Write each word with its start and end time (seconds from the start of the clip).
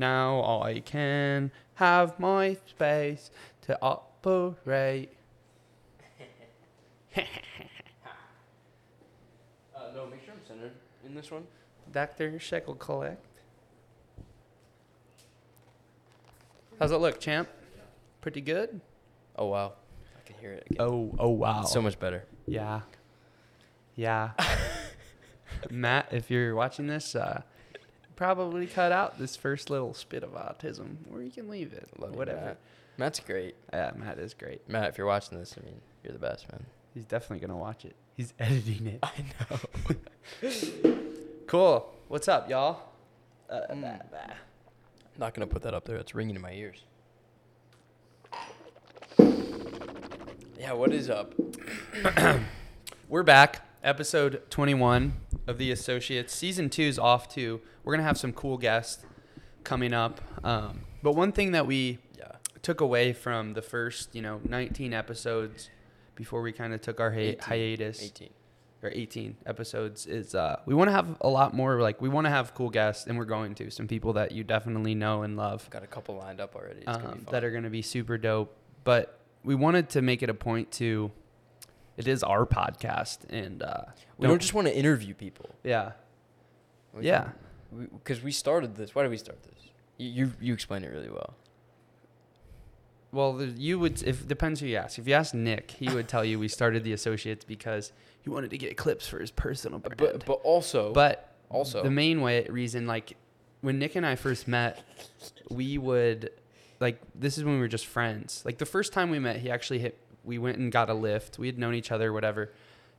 Now 0.00 0.62
I 0.62 0.80
can 0.80 1.50
have 1.74 2.18
my 2.18 2.56
space 2.66 3.30
to 3.62 3.78
operate. 3.82 5.12
Uh, 9.76 9.94
no, 9.94 10.06
make 10.06 10.24
sure 10.24 10.34
I'm 10.34 10.40
centered 10.46 10.72
in 11.04 11.14
this 11.14 11.30
one. 11.30 11.46
Dr. 11.92 12.38
Shekel 12.38 12.74
Collect. 12.74 13.26
How's 16.78 16.92
it 16.92 16.96
look, 16.96 17.18
champ? 17.18 17.48
Pretty 18.20 18.40
good? 18.40 18.80
Oh 19.36 19.46
wow, 19.46 19.72
I 20.16 20.26
can 20.26 20.36
hear 20.38 20.52
it 20.52 20.66
again. 20.70 20.86
Oh, 20.86 21.14
oh 21.18 21.30
wow. 21.30 21.64
so 21.64 21.82
much 21.82 21.98
better. 21.98 22.24
Yeah. 22.46 22.82
Yeah. 23.96 24.30
Matt, 25.70 26.08
if 26.12 26.30
you're 26.30 26.54
watching 26.54 26.86
this, 26.86 27.16
uh, 27.16 27.42
probably 28.24 28.66
cut 28.66 28.92
out 28.92 29.18
this 29.18 29.34
first 29.34 29.70
little 29.70 29.94
spit 29.94 30.22
of 30.22 30.32
autism, 30.34 30.96
or 31.10 31.22
you 31.22 31.30
can 31.30 31.48
leave 31.48 31.72
it. 31.72 31.88
Love 31.98 32.14
whatever. 32.14 32.38
Matt. 32.44 32.58
Matt's 32.98 33.18
great. 33.20 33.54
Yeah, 33.72 33.92
Matt 33.96 34.18
is 34.18 34.34
great. 34.34 34.68
Matt, 34.68 34.90
if 34.90 34.98
you're 34.98 35.06
watching 35.06 35.38
this, 35.38 35.56
I 35.58 35.64
mean, 35.64 35.80
you're 36.04 36.12
the 36.12 36.18
best, 36.18 36.46
man. 36.52 36.66
He's 36.92 37.06
definitely 37.06 37.38
gonna 37.46 37.58
watch 37.58 37.86
it. 37.86 37.96
He's 38.18 38.34
editing 38.38 38.86
it. 38.88 38.98
I 39.02 39.24
know. 40.42 40.50
Cool. 41.46 41.90
What's 42.06 42.28
up, 42.28 42.48
y'all? 42.48 42.90
Uh, 43.48 43.62
Mm. 43.72 43.82
bah, 43.82 44.04
bah. 44.12 44.34
Not 45.18 45.34
gonna 45.34 45.46
put 45.48 45.62
that 45.62 45.72
up 45.74 45.84
there. 45.86 45.96
It's 45.96 46.14
ringing 46.14 46.36
in 46.36 46.42
my 46.42 46.52
ears. 46.52 46.84
Yeah, 50.58 50.74
what 50.74 50.92
is 50.92 51.08
up? 51.10 51.34
We're 53.08 53.22
back. 53.24 53.66
Episode 53.82 54.42
21 54.50 55.14
of 55.46 55.58
the 55.58 55.70
Associates. 55.70 56.34
Season 56.34 56.68
two 56.70 56.82
is 56.82 56.98
off 56.98 57.28
too. 57.28 57.60
We're 57.84 57.94
gonna 57.94 58.06
have 58.06 58.18
some 58.18 58.32
cool 58.32 58.58
guests 58.58 59.04
coming 59.64 59.92
up. 59.92 60.20
Um, 60.44 60.80
but 61.02 61.12
one 61.12 61.32
thing 61.32 61.52
that 61.52 61.66
we 61.66 61.98
Yeah. 62.18 62.32
took 62.62 62.80
away 62.80 63.12
from 63.12 63.54
the 63.54 63.62
first, 63.62 64.14
you 64.14 64.22
know, 64.22 64.40
19 64.48 64.92
episodes 64.92 65.70
before 66.14 66.42
we 66.42 66.52
kind 66.52 66.72
of 66.74 66.80
took 66.80 67.00
our 67.00 67.10
hi- 67.12 67.18
18. 67.20 67.38
hiatus 67.40 68.02
18. 68.02 68.30
or 68.82 68.90
18 68.94 69.36
episodes 69.46 70.06
is 70.06 70.34
uh, 70.34 70.58
we 70.66 70.74
want 70.74 70.88
to 70.88 70.92
have 70.92 71.16
a 71.20 71.28
lot 71.28 71.52
more 71.54 71.80
like 71.82 72.00
we 72.00 72.08
want 72.08 72.24
to 72.26 72.30
have 72.30 72.54
cool 72.54 72.70
guests 72.70 73.06
and 73.06 73.18
we're 73.18 73.24
going 73.26 73.54
to 73.54 73.70
some 73.70 73.86
people 73.86 74.14
that 74.14 74.32
you 74.32 74.42
definitely 74.44 74.94
know 74.94 75.22
and 75.22 75.36
love 75.36 75.68
Got 75.70 75.82
a 75.82 75.86
couple 75.86 76.16
lined 76.16 76.40
up 76.40 76.54
already. 76.56 76.84
Gonna 76.84 77.10
um, 77.12 77.26
that 77.30 77.44
are 77.44 77.50
going 77.50 77.64
to 77.64 77.70
be 77.70 77.82
super 77.82 78.16
dope 78.18 78.54
but 78.84 79.18
we 79.44 79.54
wanted 79.54 79.90
to 79.90 80.00
make 80.02 80.22
it 80.22 80.30
a 80.30 80.34
point 80.34 80.70
to 80.72 81.10
it 82.00 82.08
is 82.08 82.22
our 82.22 82.44
podcast 82.46 83.18
and 83.28 83.62
uh, 83.62 83.84
we 84.18 84.26
don't 84.26 84.40
just 84.40 84.54
want 84.54 84.66
to 84.66 84.74
interview 84.76 85.14
people. 85.14 85.48
yeah 85.64 85.92
We 86.94 87.04
yeah 87.06 87.24
Because 87.98 88.20
we, 88.22 88.32
started 88.32 88.70
this. 88.76 88.94
Why 88.94 89.02
did 89.04 89.10
we 89.10 89.16
start 89.26 89.40
this? 89.48 89.60
You 89.98 90.08
you, 90.18 90.24
you 90.46 90.52
explained 90.58 90.84
it 90.86 90.92
really 90.96 91.12
well. 91.20 91.32
well 93.12 93.32
the, 93.40 93.46
you 93.46 93.78
would 93.82 94.02
if 94.02 94.16
depends 94.26 94.60
who 94.60 94.66
you 94.66 94.76
ask 94.84 94.98
if 94.98 95.06
you 95.08 95.14
ask 95.22 95.34
nick 95.34 95.64
he 95.72 95.88
would 95.94 96.08
tell 96.14 96.24
you 96.24 96.38
we 96.38 96.48
started 96.48 96.80
the 96.84 96.92
associates 96.92 97.44
because 97.44 97.92
he 98.22 98.28
wanted 98.30 98.50
to 98.50 98.58
get 98.64 98.76
clips 98.76 99.06
for 99.08 99.18
his 99.24 99.30
personal 99.30 99.78
brand 99.78 99.98
But 99.98 100.26
but 100.26 100.40
also 100.54 100.92
But 100.92 101.16
also 101.48 101.82
the 101.82 101.90
main 101.90 102.20
way 102.26 102.46
reason, 102.60 102.86
like 102.86 103.16
when 103.60 103.78
Nick 103.78 103.94
and 103.96 104.06
I 104.06 104.14
first 104.16 104.46
met, 104.48 104.72
we 105.50 105.76
would 105.78 106.30
like 106.80 106.96
this 107.14 107.36
is 107.38 107.44
when 107.44 107.54
we 107.54 107.60
were 107.60 107.68
just 107.78 107.86
friends. 107.86 108.42
Like 108.46 108.58
the 108.58 108.70
first 108.76 108.92
time 108.92 109.10
we 109.10 109.18
met, 109.18 109.36
he 109.44 109.50
actually 109.50 109.80
hit. 109.80 109.94
We 110.24 110.38
went 110.38 110.58
and 110.58 110.70
got 110.70 110.90
a 110.90 110.94
lift. 110.94 111.38
We 111.38 111.46
had 111.46 111.58
known 111.58 111.74
each 111.74 111.90
other, 111.90 112.12
whatever, 112.12 112.52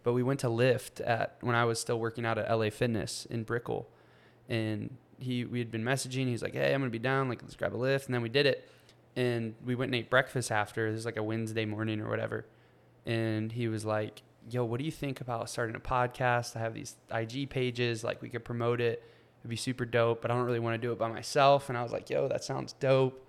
but 0.04 0.14
we 0.14 0.24
went 0.24 0.40
to 0.42 0.50
lift 0.50 1.00
at 1.02 1.38
when 1.42 1.56
I 1.56 1.66
was 1.66 1.80
still 1.80 2.00
working 2.00 2.26
out 2.26 2.38
at 2.38 2.50
LA 2.50 2.70
Fitness 2.70 3.26
in 3.26 3.44
Brickell, 3.44 3.88
and 4.50 4.98
he 5.20 5.46
we 5.46 5.60
had 5.60 5.72
been 5.72 5.84
messaging. 5.84 6.28
He's 6.28 6.42
like, 6.42 6.54
"Hey, 6.54 6.74
I'm 6.74 6.82
gonna 6.82 6.90
be 6.90 7.00
down. 7.00 7.30
Like, 7.30 7.42
let's 7.42 7.56
grab 7.56 7.76
a 7.76 7.78
lift." 7.78 8.06
And 8.06 8.16
then 8.16 8.22
we 8.22 8.30
did 8.30 8.46
it, 8.46 8.68
and 9.16 9.56
we 9.66 9.76
went 9.76 9.90
and 9.90 9.96
ate 9.96 10.10
breakfast 10.10 10.52
after. 10.52 10.88
It 10.88 10.92
was 10.92 11.06
like 11.06 11.18
a 11.18 11.24
Wednesday 11.24 11.66
morning 11.66 12.02
or 12.02 12.10
whatever, 12.10 12.46
and 13.06 13.52
he 13.52 13.68
was 13.68 13.86
like, 13.86 14.24
"Yo, 14.50 14.66
what 14.66 14.80
do 14.80 14.86
you 14.86 14.92
think 14.92 15.22
about 15.22 15.50
starting 15.50 15.76
a 15.76 15.80
podcast? 15.80 16.56
I 16.56 16.60
have 16.60 16.74
these 16.74 16.96
IG 17.14 17.50
pages. 17.50 18.04
Like, 18.04 18.22
we 18.22 18.30
could 18.30 18.44
promote 18.44 18.82
it." 18.82 19.04
It'd 19.42 19.50
be 19.50 19.56
super 19.56 19.86
dope, 19.86 20.22
but 20.22 20.30
I 20.30 20.36
don't 20.36 20.46
really 20.46 20.60
want 20.60 20.80
to 20.80 20.88
do 20.88 20.92
it 20.92 21.00
by 21.00 21.10
myself. 21.10 21.68
And 21.70 21.78
I 21.78 21.82
was 21.82 21.92
like, 21.92 22.12
yo, 22.12 22.28
that 22.28 22.44
sounds 22.44 22.74
dope. 22.74 23.28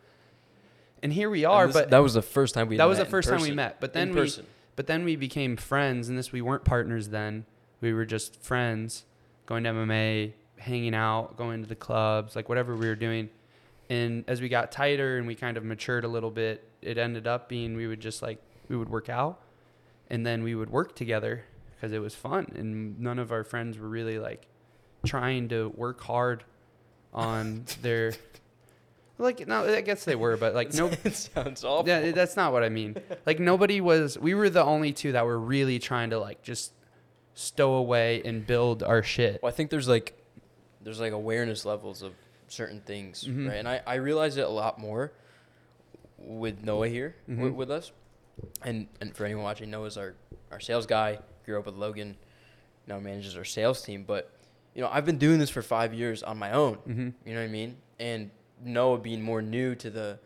And 1.02 1.12
here 1.12 1.28
we 1.30 1.44
are, 1.44 1.66
this- 1.66 1.74
but 1.74 1.90
that 1.90 1.98
was 1.98 2.14
the 2.14 2.22
first 2.22 2.54
time 2.54 2.68
we 2.68 2.76
that 2.76 2.84
was 2.84 2.98
the 2.98 3.04
in 3.04 3.10
first 3.10 3.28
time 3.28 3.40
we 3.42 3.50
met. 3.52 3.80
But 3.80 3.90
In 3.96 4.08
then 4.08 4.14
we 4.14 4.20
person. 4.22 4.46
but 4.76 4.86
then 4.86 5.04
we 5.04 5.16
became 5.16 5.56
friends 5.56 6.08
and 6.08 6.16
this 6.16 6.30
we 6.32 6.40
weren't 6.42 6.64
partners 6.64 7.08
then. 7.08 7.44
We 7.80 7.92
were 7.92 8.04
just 8.04 8.40
friends, 8.42 9.04
going 9.46 9.64
to 9.64 9.70
MMA, 9.70 10.32
hanging 10.58 10.94
out, 10.94 11.36
going 11.36 11.62
to 11.62 11.68
the 11.68 11.74
clubs, 11.74 12.36
like 12.36 12.48
whatever 12.48 12.76
we 12.76 12.86
were 12.86 12.94
doing. 12.94 13.28
And 13.90 14.24
as 14.28 14.40
we 14.40 14.48
got 14.48 14.70
tighter 14.70 15.18
and 15.18 15.26
we 15.26 15.34
kind 15.34 15.56
of 15.56 15.64
matured 15.64 16.04
a 16.04 16.08
little 16.08 16.30
bit, 16.30 16.62
it 16.80 16.96
ended 16.98 17.26
up 17.26 17.48
being 17.48 17.76
we 17.76 17.86
would 17.88 18.00
just 18.00 18.22
like 18.22 18.38
we 18.68 18.76
would 18.76 18.88
work 18.88 19.08
out 19.08 19.40
and 20.08 20.24
then 20.24 20.42
we 20.44 20.54
would 20.54 20.70
work 20.70 20.94
together 20.94 21.44
because 21.74 21.92
it 21.92 21.98
was 21.98 22.14
fun 22.14 22.46
and 22.54 22.98
none 23.00 23.18
of 23.18 23.32
our 23.32 23.42
friends 23.44 23.76
were 23.78 23.88
really 23.88 24.18
like 24.20 24.46
trying 25.04 25.48
to 25.48 25.68
work 25.76 26.00
hard 26.00 26.44
on 27.12 27.64
their 27.82 28.12
like 29.22 29.46
no 29.46 29.64
I 29.64 29.80
guess 29.80 30.04
they 30.04 30.14
were 30.16 30.36
but 30.36 30.54
like 30.54 30.72
no 30.74 30.86
it 31.04 31.14
sounds 31.14 31.64
awful. 31.64 31.88
yeah, 31.88 32.10
that's 32.12 32.36
not 32.36 32.52
what 32.52 32.62
I 32.62 32.68
mean. 32.68 32.96
Like 33.26 33.38
nobody 33.40 33.80
was. 33.80 34.18
We 34.18 34.34
were 34.34 34.50
the 34.50 34.64
only 34.64 34.92
two 34.92 35.12
that 35.12 35.24
were 35.24 35.38
really 35.38 35.78
trying 35.78 36.10
to 36.10 36.18
like 36.18 36.42
just 36.42 36.72
stow 37.34 37.74
away 37.74 38.22
and 38.24 38.46
build 38.46 38.82
our 38.82 39.02
shit. 39.02 39.42
Well, 39.42 39.50
I 39.50 39.54
think 39.54 39.70
there's 39.70 39.88
like 39.88 40.18
there's 40.82 41.00
like 41.00 41.12
awareness 41.12 41.64
levels 41.64 42.02
of 42.02 42.12
certain 42.48 42.80
things, 42.80 43.24
Mhm. 43.24 43.48
right? 43.48 43.56
And 43.56 43.68
I, 43.68 43.80
I 43.86 43.94
realize 43.94 44.36
it 44.36 44.44
a 44.44 44.48
lot 44.50 44.78
more 44.78 45.12
with 46.18 46.62
Noah 46.62 46.88
here 46.88 47.16
Mhm. 47.28 47.54
with 47.54 47.70
us. 47.70 47.92
And 48.62 48.88
and 49.00 49.14
for 49.16 49.24
anyone 49.24 49.44
watching, 49.44 49.70
Noah's 49.70 49.96
our, 49.96 50.14
our 50.50 50.60
sales 50.60 50.86
guy. 50.86 51.18
Grew 51.44 51.58
up 51.58 51.66
with 51.66 51.74
Logan, 51.74 52.16
now 52.86 53.00
manages 53.00 53.36
our 53.36 53.44
sales 53.44 53.82
team. 53.82 54.04
But 54.06 54.30
you 54.74 54.80
know, 54.82 54.88
I've 54.92 55.04
been 55.04 55.18
doing 55.18 55.38
this 55.38 55.50
for 55.50 55.60
five 55.62 55.92
years 55.92 56.22
on 56.22 56.38
my 56.38 56.52
own. 56.52 56.76
Mm-hmm. 56.76 57.08
You 57.26 57.34
know 57.34 57.40
what 57.40 57.46
I 57.46 57.48
mean? 57.48 57.76
And 57.98 58.30
Noah 58.64 58.98
being 58.98 59.22
more 59.22 59.42
new 59.42 59.74
to 59.76 59.90
the 59.90 60.18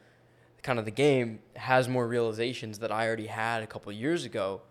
kind 0.63 0.79
of 0.79 0.85
the 0.85 0.91
game 0.91 1.39
has 1.55 1.89
more 1.89 2.07
realizations 2.07 2.79
that 2.81 2.91
I 2.91 3.07
already 3.07 3.27
had 3.27 3.63
a 3.63 3.67
couple 3.67 3.93
years 3.93 4.25
ago. 4.25 4.63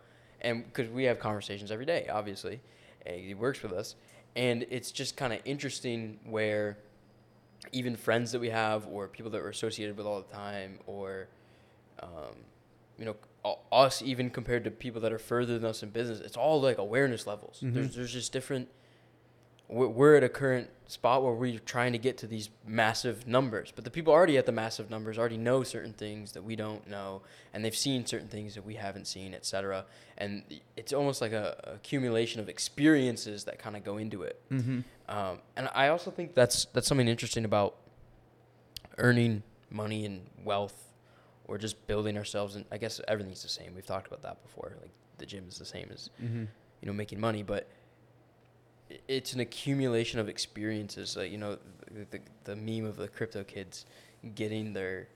And 0.42 0.66
because 0.66 0.92
we 0.92 1.06
have 1.06 1.20
conversations 1.20 1.72
every 1.72 1.86
day, 1.86 2.08
obviously, 2.12 2.60
and 3.06 3.20
he 3.20 3.34
works 3.34 3.64
with 3.64 3.72
us. 3.72 3.96
And 4.36 4.66
it's 4.70 4.92
just 4.92 5.16
kind 5.16 5.32
of 5.34 5.40
interesting 5.46 6.20
where 6.26 6.78
even 7.72 7.96
friends 7.96 8.32
that 8.34 8.40
we 8.40 8.50
have 8.50 8.86
or 8.88 9.08
people 9.08 9.32
that 9.32 9.42
we're 9.42 9.50
associated 9.50 9.98
with 9.98 10.06
all 10.06 10.22
the 10.22 10.34
time 10.34 10.80
or, 10.86 11.28
um, 12.04 12.36
you 13.00 13.06
know, 13.06 13.16
us 13.72 14.02
even 14.02 14.30
compared 14.30 14.64
to 14.66 14.72
people 14.72 15.00
that 15.02 15.14
are 15.14 15.20
further 15.20 15.58
than 15.58 15.66
us 15.66 15.82
in 15.84 15.90
business, 15.90 16.20
it's 16.20 16.38
all 16.38 16.62
like 16.62 16.78
awareness 16.78 17.26
levels. 17.26 17.62
Mhm. 17.64 17.74
There's, 17.74 17.96
there's 17.96 18.14
just 18.14 18.34
different 18.34 18.68
we're, 19.68 20.16
at 20.16 20.24
a 20.24 20.30
current 20.30 20.70
spot 20.88 21.24
where 21.24 21.34
we're 21.34 21.58
trying 21.60 21.92
to 21.92 21.98
get 21.98 22.18
to 22.20 22.28
these 22.28 22.50
massive 22.68 23.26
numbers 23.26 23.72
but 23.76 23.84
the 23.84 23.90
people 23.90 24.14
already 24.14 24.38
at 24.38 24.46
the 24.46 24.52
massive 24.52 24.90
numbers 24.92 25.18
already 25.18 25.38
know 25.38 25.64
certain 25.64 25.94
things 25.94 26.34
that 26.34 26.44
we 26.44 26.56
don't 26.56 26.88
know 26.88 27.22
and 27.54 27.66
they've 27.66 27.76
seen 27.76 28.06
certain 28.06 28.28
things 28.28 28.54
that 28.54 28.64
we 28.64 28.76
haven't 28.76 29.06
seen 29.08 29.34
etc 29.34 29.84
and 30.20 30.44
it's 30.78 30.94
almost 30.94 31.22
like 31.22 31.32
a, 31.32 31.60
accumulation 31.76 32.40
of 32.40 32.48
experiences 32.50 33.46
that 33.46 33.58
kind 33.58 33.76
of 33.76 33.84
go 33.84 33.98
into 33.98 34.22
it 34.22 34.40
Mm-hmm. 34.52 34.82
um, 35.10 35.40
and 35.56 35.68
i 35.74 35.88
also 35.88 36.12
think 36.12 36.36
that's 36.36 36.66
that's 36.74 36.88
something 36.88 37.08
interesting 37.08 37.46
about 37.46 37.76
earning 38.98 39.44
money 39.72 40.06
and 40.06 40.22
wealth 40.44 40.94
or 41.48 41.58
just 41.58 41.86
building 41.88 42.18
ourselves 42.18 42.56
and 42.56 42.66
i 42.72 42.78
guess 42.78 43.02
everything's 43.08 43.42
the 43.44 43.50
same 43.50 43.74
we've 43.76 43.86
talked 43.86 44.08
about 44.08 44.22
that 44.22 44.42
before 44.44 44.74
like 44.82 44.92
the 45.18 45.26
gym 45.26 45.46
is 45.48 45.58
the 45.58 45.66
same 45.66 45.90
as 45.92 46.10
Mm-hmm. 46.24 46.42
you 46.82 46.86
know 46.88 46.94
making 46.94 47.20
money 47.20 47.44
but 47.44 47.68
it's 49.08 49.34
an 49.34 49.40
accumulation 49.40 50.20
of 50.20 50.30
experiences 50.30 51.18
like 51.18 51.32
you 51.32 51.38
know 51.38 51.58
the, 51.92 52.06
the, 52.12 52.20
the 52.44 52.56
meme 52.56 52.86
of 52.86 52.98
the 52.98 53.08
crypto 53.08 53.44
kids 53.44 53.86
getting 54.36 54.74
their 54.74 55.08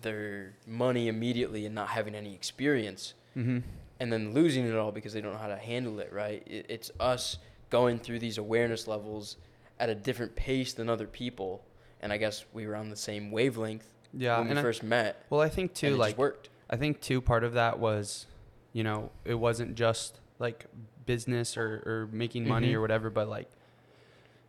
their 0.00 0.54
money 0.66 1.08
immediately 1.08 1.66
and 1.66 1.74
not 1.74 1.88
having 1.88 2.14
any 2.14 2.34
experience 2.34 3.14
Mm-hmm. 3.36 3.60
and 3.98 4.12
then 4.12 4.34
losing 4.34 4.66
it 4.66 4.76
all 4.76 4.92
because 4.92 5.14
they 5.14 5.22
don't 5.22 5.32
know 5.32 5.38
how 5.38 5.46
to 5.48 5.56
handle 5.56 6.00
it 6.00 6.12
right? 6.12 6.42
It, 6.46 6.66
it's 6.68 6.90
us 7.00 7.38
going 7.70 7.98
through 7.98 8.18
these 8.18 8.36
awareness 8.36 8.86
levels 8.86 9.36
at 9.80 9.88
a 9.88 9.94
different 9.94 10.36
pace 10.36 10.74
than 10.74 10.90
other 10.90 11.06
people. 11.06 11.64
And 12.02 12.12
i 12.12 12.18
guess 12.18 12.44
we 12.52 12.66
were 12.66 12.76
on 12.76 12.90
the 12.90 12.96
same 12.96 13.30
wavelength 13.30 13.86
Yeah, 14.12 14.38
when 14.38 14.50
we 14.50 14.56
I, 14.58 14.60
first 14.60 14.82
met. 14.82 15.24
Well, 15.30 15.40
I 15.40 15.48
think 15.48 15.72
too, 15.72 15.96
like 15.96 16.18
worked. 16.18 16.50
I 16.68 16.76
think 16.76 17.00
too, 17.00 17.22
part 17.22 17.42
of 17.42 17.54
that 17.54 17.78
was, 17.78 18.26
you 18.74 18.84
know, 18.84 19.10
it 19.24 19.36
wasn't 19.36 19.76
just 19.76 20.20
like 20.38 20.66
business 21.06 21.56
or, 21.56 21.82
or 21.86 22.08
making 22.12 22.46
money 22.46 22.72
Mhm. 22.72 22.74
or 22.74 22.80
whatever, 22.80 23.10
but 23.10 23.28
like 23.28 23.48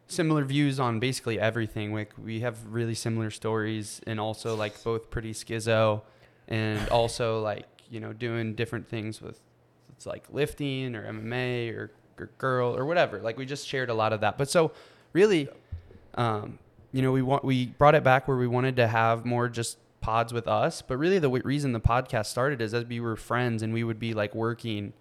similar 0.08 0.44
views 0.44 0.80
on 0.80 1.00
basically 1.00 1.40
everything. 1.40 1.94
Like 1.94 2.12
we 2.18 2.42
have 2.42 2.58
really 2.68 2.94
similar 2.94 3.30
stories 3.30 4.02
and 4.06 4.20
also 4.20 4.56
like 4.56 4.82
both 4.84 5.10
pretty 5.10 5.34
schizo 5.34 6.02
and 6.48 6.88
also 6.90 7.42
like, 7.42 7.66
you 7.90 8.00
know, 8.00 8.14
doing 8.14 8.54
different 8.56 8.88
things 8.88 9.22
with 9.22 9.40
it's 9.92 10.06
like 10.06 10.26
lifting 10.32 10.96
or 10.96 11.04
MMA 11.12 11.74
or, 11.76 11.92
or 12.20 12.30
girl 12.38 12.76
or 12.76 12.86
whatever. 12.86 13.20
Like 13.20 13.38
we 13.38 13.46
just 13.46 13.68
shared 13.68 13.90
a 13.90 13.94
lot 13.94 14.14
of 14.14 14.22
that. 14.22 14.38
But 14.38 14.50
so 14.50 14.72
really, 15.14 15.48
um, 16.16 16.60
you 16.92 17.02
know, 17.02 17.12
we 17.12 17.22
want 17.22 17.44
we 17.44 17.68
brought 17.68 17.96
it 17.96 18.04
back 18.04 18.28
where 18.28 18.38
we 18.38 18.48
wanted 18.48 18.76
to 18.78 18.88
have 18.88 19.26
more 19.26 19.48
just 19.50 19.78
pods 20.02 20.34
with 20.34 20.48
us, 20.48 20.82
but 20.82 20.98
really 20.98 21.18
the 21.18 21.28
w- 21.28 21.44
reason 21.46 21.72
the 21.72 21.80
podcast 21.80 22.26
started 22.26 22.62
is 22.62 22.74
as 22.74 22.84
we 22.86 23.00
were 23.00 23.16
friends 23.16 23.64
and 23.64 23.74
we 23.74 23.84
would 23.86 24.00
be 24.00 24.14
like 24.14 24.36
working 24.36 24.92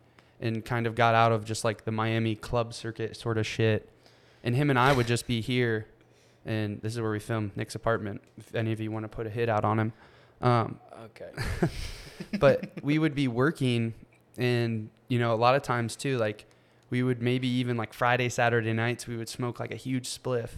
and 0.42 0.64
kind 0.64 0.86
of 0.86 0.94
got 0.94 1.14
out 1.14 1.32
of 1.32 1.44
just 1.44 1.64
like 1.64 1.84
the 1.84 1.92
Miami 1.92 2.34
club 2.34 2.74
circuit 2.74 3.16
sort 3.16 3.38
of 3.38 3.46
shit. 3.46 3.88
And 4.44 4.54
him 4.54 4.68
and 4.68 4.78
I 4.78 4.92
would 4.92 5.06
just 5.06 5.26
be 5.26 5.40
here 5.40 5.86
and 6.44 6.82
this 6.82 6.92
is 6.94 7.00
where 7.00 7.12
we 7.12 7.20
film 7.20 7.52
Nick's 7.54 7.76
apartment. 7.76 8.20
If 8.36 8.54
any 8.54 8.72
of 8.72 8.80
you 8.80 8.90
want 8.90 9.04
to 9.04 9.08
put 9.08 9.26
a 9.26 9.30
hit 9.30 9.48
out 9.48 9.64
on 9.64 9.78
him. 9.78 9.92
Um, 10.40 10.80
Okay. 11.04 11.30
but 12.38 12.70
we 12.82 12.98
would 12.98 13.14
be 13.14 13.26
working 13.28 13.94
and 14.38 14.88
you 15.08 15.18
know 15.18 15.34
a 15.34 15.36
lot 15.36 15.54
of 15.54 15.62
times 15.62 15.96
too 15.96 16.16
like 16.16 16.46
we 16.90 17.02
would 17.02 17.20
maybe 17.20 17.48
even 17.48 17.76
like 17.76 17.92
friday 17.92 18.28
saturday 18.28 18.72
nights 18.72 19.06
we 19.06 19.16
would 19.16 19.28
smoke 19.28 19.58
like 19.58 19.72
a 19.72 19.76
huge 19.76 20.08
spliff 20.08 20.50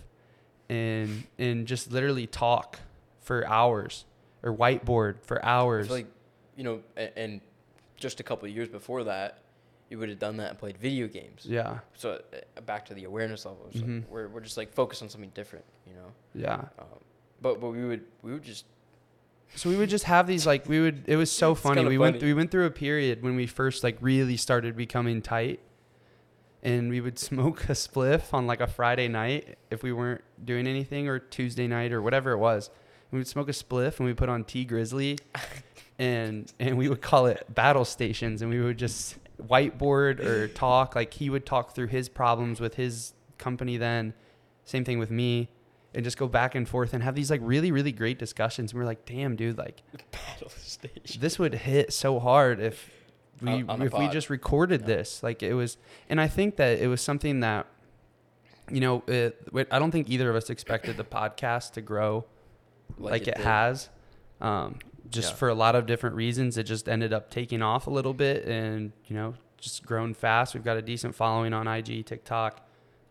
and 0.68 1.24
and 1.38 1.66
just 1.66 1.90
literally 1.90 2.26
talk 2.26 2.78
for 3.20 3.46
hours 3.48 4.04
or 4.42 4.54
whiteboard 4.54 5.16
for 5.22 5.42
hours 5.44 5.86
feel 5.86 5.96
like, 5.96 6.06
you 6.56 6.64
know, 6.64 6.80
and, 6.96 7.10
and 7.16 7.40
just 7.96 8.20
a 8.20 8.22
couple 8.22 8.46
of 8.46 8.54
years 8.54 8.68
before 8.68 9.04
that, 9.04 9.38
you 9.90 9.98
would 9.98 10.08
have 10.08 10.18
done 10.18 10.36
that 10.38 10.50
and 10.50 10.58
played 10.58 10.76
video 10.78 11.06
games. 11.06 11.44
yeah 11.44 11.78
So 11.94 12.20
uh, 12.56 12.60
back 12.62 12.86
to 12.86 12.94
the 12.94 13.04
awareness 13.04 13.44
level, 13.44 13.68
Mhm. 13.72 14.00
like 14.02 14.10
we're 14.10 14.28
we're 14.28 14.40
just 14.40 14.56
like 14.56 14.72
focused 14.72 15.02
on 15.02 15.08
something 15.08 15.30
different, 15.34 15.64
you 15.86 15.94
know. 15.94 16.12
yeah 16.34 16.62
Um, 16.78 16.86
but 17.40 17.60
but 17.60 17.70
we 17.70 17.84
would 17.84 18.04
we 18.22 18.32
would 18.32 18.42
just 18.42 18.64
so 19.56 19.68
we 19.70 19.76
would 19.76 19.90
just 19.90 20.04
have 20.04 20.26
these 20.26 20.46
like 20.46 20.68
we 20.68 20.80
would 20.80 21.04
it 21.06 21.16
was 21.16 21.30
so 21.30 21.54
funny 21.54 21.84
we 21.84 21.98
went 21.98 22.16
funny. 22.16 22.26
we 22.26 22.34
went 22.34 22.50
through 22.50 22.66
a 22.66 22.70
period 22.70 23.22
when 23.22 23.36
we 23.36 23.46
first 23.46 23.84
like 23.84 23.96
really 24.00 24.36
started 24.36 24.74
becoming 24.76 25.20
tight 25.22 25.60
and 26.62 26.88
we 26.90 27.00
would 27.00 27.18
smoke 27.30 27.64
a 27.68 27.72
spliff 27.72 28.32
on 28.32 28.46
like 28.46 28.60
a 28.60 28.66
Friday 28.66 29.06
night 29.06 29.58
if 29.70 29.82
we 29.82 29.92
weren't 29.92 30.22
doing 30.44 30.66
anything 30.66 31.08
or 31.08 31.18
Tuesday 31.18 31.66
night 31.68 31.92
or 31.92 32.00
whatever 32.02 32.32
it 32.32 32.38
was. 32.38 32.70
We 33.10 33.18
would 33.18 33.28
smoke 33.28 33.48
a 33.48 33.52
spliff 33.52 33.98
and 33.98 34.06
we 34.06 34.14
put 34.14 34.28
on 34.28 34.42
Tee 34.44 34.66
Grizzley 34.66 35.20
and 35.98 36.52
and 36.58 36.76
we 36.78 36.88
would 36.88 37.02
call 37.02 37.26
it 37.26 37.46
battle 37.54 37.84
stations 37.84 38.42
and 38.42 38.50
we 38.50 38.60
would 38.60 38.78
just 38.78 39.16
whiteboard 39.48 40.20
or 40.20 40.48
talk 40.54 40.94
like 40.94 41.14
he 41.14 41.28
would 41.30 41.44
talk 41.46 41.74
through 41.74 41.86
his 41.88 42.08
problems 42.08 42.60
with 42.60 42.74
his 42.74 43.12
company 43.38 43.76
then 43.76 44.14
same 44.64 44.84
thing 44.84 44.98
with 44.98 45.10
me 45.10 45.48
and 45.94 46.02
just 46.04 46.16
go 46.16 46.26
back 46.26 46.54
and 46.54 46.68
forth 46.68 46.92
and 46.94 47.02
have 47.02 47.14
these 47.14 47.30
like 47.30 47.40
really 47.42 47.70
really 47.72 47.92
great 47.92 48.18
discussions 48.18 48.72
and 48.72 48.78
we 48.78 48.82
are 48.82 48.86
like 48.86 49.04
damn 49.04 49.36
dude 49.36 49.58
like 49.58 49.82
battle 50.10 50.48
stage. 50.50 51.18
this 51.20 51.38
would 51.38 51.54
hit 51.54 51.92
so 51.92 52.18
hard 52.18 52.60
if 52.60 52.90
we 53.42 53.64
if 53.68 53.92
we 53.92 54.08
just 54.08 54.30
recorded 54.30 54.82
Yeah. 54.82 54.86
this 54.86 55.22
like 55.22 55.42
it 55.42 55.54
was 55.54 55.76
and 56.08 56.20
i 56.20 56.28
think 56.28 56.56
that 56.56 56.78
it 56.78 56.86
was 56.86 57.00
something 57.00 57.40
that 57.40 57.66
you 58.70 58.80
know 58.80 59.02
it, 59.06 59.36
i 59.70 59.78
don't 59.78 59.90
think 59.90 60.08
either 60.08 60.30
of 60.30 60.36
us 60.36 60.48
expected 60.50 60.96
the 60.96 61.04
podcast 61.04 61.72
to 61.72 61.80
grow 61.82 62.24
like, 62.96 63.22
it, 63.28 63.34
did. 63.36 63.44
has 63.44 63.88
um 64.40 64.78
just 65.10 65.30
Yeah. 65.32 65.36
for 65.36 65.48
a 65.48 65.54
lot 65.54 65.74
of 65.76 65.86
different 65.86 66.16
reasons 66.16 66.56
it 66.58 66.64
just 66.64 66.88
ended 66.88 67.12
up 67.12 67.30
taking 67.30 67.62
off 67.62 67.86
a 67.86 67.90
little 67.90 68.14
bit 68.14 68.44
and 68.46 68.92
you 69.06 69.14
know 69.16 69.34
just 69.58 69.84
grown 69.84 70.14
fast 70.14 70.54
we've 70.54 70.64
got 70.64 70.76
a 70.76 70.82
decent 70.82 71.14
following 71.14 71.52
on 71.52 71.66
ig 71.68 72.04
tiktok 72.06 72.66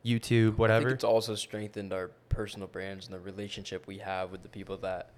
youtube 0.05 0.57
whatever 0.57 0.89
it's 0.89 1.03
also 1.03 1.35
strengthened 1.35 1.93
our 1.93 2.09
personal 2.29 2.67
brands 2.67 3.05
and 3.05 3.13
the 3.15 3.19
relationship 3.19 3.85
we 3.87 3.99
have 3.99 4.31
with 4.31 4.41
the 4.41 4.49
people 4.49 4.77
that 4.77 5.11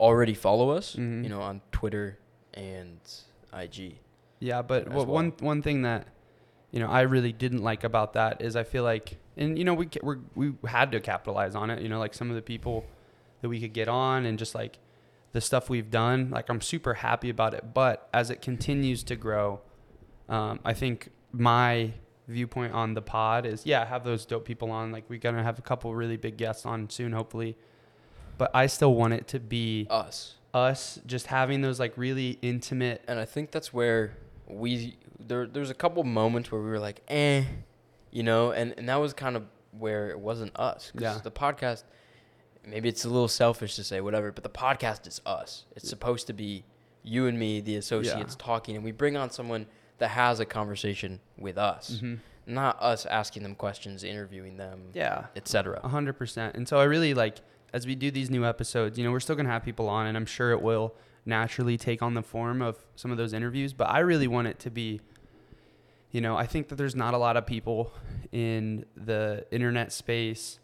already 0.00 0.34
follow 0.34 0.70
us, 0.70 0.96
Mhm. 0.96 1.22
you 1.22 1.28
know, 1.28 1.40
on 1.42 1.60
Twitter 1.70 2.18
and 2.54 2.98
IG. 3.52 3.98
Yeah, 4.40 4.62
but 4.62 4.88
well. 4.88 5.06
one 5.06 5.32
one 5.40 5.60
thing 5.62 5.82
that 5.82 6.06
you 6.70 6.80
know 6.80 6.88
I 6.88 7.02
really 7.02 7.32
didn't 7.32 7.62
like 7.62 7.84
about 7.84 8.14
that 8.14 8.40
is 8.42 8.56
I 8.56 8.64
feel 8.64 8.82
like, 8.84 9.18
and 9.36 9.58
you 9.58 9.64
know 9.64 9.74
we 9.74 9.88
we 10.02 10.16
we 10.34 10.54
had 10.68 10.90
to 10.92 11.00
capitalize 11.00 11.54
on 11.54 11.68
it. 11.70 11.82
You 11.82 11.88
know, 11.88 11.98
like 11.98 12.14
some 12.14 12.30
of 12.30 12.36
the 12.36 12.42
people 12.42 12.84
that 13.42 13.48
we 13.48 13.60
could 13.60 13.72
get 13.74 13.88
on 13.88 14.24
and 14.24 14.38
just 14.38 14.54
like 14.54 14.78
the 15.32 15.40
stuff 15.40 15.68
we've 15.70 15.90
done. 15.90 16.30
Like 16.30 16.48
I'm 16.48 16.60
super 16.60 16.94
happy 16.94 17.30
about 17.30 17.54
it. 17.54 17.72
But 17.74 18.08
as 18.12 18.30
it 18.30 18.42
continues 18.42 19.02
to 19.04 19.16
grow, 19.16 19.60
um, 20.28 20.60
I 20.64 20.72
think 20.74 21.10
my 21.32 21.92
viewpoint 22.28 22.72
on 22.72 22.94
the 22.94 23.02
pod 23.02 23.44
is 23.46 23.66
yeah, 23.66 23.84
have 23.84 24.04
those 24.04 24.24
dope 24.26 24.44
people 24.44 24.70
on. 24.70 24.92
Like 24.92 25.04
we're 25.08 25.18
gonna 25.18 25.42
have 25.42 25.58
a 25.58 25.62
couple 25.62 25.94
really 25.94 26.16
big 26.16 26.36
guests 26.36 26.64
on 26.66 26.88
soon, 26.90 27.12
hopefully. 27.12 27.56
But 28.38 28.50
I 28.54 28.66
still 28.66 28.94
want 28.94 29.12
it 29.14 29.26
to 29.28 29.40
be 29.40 29.86
Us. 29.90 30.34
us 30.54 31.00
just 31.06 31.26
having 31.28 31.60
those 31.60 31.78
like 31.78 31.96
really 31.96 32.38
intimate 32.42 33.02
And 33.06 33.18
I 33.18 33.24
think 33.24 33.50
that's 33.50 33.72
where 33.72 34.16
we 34.46 34.96
there 35.18 35.46
there's 35.46 35.70
a 35.70 35.74
couple 35.74 36.02
moments 36.04 36.50
where 36.50 36.60
we 36.60 36.68
were 36.68 36.78
like, 36.80 37.02
eh, 37.08 37.44
you 38.10 38.22
know, 38.22 38.50
and, 38.52 38.74
and 38.76 38.88
that 38.88 38.96
was 38.96 39.12
kind 39.12 39.36
of 39.36 39.44
where 39.78 40.10
it 40.10 40.18
wasn't 40.18 40.58
us. 40.58 40.90
'Cause 40.92 41.02
Yeah. 41.02 41.18
The 41.22 41.30
podcast, 41.30 41.84
maybe 42.66 42.88
it's 42.88 43.04
a 43.04 43.08
little 43.08 43.28
selfish 43.28 43.76
to 43.76 43.84
say 43.84 44.00
whatever, 44.00 44.32
but 44.32 44.42
the 44.44 44.50
podcast 44.50 45.06
is 45.06 45.20
us. 45.26 45.64
It's 45.76 45.88
supposed 45.88 46.26
to 46.28 46.32
be 46.32 46.64
you 47.02 47.26
and 47.26 47.38
me, 47.38 47.60
the 47.60 47.76
associates, 47.76 48.36
talking, 48.36 48.76
and 48.76 48.84
we 48.84 48.92
bring 48.92 49.16
on 49.16 49.30
someone 49.30 49.66
that 49.98 50.08
has 50.08 50.40
a 50.40 50.44
conversation 50.44 51.20
with 51.36 51.58
us, 51.58 51.98
Mhm. 52.02 52.18
not 52.46 52.80
us 52.80 53.06
asking 53.06 53.42
them 53.42 53.54
questions, 53.54 54.04
interviewing 54.04 54.56
them, 54.56 54.90
Yeah, 54.94 55.26
etc. 55.36 55.80
a 55.82 55.88
hundred 55.88 56.14
percent. 56.14 56.54
And 56.56 56.68
so 56.68 56.78
I 56.78 56.84
really 56.84 57.14
like 57.14 57.38
as 57.72 57.86
we 57.86 57.94
do 57.94 58.10
these 58.10 58.28
new 58.30 58.44
episodes, 58.44 58.98
you 58.98 59.04
know, 59.04 59.10
we're 59.10 59.20
still 59.20 59.34
gonna 59.36 59.48
have 59.48 59.64
people 59.64 59.88
on, 59.88 60.06
and 60.06 60.16
I'm 60.16 60.26
sure 60.26 60.50
it 60.52 60.60
will 60.60 60.94
naturally 61.24 61.76
take 61.78 62.02
on 62.02 62.14
the 62.14 62.22
form 62.22 62.60
of 62.60 62.84
some 62.96 63.10
of 63.10 63.16
those 63.16 63.32
interviews. 63.32 63.72
But 63.72 63.88
I 63.88 64.00
really 64.00 64.26
want 64.28 64.46
it 64.48 64.58
to 64.60 64.70
be, 64.70 65.00
you 66.10 66.20
know, 66.20 66.36
I 66.36 66.46
think 66.46 66.68
that 66.68 66.74
there's 66.76 66.94
not 66.94 67.14
a 67.14 67.16
lot 67.18 67.36
of 67.36 67.46
people 67.46 67.92
in 68.30 68.84
the 68.96 69.46
internet 69.50 69.90
space 69.92 70.58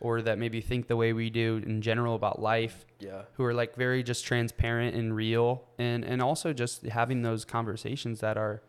or 0.00 0.20
that 0.22 0.38
maybe 0.38 0.60
think 0.60 0.86
the 0.86 0.96
way 0.96 1.12
we 1.12 1.30
do 1.30 1.62
in 1.64 1.80
general 1.80 2.14
about 2.14 2.40
life 2.42 2.84
Yeah. 2.98 3.22
who 3.34 3.44
are 3.44 3.54
like 3.54 3.74
very 3.76 4.02
just 4.02 4.24
transparent 4.26 4.94
and 4.96 5.14
real 5.16 5.64
and 5.78 6.04
and 6.04 6.20
also 6.22 6.52
just 6.52 6.82
having 6.84 7.22
those 7.22 7.44
conversations 7.44 8.20
that 8.20 8.36
are 8.36 8.62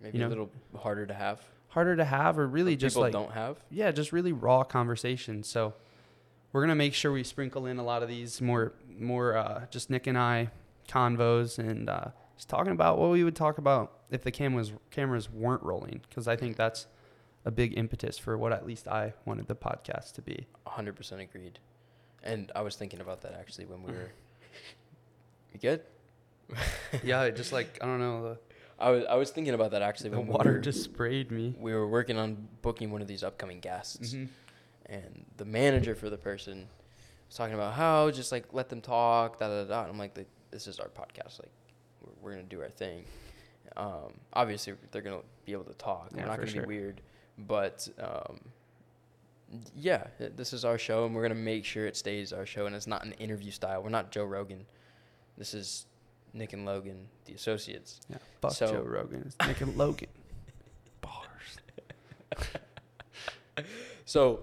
Maybe 0.00 0.18
You 0.18 0.26
a 0.26 0.28
little 0.28 0.50
harder 0.78 1.06
to 1.06 1.12
have. 1.14 1.42
harder 1.68 1.94
to 1.96 2.04
have 2.04 2.38
or 2.38 2.46
really 2.46 2.72
or 2.74 2.76
just 2.76 2.94
people 2.96 3.02
like 3.02 3.12
don't 3.12 3.32
have. 3.32 3.58
yeah, 3.70 3.90
just 3.90 4.12
really 4.12 4.32
raw 4.32 4.62
conversations. 4.64 5.46
So 5.48 5.74
we're 6.52 6.62
gonna 6.62 6.74
make 6.74 6.94
sure 6.94 7.12
we 7.12 7.22
sprinkle 7.24 7.66
in 7.66 7.78
a 7.78 7.82
lot 7.84 8.02
of 8.02 8.08
these 8.08 8.40
more 8.40 8.72
more 8.98 9.36
uh, 9.36 9.66
just 9.70 9.90
Nick 9.90 10.06
and 10.06 10.16
I 10.18 10.50
convos 10.88 11.58
and 11.58 11.88
uh, 11.90 12.06
just 12.36 12.48
talking 12.48 12.72
about 12.72 12.98
what 12.98 13.10
we 13.10 13.22
would 13.24 13.36
talk 13.36 13.58
about 13.58 13.92
if 14.10 14.22
the 14.22 14.30
cameras 14.30 14.72
cameras 14.90 15.30
weren't 15.30 15.62
rolling 15.62 16.00
because 16.08 16.26
I 16.26 16.34
think 16.36 16.56
that's 16.56 16.86
a 17.44 17.50
big 17.50 17.76
impetus 17.76 18.18
for 18.18 18.36
what 18.36 18.52
at 18.52 18.66
least 18.66 18.86
I 18.88 19.14
wanted 19.24 19.46
the 19.48 19.56
podcast 19.56 20.12
to 20.14 20.22
be. 20.22 20.46
hundred 20.66 20.96
percent 20.96 21.20
agreed. 21.20 21.58
And 22.22 22.52
I 22.54 22.60
was 22.62 22.76
thinking 22.76 23.00
about 23.00 23.22
that 23.22 23.34
actually 23.34 23.66
when 23.66 23.82
we 23.82 23.92
were. 23.92 24.10
You 25.52 25.58
good? 25.58 25.82
yeah, 27.02 27.28
just 27.30 27.52
like 27.52 27.78
I 27.82 27.86
don't 27.86 27.98
know 27.98 28.36
I 28.78 28.90
was 28.90 29.04
I 29.10 29.14
was 29.16 29.30
thinking 29.30 29.52
about 29.52 29.72
that 29.72 29.82
actually 29.82 30.10
the, 30.10 30.16
the 30.16 30.22
when 30.22 30.30
water 30.30 30.50
we 30.50 30.56
were, 30.56 30.62
just 30.62 30.82
sprayed 30.82 31.30
me. 31.30 31.54
we 31.58 31.72
were 31.74 31.86
working 31.86 32.16
on 32.16 32.48
booking 32.62 32.90
one 32.90 33.02
of 33.02 33.08
these 33.08 33.22
upcoming 33.22 33.60
guests, 33.60 34.12
hmm 34.12 34.24
and 34.86 35.24
the 35.36 35.44
manager 35.44 35.94
for 35.94 36.10
the 36.10 36.16
person 36.16 36.66
was 37.28 37.36
talking 37.36 37.54
about 37.54 37.74
how 37.74 38.10
just 38.10 38.32
like 38.32 38.46
let 38.52 38.68
them 38.68 38.80
talk, 38.80 39.38
da 39.38 39.46
da 39.46 39.64
da. 39.64 39.82
And 39.82 39.90
I'm 39.92 39.98
like, 39.98 40.18
this 40.50 40.66
is 40.66 40.80
our 40.80 40.88
podcast, 40.88 41.38
like 41.38 41.52
we're, 42.00 42.12
we're 42.20 42.30
gonna 42.32 42.42
do 42.44 42.60
our 42.60 42.70
thing. 42.70 43.04
Um, 43.76 44.14
obviously, 44.32 44.74
they're 44.90 45.02
gonna 45.02 45.20
be 45.46 45.52
able 45.52 45.64
to 45.64 45.74
talk. 45.74 46.10
Yeah, 46.12 46.22
we're 46.22 46.28
not 46.28 46.38
gonna 46.38 46.50
sure. 46.50 46.62
be 46.62 46.66
weird, 46.66 47.00
but 47.46 47.88
um, 47.98 48.40
yeah, 49.74 50.06
this 50.18 50.52
is 50.52 50.64
our 50.64 50.78
show, 50.78 51.04
and 51.06 51.14
we're 51.14 51.22
gonna 51.22 51.34
make 51.34 51.64
sure 51.64 51.86
it 51.86 51.96
stays 51.96 52.32
our 52.32 52.46
show, 52.46 52.66
and 52.66 52.74
it's 52.76 52.86
not 52.86 53.04
an 53.04 53.12
interview 53.12 53.50
style. 53.50 53.82
We're 53.82 53.88
not 53.90 54.10
Joe 54.10 54.24
Rogan. 54.24 54.66
This 55.36 55.54
is 55.54 55.86
Nick 56.32 56.52
and 56.52 56.64
Logan, 56.66 57.08
the 57.24 57.34
associates. 57.34 58.00
Yeah, 58.08 58.18
fuck 58.40 58.52
So- 58.52 58.66
Joe 58.70 58.82
Rogan. 58.82 59.24
It's 59.26 59.48
Nick 59.48 59.60
and 59.60 59.76
Logan. 59.76 60.08
Bars. 61.00 61.58
So, 64.06 64.40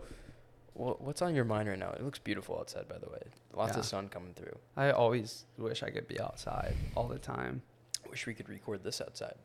wha 0.75 0.94
what's 1.00 1.22
on 1.22 1.36
your 1.36 1.44
mind 1.44 1.68
right 1.68 1.77
now? 1.80 1.89
It 1.92 2.01
looks 2.04 2.20
beautiful 2.20 2.58
outside, 2.58 2.88
by 2.88 2.98
the 3.00 3.10
way. 3.10 3.20
Lots 3.54 3.74
Yeah. 3.74 3.80
of 3.80 3.86
sun 3.86 4.08
coming 4.08 4.34
through. 4.34 4.58
I 4.77 4.92
always 4.92 5.44
wish 5.58 5.84
I 5.84 5.89
could 5.89 6.08
be 6.08 6.20
outside 6.22 6.74
all 6.96 7.08
the 7.08 7.20
time. 7.20 7.62
Wish 8.10 8.25
we 8.27 8.34
could 8.34 8.48
record 8.48 8.84
this 8.84 9.01
outside. 9.01 9.36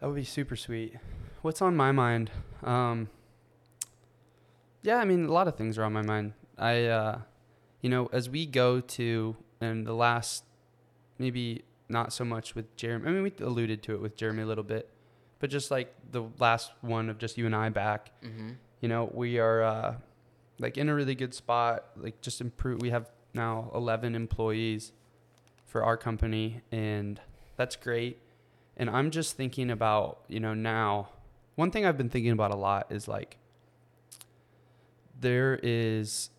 That 0.00 0.06
would 0.06 0.16
be 0.16 0.24
super 0.24 0.56
sweet. 0.56 0.94
What's 1.42 1.60
on 1.62 1.76
my 1.76 1.92
mind? 1.92 2.30
Um, 2.62 3.08
yeah, 4.82 4.96
I 4.96 5.04
mean, 5.04 5.26
a 5.26 5.32
lot 5.32 5.48
of 5.48 5.56
things 5.56 5.76
are 5.78 5.84
on 5.84 5.92
my 5.92 6.02
mind. 6.02 6.32
I, 6.58 6.84
uh, 6.86 7.18
you 7.82 7.90
know, 7.90 8.08
as 8.12 8.28
we 8.28 8.46
go 8.46 8.80
to, 8.80 9.36
and 9.60 9.86
the 9.86 9.92
last, 9.94 10.44
maybe 11.18 11.64
not 11.88 12.12
so 12.12 12.24
much 12.24 12.54
with 12.54 12.74
Jeremy. 12.76 13.08
I 13.08 13.12
mean, 13.12 13.22
we 13.22 13.32
alluded 13.44 13.82
to 13.84 13.94
it 13.94 14.00
with 14.00 14.16
Jeremy 14.16 14.42
a 14.42 14.46
little 14.46 14.64
bit, 14.64 14.88
but 15.38 15.50
just 15.50 15.70
like 15.70 15.94
the 16.12 16.24
last 16.38 16.72
one 16.80 17.08
of 17.10 17.18
just 17.18 17.36
you 17.36 17.46
and 17.46 17.54
I 17.54 17.68
back, 17.68 18.10
Mm-hmm. 18.22 18.50
you 18.80 18.88
know, 18.88 19.10
we 19.12 19.38
are 19.38 19.62
uh, 19.62 19.94
like 20.58 20.78
in 20.78 20.88
a 20.88 20.94
really 20.94 21.14
good 21.14 21.34
spot. 21.34 21.84
Like 21.96 22.20
just 22.22 22.40
improve. 22.40 22.80
We 22.80 22.90
have 22.90 23.10
now 23.34 23.70
11 23.74 24.14
employees 24.14 24.92
for 25.66 25.84
our 25.84 25.96
company, 25.96 26.62
and 26.72 27.20
that's 27.56 27.76
great. 27.76 28.18
And 28.80 28.88
I'm 28.88 29.10
just 29.10 29.36
thinking 29.36 29.70
about, 29.70 30.20
you 30.26 30.40
know, 30.40 30.54
now 30.54 31.10
one 31.54 31.70
thing 31.70 31.84
I've 31.84 31.98
been 31.98 32.08
thinking 32.08 32.32
about 32.32 32.50
a 32.50 32.56
lot 32.56 32.86
is 32.90 33.06
like 33.06 33.36
there 35.20 35.60
is 35.62 36.30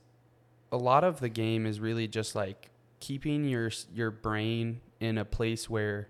a 0.71 0.77
lot 0.77 1.03
of 1.03 1.19
the 1.19 1.29
game 1.29 1.67
is 1.67 1.79
really 1.79 2.07
just 2.07 2.33
like 2.33 2.71
keeping 2.99 3.45
your 3.45 3.69
your 3.93 4.09
brain 4.09 4.81
in 4.99 5.19
a 5.19 5.25
place 5.25 5.69
where 5.69 6.07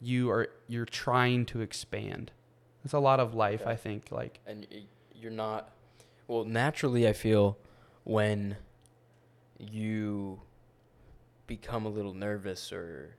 you 0.00 0.30
are 0.30 0.48
you're 0.68 0.84
trying 0.84 1.44
to 1.46 1.60
expand. 1.60 2.30
It's 2.84 2.94
a 2.94 3.00
lot 3.00 3.18
of 3.18 3.34
life, 3.34 3.62
Yeah. 3.64 3.70
I 3.70 3.76
think. 3.76 4.12
Like 4.12 4.38
and 4.46 4.64
you're 5.12 5.32
not 5.32 5.72
well 6.28 6.44
naturally 6.44 7.08
i 7.08 7.12
feel 7.12 7.58
when 8.04 8.56
you 9.58 10.40
become 11.48 11.84
a 11.84 11.88
little 11.88 12.14
nervous 12.14 12.72
or 12.72 13.16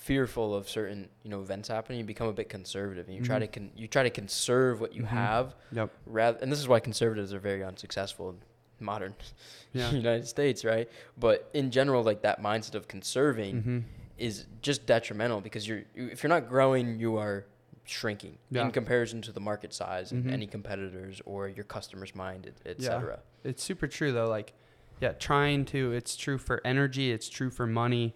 fearful 0.00 0.54
of 0.54 0.68
certain 0.68 1.08
you 1.22 1.30
know 1.30 1.40
events 1.40 1.68
happening 1.68 1.98
you 1.98 2.04
become 2.04 2.26
a 2.26 2.32
bit 2.32 2.48
conservative 2.48 3.06
and 3.06 3.14
you 3.16 3.22
try 3.22 3.36
Mhm. 3.36 3.40
to 3.40 3.46
con- 3.46 3.70
you 3.76 3.86
try 3.86 4.02
to 4.02 4.10
conserve 4.10 4.80
what 4.80 4.94
you 4.94 5.02
Mhm. 5.02 5.06
have 5.08 5.54
Yep. 5.72 5.90
rather 6.06 6.38
and 6.40 6.50
this 6.50 6.58
is 6.58 6.66
why 6.66 6.80
conservatives 6.80 7.32
are 7.34 7.38
very 7.38 7.62
unsuccessful 7.62 8.30
in 8.30 8.38
modern 8.84 9.14
Yeah. 9.74 9.90
united 9.92 10.26
states 10.26 10.64
right 10.64 10.90
but 11.18 11.48
in 11.52 11.70
general 11.70 12.02
like 12.02 12.22
that 12.22 12.40
mindset 12.42 12.74
of 12.74 12.88
conserving 12.88 13.62
hmm 13.62 13.78
is 14.16 14.44
just 14.60 14.84
detrimental 14.84 15.40
because 15.40 15.66
you're 15.68 15.82
if 15.94 16.22
you're 16.22 16.28
not 16.28 16.46
growing, 16.46 16.98
you 17.00 17.16
are 17.16 17.46
shrinking 17.84 18.36
Yeah. 18.50 18.64
in 18.66 18.70
comparison 18.70 19.22
to 19.22 19.32
the 19.32 19.40
market 19.40 19.72
size 19.72 20.12
and 20.12 20.26
Mhm. 20.26 20.32
any 20.32 20.46
competitors 20.46 21.22
or 21.24 21.48
your 21.48 21.64
customers' 21.64 22.14
mind, 22.14 22.46
et, 22.46 22.54
et 22.66 22.76
Yeah. 22.80 22.88
cetera. 22.90 23.20
It's 23.44 23.62
super 23.62 23.86
true 23.88 24.12
though. 24.12 24.28
Like, 24.28 24.52
yeah, 25.00 25.12
trying 25.12 25.64
to. 25.66 25.92
It's 25.92 26.16
true 26.16 26.36
for 26.36 26.60
energy. 26.66 27.10
It's 27.10 27.30
true 27.30 27.48
for 27.48 27.66
money. 27.66 28.14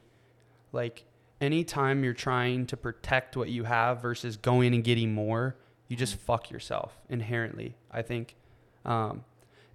Like, 0.72 1.06
anytime 1.44 2.02
you're 2.02 2.12
trying 2.14 2.66
to 2.66 2.76
protect 2.76 3.36
what 3.36 3.48
you 3.50 3.64
have 3.64 4.02
versus 4.02 4.36
going 4.36 4.74
and 4.74 4.82
getting 4.82 5.14
more, 5.14 5.56
you 5.88 5.96
just 5.96 6.16
Mhm. 6.16 6.20
fuck 6.20 6.50
yourself 6.50 6.98
inherently. 7.08 7.76
I 7.90 8.02
think. 8.02 8.34
Um, 8.84 9.24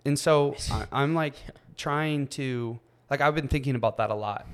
and 0.06 0.18
so 0.20 0.56
I, 0.72 0.86
I'm 0.92 1.14
like 1.16 1.36
trying 1.78 2.28
to 2.28 2.80
like 3.10 3.22
I've 3.22 3.36
been 3.36 3.48
thinking 3.48 3.76
about 3.76 3.98
that 3.98 4.10
a 4.10 4.16
lot. 4.16 4.46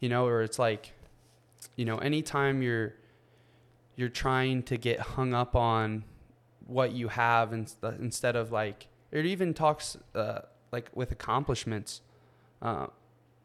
You 0.00 0.08
know, 0.08 0.26
or 0.26 0.42
it's 0.42 0.58
like, 0.58 0.92
you 1.76 1.84
know, 1.84 1.98
anytime 1.98 2.62
you're 2.62 2.94
you're 3.96 4.08
trying 4.08 4.62
to 4.64 4.76
get 4.76 4.98
hung 5.00 5.32
up 5.34 5.54
on 5.54 6.04
what 6.66 6.92
you 6.92 7.08
have 7.08 7.52
ins- 7.52 7.76
instead 8.00 8.34
of 8.36 8.50
like 8.50 8.88
it 9.12 9.24
even 9.26 9.54
talks 9.54 9.96
uh, 10.14 10.40
like 10.72 10.90
with 10.94 11.12
accomplishments 11.12 12.00
uh, 12.62 12.86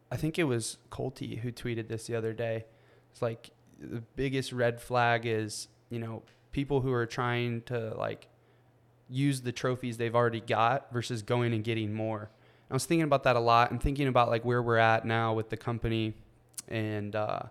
i 0.09 0.15
think 0.15 0.39
it 0.39 0.45
was 0.45 0.77
colty 0.89 1.39
who 1.39 1.51
tweeted 1.51 1.87
this 1.89 2.07
the 2.07 2.15
other 2.15 2.31
day 2.33 2.65
it's 3.11 3.21
like 3.21 3.51
the 3.79 4.01
biggest 4.15 4.51
red 4.51 4.81
flag 4.81 5.25
is 5.25 5.67
you 5.89 5.99
know 5.99 6.23
people 6.51 6.81
who 6.81 6.91
are 6.91 7.05
trying 7.05 7.61
to 7.63 7.93
like 7.95 8.27
use 9.09 9.41
the 9.41 9.51
trophies 9.51 9.97
they've 9.97 10.15
already 10.15 10.41
got 10.41 10.91
versus 10.93 11.21
going 11.21 11.53
and 11.53 11.63
getting 11.63 11.93
more 11.93 12.29
i 12.69 12.73
was 12.73 12.85
thinking 12.85 13.03
about 13.03 13.23
that 13.23 13.35
a 13.35 13.39
lot 13.39 13.71
and 13.71 13.81
thinking 13.81 14.07
about 14.07 14.29
like 14.29 14.45
where 14.45 14.61
we're 14.61 14.77
at 14.77 15.05
now 15.05 15.33
with 15.33 15.49
the 15.49 15.57
company 15.57 16.13
and 16.67 17.15
uh 17.15 17.41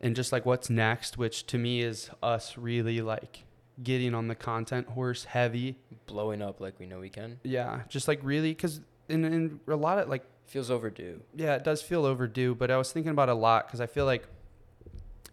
and 0.00 0.14
just 0.16 0.32
like 0.32 0.44
what's 0.44 0.68
next 0.70 1.18
which 1.18 1.46
to 1.46 1.58
me 1.58 1.80
is 1.80 2.10
us 2.22 2.56
really 2.56 3.00
like 3.00 3.44
getting 3.82 4.14
on 4.14 4.28
the 4.28 4.34
content 4.34 4.88
horse 4.90 5.24
heavy 5.24 5.76
Blowing 6.06 6.42
up 6.42 6.60
like 6.60 6.78
we 6.78 6.86
know 6.86 7.00
we 7.00 7.08
can 7.08 7.38
yeah, 7.42 7.82
just 7.88 8.06
like 8.08 8.20
really, 8.22 8.50
because 8.50 8.80
in, 9.08 9.24
in 9.24 9.60
a 9.68 9.76
lot 9.76 9.98
of 9.98 10.08
like, 10.08 10.24
feels 10.46 10.70
overdue. 10.70 11.22
yeah, 11.34 11.54
it 11.54 11.64
does 11.64 11.80
feel 11.80 12.04
overdue. 12.04 12.54
But 12.54 12.70
I 12.70 12.76
was 12.76 12.92
thinking 12.92 13.10
about 13.10 13.28
a 13.28 13.34
lot 13.34 13.66
because 13.66 13.80
I 13.80 13.86
feel 13.86 14.04
like, 14.04 14.26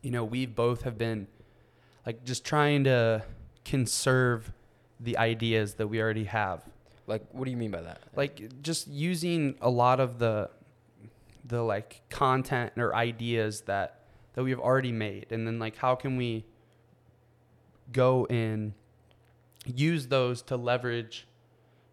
you 0.02 0.12
know, 0.12 0.24
we 0.24 0.46
both 0.46 0.84
have 0.84 0.98
been 0.98 1.28
like 2.06 2.24
just 2.24 2.46
trying 2.46 2.84
to 2.86 3.24
conserve 3.66 4.52
the 5.00 5.18
ideas 5.18 5.76
that 5.76 5.88
we 5.88 6.02
already 6.02 6.26
have. 6.26 6.64
Like, 7.08 7.24
what 7.32 7.46
do 7.46 7.52
you 7.52 7.58
mean 7.58 7.72
by 7.72 7.82
that? 7.82 8.02
Like 8.16 8.62
just 8.62 8.88
using 8.88 9.56
a 9.62 9.70
lot 9.70 10.00
of 10.00 10.20
the, 10.20 10.50
the 11.46 11.62
like 11.62 12.02
content 12.10 12.74
or 12.78 12.96
ideas 12.96 13.62
that 13.62 13.96
that 14.36 14.44
we 14.44 14.52
have 14.52 14.60
already 14.60 14.92
made, 14.92 15.26
and 15.32 15.46
then 15.48 15.58
like 15.60 15.76
how 15.78 15.96
can 15.96 16.16
we 16.16 16.46
go 17.92 18.26
and 18.30 18.74
use 19.66 20.08
those 20.08 20.42
to 20.44 20.56
leverage 20.56 21.26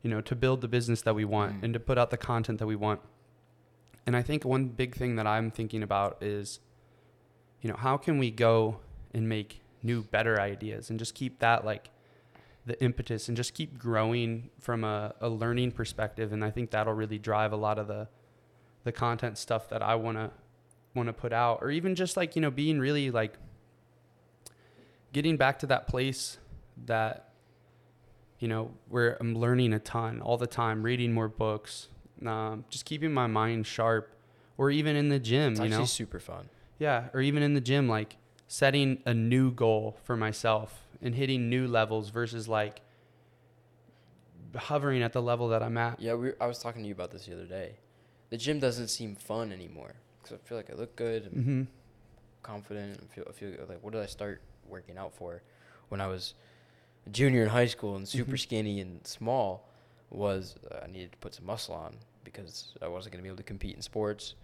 you 0.03 0.11
know, 0.11 0.21
to 0.21 0.37
build 0.37 0.61
the 0.61 0.69
business 0.69 1.03
that 1.03 1.15
we 1.17 1.25
want 1.25 1.55
Mm. 1.55 1.65
and 1.65 1.75
to 1.75 1.81
put 1.81 1.99
out 1.99 2.11
the 2.11 2.17
content 2.17 2.61
that 2.61 2.67
we 2.69 2.77
want. 2.77 3.01
And 4.07 4.17
I 4.17 4.23
think 4.23 4.45
one 4.45 4.69
big 4.69 4.95
thing 4.95 5.17
that 5.17 5.27
I'm 5.27 5.51
thinking 5.51 5.83
about 5.83 6.23
is, 6.23 6.61
you 7.61 7.71
know, 7.71 7.77
how 7.77 7.97
can 7.97 8.19
we 8.19 8.31
go 8.31 8.79
and 9.13 9.29
make 9.29 9.63
new, 9.83 10.03
better 10.03 10.41
ideas 10.41 10.91
and 10.91 10.99
just 10.99 11.15
keep 11.15 11.39
that 11.39 11.65
like 11.65 11.91
the 12.67 12.83
impetus 12.83 13.29
and 13.29 13.37
just 13.37 13.55
keep 13.55 13.79
growing 13.79 14.51
from 14.59 14.83
a, 14.85 15.15
a 15.21 15.29
learning 15.29 15.71
perspective. 15.71 16.33
And 16.33 16.45
I 16.45 16.51
think 16.51 16.71
that'll 16.71 16.95
really 16.95 17.19
drive 17.19 17.53
a 17.53 17.57
lot 17.57 17.79
of 17.79 17.87
the 17.87 18.09
the 18.85 18.93
content 18.93 19.37
stuff 19.37 19.69
that 19.71 19.83
I 19.83 19.95
wanna 19.97 20.31
wanna 20.95 21.13
put 21.13 21.33
out. 21.33 21.59
Or 21.63 21.71
even 21.71 21.95
just 21.95 22.17
like, 22.17 22.37
you 22.37 22.43
know, 22.43 22.51
being 22.51 22.79
really 22.79 23.11
like 23.11 23.35
getting 25.13 25.37
back 25.37 25.59
to 25.61 25.67
that 25.69 25.87
place 25.87 26.39
that 26.85 27.23
you 28.39 28.49
know, 28.49 28.71
where 28.89 29.17
I'm 29.19 29.35
learning 29.35 29.73
a 29.73 29.79
ton 29.79 30.21
all 30.21 30.37
the 30.37 30.47
time, 30.47 30.83
reading 30.83 31.13
more 31.13 31.29
books, 31.29 31.89
um, 32.25 32.65
just 32.69 32.85
keeping 32.85 33.13
my 33.13 33.27
mind 33.27 33.67
sharp, 33.67 34.13
or 34.59 34.71
even 34.71 34.95
in 34.95 35.09
the 35.09 35.19
gym, 35.19 35.53
It's 35.53 35.61
you 35.63 35.69
know, 35.71 35.85
super 35.85 36.21
fun. 36.21 36.49
Yeah, 36.79 37.09
or 37.15 37.21
even 37.21 37.43
in 37.43 37.55
the 37.55 37.61
gym, 37.61 37.89
like 37.89 38.17
setting 38.49 39.03
a 39.05 39.15
new 39.15 39.51
goal 39.51 39.97
for 40.05 40.17
myself 40.17 40.83
and 41.03 41.15
hitting 41.15 41.49
new 41.51 41.67
levels 41.67 42.11
versus 42.11 42.49
like 42.49 42.81
hovering 44.57 45.03
at 45.03 45.13
the 45.13 45.23
level 45.23 45.49
that 45.49 45.63
I'm 45.63 45.77
at. 45.79 46.01
Yeah, 46.01 46.15
we, 46.15 46.33
I 46.41 46.47
was 46.47 46.59
talking 46.59 46.83
to 46.83 46.89
you 46.89 46.95
about 46.95 47.11
this 47.11 47.27
the 47.27 47.35
other 47.35 47.45
day. 47.47 47.77
The 48.31 48.37
gym 48.37 48.59
doesn't 48.59 48.89
seem 48.89 49.15
fun 49.15 49.53
anymore 49.53 49.95
because 50.23 50.37
I 50.37 50.49
feel 50.49 50.57
like 50.57 50.71
I 50.71 50.75
look 50.75 50.97
good 50.97 51.25
and 51.25 51.35
Mm-hmm. 51.37 51.63
confident. 52.43 53.01
And 53.01 53.11
feel, 53.11 53.25
I 53.29 53.33
feel 53.33 53.51
like 53.69 53.83
what 53.83 53.93
did 53.93 54.03
I 54.03 54.07
start 54.07 54.41
working 54.69 54.97
out 54.99 55.15
for 55.15 55.43
when 55.89 56.01
I 56.01 56.07
was 56.07 56.35
a 57.07 57.11
junior 57.11 57.43
in 57.43 57.49
high 57.49 57.67
school 57.67 57.97
and 57.97 58.07
super 58.09 58.33
Mhm. 58.33 58.41
skinny 58.41 58.81
and 58.81 59.07
small? 59.07 59.69
Was 60.11 60.55
uh, 60.71 60.81
I 60.85 60.87
needed 60.87 61.13
to 61.13 61.19
put 61.19 61.35
some 61.35 61.47
muscle 61.47 61.75
on 61.75 61.97
because 62.23 62.75
I 62.81 62.87
wasn't 62.87 63.13
gonna 63.13 63.23
be 63.23 63.29
able 63.29 63.39
to 63.39 63.43
compete 63.43 63.75
in 63.75 63.83
sports, 63.83 64.35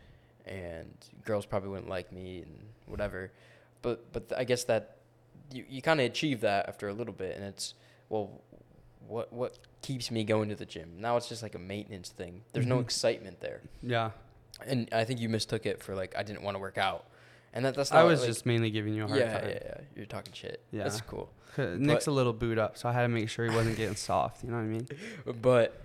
and 0.46 0.92
girls 1.24 1.46
probably 1.46 1.68
wouldn't 1.70 1.88
like 1.88 2.12
me 2.12 2.40
and 2.42 2.58
whatever. 2.86 3.30
But 3.82 4.12
but 4.12 4.32
I 4.36 4.44
guess 4.44 4.64
that 4.64 4.96
you 5.52 5.64
you 5.68 5.82
kind 5.82 6.00
of 6.00 6.06
achieve 6.06 6.40
that 6.42 6.68
after 6.68 6.88
a 6.88 6.92
little 6.92 7.14
bit, 7.14 7.36
and 7.36 7.44
it's 7.44 7.74
well, 8.08 8.40
what 9.08 9.32
what 9.32 9.58
keeps 9.82 10.10
me 10.10 10.24
going 10.24 10.48
to 10.48 10.54
the 10.54 10.66
gym? 10.66 10.94
Now 10.98 11.16
it's 11.16 11.28
just 11.28 11.42
like 11.42 11.54
a 11.54 11.58
maintenance 11.58 12.10
thing. 12.10 12.42
There's 12.52 12.66
no 12.66 12.78
Mhm. 12.78 12.82
excitement 12.82 13.40
there 13.40 13.60
Yeah, 13.82 14.10
and 14.66 14.88
I 14.92 15.04
think 15.04 15.20
you 15.20 15.28
mistook 15.28 15.66
it 15.66 15.82
for 15.82 15.94
like 15.94 16.14
I 16.16 16.22
didn't 16.22 16.42
want 16.42 16.54
to 16.56 16.60
work 16.60 16.78
out, 16.78 17.06
and 17.52 17.64
that 17.64 17.74
that's 17.74 17.90
not 17.90 18.00
I 18.00 18.04
was 18.04 18.20
like- 18.20 18.28
just 18.28 18.46
mainly 18.46 18.70
giving 18.70 18.94
you 18.94 19.04
a 19.04 19.08
hard 19.08 19.20
yeah, 19.20 19.38
time. 19.40 19.48
yeah, 19.48 19.58
yeah. 19.64 19.80
You're 19.96 20.06
talking 20.06 20.32
shit. 20.32 20.62
Yeah. 20.70 20.84
that's 20.84 21.00
cool. 21.00 21.30
Nick's 21.58 22.06
a 22.06 22.10
little 22.12 22.32
boot 22.32 22.56
up, 22.58 22.78
so 22.78 22.88
I 22.88 22.92
had 22.92 23.02
to 23.02 23.08
make 23.08 23.28
sure 23.28 23.44
he 23.44 23.54
wasn't 23.54 23.76
getting 23.76 23.96
soft. 23.96 24.42
You 24.42 24.50
know 24.50 24.56
what 24.56 24.62
I 24.62 24.66
mean? 24.66 24.88
But 25.42 25.78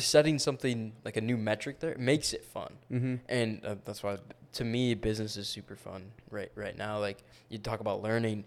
setting 0.00 0.38
something 0.38 0.92
like 1.04 1.16
a 1.16 1.20
new 1.20 1.36
metric 1.36 1.80
there 1.80 1.96
makes 1.98 2.32
it 2.32 2.44
fun, 2.44 2.72
Mm-hmm. 2.90 3.14
and 3.28 3.64
uh, 3.64 3.74
that's 3.84 4.02
why 4.02 4.18
to 4.54 4.64
me 4.64 4.94
business 4.94 5.36
is 5.36 5.48
super 5.48 5.76
fun 5.76 6.12
right 6.30 6.50
right 6.54 6.76
now. 6.76 6.98
Like 6.98 7.22
you 7.48 7.58
talk 7.58 7.80
about 7.80 8.02
learning, 8.02 8.44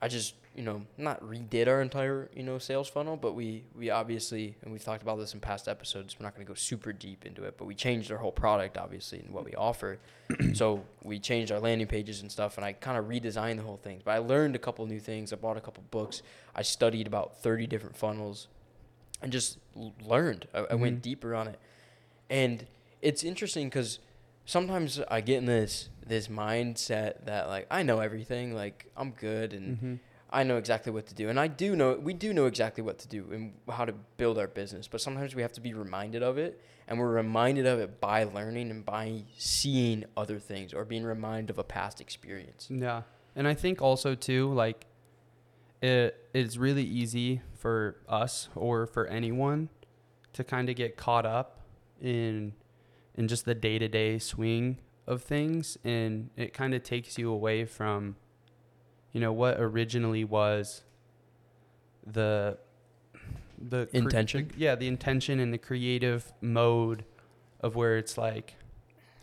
I 0.00 0.08
just 0.08 0.34
you 0.54 0.64
know 0.64 0.82
not 0.96 1.22
redid 1.22 1.68
our 1.68 1.80
entire 1.80 2.28
you 2.34 2.42
know 2.42 2.58
sales 2.58 2.88
funnel, 2.88 3.16
but 3.16 3.34
we 3.34 3.64
we 3.76 3.90
obviously 3.90 4.56
and 4.62 4.72
we've 4.72 4.82
talked 4.84 5.02
about 5.02 5.18
this 5.18 5.34
in 5.34 5.40
past 5.40 5.68
episodes. 5.68 6.16
We're 6.18 6.24
not 6.24 6.34
going 6.34 6.46
to 6.46 6.50
go 6.50 6.54
super 6.54 6.92
deep 6.92 7.24
into 7.26 7.44
it, 7.44 7.56
but 7.58 7.66
we 7.66 7.74
changed 7.74 8.10
our 8.10 8.18
whole 8.18 8.32
product 8.32 8.76
obviously 8.78 9.20
and 9.20 9.30
what 9.32 9.44
we 9.44 9.54
offer. 9.54 9.98
so 10.54 10.84
we 11.04 11.18
changed 11.18 11.52
our 11.52 11.60
landing 11.60 11.86
pages 11.86 12.22
and 12.22 12.30
stuff, 12.32 12.56
and 12.56 12.64
I 12.64 12.72
kind 12.72 12.98
of 12.98 13.04
redesigned 13.06 13.56
the 13.56 13.62
whole 13.62 13.76
thing. 13.76 14.00
But 14.04 14.12
I 14.12 14.18
learned 14.18 14.56
a 14.56 14.58
couple 14.58 14.84
new 14.86 15.00
things. 15.00 15.32
I 15.32 15.36
bought 15.36 15.56
a 15.56 15.60
couple 15.60 15.84
books. 15.90 16.22
I 16.54 16.62
studied 16.62 17.06
about 17.06 17.40
thirty 17.42 17.66
different 17.66 17.96
funnels, 17.96 18.48
and 19.22 19.32
just 19.32 19.58
learned. 20.04 20.46
I, 20.54 20.58
I 20.70 20.74
went 20.74 20.98
Mhm. 20.98 21.02
deeper 21.02 21.34
on 21.34 21.48
it, 21.48 21.58
and 22.30 22.66
it's 23.02 23.22
interesting 23.24 23.68
because 23.68 23.98
sometimes 24.44 25.00
I 25.10 25.20
get 25.20 25.38
in 25.38 25.46
this 25.46 25.88
this 26.06 26.28
mindset 26.28 27.26
that 27.26 27.48
like 27.48 27.66
I 27.70 27.82
know 27.82 28.00
everything, 28.00 28.54
like 28.54 28.86
I'm 28.96 29.10
good 29.12 29.52
and 29.52 29.76
Mm-hmm. 29.76 29.94
I 30.30 30.42
know 30.42 30.58
exactly 30.58 30.92
what 30.92 31.06
to 31.06 31.14
do, 31.14 31.30
and 31.30 31.40
I 31.40 31.46
do 31.48 31.74
know 31.74 31.94
we 31.94 32.12
do 32.12 32.32
know 32.34 32.46
exactly 32.46 32.82
what 32.84 32.98
to 32.98 33.08
do 33.08 33.26
and 33.32 33.54
how 33.70 33.84
to 33.86 33.94
build 34.18 34.36
our 34.38 34.46
business. 34.46 34.86
But 34.86 35.00
sometimes 35.00 35.34
we 35.34 35.40
have 35.42 35.52
to 35.54 35.60
be 35.62 35.72
reminded 35.72 36.22
of 36.22 36.36
it, 36.36 36.60
and 36.86 36.98
we're 36.98 37.10
reminded 37.10 37.66
of 37.66 37.78
it 37.78 37.98
by 38.00 38.24
learning 38.24 38.70
and 38.70 38.84
by 38.84 39.24
seeing 39.38 40.04
other 40.18 40.38
things 40.38 40.74
or 40.74 40.84
being 40.84 41.04
reminded 41.04 41.48
of 41.50 41.58
a 41.58 41.64
past 41.64 42.00
experience. 42.00 42.68
Yeah. 42.70 43.02
And 43.36 43.48
I 43.48 43.54
think 43.54 43.80
also 43.80 44.14
too, 44.14 44.52
like 44.52 44.84
it 45.80 46.14
it's 46.34 46.56
really 46.56 46.84
easy 46.84 47.40
for 47.58 47.96
us 48.08 48.48
or 48.54 48.86
for 48.86 49.06
anyone 49.08 49.68
to 50.32 50.44
kind 50.44 50.68
of 50.70 50.76
get 50.76 50.96
caught 50.96 51.26
up 51.26 51.60
in 52.00 52.54
in 53.16 53.26
just 53.26 53.44
the 53.44 53.54
day-to-day 53.54 54.18
swing 54.18 54.78
of 55.06 55.22
things 55.22 55.76
and 55.84 56.30
it 56.36 56.54
kind 56.54 56.72
of 56.72 56.82
takes 56.84 57.18
you 57.18 57.30
away 57.30 57.64
from 57.64 58.14
you 59.12 59.20
know 59.20 59.32
what 59.32 59.56
originally 59.58 60.22
was 60.24 60.82
the 62.06 62.58
the 63.60 63.86
cre- 63.86 63.96
Intention? 63.96 64.50
yeah, 64.56 64.76
the 64.76 64.86
intention 64.86 65.40
and 65.40 65.52
the 65.52 65.58
creative 65.58 66.32
mode 66.40 67.04
of 67.60 67.74
where 67.74 67.96
it's 67.98 68.16
like 68.16 68.54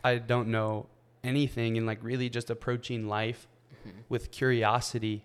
I 0.04 0.18
don't 0.18 0.50
know 0.50 0.88
anything 1.24 1.78
and 1.78 1.88
like 1.88 2.00
really 2.04 2.30
just 2.30 2.50
approaching 2.50 3.08
life 3.08 3.48
Mhm. 3.88 3.92
with 4.10 4.32
curiosity 4.32 5.24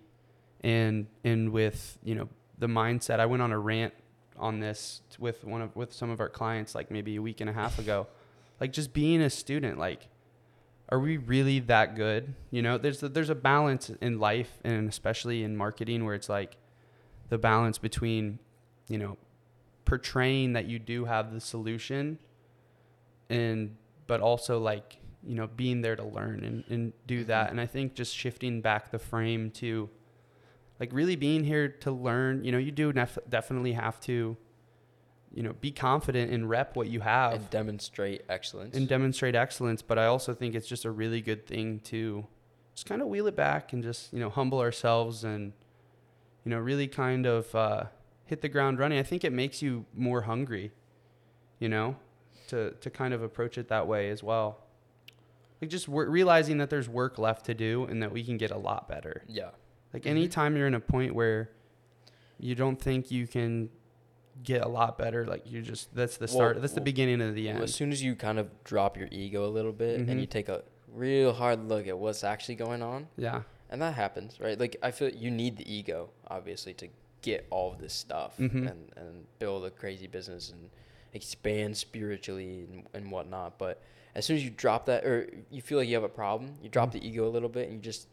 and 0.62 1.06
and 1.24 1.50
with 1.50 1.98
you 2.04 2.14
know 2.14 2.28
the 2.60 2.68
mindset. 2.68 3.18
I 3.18 3.26
went 3.26 3.42
on 3.42 3.50
a 3.50 3.58
rant 3.58 3.94
on 4.38 4.60
this 4.60 5.02
with 5.18 5.44
one 5.44 5.60
of 5.60 5.74
with 5.74 5.92
some 5.92 6.10
of 6.10 6.20
our 6.20 6.28
clients 6.28 6.74
like 6.74 6.90
maybe 6.90 7.16
a 7.16 7.22
week 7.22 7.40
and 7.40 7.50
a 7.50 7.52
half 7.52 7.78
ago. 7.78 8.06
Like 8.60 8.72
just 8.72 8.92
being 8.92 9.20
a 9.20 9.30
student, 9.30 9.78
like 9.78 10.08
are 10.90 10.98
we 10.98 11.16
really 11.16 11.60
that 11.60 11.96
good? 11.96 12.34
You 12.50 12.62
know, 12.62 12.76
there's 12.76 13.02
a, 13.02 13.08
there's 13.08 13.30
a 13.30 13.34
balance 13.34 13.90
in 14.00 14.18
life 14.18 14.58
and 14.64 14.88
especially 14.88 15.42
in 15.42 15.56
marketing 15.56 16.04
where 16.04 16.14
it's 16.14 16.28
like 16.28 16.56
the 17.30 17.38
balance 17.38 17.78
between 17.78 18.38
you 18.88 18.98
know 18.98 19.16
portraying 19.86 20.52
that 20.52 20.66
you 20.66 20.78
do 20.78 21.06
have 21.06 21.32
the 21.32 21.40
solution 21.40 22.18
and 23.30 23.76
but 24.06 24.20
also 24.20 24.58
like 24.58 24.98
you 25.24 25.34
know 25.34 25.46
being 25.46 25.80
there 25.80 25.96
to 25.96 26.04
learn 26.04 26.44
and, 26.44 26.64
and 26.68 26.92
do 27.06 27.24
that 27.24 27.44
mm-hmm. 27.44 27.52
and 27.52 27.60
i 27.60 27.66
think 27.66 27.94
just 27.94 28.14
shifting 28.14 28.60
back 28.60 28.90
the 28.90 28.98
frame 28.98 29.50
to 29.50 29.88
like 30.80 30.90
really 30.92 31.14
being 31.14 31.44
here 31.44 31.68
to 31.68 31.92
learn 31.92 32.42
you 32.42 32.50
know 32.50 32.58
you 32.58 32.72
do 32.72 32.92
nef- 32.92 33.18
definitely 33.28 33.72
have 33.72 34.00
to 34.00 34.36
you 35.32 35.42
know 35.42 35.52
be 35.60 35.70
confident 35.70 36.32
and 36.32 36.48
rep 36.48 36.74
what 36.74 36.88
you 36.88 37.00
have 37.00 37.34
and 37.34 37.50
demonstrate 37.50 38.24
excellence. 38.28 38.76
and 38.76 38.88
demonstrate 38.88 39.36
excellence 39.36 39.82
but 39.82 39.98
i 39.98 40.06
also 40.06 40.34
think 40.34 40.54
it's 40.54 40.66
just 40.66 40.84
a 40.84 40.90
really 40.90 41.20
good 41.20 41.46
thing 41.46 41.78
to 41.80 42.26
just 42.74 42.86
kind 42.86 43.02
of 43.02 43.08
wheel 43.08 43.26
it 43.26 43.36
back 43.36 43.72
and 43.72 43.82
just 43.82 44.12
you 44.12 44.18
know 44.18 44.30
humble 44.30 44.58
ourselves 44.58 45.22
and 45.22 45.52
you 46.44 46.50
know 46.50 46.58
really 46.58 46.88
kind 46.88 47.26
of 47.26 47.54
uh, 47.54 47.84
hit 48.24 48.40
the 48.40 48.48
ground 48.48 48.78
running 48.78 48.98
i 48.98 49.02
think 49.02 49.22
it 49.22 49.32
makes 49.32 49.62
you 49.62 49.84
more 49.94 50.22
hungry 50.22 50.72
you 51.58 51.68
know 51.68 51.94
to 52.48 52.72
to 52.80 52.90
kind 52.90 53.14
of 53.14 53.22
approach 53.22 53.58
it 53.58 53.68
that 53.68 53.86
way 53.86 54.08
as 54.10 54.22
well 54.22 54.58
like 55.60 55.70
just 55.70 55.86
wor- 55.88 56.08
realizing 56.08 56.58
that 56.58 56.70
there's 56.70 56.88
work 56.88 57.18
left 57.18 57.44
to 57.44 57.54
do 57.54 57.84
and 57.84 58.02
that 58.02 58.10
we 58.10 58.24
can 58.24 58.36
get 58.38 58.50
a 58.50 58.56
lot 58.56 58.88
better 58.88 59.22
yeah. 59.28 59.50
Like 59.92 60.02
Mhm. 60.04 60.10
anytime 60.10 60.56
you're 60.56 60.66
in 60.66 60.74
a 60.74 60.80
point 60.80 61.14
where 61.14 61.50
you 62.38 62.54
don't 62.54 62.80
think 62.80 63.10
you 63.10 63.26
can 63.26 63.70
get 64.42 64.62
a 64.62 64.68
lot 64.68 64.96
better 64.96 65.26
like 65.26 65.42
you 65.50 65.60
just 65.60 65.94
that's 65.94 66.16
the 66.16 66.24
Well, 66.24 66.34
start 66.34 66.60
that's 66.62 66.72
the 66.72 66.80
well, 66.80 66.84
beginning 66.84 67.20
of 67.20 67.34
the 67.34 67.46
Well, 67.48 67.56
end 67.56 67.64
as 67.64 67.74
soon 67.74 67.92
as 67.92 68.02
you 68.02 68.14
kind 68.16 68.38
of 68.38 68.48
drop 68.64 68.96
your 68.96 69.08
ego 69.10 69.44
a 69.44 69.50
little 69.50 69.72
bit 69.72 70.00
Mhm. 70.00 70.08
and 70.10 70.20
you 70.20 70.26
take 70.26 70.48
a 70.48 70.62
real 70.88 71.32
hard 71.34 71.68
look 71.68 71.86
at 71.86 71.98
what's 71.98 72.24
actually 72.24 72.54
going 72.54 72.80
on, 72.82 73.08
yeah 73.16 73.42
and 73.68 73.80
that 73.82 73.94
happens, 73.94 74.40
right? 74.40 74.58
Like 74.58 74.76
I 74.82 74.90
feel 74.90 75.10
you 75.10 75.30
need 75.30 75.56
the 75.56 75.72
ego, 75.72 76.10
obviously, 76.26 76.74
to 76.74 76.88
get 77.22 77.46
all 77.50 77.70
of 77.72 77.78
this 77.78 77.92
stuff 77.92 78.36
Mhm. 78.38 78.68
and 78.68 78.92
and 78.96 79.26
build 79.38 79.64
a 79.64 79.70
crazy 79.70 80.06
business 80.08 80.50
and 80.50 80.70
expand 81.12 81.76
spiritually 81.76 82.62
and, 82.62 82.86
and 82.94 83.12
whatnot. 83.12 83.58
But 83.58 83.80
as 84.14 84.24
soon 84.24 84.36
as 84.36 84.44
you 84.44 84.50
drop 84.50 84.86
that, 84.86 85.04
or 85.04 85.28
you 85.50 85.60
feel 85.62 85.78
like 85.78 85.86
you 85.88 85.94
have 85.94 86.02
a 86.02 86.08
problem, 86.08 86.56
you 86.62 86.68
drop 86.68 86.88
Mhm. 86.90 86.92
the 86.94 87.06
ego 87.06 87.28
a 87.28 87.30
little 87.30 87.48
bit 87.48 87.68
and 87.68 87.74
you 87.76 87.82
just 87.82 88.08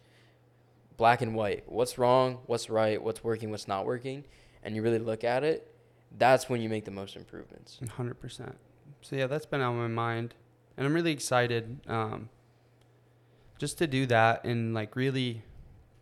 black 0.97 1.21
and 1.21 1.35
white. 1.35 1.63
What's 1.67 1.97
wrong? 1.97 2.39
What's 2.47 2.69
right? 2.69 3.01
What's 3.01 3.23
working? 3.23 3.51
What's 3.51 3.67
not 3.67 3.85
working? 3.85 4.23
And 4.63 4.75
you 4.75 4.81
really 4.81 4.99
look 4.99 5.23
at 5.23 5.43
it. 5.43 5.71
That's 6.17 6.49
when 6.49 6.61
you 6.61 6.69
make 6.69 6.85
the 6.85 6.91
most 6.91 7.15
improvements. 7.15 7.79
Hundred 7.95 8.19
percent. 8.19 8.57
So 9.01 9.15
yeah, 9.15 9.27
that's 9.27 9.45
been 9.45 9.61
on 9.61 9.77
my 9.77 9.87
mind, 9.87 10.33
and 10.75 10.85
I'm 10.87 10.93
really 10.93 11.11
excited, 11.11 11.79
um, 11.87 12.29
just 13.59 13.77
to 13.79 13.87
do 13.87 14.05
that 14.07 14.43
and 14.43 14.73
like 14.73 14.95
really, 14.95 15.43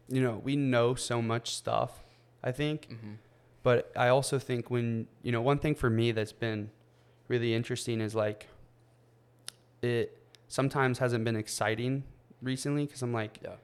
you 0.07 0.21
know, 0.21 0.41
we 0.43 0.55
know 0.55 0.95
so 0.95 1.21
much 1.21 1.51
stuff. 1.55 2.03
I 2.43 2.51
think, 2.51 2.87
Mm-hmm. 2.91 3.13
but 3.63 3.91
I 3.97 4.09
also 4.09 4.37
think 4.39 4.69
when 4.69 5.07
you 5.23 5.31
know 5.31 5.41
one 5.41 5.57
thing 5.57 5.73
for 5.75 5.89
me 5.89 6.11
that's 6.11 6.31
been 6.31 6.69
really 7.27 7.53
interesting 7.55 7.99
is 8.01 8.13
like 8.13 8.47
it 9.81 10.17
sometimes 10.47 10.99
hasn't 10.99 11.23
been 11.23 11.35
exciting 11.35 12.03
recently 12.41 12.85
because 12.85 13.01
I'm 13.01 13.13
like 13.13 13.39
Yeah. 13.43 13.55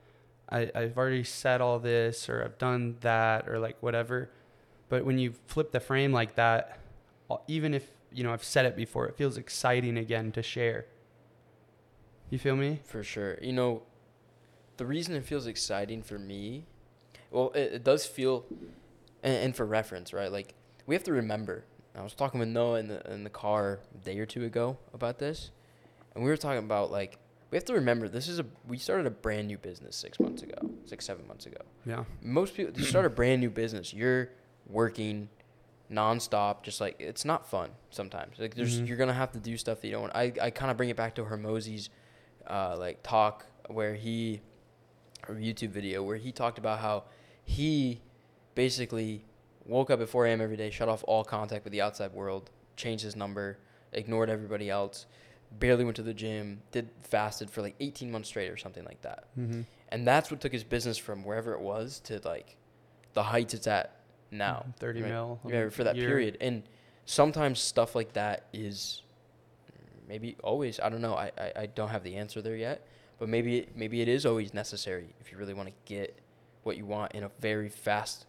I, 0.51 0.69
I've 0.75 0.97
already 0.97 1.23
said 1.23 1.61
all 1.61 1.79
this 1.79 2.27
or 2.27 2.43
I've 2.43 2.57
done 2.57 2.97
that 3.01 3.47
or 3.47 3.59
like 3.59 3.77
whatever. 3.81 4.29
But 4.89 5.05
when 5.05 5.17
you 5.17 5.33
flip 5.47 5.71
the 5.71 5.79
frame 5.79 6.11
like 6.11 6.35
that, 6.35 6.79
even 7.47 7.73
if, 7.73 7.89
you 8.11 8.23
know, 8.23 8.33
I've 8.33 8.43
said 8.43 8.65
it 8.65 8.75
before, 8.75 9.07
it 9.07 9.15
feels 9.15 9.37
exciting 9.37 9.97
again 9.97 10.33
to 10.33 10.43
share. 10.43 10.85
You 12.29 12.37
feel 12.37 12.57
me? 12.57 12.81
For 12.83 13.03
sure. 13.03 13.37
You 13.41 13.53
know, 13.53 13.83
the 14.77 14.85
reason 14.85 15.15
it 15.15 15.25
feels 15.25 15.47
exciting 15.47 16.01
for 16.01 16.19
me, 16.19 16.65
well, 17.29 17.51
it, 17.55 17.73
it 17.73 17.83
does 17.83 18.05
feel, 18.05 18.45
and, 19.23 19.35
and 19.35 19.55
for 19.55 19.65
reference, 19.65 20.11
right? 20.11 20.31
Like, 20.31 20.53
we 20.85 20.95
have 20.95 21.03
to 21.05 21.13
remember. 21.13 21.63
I 21.95 22.01
was 22.01 22.13
talking 22.13 22.39
with 22.39 22.49
Noah 22.49 22.79
in 22.79 22.87
the, 22.87 23.13
in 23.13 23.23
the 23.23 23.29
car 23.29 23.79
a 23.93 24.05
day 24.05 24.17
or 24.19 24.25
two 24.25 24.43
ago 24.43 24.77
about 24.93 25.19
this, 25.19 25.51
and 26.15 26.23
we 26.23 26.29
were 26.29 26.37
talking 26.37 26.59
about, 26.59 26.91
like, 26.91 27.17
we 27.51 27.57
have 27.57 27.65
to 27.65 27.73
remember 27.73 28.07
this 28.07 28.27
is 28.27 28.39
a, 28.39 28.45
we 28.67 28.77
started 28.77 29.05
a 29.05 29.11
brand 29.11 29.47
new 29.47 29.57
business 29.57 29.95
six 29.95 30.19
months 30.19 30.41
ago, 30.41 30.55
six, 30.85 31.05
seven 31.05 31.27
months 31.27 31.45
ago. 31.45 31.59
Yeah. 31.85 32.05
Most 32.21 32.55
people, 32.55 32.73
you 32.79 32.85
start 32.85 33.05
a 33.05 33.09
brand 33.09 33.41
new 33.41 33.49
business, 33.49 33.93
you're 33.93 34.29
working 34.67 35.27
nonstop, 35.91 36.63
just 36.63 36.79
like, 36.79 36.95
it's 36.99 37.25
not 37.25 37.49
fun 37.49 37.69
sometimes. 37.89 38.39
Like, 38.39 38.55
there's, 38.55 38.79
Mhm. 38.79 38.87
you're 38.87 38.97
going 38.97 39.09
to 39.09 39.13
have 39.13 39.33
to 39.33 39.39
do 39.39 39.57
stuff 39.57 39.81
that 39.81 39.87
you 39.87 39.93
don't 39.93 40.01
want. 40.03 40.15
I, 40.15 40.31
I 40.41 40.49
kind 40.49 40.71
of 40.71 40.77
bring 40.77 40.89
it 40.89 40.95
back 40.95 41.15
to 41.15 41.23
Hormozi's 41.23 41.89
uh, 42.47 42.75
like 42.77 43.03
talk 43.03 43.45
where 43.67 43.93
he 43.95 44.41
or 45.27 45.35
YouTube 45.35 45.69
video 45.69 46.01
where 46.01 46.17
he 46.17 46.31
talked 46.31 46.57
about 46.57 46.79
how 46.79 47.03
he 47.43 48.01
basically 48.55 49.23
woke 49.65 49.91
up 49.91 50.01
at 50.01 50.09
4 50.09 50.25
a.m. 50.25 50.41
every 50.41 50.57
day, 50.57 50.69
shut 50.71 50.89
off 50.89 51.03
all 51.07 51.23
contact 51.23 51.63
with 51.63 51.71
the 51.71 51.81
outside 51.81 52.13
world, 52.13 52.49
changed 52.75 53.03
his 53.03 53.15
number, 53.15 53.57
ignored 53.93 54.29
everybody 54.29 54.69
else, 54.69 55.05
barely 55.59 55.83
went 55.83 55.95
to 55.97 56.03
the 56.03 56.13
gym, 56.13 56.61
did 56.71 56.89
fasted 57.01 57.49
for 57.49 57.61
like 57.61 57.75
18 57.79 58.11
months 58.11 58.29
straight 58.29 58.49
or 58.49 58.57
something 58.57 58.83
like 58.85 59.01
that. 59.01 59.25
Mm-hmm. 59.37 59.61
And 59.89 60.07
that's 60.07 60.31
what 60.31 60.41
took 60.41 60.53
his 60.53 60.63
business 60.63 60.97
from 60.97 61.23
wherever 61.23 61.53
it 61.53 61.59
was 61.59 61.99
to 62.05 62.19
like 62.23 62.55
the 63.13 63.23
heights 63.23 63.53
it's 63.53 63.67
at 63.67 63.95
now. 64.31 64.65
30 64.79 65.01
right? 65.01 65.09
mil. 65.11 65.39
Yeah, 65.47 65.69
for 65.69 65.83
that 65.83 65.95
year. 65.95 66.07
period. 66.07 66.37
And 66.39 66.63
sometimes 67.05 67.59
stuff 67.59 67.95
like 67.95 68.13
that 68.13 68.45
is 68.53 69.01
maybe 70.07 70.37
always. 70.43 70.79
I 70.79 70.89
don't 70.89 71.01
know. 71.01 71.15
I, 71.15 71.31
I, 71.37 71.51
I 71.55 71.65
don't 71.65 71.89
have 71.89 72.03
the 72.03 72.15
answer 72.15 72.41
there 72.41 72.55
yet. 72.55 72.87
But 73.19 73.29
maybe 73.29 73.59
it, 73.59 73.77
maybe 73.77 74.01
it 74.01 74.07
is 74.07 74.25
always 74.25 74.51
necessary 74.51 75.13
if 75.19 75.31
you 75.31 75.37
really 75.37 75.53
want 75.53 75.69
to 75.69 75.75
get 75.85 76.19
what 76.63 76.75
you 76.75 76.87
want 76.87 77.11
in 77.11 77.23
a 77.23 77.29
very 77.39 77.69
fast 77.69 78.25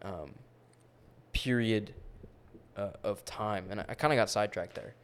um, 0.00 0.30
period 1.34 1.92
uh, 2.74 2.90
of 3.04 3.22
time. 3.26 3.66
And 3.70 3.80
I, 3.80 3.86
I 3.90 3.94
kind 3.94 4.14
of 4.14 4.16
got 4.16 4.30
sidetracked 4.30 4.74
there, 4.74 4.94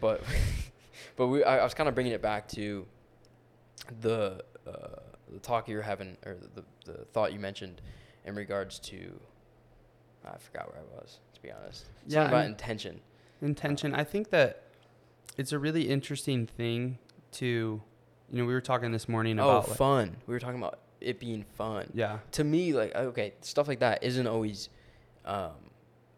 but 0.00 0.24
but 1.16 1.28
we 1.28 1.44
I, 1.44 1.58
I 1.58 1.64
was 1.64 1.74
kind 1.74 1.88
of 1.88 1.94
bringing 1.94 2.12
it 2.12 2.22
back 2.22 2.48
to 2.50 2.86
the 4.00 4.42
uh, 4.66 4.72
the 5.32 5.38
talk 5.40 5.68
you 5.68 5.76
were 5.76 5.82
having 5.82 6.16
or 6.26 6.36
the, 6.54 6.64
the 6.84 7.04
thought 7.12 7.32
you 7.32 7.38
mentioned 7.38 7.80
in 8.24 8.34
regards 8.34 8.78
to 8.80 9.18
I 10.24 10.36
forgot 10.38 10.72
where 10.72 10.80
I 10.82 11.00
was 11.00 11.18
to 11.34 11.40
be 11.42 11.50
honest. 11.50 11.84
Yeah, 12.06 12.20
Something 12.24 12.32
about 12.38 12.46
intention. 12.46 13.00
Intention. 13.42 13.94
I 13.94 14.04
think 14.04 14.30
that 14.30 14.64
it's 15.38 15.52
a 15.52 15.58
really 15.58 15.88
interesting 15.88 16.46
thing 16.46 16.98
to, 17.32 17.46
you 17.46 18.38
know, 18.38 18.44
we 18.44 18.52
were 18.52 18.60
talking 18.60 18.92
this 18.92 19.08
morning 19.08 19.38
Oh, 19.40 19.44
about, 19.48 19.68
like, 19.68 19.78
fun. 19.78 20.16
We 20.26 20.34
were 20.34 20.40
talking 20.40 20.58
about 20.58 20.80
it 21.00 21.18
being 21.18 21.44
fun. 21.56 21.88
yeah. 21.94 22.18
To 22.32 22.44
me, 22.44 22.74
like 22.74 22.94
okay, 22.94 23.32
stuff 23.40 23.66
like 23.68 23.78
that 23.80 24.02
isn't 24.04 24.26
always 24.26 24.68
um, 25.24 25.52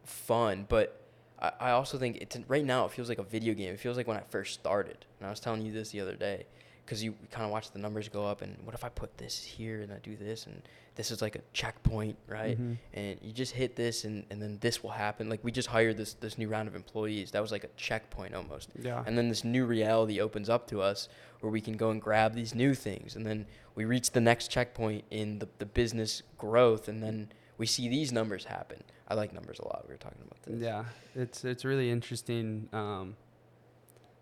fun, 0.05 0.67
but 0.69 1.01
I, 1.43 1.53
I 1.61 1.71
also 1.73 1.99
think 1.99 2.17
it's 2.23 2.37
right 2.49 2.65
now 2.65 2.87
it 2.87 2.93
feels 2.93 3.09
like 3.11 3.19
a 3.19 3.23
video 3.25 3.53
game. 3.55 3.75
It 3.75 3.81
feels 3.81 3.97
like 3.99 4.07
when 4.07 4.17
I 4.17 4.23
first 4.31 4.55
started, 4.55 5.05
and 5.19 5.27
I 5.27 5.31
was 5.31 5.41
telling 5.41 5.63
you 5.67 5.73
this 5.73 5.91
the 5.91 6.01
other 6.01 6.15
day, 6.17 6.47
because 6.85 7.03
you 7.05 7.15
kind 7.31 7.45
of 7.45 7.51
watch 7.51 7.71
the 7.73 7.79
numbers 7.79 8.09
go 8.09 8.25
up, 8.27 8.41
and 8.43 8.57
what 8.65 8.75
if 8.75 8.85
I 8.85 8.89
put 8.89 9.19
this 9.19 9.43
here 9.43 9.83
and 9.83 9.93
I 9.93 9.99
do 9.99 10.17
this, 10.17 10.47
and 10.47 10.63
this 10.95 11.11
is 11.11 11.23
like 11.23 11.37
a 11.37 11.41
checkpoint, 11.55 12.17
right? 12.29 12.61
Mhm. 12.61 12.77
and 12.93 13.19
you 13.23 13.33
just 13.33 13.53
hit 13.53 13.77
this 13.77 14.05
and, 14.05 14.25
and 14.31 14.43
then 14.43 14.59
this 14.61 14.83
will 14.83 14.91
happen 14.91 15.31
like 15.31 15.43
we 15.43 15.51
just 15.51 15.69
hired 15.69 15.97
this 15.97 16.13
this 16.15 16.37
new 16.37 16.49
round 16.49 16.69
of 16.69 16.75
employees 16.77 17.31
that 17.31 17.41
was 17.41 17.51
like 17.51 17.65
a 17.65 17.71
checkpoint 17.79 18.35
almost 18.35 18.69
Yeah. 18.79 19.03
and 19.07 19.17
then 19.17 19.31
this 19.31 19.43
new 19.43 19.65
reality 19.65 20.21
opens 20.21 20.51
up 20.51 20.67
to 20.69 20.83
us 20.83 21.09
where 21.41 21.51
we 21.51 21.63
can 21.63 21.79
go 21.79 21.89
and 21.91 22.03
grab 22.03 22.35
these 22.35 22.55
new 22.55 22.75
things 22.75 23.17
and 23.17 23.25
then 23.27 23.47
we 23.75 23.87
reach 23.87 24.11
the 24.11 24.21
next 24.21 24.49
checkpoint 24.49 25.05
in 25.11 25.39
the, 25.39 25.49
the 25.59 25.65
business 25.67 26.23
growth 26.37 26.89
and 26.89 27.03
then 27.03 27.33
we 27.57 27.65
see 27.67 27.89
these 27.89 28.13
numbers 28.13 28.45
happen 28.45 28.83
i 29.13 29.15
like 29.15 29.33
numbers 29.35 29.59
a 29.59 29.65
lot 29.65 29.85
we 29.87 29.93
were 29.93 29.99
talking 29.99 30.19
about 30.27 30.43
this 30.43 30.61
Yeah, 30.61 30.85
it's 31.15 31.45
it's 31.45 31.65
really 31.65 31.91
interesting. 31.91 32.69
Um, 32.73 33.15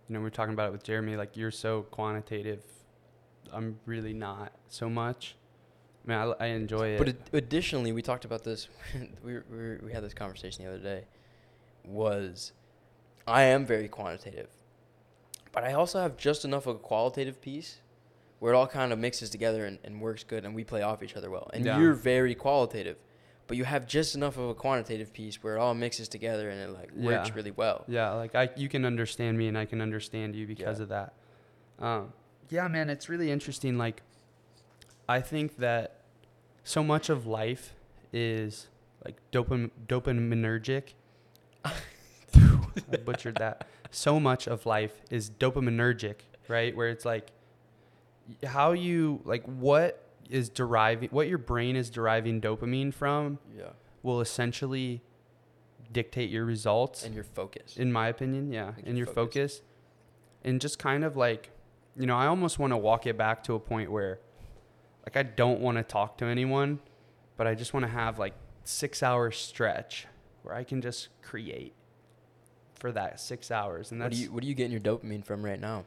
you 0.08 0.14
know, 0.14 0.20
we 0.20 0.26
are 0.26 0.30
talking 0.30 0.52
about 0.54 0.66
it 0.68 0.72
with 0.72 0.82
Jeremy. 0.82 1.16
Like 1.16 1.36
you're 1.36 1.52
so 1.52 1.82
quantitative. 1.82 2.64
I'm 3.52 3.78
really 3.86 4.12
not 4.12 4.52
so 4.68 4.90
much. 4.90 5.36
I 6.04 6.08
mean, 6.08 6.18
I, 6.40 6.44
I 6.44 6.46
enjoy 6.48 6.88
it. 6.94 6.98
but 6.98 7.08
ad- 7.10 7.30
additionally 7.32 7.92
we 7.92 8.02
talked 8.02 8.24
about 8.24 8.42
this 8.42 8.68
we, 9.24 9.34
we, 9.50 9.76
we 9.86 9.92
had 9.92 10.02
this 10.02 10.14
conversation 10.14 10.64
the 10.64 10.70
other 10.70 10.82
day 10.82 11.04
was 11.84 12.52
i 13.26 13.42
am 13.42 13.64
very 13.66 13.86
quantitative 13.88 14.48
but 15.52 15.62
i 15.64 15.72
also 15.74 16.00
have 16.00 16.16
just 16.16 16.44
enough 16.44 16.66
of 16.66 16.76
a 16.76 16.78
qualitative 16.78 17.40
piece 17.40 17.78
where 18.38 18.52
it 18.54 18.56
all 18.56 18.66
kind 18.66 18.92
of 18.92 18.98
mixes 18.98 19.28
together 19.30 19.64
and, 19.66 19.78
and 19.84 20.00
works 20.00 20.24
good 20.24 20.44
and 20.44 20.54
we 20.54 20.64
play 20.64 20.82
off 20.82 21.02
each 21.02 21.16
other 21.16 21.30
well 21.30 21.50
and 21.52 21.64
Yeah. 21.64 21.78
you're 21.78 21.94
very 21.94 22.34
qualitative 22.34 22.96
but 23.50 23.56
you 23.56 23.64
have 23.64 23.84
just 23.84 24.14
enough 24.14 24.38
of 24.38 24.48
a 24.48 24.54
quantitative 24.54 25.12
piece 25.12 25.42
where 25.42 25.56
it 25.56 25.58
all 25.58 25.74
mixes 25.74 26.06
together 26.08 26.50
and 26.50 26.60
it 26.60 26.70
like 26.70 26.92
works 26.92 27.32
really 27.34 27.50
well. 27.50 27.84
Yeah, 27.88 28.12
like 28.12 28.36
I 28.36 28.48
you 28.54 28.68
can 28.68 28.84
understand 28.84 29.36
me 29.36 29.48
and 29.48 29.58
I 29.58 29.64
can 29.64 29.80
understand 29.80 30.36
you 30.36 30.46
because 30.46 30.78
Yeah. 30.78 30.82
of 30.84 30.88
that. 30.90 31.14
Um, 31.80 32.12
yeah, 32.48 32.68
man, 32.68 32.88
it's 32.88 33.08
really 33.08 33.28
interesting. 33.28 33.76
Like, 33.76 34.02
I 35.08 35.20
think 35.20 35.56
that 35.56 35.96
so 36.62 36.84
much 36.84 37.08
of 37.08 37.26
life 37.26 37.74
is 38.12 38.68
like 39.04 39.16
dopam 39.32 39.72
dopaminergic. 39.88 40.92
I 41.64 41.72
butchered 43.04 43.34
that. 43.38 43.66
So 43.90 44.20
much 44.20 44.46
of 44.46 44.64
life 44.64 45.02
is 45.10 45.28
dopaminergic, 45.28 46.18
right? 46.46 46.76
Where 46.76 46.88
it's 46.88 47.04
like 47.04 47.32
how 48.46 48.70
you 48.72 49.22
like 49.24 49.44
what 49.46 50.04
is 50.30 50.48
deriving 50.48 51.08
what 51.10 51.28
your 51.28 51.38
brain 51.38 51.76
is 51.76 51.90
deriving 51.90 52.40
dopamine 52.40 52.92
from 52.94 53.38
Yeah. 53.56 53.70
will 54.02 54.20
essentially 54.20 55.02
dictate 55.92 56.30
your 56.30 56.44
results 56.44 57.04
And 57.04 57.14
your 57.14 57.24
focus. 57.24 57.76
in 57.76 57.92
my 57.92 58.08
opinion 58.08 58.52
yeah 58.52 58.66
Like 58.76 58.86
and 58.86 58.96
your 58.96 59.06
focus. 59.06 59.56
focus. 59.58 59.62
and 60.44 60.60
just 60.60 60.78
kind 60.78 61.04
of 61.04 61.16
like 61.16 61.50
you 61.96 62.06
know 62.06 62.16
i 62.16 62.26
almost 62.26 62.58
want 62.58 62.72
to 62.72 62.76
walk 62.76 63.06
it 63.06 63.16
back 63.18 63.42
to 63.44 63.54
a 63.54 63.58
point 63.60 63.90
where 63.90 64.20
like 65.04 65.16
i 65.16 65.22
don't 65.24 65.60
want 65.60 65.76
to 65.78 65.82
talk 65.82 66.16
to 66.18 66.24
anyone 66.24 66.78
but 67.36 67.46
i 67.48 67.54
just 67.54 67.74
want 67.74 67.84
to 67.84 67.90
have 67.90 68.18
like 68.18 68.34
six 68.64 69.02
hour 69.02 69.30
stretch 69.32 70.06
where 70.42 70.54
i 70.54 70.62
can 70.62 70.80
just 70.80 71.08
create 71.22 71.74
for 72.78 72.92
that 72.92 73.18
six 73.18 73.50
hours 73.50 73.90
and 73.90 74.00
what 74.00 74.06
that's 74.10 74.16
do 74.18 74.22
you 74.24 74.32
what 74.32 74.44
are 74.44 74.46
you 74.46 74.54
getting 74.54 74.70
your 74.72 74.80
dopamine 74.80 75.24
from 75.24 75.44
right 75.44 75.60
now? 75.60 75.84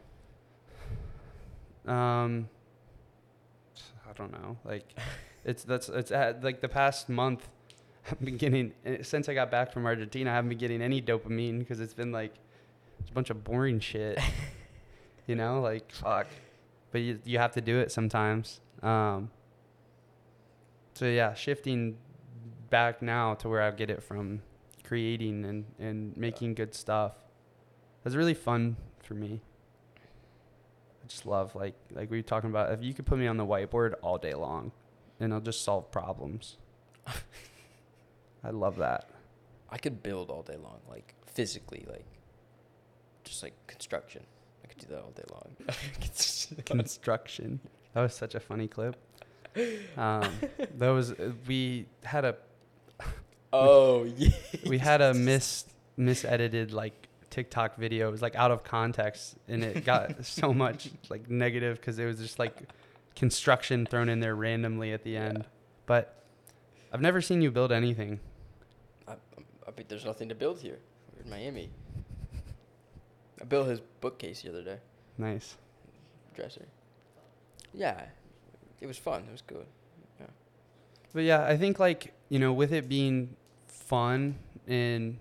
um 1.88 2.48
i 4.14 4.18
don't 4.18 4.32
know. 4.32 4.58
Like 4.64 4.94
it's 5.46 5.64
that's 5.64 5.90
it's 5.90 6.12
at, 6.12 6.44
like 6.44 6.62
the 6.62 6.70
past 6.70 7.10
month 7.10 7.48
i've 8.12 8.20
been 8.20 8.38
getting 8.38 8.74
eh, 8.86 8.98
since 9.02 9.30
i 9.30 9.34
got 9.34 9.52
back 9.52 9.72
from 9.72 9.86
argentina 9.86 10.32
i 10.32 10.34
haven't 10.36 10.50
been 10.50 10.58
getting 10.58 10.82
any 10.82 11.02
dopamine 11.02 11.60
because 11.60 11.80
it's 11.80 11.94
been 11.94 12.12
like 12.12 12.34
it's 13.00 13.10
a 13.10 13.14
bunch 13.14 13.30
of 13.30 13.44
boring 13.44 13.80
shit. 13.80 14.20
You 15.26 15.38
know 15.38 15.62
like 15.62 15.90
fuck. 15.94 16.28
but 16.92 17.00
you, 17.00 17.18
you 17.24 17.38
have 17.38 17.54
to 17.54 17.62
do 17.62 17.80
it 17.80 17.94
sometimes. 17.94 18.60
Um 18.82 19.32
so 20.96 21.06
yeah 21.06 21.34
shifting 21.34 21.96
back 22.70 23.02
now 23.02 23.34
to 23.36 23.48
where 23.48 23.62
i 23.62 23.72
get 23.72 23.90
it 23.90 24.04
from 24.04 24.42
creating 24.84 25.46
and 25.46 25.64
and 25.80 26.18
making 26.18 26.56
good 26.56 26.76
stuff. 26.76 27.14
It's 28.04 28.16
really 28.16 28.34
fun 28.34 28.76
for 29.02 29.14
me 29.14 29.40
just 31.14 31.28
love 31.28 31.56
like 31.56 31.76
like 31.92 32.10
we 32.10 32.18
were 32.18 32.24
talking 32.24 32.50
about. 32.50 32.72
If 32.72 32.84
you 32.84 32.94
could 32.94 33.06
put 33.06 33.20
me 33.20 33.28
on 33.28 33.38
the 33.38 33.46
whiteboard 33.46 33.94
all 34.02 34.18
day 34.18 34.34
long, 34.34 34.72
and 35.20 35.32
I'll 35.34 35.40
just 35.40 35.64
solve 35.64 35.92
problems. 35.92 36.58
I 38.44 38.50
love 38.50 38.78
that. 38.78 39.10
I 39.70 39.78
could 39.78 40.02
build 40.02 40.32
all 40.32 40.42
day 40.42 40.58
long, 40.58 40.80
like 40.90 41.14
physically, 41.28 41.86
like 41.88 42.06
just 43.24 43.44
like 43.44 43.54
construction. 43.68 44.24
I 44.64 44.68
could 44.68 44.80
do 44.80 44.88
that 44.88 45.02
all 45.02 45.12
day 45.12 45.24
long. 45.32 45.56
Construction. 46.66 47.60
That 47.94 48.02
was 48.02 48.14
such 48.14 48.34
a 48.34 48.40
funny 48.40 48.68
clip. 48.68 48.96
Um, 49.98 50.30
that 50.78 50.90
was 50.90 51.14
we 51.48 51.86
had 52.04 52.26
a 52.26 52.36
oh 53.52 54.04
yeah. 54.04 54.30
we 54.66 54.80
had 54.80 55.02
a 55.02 55.14
mis 55.14 55.66
misedited 55.98 56.72
like 56.72 57.03
TikTok 57.34 57.78
video. 57.78 58.08
It 58.10 58.12
was 58.12 58.22
like 58.22 58.36
out 58.36 58.52
of 58.52 58.64
context, 58.64 59.36
and 59.48 59.64
it 59.64 59.84
got 59.84 60.24
so 60.40 60.54
much 60.54 60.92
like 61.10 61.30
negative 61.30 61.78
because 61.80 61.98
it 61.98 62.06
was 62.06 62.20
just 62.20 62.38
like 62.38 62.56
construction 63.16 63.86
thrown 63.88 64.08
in 64.08 64.20
there 64.20 64.36
randomly 64.36 64.94
at 64.94 65.04
the 65.04 65.18
end. 65.18 65.40
Yeah. 65.40 65.48
But 65.88 66.24
I've 66.92 67.02
never 67.02 67.22
seen 67.22 67.42
you 67.42 67.50
build 67.50 67.72
anything. 67.72 68.20
I, 69.08 69.14
I 69.14 69.72
mean, 69.76 69.86
there's 69.88 70.06
nothing 70.06 70.30
to 70.30 70.36
build 70.36 70.60
here. 70.60 70.78
We're 71.16 71.24
in 71.24 71.30
Miami. 71.30 71.70
I 73.42 73.46
built 73.46 73.68
his 73.68 73.82
bookcase 74.00 74.44
the 74.44 74.50
other 74.50 74.62
day, 74.64 74.78
Nice. 75.18 75.58
dresser. 76.36 76.68
Yeah, 77.74 78.00
it 78.80 78.86
was 78.86 78.98
fun. 79.00 79.24
It 79.28 79.32
was 79.32 79.42
good. 79.42 79.66
Yeah. 80.20 80.28
But 81.14 81.24
yeah, 81.24 81.44
I 81.46 81.58
think 81.58 81.80
like, 81.80 82.14
you 82.30 82.38
know, 82.38 82.54
with 82.54 82.72
it 82.72 82.88
being 82.88 83.36
fun 83.68 84.36
and 84.68 85.18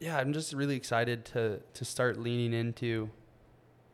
yeah, 0.00 0.18
I'm 0.18 0.32
just 0.32 0.52
really 0.52 0.76
excited 0.76 1.24
to 1.26 1.60
to 1.74 1.84
start 1.84 2.18
leaning 2.18 2.52
into 2.52 3.10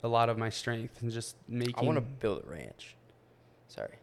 a 0.02 0.08
lot 0.08 0.28
of 0.28 0.38
my 0.38 0.50
strength 0.50 1.00
and 1.02 1.10
just 1.10 1.36
making 1.48 1.74
I 1.76 1.82
want 1.82 1.96
to 1.96 2.00
build 2.02 2.44
a 2.44 2.50
ranch. 2.50 2.96
Sorry, 3.68 3.96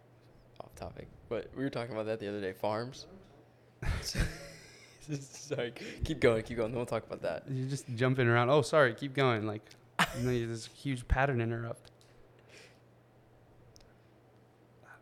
off 0.62 0.74
topic. 0.76 1.08
But 1.28 1.50
we 1.56 1.64
were 1.64 1.70
talking 1.70 1.94
about 1.94 2.06
that 2.08 2.20
the 2.20 2.28
other 2.28 2.42
day. 2.42 2.54
Farms. 2.54 3.06
Sorry, 5.20 5.74
keep 6.04 6.20
going, 6.20 6.44
keep 6.44 6.58
going. 6.58 6.72
Then 6.72 6.78
we'll 6.78 6.86
talk 6.86 7.06
about 7.06 7.22
that. 7.24 7.44
You're 7.50 7.70
just 7.70 7.86
jumping 7.96 8.28
around. 8.28 8.50
Oh, 8.50 8.62
sorry, 8.62 8.94
keep 8.94 9.16
going. 9.16 9.48
Like, 9.48 9.64
and 9.98 10.28
then 10.28 10.48
there's 10.48 10.50
this 10.50 10.70
huge 10.76 11.08
pattern 11.08 11.42
interrupt. 11.42 11.92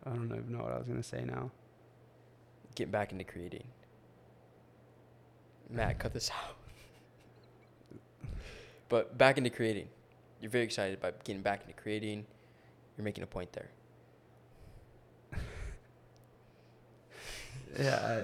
I 0.06 0.10
don't 0.10 0.26
even 0.26 0.52
know 0.52 0.64
what 0.64 0.72
I 0.72 0.78
was 0.78 0.86
gonna 0.86 1.02
say 1.02 1.24
now. 1.24 1.50
Getting 2.74 2.92
back 2.92 3.12
into 3.12 3.24
creating. 3.24 3.64
Matt, 5.68 5.98
cut 5.98 6.14
this 6.14 6.30
out. 6.30 6.57
But 8.88 9.16
back 9.18 9.38
into 9.38 9.50
creating. 9.50 9.88
You're 10.40 10.50
very 10.50 10.64
excited 10.64 10.96
about 10.98 11.24
getting 11.24 11.42
back 11.42 11.62
into 11.62 11.74
creating. 11.74 12.24
You're 12.96 13.04
making 13.04 13.24
a 13.24 13.26
point 13.26 13.52
there. 13.52 13.70
Yeah. 17.78 18.22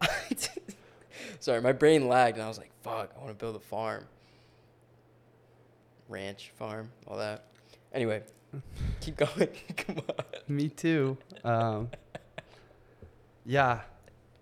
Sorry, 1.40 1.60
my 1.60 1.72
brain 1.72 2.08
lagged 2.08 2.36
and 2.36 2.44
I 2.44 2.48
was 2.48 2.58
like, 2.58 2.70
fuck, 2.82 3.10
I 3.16 3.18
want 3.20 3.30
to 3.30 3.34
build 3.34 3.56
a 3.56 3.60
farm. 3.60 4.04
Ranch, 6.08 6.52
farm, 6.58 6.90
all 7.06 7.16
that. 7.18 7.44
Anyway, 7.92 8.22
keep 9.00 9.16
going. 9.16 9.48
Come 9.76 9.98
on. 9.98 10.24
Me 10.48 10.68
too. 10.68 11.16
Um, 11.44 11.90
yeah, 13.46 13.80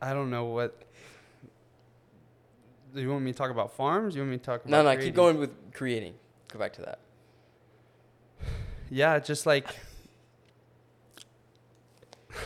I 0.01 0.13
don't 0.13 0.31
know 0.31 0.47
what. 0.47 0.86
Do 2.97 3.03
you 3.03 3.11
want 3.11 3.25
me 3.25 3.33
to 3.33 3.37
talk 3.37 3.51
about 3.51 3.77
farms? 3.77 4.15
You 4.15 4.23
want 4.23 4.31
me 4.31 4.39
to 4.39 4.43
talk 4.43 4.63
about? 4.63 4.71
No, 4.71 4.79
no, 4.79 4.85
creating? 4.89 5.05
keep 5.07 5.15
going 5.15 5.39
with 5.39 5.51
creating. 5.75 6.15
Go 6.51 6.59
back 6.59 6.73
to 6.75 6.83
that. 6.83 7.01
Yeah, 8.89 9.19
just 9.19 9.45
like. 9.45 9.67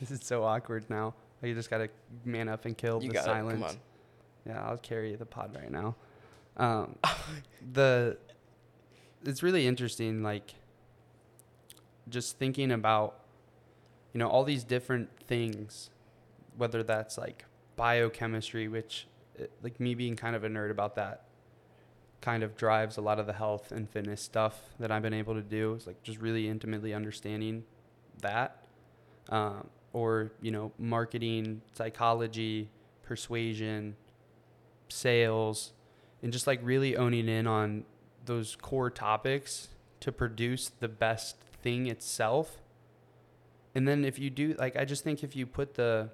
this 0.00 0.12
is 0.12 0.20
so 0.22 0.44
awkward 0.44 0.88
now. 0.88 1.14
You 1.42 1.56
just 1.56 1.70
gotta 1.70 1.88
man 2.24 2.48
up 2.48 2.66
and 2.66 2.78
kill 2.78 3.02
you 3.02 3.08
the 3.08 3.14
got 3.14 3.24
silence. 3.24 3.58
it. 3.58 3.62
Come 3.66 3.68
on. 3.68 3.76
Yeah, 4.46 4.64
I'll 4.64 4.76
carry 4.76 5.16
the 5.16 5.26
pod 5.26 5.56
right 5.56 5.72
now. 5.72 5.96
Um, 6.56 6.94
the 7.72 8.16
it's 9.24 9.42
really 9.42 9.66
interesting, 9.66 10.22
like 10.22 10.54
just 12.08 12.38
thinking 12.38 12.70
about 12.70 13.18
you 14.12 14.20
know 14.20 14.28
all 14.28 14.44
these 14.44 14.62
different 14.62 15.10
things, 15.26 15.90
whether 16.56 16.84
that's 16.84 17.18
like 17.18 17.44
biochemistry, 17.74 18.68
which 18.68 19.08
uh, 19.40 19.44
like 19.62 19.80
me 19.80 19.94
being 19.94 20.16
kind 20.16 20.36
of 20.36 20.44
a 20.44 20.48
nerd 20.48 20.70
about 20.70 20.96
that, 20.96 21.24
kind 22.20 22.42
of 22.42 22.56
drives 22.56 22.96
a 22.96 23.00
lot 23.00 23.18
of 23.18 23.26
the 23.26 23.32
health 23.32 23.72
and 23.72 23.88
fitness 23.88 24.20
stuff 24.20 24.60
that 24.78 24.90
I've 24.90 25.02
been 25.02 25.14
able 25.14 25.34
to 25.34 25.42
do. 25.42 25.74
Is 25.74 25.86
like 25.86 26.02
just 26.02 26.20
really 26.20 26.48
intimately 26.48 26.94
understanding 26.94 27.64
that, 28.20 28.64
um, 29.28 29.68
or 29.92 30.32
you 30.42 30.50
know 30.50 30.72
marketing, 30.78 31.62
psychology, 31.72 32.70
persuasion 33.08 33.96
sales 34.90 35.72
and 36.22 36.32
just 36.32 36.46
like 36.46 36.60
really 36.62 36.96
owning 36.96 37.26
in 37.26 37.46
on 37.46 37.84
those 38.26 38.54
core 38.56 38.90
topics 38.90 39.68
to 40.00 40.12
produce 40.12 40.68
the 40.68 40.88
best 40.88 41.36
thing 41.62 41.86
itself 41.86 42.58
and 43.74 43.88
then 43.88 44.04
if 44.04 44.18
you 44.18 44.28
do 44.28 44.54
like 44.58 44.76
i 44.76 44.84
just 44.84 45.02
think 45.02 45.24
if 45.24 45.34
you 45.34 45.46
put 45.46 45.74
the 45.74 46.10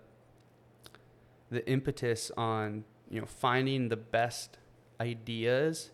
the 1.50 1.68
impetus 1.68 2.30
on 2.37 2.84
you 3.14 3.20
know 3.20 3.27
finding 3.27 3.88
the 3.88 3.96
best 3.96 4.59
ideas 5.00 5.90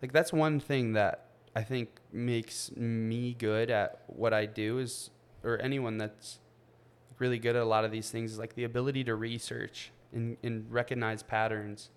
like 0.00 0.12
that's 0.12 0.32
one 0.32 0.58
thing 0.58 0.94
that 0.94 1.26
i 1.54 1.62
think 1.62 1.88
makes 2.12 2.74
me 2.76 3.34
good 3.34 3.70
at 3.70 4.02
what 4.06 4.32
i 4.32 4.46
do 4.46 4.78
is 4.78 5.10
or 5.44 5.60
anyone 5.60 5.98
that's 5.98 6.38
really 7.18 7.38
good 7.38 7.56
at 7.56 7.62
a 7.62 7.66
lot 7.66 7.84
of 7.84 7.90
these 7.90 8.10
things 8.10 8.32
is 8.32 8.38
like 8.38 8.54
the 8.54 8.64
ability 8.64 9.04
to 9.04 9.14
research 9.14 9.92
and, 10.12 10.36
and 10.42 10.70
recognize 10.70 11.22
patterns 11.22 11.90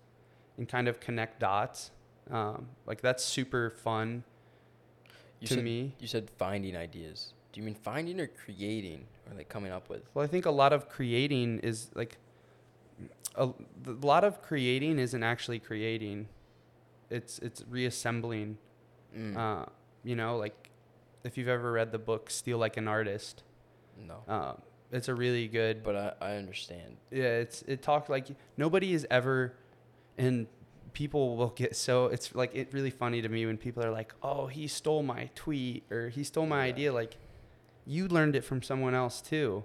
and 0.56 0.68
kind 0.68 0.88
of 0.88 1.00
connect 1.00 1.40
dots. 1.40 1.90
Um, 2.30 2.68
like 2.86 3.00
that's 3.00 3.24
super 3.24 3.70
fun 3.70 4.24
You 5.40 5.48
to 5.48 5.54
said, 5.54 5.64
me. 5.64 5.94
You 6.00 6.06
said 6.06 6.30
finding 6.38 6.76
ideas. 6.76 7.32
Do 7.52 7.60
you 7.60 7.66
mean 7.66 7.74
finding 7.74 8.20
or 8.20 8.26
creating 8.26 9.04
or 9.28 9.36
like 9.36 9.48
coming 9.48 9.72
up 9.72 9.88
with? 9.88 10.02
Well, 10.14 10.24
I 10.24 10.28
think 10.28 10.46
a 10.46 10.50
lot 10.50 10.72
of 10.72 10.88
creating 10.88 11.60
is 11.60 11.90
like 11.94 12.18
a, 13.36 13.48
a 13.86 13.90
lot 14.02 14.24
of 14.24 14.42
creating 14.42 14.98
isn't 14.98 15.22
actually 15.22 15.58
creating. 15.58 16.28
It's 17.10 17.38
it's 17.40 17.62
reassembling. 17.68 18.58
Mm. 19.16 19.36
Uh, 19.36 19.66
you 20.04 20.16
know, 20.16 20.36
like 20.36 20.70
if 21.24 21.36
you've 21.38 21.48
ever 21.48 21.72
read 21.72 21.92
the 21.92 21.98
book 21.98 22.30
Steal 22.30 22.58
Like 22.58 22.76
an 22.76 22.88
Artist, 22.88 23.42
No. 23.98 24.22
um, 24.28 24.62
it's 24.92 25.08
a 25.08 25.14
really 25.14 25.48
good. 25.48 25.82
But 25.82 25.96
I, 25.96 26.12
I 26.32 26.36
understand. 26.36 26.96
yeah, 27.10 27.38
it's 27.38 27.62
it 27.62 27.82
talked 27.82 28.08
like 28.10 28.26
nobody 28.56 28.92
is 28.92 29.06
ever, 29.10 29.54
and 30.18 30.46
people 30.92 31.36
will 31.36 31.50
get 31.50 31.76
so 31.76 32.06
it's 32.06 32.34
like 32.34 32.54
it 32.54 32.72
really 32.72 32.90
funny 32.90 33.20
to 33.20 33.28
me 33.28 33.44
when 33.46 33.56
people 33.58 33.84
are 33.84 33.90
like, 33.90 34.14
oh, 34.22 34.46
he 34.46 34.66
stole 34.66 35.02
my 35.02 35.28
tweet 35.34 35.84
or 35.92 36.08
he 36.08 36.24
stole 36.24 36.46
my 36.46 36.64
Yeah. 36.64 36.72
idea. 36.72 36.92
Like, 36.92 37.16
you 37.86 38.08
learned 38.08 38.34
it 38.36 38.44
from 38.44 38.62
someone 38.62 38.94
else 38.94 39.20
too, 39.20 39.64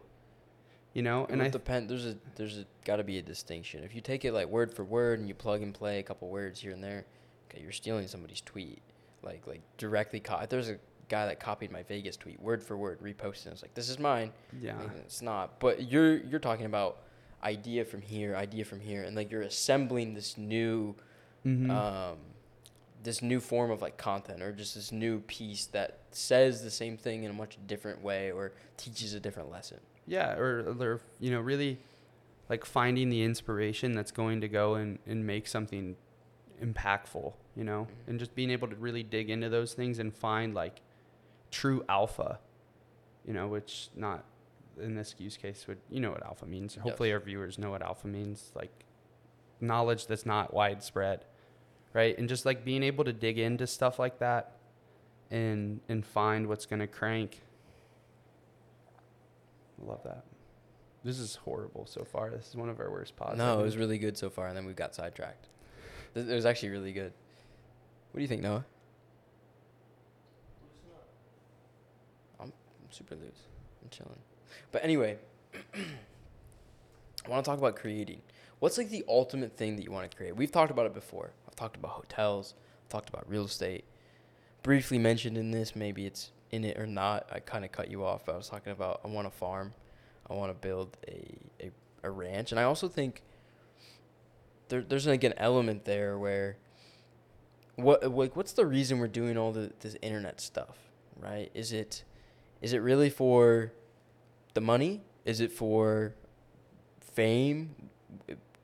you 0.94 1.02
know. 1.02 1.26
And 1.30 1.40
would 1.40 1.48
I 1.48 1.50
depend. 1.50 1.90
There's 1.90 2.06
a 2.06 2.16
there's 2.36 2.58
a 2.60 2.66
got 2.86 2.98
to 2.98 3.04
be 3.04 3.18
a 3.18 3.22
distinction. 3.22 3.84
If 3.84 3.94
you 3.96 4.02
take 4.02 4.26
it 4.26 4.34
like 4.34 4.48
word 4.48 4.74
for 4.74 4.84
word 4.84 5.20
and 5.20 5.28
you 5.28 5.34
plug 5.36 5.62
and 5.62 5.74
play 5.74 6.00
a 6.00 6.04
couple 6.04 6.28
words 6.30 6.60
here 6.60 6.72
and 6.72 6.84
there, 6.84 7.06
okay, 7.50 7.62
you're 7.62 7.72
stealing 7.72 8.08
somebody's 8.08 8.42
tweet. 8.42 8.82
Like 9.24 9.46
like 9.48 9.62
directly. 9.78 10.20
Co- 10.20 10.46
there's 10.50 10.70
a 10.70 10.78
guy 11.10 11.26
that 11.26 11.40
copied 11.40 11.72
my 11.72 11.84
Vegas 11.84 12.16
tweet 12.18 12.42
word 12.42 12.64
for 12.64 12.78
word, 12.78 13.00
reposted. 13.02 13.48
it. 13.48 13.52
It's 13.54 13.62
like 13.62 13.74
this 13.74 13.90
is 13.90 14.00
mine. 14.00 14.32
yeah, 14.62 14.78
Like, 14.78 14.92
it's 14.98 15.22
not. 15.22 15.60
But 15.60 15.92
you're 15.92 16.18
you're 16.18 16.40
talking 16.40 16.66
about 16.66 16.98
idea 17.44 17.84
from 17.86 18.02
here, 18.02 18.36
idea 18.36 18.64
from 18.66 18.80
here, 18.80 19.04
and 19.04 19.16
like 19.16 19.32
you're 19.32 19.42
assembling 19.42 20.14
this 20.14 20.38
new 20.38 20.96
Mhm. 21.46 21.70
um, 21.72 22.18
this 23.04 23.22
new 23.24 23.40
form 23.40 23.72
of 23.72 23.82
like 23.82 23.98
content 23.98 24.44
or 24.44 24.52
just 24.52 24.76
this 24.76 24.92
new 24.92 25.20
piece 25.22 25.66
that 25.68 25.98
says 26.12 26.62
the 26.64 26.70
same 26.70 26.98
thing 26.98 27.24
in 27.24 27.32
a 27.32 27.34
much 27.34 27.58
different 27.66 28.04
way 28.04 28.32
or 28.32 28.52
teaches 28.78 29.16
a 29.16 29.20
different 29.20 29.50
lesson. 29.50 29.80
Yeah, 30.08 30.36
or 30.36 30.76
or 30.80 31.02
you 31.20 31.32
know 31.32 31.40
really, 31.42 31.80
like 32.50 32.66
finding 32.66 33.10
the 33.10 33.22
inspiration 33.24 33.94
that's 33.94 34.12
going 34.12 34.42
to 34.42 34.48
go 34.48 34.76
and 34.76 35.00
and 35.08 35.26
make 35.26 35.48
something 35.48 35.96
impactful, 36.62 37.34
you 37.56 37.64
know, 37.64 37.88
Mhm. 37.90 38.08
and 38.10 38.20
just 38.20 38.36
being 38.36 38.50
able 38.52 38.68
to 38.68 38.76
really 38.76 39.04
dig 39.04 39.30
into 39.30 39.50
those 39.50 39.74
things 39.74 39.98
and 40.00 40.14
find 40.14 40.54
like 40.54 40.82
true 41.50 41.84
alpha, 41.90 42.40
you 43.26 43.34
know, 43.34 43.48
which 43.48 43.90
not 43.96 44.26
in 44.80 44.96
this 44.96 45.16
use 45.18 45.38
case 45.38 45.68
would 45.68 45.80
you 45.90 46.00
know 46.00 46.12
what 46.12 46.24
alpha 46.24 46.46
means. 46.46 46.76
Hopefully 46.76 47.12
our 47.12 47.20
viewers 47.20 47.58
know 47.58 47.72
what 47.72 47.82
alpha 47.82 48.08
means, 48.08 48.52
like 48.56 48.86
knowledge 49.60 50.08
that's 50.08 50.26
not 50.26 50.54
widespread, 50.54 51.26
right? 51.94 52.18
And 52.18 52.28
just 52.30 52.46
like 52.46 52.64
being 52.64 52.84
able 52.84 53.04
to 53.04 53.14
dig 53.14 53.38
into 53.38 53.66
stuff 53.68 54.00
like 54.00 54.20
that 54.20 54.54
and 55.30 55.82
and 55.90 56.06
find 56.06 56.48
what's 56.48 56.66
gonna 56.66 56.88
crank. 56.88 57.42
Love 59.86 60.04
that. 60.04 60.24
This 61.04 61.20
is 61.20 61.36
horrible 61.36 61.86
so 61.88 62.04
far. 62.04 62.30
This 62.30 62.50
is 62.50 62.56
one 62.56 62.70
of 62.70 62.80
our 62.80 62.92
worst 62.92 63.16
pods. 63.16 63.38
No, 63.38 63.60
it 63.60 63.64
was 63.64 63.78
really 63.78 63.98
good 63.98 64.18
so 64.18 64.30
far, 64.30 64.48
and 64.48 64.56
then 64.56 64.66
we 64.66 64.74
got 64.74 64.94
sidetracked. 64.94 65.48
It 66.14 66.28
was 66.28 66.46
actually 66.46 66.70
really 66.70 66.92
good. 66.92 67.14
What 68.12 68.20
do 68.20 68.22
you 68.22 68.28
think, 68.28 68.44
Noah? 68.44 68.66
I'm, 72.40 72.48
I'm 72.48 72.92
super 72.92 73.16
loose. 73.16 73.48
I'm 73.82 73.90
chilling. 73.90 74.20
But 74.72 74.84
anyway, 74.84 75.18
I 75.74 77.30
want 77.30 77.44
to 77.44 77.50
talk 77.50 77.58
about 77.58 77.76
creating. 77.76 78.22
What's 78.60 78.78
like 78.78 78.90
the 78.90 79.04
ultimate 79.08 79.58
thing 79.58 79.78
that 79.78 79.84
you 79.84 79.92
want 79.92 80.12
to 80.12 80.16
create? 80.16 80.36
We've 80.36 80.52
talked 80.52 80.70
about 80.70 80.86
it 80.86 80.94
before. 80.94 81.32
I've 81.48 81.56
talked 81.56 81.78
about 81.78 81.92
hotels. 81.92 82.54
I've 82.84 82.90
talked 82.90 83.10
about 83.10 83.28
real 83.28 83.46
estate. 83.46 83.86
Briefly 84.62 85.00
mentioned 85.00 85.38
in 85.38 85.50
this, 85.50 85.76
maybe 85.76 86.06
it's 86.06 86.32
in 86.52 86.64
it 86.64 86.78
or 86.78 86.86
not. 86.86 87.28
I 87.32 87.40
kind 87.40 87.66
of 87.66 87.72
cut 87.72 87.90
you 87.90 88.04
off. 88.04 88.28
I 88.30 88.36
was 88.36 88.50
talking 88.50 88.72
about 88.72 89.02
I 89.04 89.08
want 89.08 89.32
to 89.32 89.36
farm. 89.36 89.74
I 90.30 90.34
want 90.34 90.52
to 90.52 90.68
build 90.68 90.98
a, 91.08 91.66
a, 91.66 91.72
a 92.04 92.12
ranch. 92.12 92.52
And 92.52 92.60
I 92.60 92.64
also 92.64 92.88
think 92.88 93.24
there, 94.70 94.82
there's 94.82 95.08
like 95.08 95.24
an 95.24 95.34
element 95.38 95.86
there 95.86 96.18
where 96.18 96.58
what 97.76 98.10
like 98.12 98.36
what's 98.36 98.54
the 98.54 98.66
reason 98.66 99.00
we're 99.00 99.08
doing 99.08 99.38
all 99.38 99.52
the 99.52 99.72
this 99.80 99.96
internet 100.02 100.40
stuff, 100.42 100.78
right? 101.20 101.52
Is 101.54 101.74
it 101.74 102.04
is 102.62 102.74
it 102.74 102.80
really 102.80 103.10
for 103.10 103.72
the 104.54 104.62
money? 104.62 105.02
Is 105.26 105.42
it 105.42 105.52
for 105.52 106.14
fame? 107.00 107.76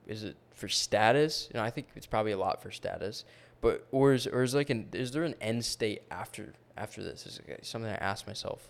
Is 0.08 0.24
it 0.24 0.38
for 0.54 0.68
status? 0.68 1.50
You 1.54 1.60
know, 1.60 1.64
I 1.64 1.70
think 1.70 1.88
it's 1.96 2.06
probably 2.06 2.32
a 2.32 2.38
lot 2.38 2.62
for 2.62 2.72
status. 2.72 3.26
But 3.60 3.88
or 3.92 4.14
is 4.14 4.28
or 4.28 4.44
is 4.44 4.54
like 4.54 4.70
an 4.70 4.90
is 4.94 5.12
there 5.12 5.24
an 5.24 5.36
end 5.42 5.66
state 5.66 6.04
after 6.12 6.54
after 6.78 7.04
this? 7.04 7.26
Is 7.26 7.40
something 7.64 7.90
I 7.92 7.96
ask 7.96 8.28
myself, 8.28 8.68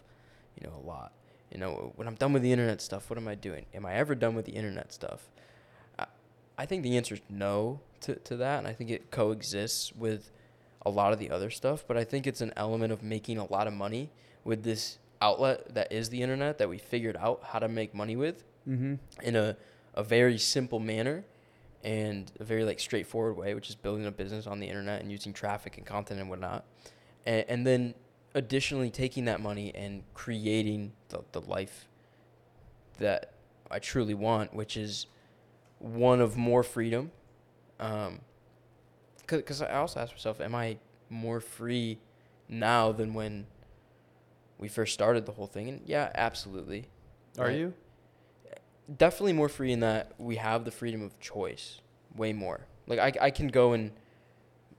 you 0.60 0.68
know, 0.68 0.74
a 0.76 0.86
lot. 0.88 1.12
You 1.52 1.60
know, 1.60 1.94
when 1.96 2.08
I'm 2.08 2.16
done 2.16 2.34
with 2.34 2.42
the 2.42 2.52
internet 2.52 2.82
stuff, 2.82 3.10
what 3.10 3.18
am 3.18 3.28
I 3.28 3.36
doing? 3.36 3.66
Am 3.74 3.86
I 3.86 3.94
ever 3.94 4.16
done 4.16 4.36
with 4.36 4.46
the 4.46 4.52
internet 4.54 4.92
stuff? 4.92 5.30
I, 5.98 6.06
I 6.58 6.66
think 6.66 6.84
the 6.84 6.98
answer 6.98 7.16
is 7.16 7.22
no 7.30 7.80
to, 8.02 8.16
to 8.16 8.36
that, 8.38 8.60
and 8.60 8.68
I 8.68 8.74
think 8.74 8.90
it 8.90 9.12
coexists 9.12 9.94
with 9.96 10.32
a 10.86 10.90
lot 10.90 11.14
of 11.14 11.20
the 11.20 11.32
other 11.32 11.50
stuff. 11.50 11.86
But 11.88 11.98
I 11.98 12.04
think 12.04 12.28
it's 12.28 12.42
an 12.42 12.52
element 12.58 12.92
of 12.92 13.02
making 13.04 13.38
a 13.38 13.46
lot 13.52 13.66
of 13.68 13.74
money 13.74 14.10
with 14.44 14.64
this 14.64 14.98
outlet 15.22 15.74
that 15.74 15.92
is 15.92 16.10
the 16.10 16.22
internet 16.22 16.58
that 16.60 16.70
we 16.70 16.78
figured 16.78 17.18
out 17.18 17.42
how 17.44 17.60
to 17.60 17.68
make 17.68 17.94
money 17.94 18.16
with 18.16 18.44
Mm-hmm. 18.68 18.96
in 19.24 19.36
a, 19.38 19.56
a 19.94 20.04
very 20.04 20.38
simple 20.38 20.80
manner 20.80 21.24
and 21.86 22.30
a 22.38 22.44
very 22.44 22.66
like 22.66 22.82
straightforward 22.82 23.38
way, 23.38 23.54
which 23.54 23.70
is 23.70 23.76
building 23.76 24.06
a 24.06 24.12
business 24.12 24.46
on 24.46 24.60
the 24.60 24.68
internet 24.68 25.02
and 25.02 25.10
using 25.10 25.32
traffic 25.32 25.78
and 25.78 25.86
content 25.86 26.20
and 26.20 26.30
whatnot. 26.30 26.66
And, 27.28 27.46
and 27.48 27.68
then 27.68 27.94
additionally 28.34 28.90
taking 28.90 29.26
that 29.26 29.40
money 29.42 29.72
and 29.76 30.02
creating 30.16 30.94
the, 31.10 31.24
the 31.34 31.42
life 31.42 31.88
that 32.98 33.34
I 33.70 33.78
truly 33.80 34.16
want, 34.16 34.54
which 34.54 34.76
is 34.78 35.06
one 35.80 36.22
of 36.22 36.36
more 36.38 36.64
freedom. 36.64 37.12
Um, 37.80 38.22
because 39.28 39.62
I 39.62 39.72
also 39.76 40.00
ask 40.00 40.14
myself, 40.14 40.40
am 40.42 40.56
I 40.56 40.78
more 41.10 41.40
free 41.40 42.00
now 42.50 42.92
than 42.92 43.14
when 43.14 43.46
we 44.58 44.68
first 44.70 44.94
started 44.94 45.26
the 45.26 45.34
whole 45.34 45.48
thing? 45.48 45.68
And 45.70 45.82
yeah, 45.86 46.10
absolutely. 46.16 46.88
Are 47.38 47.46
Right? 47.48 47.58
you? 47.58 47.74
definitely 48.98 49.34
more 49.34 49.50
free 49.50 49.74
in 49.74 49.82
that 49.82 50.14
we 50.18 50.38
have 50.38 50.64
the 50.64 50.72
freedom 50.72 51.02
of 51.02 51.20
choice 51.20 51.82
way 52.16 52.32
more 52.32 52.62
like 52.88 53.00
i, 53.00 53.26
I 53.26 53.32
can 53.32 53.50
go 53.50 53.74
and 53.74 53.92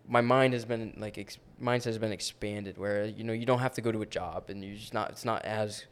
my 0.09 0.21
mind 0.21 0.55
has 0.55 0.64
been 0.64 0.94
like 0.97 1.18
ex- 1.18 1.38
mindset 1.62 1.85
has 1.85 1.99
been 1.99 2.12
expanded 2.12 2.79
where 2.79 3.05
you 3.05 3.23
know 3.23 3.33
you 3.33 3.44
don't 3.47 3.59
have 3.61 3.75
to 3.75 3.81
go 3.81 3.92
to 3.92 4.01
a 4.03 4.07
job 4.07 4.49
and 4.49 4.64
you 4.64 4.75
just 4.75 4.94
not 4.94 5.11
it's 5.11 5.25
not 5.25 5.44
as 5.44 5.85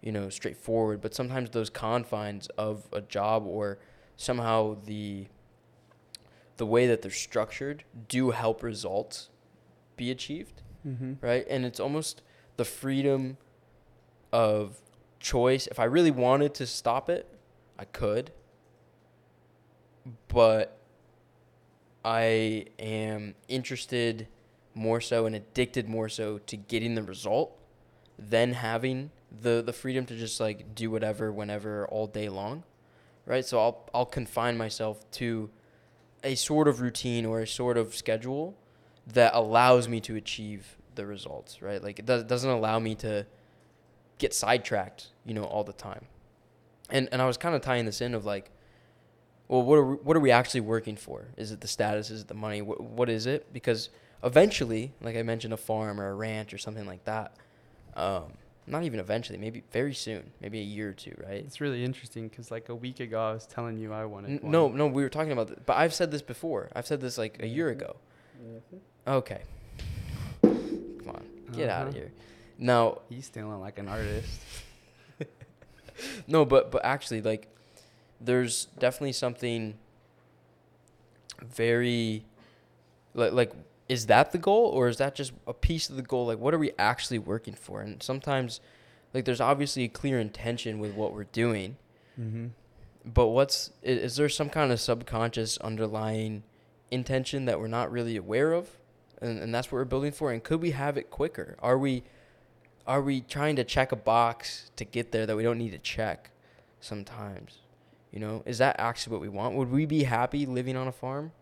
you 0.00 0.10
know 0.10 0.28
straightforward 0.30 1.00
but 1.00 1.14
sometimes 1.14 1.50
those 1.50 1.68
confines 1.70 2.46
of 2.56 2.88
a 2.92 3.00
job 3.02 3.46
or 3.46 3.78
somehow 4.16 4.76
the 4.86 5.26
the 6.56 6.66
way 6.66 6.86
that 6.86 7.02
they're 7.02 7.10
structured 7.10 7.84
do 8.08 8.30
help 8.30 8.62
results 8.62 9.28
be 9.96 10.10
achieved 10.10 10.62
Mm-hmm. 10.86 11.14
right? 11.20 11.44
And 11.50 11.66
it's 11.66 11.80
almost 11.80 12.22
the 12.56 12.64
freedom 12.64 13.36
of 14.32 14.78
choice. 15.18 15.66
If 15.66 15.78
I 15.80 15.84
really 15.84 16.12
wanted 16.12 16.54
to 16.54 16.66
stop 16.66 17.10
it, 17.10 17.26
I 17.78 17.84
could. 17.84 18.30
But 20.28 20.77
I 22.04 22.66
am 22.78 23.34
interested 23.48 24.28
more 24.74 25.00
so 25.00 25.26
and 25.26 25.34
addicted 25.34 25.88
more 25.88 26.08
so 26.08 26.38
to 26.38 26.56
getting 26.56 26.94
the 26.94 27.02
result 27.02 27.56
than 28.18 28.52
having 28.52 29.10
the 29.42 29.62
the 29.64 29.72
freedom 29.72 30.06
to 30.06 30.16
just 30.16 30.40
like 30.40 30.74
do 30.74 30.90
whatever 30.90 31.32
whenever 31.32 31.86
all 31.88 32.06
day 32.06 32.28
long. 32.28 32.64
Right? 33.26 33.44
So 33.44 33.60
I'll 33.60 33.90
I'll 33.92 34.06
confine 34.06 34.56
myself 34.56 35.10
to 35.12 35.50
a 36.24 36.34
sort 36.34 36.68
of 36.68 36.80
routine 36.80 37.24
or 37.26 37.40
a 37.40 37.46
sort 37.46 37.76
of 37.76 37.94
schedule 37.94 38.56
that 39.06 39.34
allows 39.34 39.88
me 39.88 40.00
to 40.00 40.16
achieve 40.16 40.76
the 40.94 41.06
results, 41.06 41.62
right? 41.62 41.82
Like 41.82 41.98
it 41.98 42.06
does, 42.06 42.24
doesn't 42.24 42.50
allow 42.50 42.78
me 42.78 42.94
to 42.96 43.26
get 44.18 44.34
sidetracked, 44.34 45.08
you 45.24 45.32
know, 45.34 45.44
all 45.44 45.64
the 45.64 45.72
time. 45.72 46.06
And 46.90 47.08
and 47.12 47.22
I 47.22 47.26
was 47.26 47.36
kind 47.36 47.54
of 47.54 47.62
tying 47.62 47.86
this 47.86 48.00
in 48.00 48.14
of 48.14 48.24
like, 48.24 48.50
well, 49.48 49.62
what 49.62 49.76
are 49.76 49.84
we, 49.84 49.94
what 49.96 50.16
are 50.16 50.20
we 50.20 50.30
actually 50.30 50.60
working 50.60 50.96
for? 50.96 51.28
Is 51.36 51.50
it 51.52 51.60
the 51.60 51.68
status? 51.68 52.10
Is 52.10 52.20
it 52.22 52.28
the 52.28 52.34
money? 52.34 52.62
What 52.62 52.80
what 52.80 53.08
is 53.08 53.26
it? 53.26 53.52
Because 53.52 53.88
eventually, 54.22 54.92
like 55.00 55.16
I 55.16 55.22
mentioned, 55.22 55.52
a 55.54 55.56
farm 55.56 56.00
or 56.00 56.08
a 56.10 56.14
ranch 56.14 56.52
or 56.54 56.58
something 56.58 56.86
like 56.86 57.04
that. 57.04 57.34
Um, 57.96 58.32
not 58.66 58.84
even 58.84 59.00
eventually, 59.00 59.38
maybe 59.38 59.62
very 59.72 59.94
soon, 59.94 60.30
maybe 60.42 60.58
a 60.60 60.62
year 60.62 60.90
or 60.90 60.92
two, 60.92 61.14
right? 61.26 61.42
It's 61.46 61.58
really 61.60 61.82
interesting 61.84 62.28
because 62.28 62.50
like 62.50 62.68
a 62.68 62.74
week 62.74 63.00
ago 63.00 63.18
I 63.18 63.32
was 63.32 63.46
telling 63.46 63.78
you 63.78 63.92
I 63.94 64.04
wanted. 64.04 64.30
N- 64.32 64.38
one. 64.42 64.52
no, 64.52 64.68
no, 64.68 64.86
we 64.86 65.02
were 65.02 65.08
talking 65.08 65.32
about 65.32 65.48
this, 65.48 65.58
but 65.64 65.76
I've 65.78 65.94
said 65.94 66.10
this 66.10 66.20
before. 66.20 66.68
I've 66.76 66.86
said 66.86 67.00
this 67.00 67.16
like 67.16 67.42
a 67.42 67.46
year 67.46 67.70
ago. 67.70 67.96
Okay. 69.06 69.40
Come 70.42 71.08
on, 71.08 71.24
get 71.52 71.70
out 71.70 71.82
of 71.88 71.94
Uh-huh. 71.94 71.98
here. 71.98 72.12
Now, 72.58 72.98
He's 73.08 73.24
stealing 73.26 73.58
like 73.60 73.78
an 73.78 73.88
artist. 73.88 74.28
no, 76.26 76.44
but 76.44 76.70
but 76.70 76.84
actually, 76.84 77.22
like, 77.22 77.48
there's 78.20 78.66
definitely 78.78 79.12
something 79.12 79.78
very, 81.44 82.24
like, 83.14 83.32
like, 83.32 83.52
is 83.88 84.06
that 84.06 84.32
the 84.32 84.38
goal 84.38 84.66
or 84.66 84.88
is 84.88 84.98
that 84.98 85.14
just 85.14 85.32
a 85.46 85.54
piece 85.54 85.88
of 85.88 85.96
the 85.96 86.02
goal? 86.02 86.26
Like, 86.26 86.38
what 86.38 86.52
are 86.54 86.58
we 86.58 86.72
actually 86.78 87.18
working 87.18 87.54
for? 87.54 87.80
And 87.80 88.02
sometimes, 88.02 88.60
like, 89.14 89.24
there's 89.24 89.40
obviously 89.40 89.84
a 89.84 89.88
clear 89.88 90.18
intention 90.20 90.78
with 90.78 90.94
what 90.94 91.12
we're 91.14 91.24
doing, 91.24 91.76
Mm-hmm. 92.20 92.46
but 93.14 93.28
what's 93.28 93.70
i- 93.84 93.86
is 93.90 94.16
there 94.16 94.28
some 94.28 94.50
kind 94.50 94.72
of 94.72 94.80
subconscious 94.80 95.56
underlying 95.58 96.42
intention 96.90 97.44
that 97.44 97.60
we're 97.60 97.68
not 97.68 97.92
really 97.92 98.16
aware 98.16 98.52
of 98.52 98.68
and, 99.22 99.38
and 99.38 99.54
that's 99.54 99.68
what 99.68 99.74
we're 99.78 99.84
building 99.84 100.10
for 100.10 100.32
and 100.32 100.42
could 100.42 100.60
we 100.60 100.72
have 100.72 100.98
it 100.98 101.10
quicker 101.10 101.54
are 101.60 101.78
we 101.78 102.02
are 102.88 103.00
we 103.00 103.20
trying 103.20 103.54
to 103.54 103.62
check 103.62 103.92
a 103.92 103.96
box 103.96 104.72
to 104.74 104.84
get 104.84 105.12
there 105.12 105.26
that 105.26 105.36
we 105.36 105.44
don't 105.44 105.58
need 105.58 105.70
to 105.70 105.78
check 105.78 106.30
sometimes? 106.80 107.58
You 108.12 108.20
know, 108.20 108.42
is 108.46 108.58
that 108.58 108.76
actually 108.78 109.12
what 109.12 109.20
we 109.20 109.28
want? 109.28 109.54
Would 109.54 109.70
we 109.70 109.84
be 109.86 110.04
happy 110.04 110.46
living 110.46 110.76
on 110.76 110.88
a 110.88 110.92
farm? 110.92 111.32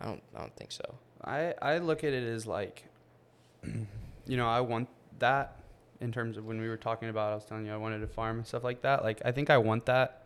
I 0.00 0.04
don't 0.06 0.22
I 0.34 0.40
don't 0.40 0.54
think 0.56 0.72
so. 0.72 0.96
I 1.24 1.54
I 1.62 1.78
look 1.78 2.04
at 2.04 2.12
it 2.12 2.22
as 2.24 2.46
like, 2.46 2.84
you 3.64 4.36
know, 4.36 4.46
I 4.46 4.60
want 4.60 4.88
that 5.18 5.56
in 6.00 6.12
terms 6.12 6.36
of 6.36 6.44
when 6.44 6.60
we 6.60 6.68
were 6.68 6.76
talking 6.76 7.08
about. 7.08 7.32
I 7.32 7.34
was 7.36 7.44
telling 7.44 7.66
you 7.66 7.72
I 7.72 7.76
wanted 7.78 8.02
a 8.02 8.06
farm 8.06 8.38
and 8.38 8.46
stuff 8.46 8.64
like 8.64 8.82
that. 8.82 9.02
Like 9.02 9.22
I 9.24 9.32
think 9.32 9.48
I 9.50 9.58
want 9.58 9.86
that 9.86 10.24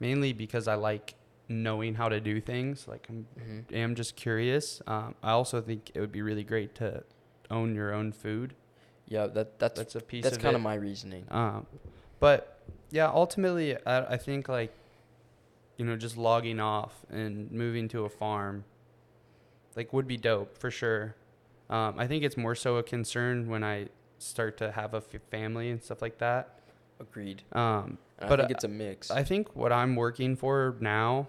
mainly 0.00 0.32
because 0.32 0.68
I 0.68 0.74
like 0.74 1.14
knowing 1.48 1.94
how 1.94 2.08
to 2.08 2.20
do 2.20 2.40
things. 2.40 2.86
Like 2.88 3.06
I'm 3.08 3.26
Mm-hmm. 3.38 3.74
am 3.74 3.94
just 3.94 4.16
curious. 4.16 4.80
Um, 4.86 5.14
I 5.22 5.32
also 5.32 5.60
think 5.60 5.90
it 5.94 6.00
would 6.00 6.12
be 6.12 6.22
really 6.22 6.44
great 6.44 6.74
to 6.76 7.02
own 7.50 7.74
your 7.74 7.92
own 7.92 8.12
food. 8.12 8.54
Yeah, 9.08 9.26
that 9.28 9.58
that's 9.58 9.78
That's 9.78 9.94
a 9.96 10.00
piece 10.00 10.24
that's 10.24 10.38
kind 10.38 10.56
of 10.56 10.62
my 10.62 10.74
reasoning. 10.74 11.26
Um, 11.30 11.66
but 12.20 12.62
yeah, 12.90 13.08
ultimately, 13.08 13.76
I, 13.84 14.14
I 14.14 14.16
think 14.16 14.48
like, 14.48 14.72
you 15.76 15.84
know, 15.84 15.96
just 15.96 16.16
logging 16.16 16.60
off 16.60 17.04
and 17.10 17.50
moving 17.50 17.88
to 17.88 18.04
a 18.04 18.08
farm, 18.08 18.64
like, 19.76 19.92
would 19.92 20.06
be 20.06 20.16
dope 20.16 20.56
for 20.58 20.70
sure. 20.70 21.16
Um, 21.70 21.98
I 21.98 22.06
think 22.06 22.22
it's 22.24 22.36
more 22.36 22.54
so 22.54 22.76
a 22.76 22.82
concern 22.82 23.48
when 23.48 23.64
I 23.64 23.88
start 24.18 24.56
to 24.58 24.70
have 24.72 24.94
a 24.94 24.98
f- 24.98 25.20
family 25.30 25.70
and 25.70 25.82
stuff 25.82 26.00
like 26.02 26.18
that. 26.18 26.60
Agreed. 27.00 27.42
Um, 27.52 27.98
And 28.20 28.28
But 28.28 28.38
I 28.40 28.44
think 28.44 28.52
I- 28.52 28.54
it's 28.54 28.64
a 28.64 28.68
mix. 28.68 29.10
I 29.10 29.24
think 29.24 29.56
what 29.56 29.72
I'm 29.72 29.96
working 29.96 30.36
for 30.36 30.76
now 30.78 31.26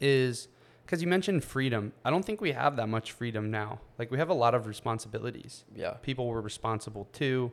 is 0.00 0.48
because 0.84 1.00
you 1.00 1.06
mentioned 1.08 1.44
freedom. 1.44 1.92
I 2.04 2.10
don't 2.10 2.24
think 2.24 2.40
we 2.40 2.50
have 2.52 2.74
that 2.76 2.88
much 2.88 3.12
freedom 3.12 3.48
now. 3.50 3.80
Like, 3.98 4.10
we 4.10 4.18
have 4.18 4.28
a 4.28 4.34
lot 4.34 4.54
of 4.56 4.66
responsibilities. 4.66 5.64
yeah. 5.74 5.90
People 6.02 6.26
we're 6.26 6.40
responsible 6.40 7.04
to, 7.12 7.52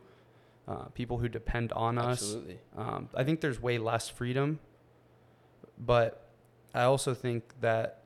uh, 0.68 0.86
people 0.86 1.20
who 1.20 1.30
depend 1.30 1.72
on 1.74 2.00
us. 2.00 2.24
Absolutely. 2.24 2.60
Um, 2.76 3.10
I 3.14 3.24
think 3.24 3.42
there's 3.42 3.62
way 3.62 3.78
less 3.78 4.10
freedom, 4.10 4.60
but 5.78 6.30
I 6.74 6.84
also 6.84 7.14
think 7.14 7.54
that 7.62 8.04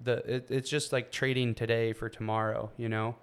the 0.00 0.34
it, 0.34 0.46
it's 0.50 0.70
just 0.70 0.92
like 0.92 1.10
trading 1.10 1.54
today 1.54 1.92
for 1.92 2.08
tomorrow. 2.08 2.70
You 2.76 2.88
know, 2.88 3.16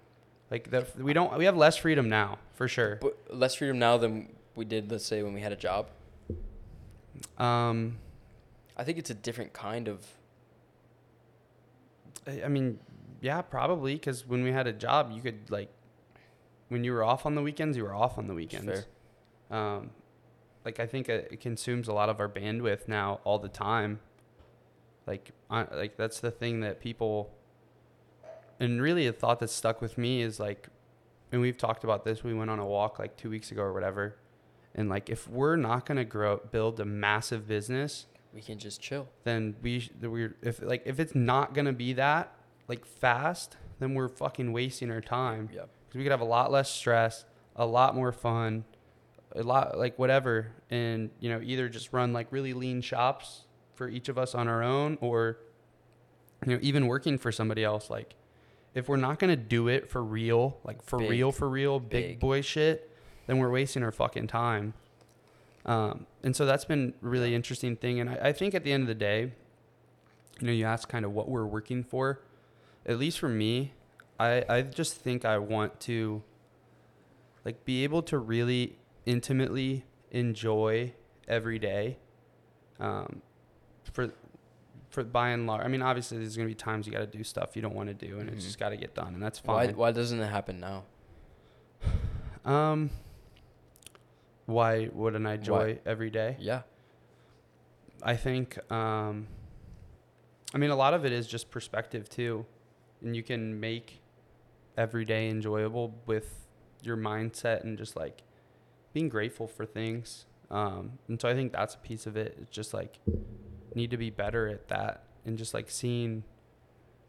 like 0.50 0.70
that 0.70 0.96
we 0.98 1.12
don't 1.12 1.36
we 1.36 1.44
have 1.44 1.56
less 1.56 1.76
freedom 1.76 2.08
now 2.08 2.38
for 2.54 2.68
sure. 2.68 2.96
But 2.96 3.18
less 3.30 3.54
freedom 3.54 3.78
now 3.78 3.96
than 3.96 4.34
we 4.54 4.64
did, 4.64 4.90
let's 4.90 5.06
say, 5.06 5.22
when 5.22 5.34
we 5.34 5.40
had 5.40 5.52
a 5.52 5.56
job. 5.56 5.88
Um, 7.38 7.98
I 8.76 8.84
think 8.84 8.98
it's 8.98 9.10
a 9.10 9.14
different 9.14 9.52
kind 9.52 9.88
of. 9.88 10.06
I 12.26 12.42
I 12.44 12.48
mean, 12.48 12.78
yeah, 13.20 13.42
probably 13.42 13.94
because 13.94 14.26
when 14.26 14.42
we 14.42 14.52
had 14.52 14.66
a 14.66 14.72
job, 14.72 15.10
you 15.12 15.22
could 15.22 15.50
like 15.50 15.70
when 16.68 16.84
you 16.84 16.92
were 16.92 17.04
off 17.04 17.26
on 17.26 17.34
the 17.34 17.42
weekends, 17.42 17.76
you 17.76 17.84
were 17.84 17.94
off 17.94 18.18
on 18.18 18.26
the 18.26 18.34
weekends. 18.34 18.84
Fair. 19.50 19.58
Um, 19.58 19.90
like 20.66 20.78
I 20.80 20.86
think 20.86 21.08
it, 21.08 21.28
it 21.30 21.40
consumes 21.40 21.88
a 21.88 21.94
lot 21.94 22.08
of 22.10 22.20
our 22.20 22.28
bandwidth 22.28 22.88
now 22.88 23.20
all 23.24 23.38
the 23.38 23.48
time. 23.48 24.00
Like, 25.06 25.30
I, 25.48 25.64
like 25.74 25.96
that's 25.96 26.18
the 26.20 26.30
thing 26.32 26.60
that 26.60 26.80
people, 26.80 27.32
and 28.58 28.82
really 28.82 29.06
a 29.06 29.12
thought 29.12 29.38
that 29.40 29.50
stuck 29.50 29.80
with 29.80 29.96
me 29.96 30.22
is 30.22 30.40
like, 30.40 30.68
and 31.30 31.40
we've 31.40 31.56
talked 31.56 31.84
about 31.84 32.04
this. 32.04 32.24
We 32.24 32.34
went 32.34 32.50
on 32.50 32.58
a 32.58 32.66
walk 32.66 32.98
like 32.98 33.16
two 33.16 33.30
weeks 33.30 33.50
ago 33.52 33.62
or 33.62 33.72
whatever, 33.72 34.16
and 34.74 34.88
like 34.88 35.08
if 35.08 35.28
we're 35.28 35.56
not 35.56 35.86
gonna 35.86 36.04
grow, 36.04 36.38
build 36.50 36.80
a 36.80 36.84
massive 36.84 37.46
business, 37.46 38.06
We 38.34 38.40
can 38.42 38.58
just 38.58 38.80
chill. 38.80 39.08
then 39.24 39.54
we 39.62 39.88
we're 40.02 40.34
if 40.42 40.60
like 40.62 40.82
if 40.84 40.98
it's 40.98 41.14
not 41.14 41.54
gonna 41.54 41.72
be 41.72 41.92
that 41.94 42.32
like 42.68 42.84
fast, 42.84 43.56
then 43.78 43.94
we're 43.94 44.08
fucking 44.08 44.52
wasting 44.52 44.90
our 44.90 45.00
time 45.00 45.48
Yeah. 45.52 45.62
because 45.86 45.98
we 45.98 46.02
could 46.02 46.10
have 46.12 46.20
a 46.20 46.24
lot 46.24 46.50
less 46.50 46.68
stress, 46.70 47.24
a 47.54 47.64
lot 47.66 47.94
more 47.94 48.10
fun, 48.10 48.64
a 49.36 49.42
lot 49.42 49.78
like 49.78 49.98
whatever, 49.98 50.52
and 50.70 51.10
you 51.20 51.28
know 51.28 51.40
either 51.42 51.68
just 51.68 51.92
run 51.92 52.12
like 52.12 52.28
really 52.30 52.52
lean 52.52 52.80
shops 52.80 53.42
for 53.74 53.88
each 53.88 54.08
of 54.08 54.18
us 54.18 54.34
on 54.34 54.48
our 54.48 54.62
own, 54.62 54.98
or 55.00 55.38
you 56.46 56.54
know 56.54 56.58
even 56.62 56.86
working 56.86 57.18
for 57.18 57.30
somebody 57.30 57.62
else. 57.64 57.90
Like 57.90 58.14
if 58.74 58.88
we're 58.88 58.96
not 58.96 59.18
gonna 59.18 59.36
do 59.36 59.68
it 59.68 59.88
for 59.88 60.02
real, 60.02 60.58
like 60.64 60.82
for 60.82 60.98
Big. 60.98 61.10
real, 61.10 61.32
for 61.32 61.48
real, 61.48 61.80
big, 61.80 61.90
Big. 61.90 62.20
boy 62.20 62.40
shit, 62.40 62.90
then 63.26 63.38
we're 63.38 63.50
wasting 63.50 63.82
our 63.82 63.92
fucking 63.92 64.26
time. 64.26 64.74
Um, 65.64 66.06
and 66.22 66.34
so 66.36 66.46
that's 66.46 66.64
been 66.64 66.94
a 67.02 67.06
really 67.06 67.34
interesting 67.34 67.76
thing, 67.76 68.00
and 68.00 68.10
I, 68.10 68.18
I 68.24 68.32
think 68.32 68.54
at 68.54 68.64
the 68.64 68.72
end 68.72 68.82
of 68.82 68.88
the 68.88 68.94
day, 68.94 69.32
you 70.40 70.46
know, 70.46 70.52
you 70.52 70.64
ask 70.64 70.88
kind 70.88 71.04
of 71.04 71.12
what 71.12 71.28
we're 71.28 71.46
working 71.46 71.82
for. 71.82 72.20
At 72.84 72.98
least 72.98 73.18
for 73.18 73.28
me, 73.28 73.72
I 74.18 74.44
I 74.48 74.62
just 74.62 74.94
think 74.94 75.24
I 75.24 75.38
want 75.38 75.80
to 75.80 76.22
like 77.44 77.64
be 77.64 77.84
able 77.84 78.02
to 78.02 78.18
really 78.18 78.76
intimately 79.06 79.84
enjoy 80.10 80.92
every 81.26 81.58
day. 81.58 81.98
Um, 82.78 83.22
for 83.92 84.10
for 84.90 85.02
by 85.04 85.30
and 85.30 85.46
large, 85.46 85.64
I 85.64 85.68
mean, 85.68 85.82
obviously 85.82 86.18
there's 86.18 86.36
gonna 86.36 86.48
be 86.48 86.54
times 86.54 86.86
you 86.86 86.92
got 86.92 86.98
to 87.00 87.06
do 87.06 87.24
stuff 87.24 87.56
you 87.56 87.62
don't 87.62 87.74
want 87.74 87.88
to 87.88 87.94
do, 87.94 88.18
and 88.18 88.28
it's 88.28 88.42
Mhm. 88.42 88.46
just 88.46 88.58
got 88.58 88.68
to 88.70 88.76
get 88.76 88.94
done, 88.94 89.14
and 89.14 89.22
that's 89.22 89.38
fine. 89.38 89.68
Why 89.68 89.72
why 89.72 89.92
doesn't 89.92 90.20
it 90.20 90.26
happen 90.26 90.60
now? 90.60 90.84
Um, 92.44 92.90
why 94.46 94.88
wouldn't 94.92 95.26
I 95.26 95.30
Why? 95.30 95.34
enjoy 95.34 95.78
every 95.84 96.10
day? 96.10 96.36
Yeah. 96.38 96.62
I 98.02 98.14
think, 98.14 98.58
um, 98.70 99.26
I 100.54 100.58
mean, 100.58 100.70
a 100.70 100.76
lot 100.76 100.94
of 100.94 101.04
it 101.04 101.12
is 101.12 101.26
just 101.26 101.50
perspective 101.50 102.08
too. 102.08 102.46
And 103.02 103.16
you 103.16 103.22
can 103.22 103.58
make 103.58 104.00
every 104.76 105.04
day 105.04 105.28
enjoyable 105.28 106.00
with 106.06 106.46
your 106.82 106.96
mindset 106.96 107.62
and 107.64 107.76
just 107.76 107.96
like 107.96 108.22
being 108.96 109.10
grateful 109.10 109.46
for 109.46 109.66
things. 109.66 110.24
Um, 110.50 110.92
and 111.06 111.20
so 111.20 111.28
I 111.28 111.34
think 111.34 111.52
that's 111.52 111.74
a 111.74 111.78
piece 111.78 112.06
of 112.06 112.16
it. 112.16 112.34
It's 112.40 112.50
just 112.50 112.72
like 112.72 112.98
need 113.74 113.90
to 113.90 113.98
be 113.98 114.08
better 114.08 114.48
at 114.48 114.68
that 114.68 115.02
and 115.26 115.36
just 115.36 115.52
like 115.52 115.68
seeing, 115.68 116.24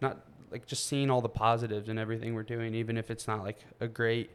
not 0.01 0.19
like 0.51 0.65
just 0.65 0.85
seeing 0.85 1.09
all 1.09 1.21
the 1.21 1.29
positives 1.29 1.87
in 1.87 1.97
everything 1.97 2.33
we're 2.33 2.43
doing, 2.43 2.75
even 2.75 2.97
if 2.97 3.09
it's 3.09 3.25
not 3.25 3.41
like 3.41 3.59
a 3.79 3.87
great, 3.87 4.31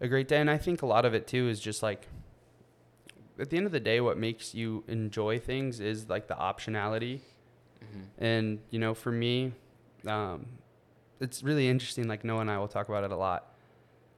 a 0.00 0.08
great 0.08 0.28
day. 0.28 0.40
And 0.40 0.50
I 0.50 0.56
think 0.56 0.80
a 0.80 0.86
lot 0.86 1.04
of 1.04 1.12
it 1.12 1.26
too 1.26 1.50
is 1.50 1.60
just 1.60 1.82
like, 1.82 2.08
at 3.38 3.50
the 3.50 3.58
end 3.58 3.66
of 3.66 3.72
the 3.72 3.80
day, 3.80 4.00
what 4.00 4.16
makes 4.16 4.54
you 4.54 4.82
enjoy 4.88 5.38
things 5.38 5.80
is 5.80 6.08
like 6.08 6.26
the 6.26 6.36
optionality. 6.36 7.20
Mm-hmm. 7.84 8.24
And, 8.24 8.60
you 8.70 8.78
know, 8.78 8.94
for 8.94 9.12
me, 9.12 9.52
um, 10.06 10.46
it's 11.20 11.42
really 11.42 11.68
interesting. 11.68 12.08
Like 12.08 12.24
Noah 12.24 12.40
and 12.40 12.50
I 12.50 12.56
will 12.56 12.66
talk 12.66 12.88
about 12.88 13.04
it 13.04 13.12
a 13.12 13.16
lot. 13.16 13.52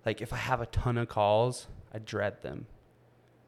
Like 0.06 0.22
if 0.22 0.32
I 0.32 0.36
have 0.36 0.60
a 0.60 0.66
ton 0.66 0.98
of 0.98 1.08
calls, 1.08 1.66
I 1.92 1.98
dread 1.98 2.42
them 2.42 2.66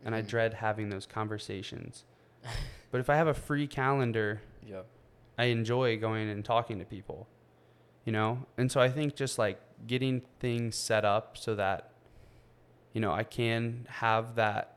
and 0.05 0.15
I 0.15 0.23
Mhm. 0.23 0.27
dread 0.29 0.55
having 0.55 0.89
those 0.91 1.07
conversations. 1.07 2.05
but 2.91 3.01
if 3.01 3.09
I 3.09 3.17
have 3.17 3.29
a 3.29 3.35
free 3.35 3.67
calendar, 3.67 4.41
Yeah. 4.67 4.83
I 5.39 5.45
enjoy 5.47 5.99
going 5.99 6.29
and 6.29 6.45
talking 6.45 6.79
to 6.79 6.85
people, 6.85 7.29
you 8.05 8.13
know? 8.13 8.47
And 8.59 8.71
so 8.71 8.81
I 8.81 8.89
think 8.89 9.15
just 9.17 9.39
like 9.39 9.61
getting 9.87 10.21
things 10.41 10.77
set 10.77 11.05
up 11.05 11.37
so 11.37 11.55
that, 11.55 11.91
you 12.93 13.01
know, 13.01 13.13
I 13.13 13.25
can 13.25 13.87
have 13.89 14.35
that 14.37 14.77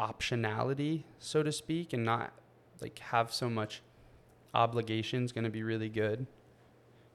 optionality, 0.00 1.04
so 1.18 1.42
to 1.42 1.52
speak, 1.52 1.92
and 1.92 2.04
not 2.04 2.32
like 2.80 2.98
have 2.98 3.32
so 3.32 3.48
much 3.48 3.82
obligations 4.54 5.32
going 5.32 5.44
to 5.44 5.50
be 5.50 5.62
really 5.62 5.88
good. 5.88 6.26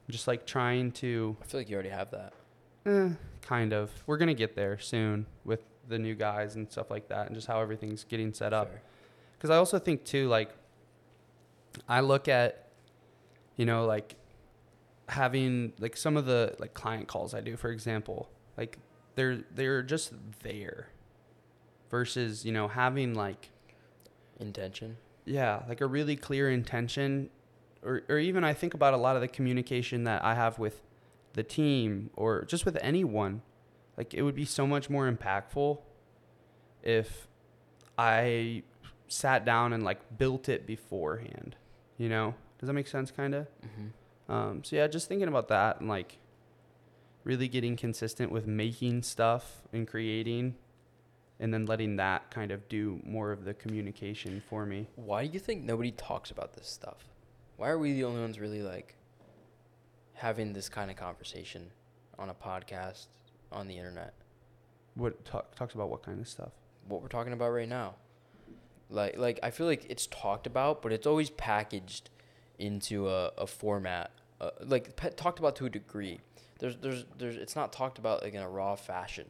Just 0.08 0.26
like 0.26 0.46
trying 0.46 0.92
to, 0.92 1.36
I 1.42 1.44
feel 1.44 1.60
like 1.60 1.68
you 1.68 1.74
already 1.74 1.90
have 1.90 2.10
that. 2.12 2.32
eh, 2.86 3.10
kind 3.48 3.72
of, 3.72 3.90
we're 4.06 4.18
going 4.18 4.28
to 4.28 4.34
get 4.34 4.54
there 4.54 4.78
soon 4.78 5.26
with 5.44 5.60
the 5.88 5.98
new 5.98 6.14
guys 6.14 6.54
and 6.56 6.70
stuff 6.70 6.90
like 6.90 7.08
that 7.08 7.26
and 7.26 7.34
just 7.34 7.46
how 7.46 7.60
everything's 7.60 8.04
getting 8.04 8.32
set 8.32 8.52
up 8.52 8.70
because 9.38 9.50
I 9.50 9.56
also 9.56 9.78
think 9.78 10.04
too, 10.04 10.28
like, 10.28 10.50
I 11.88 12.00
look 12.00 12.28
at, 12.28 12.68
you 13.56 13.64
know, 13.64 13.86
like 13.86 14.16
having 15.08 15.72
like 15.78 15.96
some 15.96 16.16
of 16.16 16.26
the 16.26 16.54
like 16.58 16.74
client 16.74 17.06
calls 17.08 17.34
I 17.34 17.40
do, 17.40 17.56
for 17.56 17.70
example, 17.70 18.28
like 18.56 18.78
they're 19.14 19.44
they're 19.54 19.82
just 19.82 20.12
there, 20.42 20.88
versus 21.90 22.44
you 22.44 22.52
know 22.52 22.68
having 22.68 23.14
like 23.14 23.50
Intention. 24.40 24.96
yeah 25.24 25.62
like 25.68 25.80
a 25.80 25.86
really 25.86 26.16
clear 26.16 26.50
intention, 26.50 27.30
or 27.84 28.02
or 28.08 28.18
even 28.18 28.42
I 28.44 28.54
think 28.54 28.74
about 28.74 28.92
a 28.94 28.96
lot 28.96 29.14
of 29.16 29.22
the 29.22 29.28
communication 29.28 30.04
that 30.04 30.24
I 30.24 30.34
have 30.34 30.58
with 30.58 30.80
the 31.38 31.44
team 31.44 32.10
or 32.14 32.44
just 32.44 32.66
with 32.66 32.76
anyone, 32.82 33.42
like 33.96 34.12
it 34.12 34.22
would 34.22 34.34
be 34.34 34.44
so 34.44 34.66
much 34.66 34.90
more 34.90 35.10
impactful 35.10 35.78
if 36.82 37.28
I 37.96 38.64
sat 39.06 39.44
down 39.44 39.72
and 39.72 39.82
like 39.84 40.18
built 40.18 40.48
it 40.48 40.66
beforehand. 40.66 41.56
You 41.96 42.08
know, 42.08 42.34
does 42.58 42.66
that 42.66 42.72
make 42.72 42.88
sense? 42.88 43.10
Kind 43.10 43.34
of. 43.34 43.46
Mm-hmm. 43.62 44.32
Um, 44.32 44.64
so 44.64 44.76
yeah, 44.76 44.88
just 44.88 45.08
thinking 45.08 45.28
about 45.28 45.48
that 45.48 45.80
and 45.80 45.88
like 45.88 46.18
really 47.24 47.48
getting 47.48 47.76
consistent 47.76 48.32
with 48.32 48.46
making 48.46 49.02
stuff 49.02 49.62
and 49.72 49.86
creating, 49.86 50.56
and 51.38 51.54
then 51.54 51.66
letting 51.66 51.96
that 51.96 52.30
kind 52.30 52.50
of 52.50 52.68
do 52.68 53.00
more 53.04 53.30
of 53.30 53.44
the 53.44 53.54
communication 53.54 54.42
for 54.48 54.66
me. 54.66 54.88
Why 54.96 55.26
do 55.26 55.32
you 55.32 55.38
think 55.38 55.62
nobody 55.62 55.92
talks 55.92 56.30
about 56.32 56.54
this 56.54 56.68
stuff? 56.68 57.04
Why 57.56 57.68
are 57.68 57.78
we 57.78 57.92
the 57.92 58.04
only 58.04 58.20
ones 58.20 58.40
really 58.40 58.62
like 58.62 58.96
having 60.18 60.52
this 60.52 60.68
kind 60.68 60.90
of 60.90 60.96
conversation 60.96 61.70
on 62.18 62.28
a 62.28 62.34
podcast 62.34 63.06
on 63.50 63.68
the 63.68 63.76
internet? 63.76 64.14
What 64.94 65.24
talk, 65.24 65.54
talks 65.54 65.74
about 65.74 65.88
what 65.88 66.02
kind 66.02 66.20
of 66.20 66.28
stuff? 66.28 66.52
What 66.88 67.02
we're 67.02 67.08
talking 67.08 67.32
about 67.32 67.50
right 67.50 67.68
now. 67.68 67.94
Like 68.90 69.16
like 69.18 69.38
I 69.42 69.50
feel 69.50 69.66
like 69.66 69.86
it's 69.88 70.06
talked 70.06 70.46
about, 70.46 70.82
but 70.82 70.92
it's 70.92 71.06
always 71.06 71.30
packaged 71.30 72.10
into 72.58 73.08
a, 73.08 73.32
a 73.38 73.46
format. 73.46 74.10
Uh, 74.40 74.50
like 74.60 74.96
pe- 74.96 75.10
talked 75.10 75.38
about 75.38 75.56
to 75.56 75.66
a 75.66 75.70
degree. 75.70 76.20
There's 76.58 76.76
there's 76.76 77.04
there's 77.16 77.36
it's 77.36 77.54
not 77.54 77.72
talked 77.72 77.98
about 77.98 78.22
like 78.22 78.34
in 78.34 78.42
a 78.42 78.48
raw 78.48 78.74
fashion. 78.74 79.26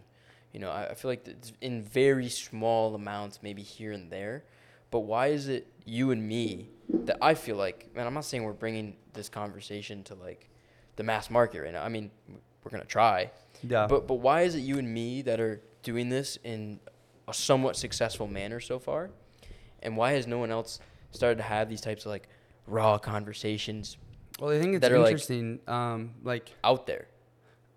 You 0.53 0.61
know, 0.61 0.70
I, 0.70 0.86
I 0.86 0.95
feel 0.95 1.11
like 1.11 1.26
it's 1.28 1.53
in 1.61 1.82
very 1.82 2.28
small 2.28 2.95
amounts, 2.95 3.41
maybe 3.43 3.62
here 3.62 3.93
and 3.93 4.11
there. 4.11 4.45
But 4.91 5.01
why 5.01 5.26
is 5.28 5.49
it 5.49 5.66
you 5.84 6.11
and 6.12 6.26
me 6.26 6.70
that 6.89 7.18
I 7.20 7.34
feel 7.34 7.57
like, 7.57 7.95
man, 7.95 8.07
I'm 8.07 8.14
not 8.14 8.24
saying 8.24 8.43
we're 8.43 8.53
bringing 8.55 8.97
this 9.12 9.28
conversation 9.28 10.03
to 10.05 10.14
like 10.14 10.49
the 10.99 11.03
mass 11.03 11.31
market 11.31 11.63
right 11.63 11.73
now. 11.73 11.83
I 11.83 11.89
mean, 11.89 12.11
we're 12.63 12.71
gonna 12.71 12.85
try. 12.85 13.31
Yeah. 13.63 13.87
But 13.87 14.07
but 14.07 14.17
why 14.17 14.43
is 14.43 14.55
it 14.55 14.61
you 14.61 14.79
and 14.79 14.93
me 14.93 15.23
that 15.23 15.41
are 15.41 15.63
doing 15.83 16.11
this 16.11 16.39
in 16.45 16.81
a 17.27 17.33
somewhat 17.33 17.77
successful 17.77 18.27
manner 18.27 18.61
so 18.61 18.79
far, 18.79 19.11
and 19.83 19.97
why 19.97 20.13
has 20.13 20.27
no 20.27 20.39
one 20.39 20.51
else 20.51 20.81
started 21.13 21.37
to 21.37 21.43
have 21.45 21.71
these 21.71 21.81
types 21.81 22.05
of 22.05 22.11
like 22.11 22.29
raw 22.67 22.99
conversations 22.99 23.97
well, 24.39 24.51
I 24.51 24.61
think 24.61 24.75
it's 24.75 24.83
that 24.83 24.93
are, 24.93 24.99
like- 24.99 25.07
interesting. 25.13 25.61
um, 25.67 26.15
like 26.23 26.53
out 26.63 26.87
there? 26.87 27.09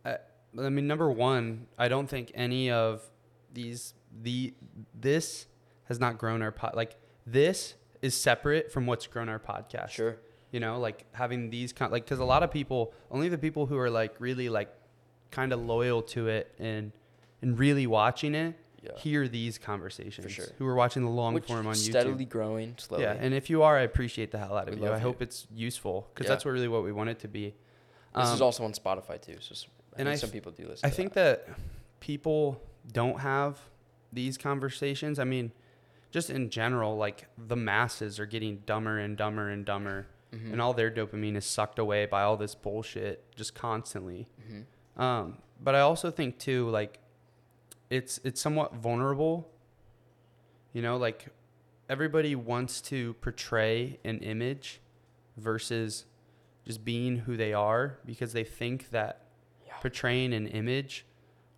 I 0.05 0.69
mean, 0.69 0.85
number 0.85 1.09
one, 1.09 1.67
I 1.77 1.87
don't 1.87 2.07
think 2.07 2.31
any 2.35 2.71
of 2.71 3.01
these 3.53 3.93
the 4.21 4.53
this 4.93 5.47
has 5.85 5.97
not 5.97 6.17
grown 6.17 6.41
our 6.41 6.51
pod. 6.51 6.75
Like 6.75 6.97
this 7.25 7.75
is 8.01 8.13
separate 8.15 8.71
from 8.71 8.85
what's 8.85 9.07
grown 9.07 9.29
our 9.29 9.39
podcast. 9.39 9.89
Sure. 9.89 10.17
You 10.51 10.59
know, 10.59 10.79
like 10.79 11.05
having 11.13 11.49
these 11.49 11.71
kind 11.73 11.91
like 11.91 12.03
because 12.03 12.19
a 12.19 12.25
lot 12.25 12.43
of 12.43 12.51
people, 12.51 12.93
only 13.09 13.29
the 13.29 13.37
people 13.37 13.65
who 13.67 13.77
are 13.77 13.89
like 13.89 14.15
really 14.19 14.49
like 14.49 14.69
kind 15.31 15.53
of 15.53 15.61
loyal 15.61 16.01
to 16.01 16.27
it 16.27 16.53
and 16.59 16.91
and 17.41 17.57
really 17.57 17.87
watching 17.87 18.35
it 18.35 18.55
Yeah. 18.83 18.91
hear 18.97 19.27
these 19.27 19.57
conversations. 19.57 20.31
sure. 20.31 20.47
Who 20.57 20.65
are 20.67 20.75
watching 20.75 21.03
the 21.03 21.09
long 21.09 21.33
Which 21.35 21.45
form 21.45 21.67
on 21.67 21.75
steadily 21.75 22.25
YouTube. 22.25 22.29
growing 22.29 22.75
slowly. 22.77 23.03
Yeah, 23.03 23.13
and 23.17 23.33
if 23.33 23.49
you 23.49 23.63
are, 23.63 23.77
I 23.77 23.81
appreciate 23.81 24.31
the 24.31 24.39
hell 24.39 24.57
out 24.57 24.67
of 24.67 24.75
We 24.79 24.85
you. 24.85 24.91
I 24.91 24.99
hope 24.99 25.21
it's 25.21 25.47
useful 25.53 26.07
because 26.13 26.25
Yeah. 26.25 26.31
that's 26.33 26.45
really 26.45 26.67
what 26.67 26.83
we 26.83 26.91
want 26.91 27.09
it 27.09 27.19
to 27.19 27.27
be. 27.27 27.53
this 28.15 28.27
is 28.29 28.41
Um, 28.41 28.45
also 28.47 28.65
on 28.65 28.73
Spotify 28.73 29.21
too. 29.21 29.37
So 29.39 29.53
I 29.53 30.01
and 30.01 30.07
think 30.07 30.07
I 30.09 30.15
some 30.15 30.31
people 30.31 30.51
do 30.51 30.67
listen. 30.67 30.85
I 30.85 30.89
think 30.89 31.13
that. 31.13 31.47
that 31.47 31.55
people 32.01 32.61
don't 32.91 33.19
have 33.21 33.59
these 34.11 34.37
conversations. 34.37 35.17
I 35.19 35.23
mean, 35.23 35.53
just 36.11 36.29
in 36.29 36.49
general, 36.49 36.97
like 36.97 37.27
the 37.37 37.55
masses 37.55 38.19
are 38.19 38.25
getting 38.25 38.57
dumber 38.65 38.97
and 38.97 39.15
dumber 39.15 39.47
and 39.49 39.63
dumber, 39.65 40.07
Mhm. 40.33 40.53
and 40.53 40.61
all 40.61 40.73
their 40.73 40.89
dopamine 40.89 41.35
is 41.35 41.45
sucked 41.45 41.77
away 41.79 42.05
by 42.05 42.21
all 42.23 42.37
this 42.37 42.55
bullshit 42.55 43.35
just 43.35 43.53
constantly. 43.53 44.27
Mhm. 44.49 44.65
Um, 45.01 45.37
but 45.59 45.75
I 45.75 45.81
also 45.81 46.09
think 46.11 46.39
too, 46.39 46.69
like 46.69 46.99
it's 47.89 48.19
it's 48.23 48.39
somewhat 48.39 48.73
vulnerable. 48.75 49.51
You 50.73 50.81
know, 50.81 50.95
like 50.97 51.27
everybody 51.89 52.35
wants 52.35 52.79
to 52.83 53.13
portray 53.15 53.99
an 54.05 54.19
image 54.19 54.79
versus 55.37 56.05
just 56.65 56.85
being 56.85 57.17
who 57.17 57.35
they 57.35 57.53
are 57.53 57.99
because 58.05 58.31
they 58.33 58.43
think 58.45 58.89
that 58.91 59.25
Yeah. 59.65 59.77
portraying 59.81 60.33
an 60.33 60.47
image 60.47 61.05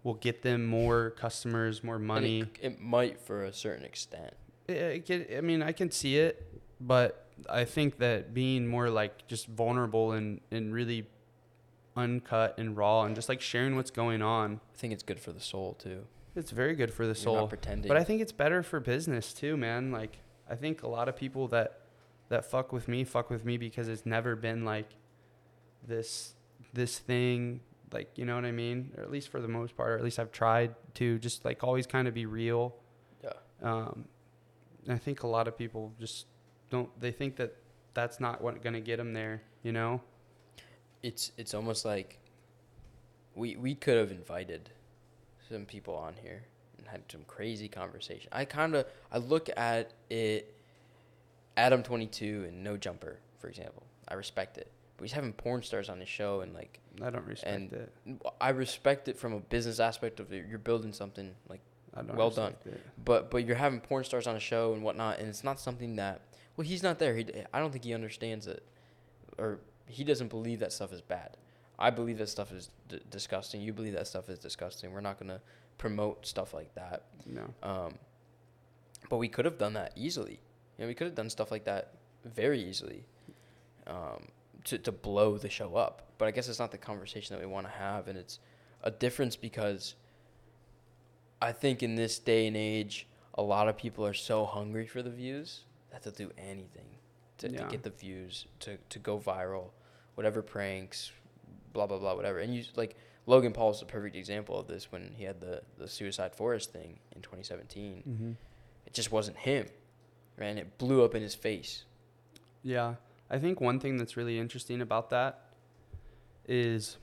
will 0.04 0.16
get 0.16 0.42
them 0.42 0.66
more 0.66 1.12
customers, 1.12 1.84
more 1.84 2.00
money. 2.00 2.42
It, 2.42 2.48
it 2.74 2.80
might 2.82 3.20
for 3.20 3.44
a 3.46 3.54
certain 3.54 3.86
extent. 3.86 4.34
It, 4.68 5.10
it 5.10 5.38
I 5.38 5.42
mean, 5.42 5.62
I 5.62 5.72
can 5.74 5.92
see 5.92 6.18
it, 6.18 6.60
but 6.80 7.23
I 7.50 7.66
think 7.66 7.98
that 8.00 8.34
being 8.34 8.68
more 8.68 8.90
like 8.90 9.28
just 9.28 9.48
vulnerable 9.48 10.12
and, 10.12 10.42
and 10.52 10.74
really 10.74 11.08
uncut 11.96 12.56
and 12.58 12.76
raw 12.76 13.04
and 13.04 13.16
just 13.16 13.30
like 13.30 13.42
sharing 13.42 13.76
what's 13.76 13.92
going 13.92 14.22
on, 14.22 14.60
I 14.74 14.78
think 14.78 14.94
it's 14.94 15.04
good 15.04 15.20
for 15.20 15.32
the 15.32 15.40
soul 15.40 15.74
too. 15.76 16.06
it's 16.36 16.52
very 16.52 16.76
good 16.76 16.92
for 16.94 17.04
the 17.04 17.10
You're 17.10 17.16
soul. 17.16 17.36
not 17.36 17.50
pretending. 17.50 17.88
But 17.88 17.98
I 17.98 18.04
think 18.04 18.22
it's 18.22 18.32
better 18.32 18.64
for 18.64 18.80
business 18.80 19.34
too, 19.34 19.58
man. 19.58 19.92
Like 19.92 20.18
I 20.50 20.56
think 20.56 20.84
a 20.84 20.88
lot 20.88 21.08
of 21.08 21.16
people 21.16 21.48
that 21.50 21.80
that 22.30 22.46
fuck 22.46 22.72
with 22.72 22.88
me 22.88 23.04
fuck 23.04 23.30
with 23.30 23.46
me 23.46 23.58
because 23.58 23.88
it's 23.88 24.06
never 24.06 24.36
been 24.36 24.66
like 24.66 24.90
this 25.88 26.34
this 26.74 26.98
thing 26.98 27.60
like 27.92 28.10
you 28.18 28.26
know 28.26 28.36
what 28.36 28.46
I 28.46 28.52
mean? 28.52 28.92
Or 28.98 29.04
at 29.04 29.12
least 29.12 29.30
for 29.30 29.40
the 29.40 29.48
most 29.48 29.78
part, 29.78 29.92
or 29.92 29.98
at 29.98 30.04
least 30.04 30.18
I've 30.18 30.32
tried 30.32 30.74
to 30.96 31.20
just 31.20 31.46
like 31.46 31.64
always 31.64 31.86
kind 31.86 32.08
of 32.08 32.14
be 32.14 32.26
real. 32.26 32.76
yeah. 33.24 33.34
Um 33.62 34.06
I 34.90 34.98
think 34.98 35.24
a 35.24 35.28
lot 35.28 35.48
of 35.48 35.58
people 35.58 35.94
just 36.00 36.26
don't 36.74 36.90
they 37.00 37.12
think 37.12 37.36
that 37.36 37.56
that's 37.94 38.20
not 38.20 38.42
what 38.42 38.62
going 38.64 38.74
to 38.74 38.80
get 38.82 38.98
them 38.98 39.14
there, 39.14 39.42
you 39.62 39.72
know? 39.72 40.02
it's 41.04 41.34
it's 41.38 41.54
almost 41.54 41.84
like 41.84 42.18
we 43.36 43.56
we 43.58 43.76
could 43.76 43.98
have 43.98 44.10
invited 44.10 44.70
some 45.50 45.66
people 45.66 45.94
on 45.96 46.14
here 46.24 46.44
and 46.78 46.88
had 46.88 47.02
some 47.12 47.22
crazy 47.28 47.68
conversation. 47.68 48.30
I 48.32 48.46
kind 48.46 48.74
of 48.74 48.86
I 49.12 49.18
look 49.18 49.50
at 49.58 49.92
it 50.10 50.56
Adam 51.58 51.84
22 51.84 52.46
and 52.48 52.64
No 52.64 52.78
Jumper, 52.78 53.18
for 53.38 53.48
example. 53.50 53.84
I 54.08 54.14
respect 54.14 54.58
it. 54.58 54.72
But 54.98 55.04
he's 55.04 55.12
having 55.12 55.34
porn 55.34 55.62
stars 55.62 55.90
on 55.90 56.00
his 56.00 56.08
show 56.10 56.40
and 56.42 56.54
like 56.54 56.80
I 57.06 57.10
don't 57.10 57.26
respect 57.26 57.54
And- 57.54 57.74
it. 57.74 57.92
I 58.40 58.50
respect 58.50 59.08
it 59.10 59.18
from 59.18 59.34
a 59.34 59.40
business 59.42 59.80
aspect 59.82 60.20
of 60.22 60.32
it. 60.32 60.46
You're 60.50 60.58
building 60.58 60.94
something 60.94 61.36
like 61.50 61.60
I 61.94 62.02
don't 62.02 62.16
well 62.16 62.30
done. 62.32 62.56
it. 62.66 62.80
but 63.04 63.30
but 63.30 63.46
you're 63.46 63.58
having 63.58 63.82
porn 63.82 64.06
stars 64.06 64.26
on 64.26 64.36
a 64.38 64.40
show 64.40 64.74
and 64.74 64.82
whatnot, 64.84 65.20
and 65.20 65.28
it's 65.28 65.44
not 65.44 65.60
something 65.60 65.98
that 65.98 66.22
well 66.56 66.68
he's 66.68 66.84
not 66.84 67.00
there. 67.00 67.16
He 67.16 67.26
I 67.54 67.60
don't 67.60 67.72
think 67.72 67.84
he 67.84 67.94
understands 67.94 68.48
it, 68.48 68.64
or 69.38 69.60
he 69.88 70.04
doesn't 70.04 70.30
believe 70.30 70.60
that 70.60 70.72
stuff 70.72 70.94
is 70.94 71.02
bad. 71.02 71.38
I 71.80 71.90
believe 71.90 72.18
that 72.20 72.30
stuff 72.30 72.52
is 72.52 72.70
d- 72.88 73.02
disgusting. 73.10 73.62
You 73.62 73.74
believe 73.74 73.94
that 73.94 74.08
stuff 74.08 74.30
is 74.30 74.40
disgusting. 74.40 74.92
We're 74.92 75.02
not 75.02 75.20
gonna 75.20 75.42
promote 75.78 76.26
stuff 76.26 76.54
like 76.54 76.74
that. 76.76 77.04
No. 77.26 77.54
Um, 77.64 77.96
but 79.10 79.18
we 79.18 79.28
could 79.28 79.46
have 79.46 79.58
done 79.58 79.74
that 79.74 79.94
easily. 79.96 80.40
You 80.78 80.86
know, 80.86 80.88
we 80.88 80.94
could 80.94 81.08
have 81.08 81.16
done 81.16 81.30
stuff 81.30 81.52
like 81.52 81.66
that 81.66 81.94
very 82.24 82.64
easily, 82.64 83.04
um, 83.88 84.28
to 84.66 84.78
to 84.78 84.92
blow 84.92 85.38
the 85.38 85.50
show 85.50 85.76
up. 85.76 86.04
But 86.18 86.28
I 86.28 86.32
guess 86.32 86.48
it's 86.48 86.60
not 86.60 86.72
the 86.72 86.78
conversation 86.78 87.36
that 87.36 87.46
we 87.46 87.52
want 87.52 87.68
to 87.68 87.74
have, 87.74 88.08
and 88.08 88.18
it's 88.18 88.40
a 88.84 88.92
difference 88.92 89.36
because 89.36 89.96
I 91.42 91.52
think 91.52 91.84
in 91.84 91.96
this 91.96 92.20
day 92.20 92.48
and 92.48 92.56
age, 92.56 93.08
a 93.34 93.42
lot 93.42 93.68
of 93.68 93.76
people 93.76 94.06
are 94.06 94.14
so 94.14 94.46
hungry 94.46 94.88
for 94.88 95.02
the 95.02 95.10
views 95.10 95.64
that 95.94 96.04
they'll 96.04 96.28
do 96.28 96.32
anything 96.38 96.98
to, 97.40 97.50
to 97.50 97.64
get 97.66 97.84
the 97.84 97.90
views, 97.90 98.48
to, 98.62 98.78
to 98.90 99.00
go 99.00 99.18
viral, 99.20 99.70
whatever 100.16 100.42
pranks, 100.42 101.12
blah 101.72 101.88
blah 101.88 101.98
blah, 101.98 102.16
whatever. 102.16 102.40
And 102.40 102.54
you 102.56 102.64
like 102.76 102.96
Logan 103.26 103.54
Paul 103.54 103.72
is 103.72 103.80
the 103.80 103.86
perfect 103.86 104.16
example 104.16 104.60
of 104.60 104.68
this 104.68 104.92
when 104.92 105.12
he 105.16 105.24
had 105.24 105.40
the 105.40 105.62
the 105.78 105.88
Suicide 105.88 106.36
Forest 106.36 106.74
thing 106.74 107.00
in 107.16 107.22
2017. 107.22 108.04
Mm-hmm. 108.08 108.32
It 108.86 108.94
just 108.94 109.12
wasn't 109.12 109.38
him, 109.38 109.68
right? 110.38 110.48
And 110.48 110.60
it 110.60 110.78
blew 110.78 111.04
up 111.04 111.16
in 111.16 111.22
his 111.22 111.36
face. 111.36 111.86
Yeah. 112.62 112.96
I 113.30 113.40
think 113.40 113.60
one 113.60 113.80
thing 113.80 113.98
that's 113.98 114.16
really 114.16 114.38
interesting 114.38 114.82
about 114.82 115.10
that 115.10 115.40
is, 116.48 116.98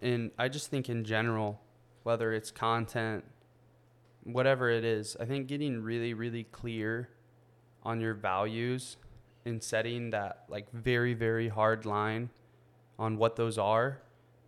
and 0.00 0.30
I 0.38 0.48
just 0.48 0.70
think 0.70 0.88
in 0.88 1.04
general, 1.04 1.60
whether 2.02 2.32
it's 2.32 2.50
content, 2.50 3.24
whatever 4.22 4.70
it 4.70 4.84
is, 4.84 5.16
I 5.18 5.24
think 5.24 5.48
getting 5.48 5.82
really, 5.82 6.14
really 6.14 6.44
clear 6.44 7.08
on 7.88 8.00
your 8.02 8.12
values 8.12 8.98
and 9.46 9.62
setting 9.62 10.10
that 10.10 10.44
like 10.48 10.70
very, 10.72 11.14
very 11.14 11.48
hard 11.48 11.86
line 11.86 12.28
on 12.98 13.16
what 13.16 13.36
those 13.36 13.56
are 13.56 14.02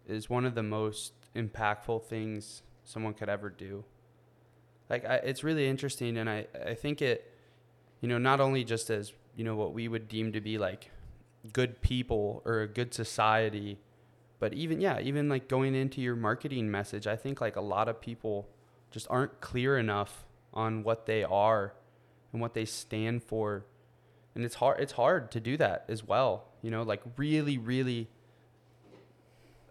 is 0.07 0.28
one 0.28 0.45
of 0.45 0.55
the 0.55 0.62
most 0.62 1.12
impactful 1.34 2.05
things 2.05 2.62
someone 2.84 3.14
could 3.14 3.30
ever 3.30 3.49
do. 3.49 3.82
Like, 4.91 5.07
I, 5.07 5.14
it's 5.16 5.43
really 5.43 5.68
interesting, 5.68 6.18
and 6.18 6.28
I, 6.28 6.47
I 6.66 6.74
think 6.74 7.01
it, 7.01 7.32
you 8.01 8.09
know, 8.09 8.18
not 8.18 8.41
only 8.41 8.62
just 8.62 8.91
as 8.91 9.12
you 9.36 9.45
know 9.45 9.57
what 9.57 9.72
we 9.72 9.88
would 9.88 10.07
deem 10.07 10.32
to 10.32 10.41
be 10.41 10.59
like 10.59 10.91
good 11.55 11.80
people 11.80 12.43
or 12.45 12.61
a 12.61 12.68
good 12.68 12.93
society 12.93 13.78
but 14.38 14.53
even 14.53 14.80
yeah 14.80 15.01
even 15.01 15.28
like 15.28 15.49
going 15.49 15.74
into 15.74 16.03
your 16.03 16.14
marketing 16.14 16.70
message 16.70 17.07
i 17.07 17.16
think 17.16 17.41
like 17.41 17.57
a 17.57 17.61
lot 17.61 17.88
of 17.88 18.01
people 18.01 18.49
just 18.91 19.07
aren't 19.09 19.41
clear 19.41 19.78
enough 19.78 20.26
on 20.53 20.82
what 20.82 21.07
they 21.07 21.24
are 21.24 21.72
and 22.33 22.41
what 22.41 22.55
they 22.55 22.64
stand 22.64 23.22
for 23.22 23.64
and 24.35 24.45
it's 24.45 24.57
hard 24.57 24.81
it's 24.81 24.93
hard 24.93 25.31
to 25.31 25.41
do 25.41 25.57
that 25.57 25.85
as 25.89 26.05
well 26.05 26.45
you 26.62 26.70
know 26.70 26.83
like 26.83 27.03
really 27.16 27.59
really 27.59 28.09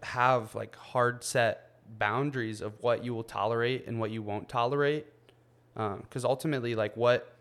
have 0.02 0.54
like 0.54 0.76
hard 0.76 1.22
set 1.22 1.78
boundaries 1.98 2.60
of 2.60 2.72
what 2.80 3.04
you 3.04 3.14
will 3.14 3.24
tolerate 3.24 3.86
and 3.86 3.98
what 3.98 4.10
you 4.10 4.22
won't 4.22 4.48
tolerate 4.48 5.06
because 5.74 6.24
ultimately 6.24 6.74
like 6.74 6.96
what 6.96 7.36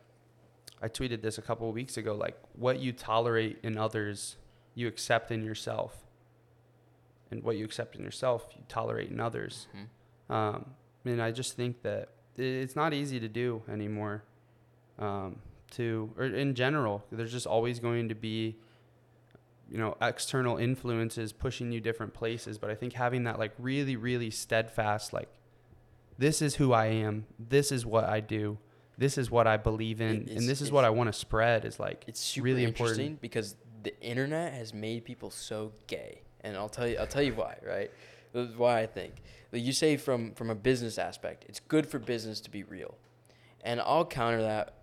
I 0.81 0.87
tweeted 0.87 1.21
this 1.21 1.37
a 1.37 1.41
couple 1.41 1.67
of 1.67 1.75
weeks 1.75 1.97
ago. 1.97 2.15
Like 2.15 2.37
what 2.53 2.79
you 2.79 2.93
tolerate 2.93 3.59
in 3.63 3.77
others, 3.77 4.37
you 4.75 4.87
accept 4.87 5.29
in 5.31 5.43
yourself, 5.43 6.07
and 7.31 7.43
what 7.43 7.57
you 7.57 7.65
accept 7.65 7.95
in 7.95 8.03
yourself, 8.03 8.47
you 8.55 8.63
tolerate 8.69 9.09
in 9.09 9.19
others. 9.19 9.67
Um, 10.29 10.71
and 11.05 11.21
I 11.21 11.31
just 11.31 11.55
think 11.55 11.81
that 11.81 12.09
it's 12.37 12.75
not 12.75 12.93
easy 12.93 13.19
to 13.19 13.27
do 13.27 13.61
anymore. 13.69 14.23
Um, 14.99 15.39
to 15.71 16.11
or 16.17 16.25
in 16.25 16.55
general, 16.55 17.03
there's 17.11 17.31
just 17.31 17.47
always 17.47 17.79
going 17.79 18.09
to 18.09 18.15
be, 18.15 18.55
you 19.71 19.77
know, 19.77 19.95
external 20.01 20.57
influences 20.57 21.31
pushing 21.31 21.71
you 21.71 21.79
different 21.79 22.13
places. 22.13 22.57
But 22.57 22.69
I 22.69 22.75
think 22.75 22.93
having 22.93 23.23
that 23.23 23.39
like 23.39 23.53
really, 23.59 23.95
really 23.95 24.29
steadfast, 24.31 25.13
like 25.13 25.29
this 26.17 26.41
is 26.41 26.55
who 26.55 26.73
I 26.73 26.87
am. 26.87 27.25
This 27.39 27.71
is 27.71 27.85
what 27.85 28.03
I 28.03 28.19
do. 28.19 28.57
This 28.97 29.17
is 29.17 29.31
what 29.31 29.47
I 29.47 29.55
believe 29.55 30.01
in, 30.01 30.23
it's- 30.23 30.37
and 30.37 30.49
this 30.49 30.59
is 30.59 30.71
what 30.71 30.83
I 30.83 30.89
want 30.89 31.07
to 31.07 31.13
spread. 31.13 31.63
Is 31.63 31.79
like 31.79 32.03
It's 32.07 32.19
super 32.19 32.45
really 32.45 32.65
interesting 32.65 33.05
important. 33.13 33.21
because 33.21 33.55
the 33.83 33.97
internet 34.01 34.51
has 34.53 34.73
made 34.73 35.05
people 35.05 35.29
so 35.29 35.71
gay, 35.87 36.23
and 36.41 36.57
I'll 36.57 36.67
tell 36.67 36.85
you, 36.87 36.97
I'll 36.97 37.07
tell 37.07 37.21
you 37.23 37.33
why. 37.35 37.55
Right? 37.65 37.89
This 38.33 38.49
is 38.49 38.57
why 38.57 38.81
I 38.81 38.85
think. 38.87 39.13
Like 39.53 39.63
you 39.63 39.71
say 39.71 39.95
from 39.95 40.33
from 40.33 40.49
a 40.49 40.55
business 40.55 40.97
aspect, 40.97 41.45
it's 41.47 41.61
good 41.61 41.85
for 41.87 41.99
business 41.99 42.41
to 42.41 42.49
be 42.51 42.63
real, 42.63 42.95
and 43.63 43.79
I'll 43.79 44.05
counter 44.05 44.41
that, 44.41 44.73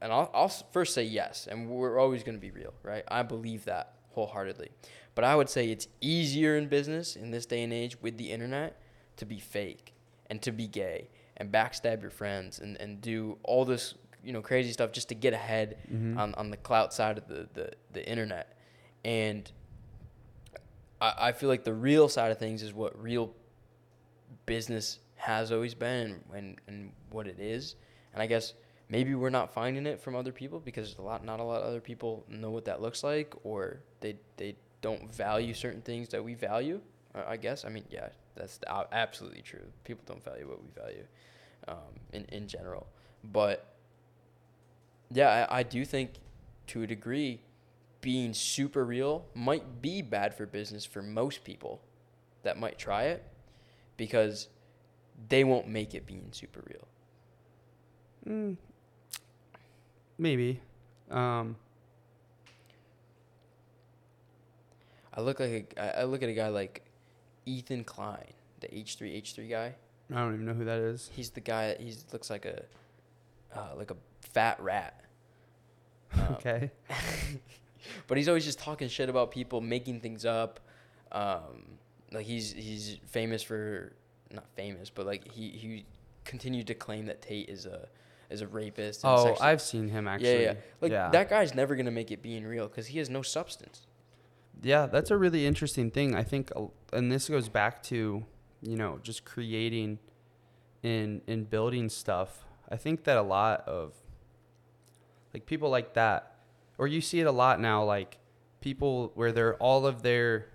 and 0.00 0.12
I'll 0.12 0.30
I'll 0.34 0.48
first 0.48 0.94
say 0.94 1.02
yes, 1.04 1.46
and 1.50 1.68
we're 1.68 1.98
always 1.98 2.22
going 2.22 2.36
to 2.36 2.40
be 2.40 2.50
real, 2.50 2.74
right? 2.82 3.04
I 3.08 3.22
believe 3.22 3.64
that 3.66 3.94
wholeheartedly, 4.10 4.70
but 5.14 5.24
I 5.24 5.34
would 5.36 5.48
say 5.48 5.70
it's 5.70 5.88
easier 6.00 6.56
in 6.56 6.68
business 6.68 7.16
in 7.16 7.30
this 7.30 7.46
day 7.46 7.62
and 7.62 7.72
age 7.72 8.00
with 8.02 8.16
the 8.18 8.30
internet 8.32 8.80
to 9.16 9.24
be 9.26 9.38
fake 9.38 9.94
and 10.30 10.40
to 10.42 10.52
be 10.52 10.66
gay 10.66 11.08
and 11.36 11.52
backstab 11.52 12.02
your 12.02 12.10
friends 12.10 12.58
and, 12.58 12.76
and 12.80 13.00
do 13.00 13.38
all 13.44 13.64
this 13.64 13.94
you 14.24 14.32
know 14.32 14.42
crazy 14.42 14.72
stuff 14.72 14.90
just 14.92 15.08
to 15.08 15.14
get 15.14 15.32
ahead 15.32 15.76
Mhm. 15.92 16.18
on, 16.18 16.34
on 16.34 16.50
the 16.50 16.56
clout 16.56 16.92
side 16.92 17.16
of 17.18 17.28
the, 17.28 17.48
the, 17.54 17.70
the 17.92 18.08
internet 18.08 18.56
and 19.04 19.50
I, 21.00 21.14
I 21.28 21.32
feel 21.32 21.48
like 21.48 21.62
the 21.64 21.72
real 21.74 22.08
side 22.08 22.30
of 22.32 22.38
things 22.38 22.62
is 22.62 22.72
what 22.74 23.00
real 23.00 23.32
business 24.46 24.98
has 25.16 25.52
always 25.52 25.74
been 25.74 26.20
and, 26.32 26.34
and, 26.34 26.56
and 26.66 26.92
what 27.10 27.26
it 27.26 27.38
is 27.40 27.74
and 28.12 28.22
i 28.22 28.26
guess 28.26 28.54
maybe 28.88 29.14
we're 29.14 29.30
not 29.30 29.52
finding 29.52 29.86
it 29.86 30.00
from 30.00 30.16
other 30.16 30.32
people 30.32 30.60
because 30.60 30.96
a 30.98 31.02
lot 31.02 31.24
not 31.24 31.40
a 31.40 31.42
lot 31.42 31.60
of 31.62 31.68
other 31.68 31.80
people 31.80 32.24
know 32.28 32.50
what 32.50 32.64
that 32.64 32.80
looks 32.80 33.02
like 33.02 33.34
or 33.44 33.80
they 34.00 34.16
they 34.36 34.56
don't 34.80 35.12
value 35.12 35.52
certain 35.54 35.82
things 35.82 36.08
that 36.10 36.22
we 36.24 36.34
value 36.34 36.80
I- 37.14 37.36
guess. 37.36 37.64
I 37.64 37.68
mean 37.68 37.84
yeah 37.90 38.08
that's 38.36 38.60
absolutely 38.92 39.42
true. 39.42 39.66
People 39.84 40.04
don't 40.06 40.24
value 40.24 40.46
what 40.48 40.62
we 40.62 40.68
value 40.80 41.04
um, 41.66 41.76
in, 42.12 42.24
in 42.26 42.46
general. 42.46 42.86
But 43.24 43.74
yeah 45.12 45.46
I, 45.50 45.58
I 45.58 45.62
do 45.62 45.84
think 45.84 46.12
to 46.68 46.82
a 46.82 46.86
degree 46.86 47.40
being 48.00 48.32
super 48.32 48.84
real 48.84 49.24
might 49.34 49.82
be 49.82 50.02
bad 50.02 50.34
for 50.34 50.46
business 50.46 50.84
for 50.84 51.02
most 51.02 51.44
people 51.44 51.80
that 52.42 52.58
might 52.58 52.78
try 52.78 53.04
it 53.04 53.24
because 53.96 54.48
they 55.28 55.44
won't 55.44 55.68
make 55.68 55.94
it 55.94 56.06
being 56.06 56.28
super 56.32 56.62
real. 56.68 56.86
Mm, 58.28 58.56
maybe. 60.18 60.60
Um, 61.10 61.56
I 65.14 65.20
look 65.20 65.40
like 65.40 65.74
a, 65.76 66.00
I 66.00 66.04
look 66.04 66.22
at 66.22 66.28
a 66.28 66.34
guy 66.34 66.48
like 66.48 66.82
Ethan 67.46 67.84
Klein, 67.84 68.32
the 68.60 68.74
H 68.76 68.96
three 68.96 69.14
H 69.14 69.34
three 69.34 69.48
guy. 69.48 69.74
I 70.12 70.14
don't 70.20 70.34
even 70.34 70.46
know 70.46 70.54
who 70.54 70.64
that 70.64 70.78
is. 70.78 71.10
He's 71.12 71.30
the 71.30 71.40
guy. 71.40 71.76
He 71.78 71.94
looks 72.12 72.30
like 72.30 72.44
a 72.44 72.62
uh, 73.54 73.74
like 73.76 73.90
a 73.90 73.96
fat 74.20 74.60
rat. 74.60 74.94
Um, 76.14 76.36
okay. 76.36 76.70
but 78.06 78.16
he's 78.16 78.28
always 78.28 78.46
just 78.46 78.58
talking 78.58 78.88
shit 78.88 79.10
about 79.10 79.30
people 79.30 79.60
making 79.60 80.00
things 80.00 80.24
up. 80.24 80.58
Um, 81.12 81.76
like 82.10 82.24
he's 82.24 82.50
he's 82.52 82.96
famous 83.06 83.42
for 83.42 83.92
not 84.32 84.46
famous, 84.56 84.88
but 84.88 85.04
like 85.04 85.30
he 85.30 85.50
he 85.50 85.84
continued 86.24 86.66
to 86.68 86.74
claim 86.74 87.04
that 87.06 87.20
Tate 87.20 87.50
is 87.50 87.66
a 87.66 87.88
is 88.30 88.40
a 88.42 88.46
rapist. 88.46 89.04
and 89.04 89.12
Oh, 89.12 89.36
I've 89.40 89.62
seen 89.62 89.88
him 89.88 90.06
actually. 90.08 90.42
yeah, 90.44 90.52
yeah. 90.52 90.54
Like 90.80 90.92
yeah. 90.92 91.08
that 91.10 91.28
guy's 91.30 91.54
never 91.54 91.76
gonna 91.76 91.90
make 91.90 92.10
it 92.10 92.22
being 92.22 92.44
real 92.46 92.68
because 92.68 92.88
he 92.88 92.98
has 92.98 93.08
no 93.10 93.22
substance. 93.22 93.86
Yeah, 94.62 94.86
that's 94.86 95.10
a 95.10 95.16
really 95.16 95.46
interesting 95.46 95.90
thing. 95.90 96.14
I 96.16 96.24
think, 96.24 96.50
and 96.92 97.12
this 97.12 97.28
goes 97.28 97.48
back 97.48 97.82
to, 97.84 98.24
you 98.60 98.76
know, 98.76 98.98
just 99.02 99.24
creating 99.24 99.98
and 100.82 101.20
and 101.28 101.48
building 101.48 101.88
stuff. 101.88 102.44
I 102.70 102.76
think 102.76 103.04
that 103.04 103.16
a 103.16 103.22
lot 103.22 103.60
of 103.68 103.94
like 105.32 105.46
people 105.46 105.70
like 105.70 105.94
that, 105.94 106.34
or 106.76 106.86
you 106.86 107.00
see 107.00 107.20
it 107.20 107.26
a 107.26 107.32
lot 107.32 107.60
now, 107.60 107.84
like 107.84 108.18
people 108.60 109.12
where 109.14 109.30
they're 109.32 109.54
all 109.56 109.86
of 109.86 110.02
their 110.02 110.46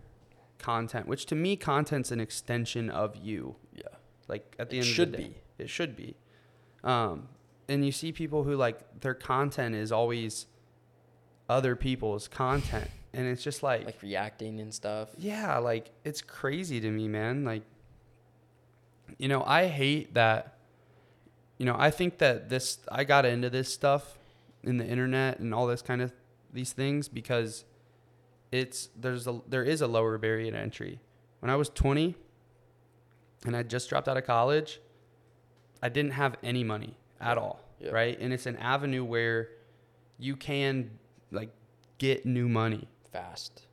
content, 0.59 1.07
which 1.07 1.26
to 1.28 1.36
me, 1.36 1.55
content's 1.55 2.11
an 2.11 2.19
extension 2.19 2.89
of 2.89 3.15
you. 3.15 3.55
Yeah, 3.74 3.84
Like 4.28 4.55
at 4.59 4.69
the 4.69 4.78
It 4.78 4.82
end 4.82 4.88
should 4.88 5.07
of 5.09 5.11
the 5.13 5.17
day, 5.17 5.24
be. 5.57 5.63
it 5.63 5.69
should 5.69 5.95
be. 5.95 6.15
Um, 6.84 7.30
and 7.68 7.86
you 7.86 7.91
see 7.91 8.11
people 8.11 8.43
who 8.43 8.55
like 8.55 9.01
their 9.01 9.14
content 9.14 9.76
is 9.76 9.91
always 9.91 10.47
other 11.49 11.76
people's 11.76 12.28
content, 12.28 12.89
and 13.14 13.28
it's 13.28 13.43
just 13.43 13.64
like 13.64 13.86
like 13.86 14.01
reacting 14.01 14.59
and 14.59 14.74
stuff. 14.74 15.09
yeah, 15.18 15.57
like 15.57 15.91
it's 16.03 16.22
crazy 16.22 16.80
to 16.80 16.89
me, 16.89 17.07
man. 17.07 17.43
Like, 17.43 17.64
you 19.18 19.28
know, 19.28 19.43
I 19.45 19.68
hate 19.68 20.14
that. 20.14 20.57
You 21.57 21.68
know, 21.68 21.76
I 21.78 21.91
think 21.91 22.18
that 22.18 22.49
this, 22.49 22.80
I 22.91 23.03
got 23.03 23.26
into 23.26 23.49
this 23.49 23.72
stuff 23.72 24.18
in 24.64 24.78
the 24.78 24.86
internet 24.86 25.39
and 25.39 25.53
all 25.53 25.68
this 25.68 25.82
kind 25.82 26.01
of 26.01 26.11
these 26.51 26.74
things 26.74 27.07
because 27.07 27.64
it's, 28.51 28.89
there's 28.99 29.28
a, 29.28 29.39
there 29.47 29.64
is 29.64 29.80
a 29.80 29.88
lower 29.88 30.18
barrier 30.18 30.51
to 30.51 30.57
entry. 30.57 30.99
When 31.39 31.49
I 31.49 31.55
was 31.55 31.70
20 31.70 32.16
and 33.45 33.55
I 33.55 33.64
just 33.64 33.88
dropped 33.88 34.07
out 34.07 34.18
of 34.18 34.26
college, 34.26 34.82
I 35.82 35.89
didn't 35.89 36.11
have 36.11 36.36
any 36.43 36.64
money 36.64 36.97
at 37.22 37.38
all, 37.38 37.59
Yeah. 37.80 37.91
right? 37.91 38.20
And 38.20 38.34
it's 38.34 38.45
an 38.45 38.57
avenue 38.57 39.03
where 39.03 39.49
you 40.18 40.36
can 40.36 40.91
like 41.32 41.49
get 41.97 42.26
new 42.26 42.47
money 42.47 42.88
Fast. 43.11 43.68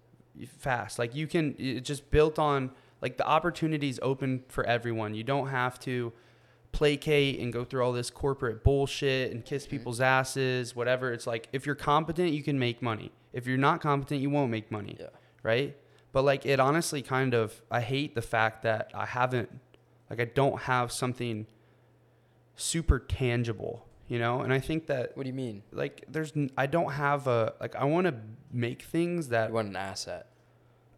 fast. 0.58 0.98
Like 0.98 1.14
you 1.14 1.26
can, 1.26 1.54
it's 1.58 1.86
just 1.86 2.10
built 2.10 2.38
on 2.38 2.70
like 3.02 3.16
the 3.16 3.26
opportunities 3.26 3.98
open 4.02 4.44
for 4.48 4.64
everyone. 4.64 5.14
You 5.14 5.24
don't 5.24 5.48
have 5.48 5.78
to 5.80 6.12
placate 6.72 7.40
and 7.40 7.52
go 7.52 7.64
through 7.64 7.82
all 7.84 7.92
this 7.92 8.10
corporate 8.10 8.62
bullshit 8.62 9.32
and 9.32 9.44
kiss 9.44 9.66
Mhm. 9.66 9.70
people's 9.70 10.00
asses, 10.00 10.76
whatever. 10.76 11.12
It's 11.12 11.26
like 11.26 11.48
if 11.52 11.66
you're 11.66 11.74
competent, 11.74 12.32
you 12.32 12.42
can 12.42 12.58
make 12.58 12.80
money. 12.80 13.10
If 13.32 13.46
you're 13.46 13.58
not 13.58 13.80
competent, 13.80 14.20
you 14.20 14.30
won't 14.30 14.50
make 14.50 14.70
money, 14.70 14.96
Yeah. 14.98 15.06
right? 15.42 15.76
But 16.12 16.22
like 16.22 16.46
it 16.46 16.60
honestly 16.60 17.02
kind 17.02 17.34
of, 17.34 17.62
I 17.70 17.80
hate 17.80 18.14
the 18.14 18.22
fact 18.22 18.62
that 18.62 18.90
I 18.94 19.06
haven't, 19.06 19.60
like 20.08 20.20
I 20.20 20.24
don't 20.26 20.60
have 20.62 20.92
something 20.92 21.46
super 22.60 22.98
tangible, 22.98 23.86
you 24.08 24.18
know? 24.18 24.40
And 24.40 24.52
I 24.52 24.58
think 24.60 24.86
that 24.86 25.16
What 25.16 25.22
do 25.24 25.28
you 25.28 25.34
mean? 25.34 25.62
like 25.72 26.04
there's, 26.08 26.32
n- 26.36 26.50
I 26.56 26.66
don't 26.66 26.92
have 26.92 27.26
a, 27.26 27.54
like 27.60 27.74
I 27.76 27.84
want 27.84 28.06
to 28.06 28.14
make 28.52 28.82
things 28.82 29.28
that 29.28 29.48
You 29.50 29.54
want 29.54 29.68
an 29.68 29.76
asset 29.76 30.26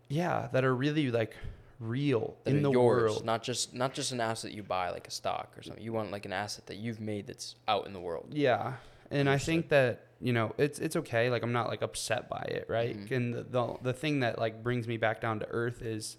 yeah 0.08 0.48
that 0.52 0.64
are 0.64 0.74
really 0.74 1.10
like 1.10 1.34
real 1.78 2.36
that 2.44 2.50
in 2.50 2.62
the 2.62 2.70
yours, 2.70 3.02
world 3.12 3.24
not 3.24 3.42
just 3.42 3.74
not 3.74 3.92
just 3.94 4.12
an 4.12 4.20
asset 4.20 4.52
you 4.52 4.62
buy 4.62 4.90
like 4.90 5.08
a 5.08 5.10
stock 5.10 5.52
or 5.56 5.62
something. 5.62 5.82
You 5.82 5.92
want 5.92 6.10
like 6.12 6.26
an 6.26 6.32
asset 6.32 6.66
that 6.66 6.76
you've 6.76 7.00
made 7.00 7.26
that's 7.26 7.56
out 7.66 7.86
in 7.86 7.92
the 7.92 8.00
world. 8.00 8.28
yeah 8.30 8.74
and 9.10 9.28
i 9.28 9.36
think 9.36 9.68
that 9.68 10.06
you 10.20 10.32
know 10.32 10.54
it's 10.58 10.78
it's 10.78 10.96
okay 10.96 11.28
like 11.28 11.42
i'm 11.42 11.52
not 11.52 11.68
like 11.68 11.82
upset 11.82 12.28
by 12.30 12.42
it 12.48 12.64
right 12.68 12.96
Mhm. 12.96 13.10
and 13.10 13.34
the, 13.34 13.42
the 13.42 13.74
the 13.82 13.92
thing 13.92 14.20
that 14.20 14.38
like 14.38 14.62
brings 14.62 14.86
me 14.88 14.96
back 14.96 15.20
down 15.20 15.40
to 15.40 15.46
earth 15.50 15.82
is 15.82 16.16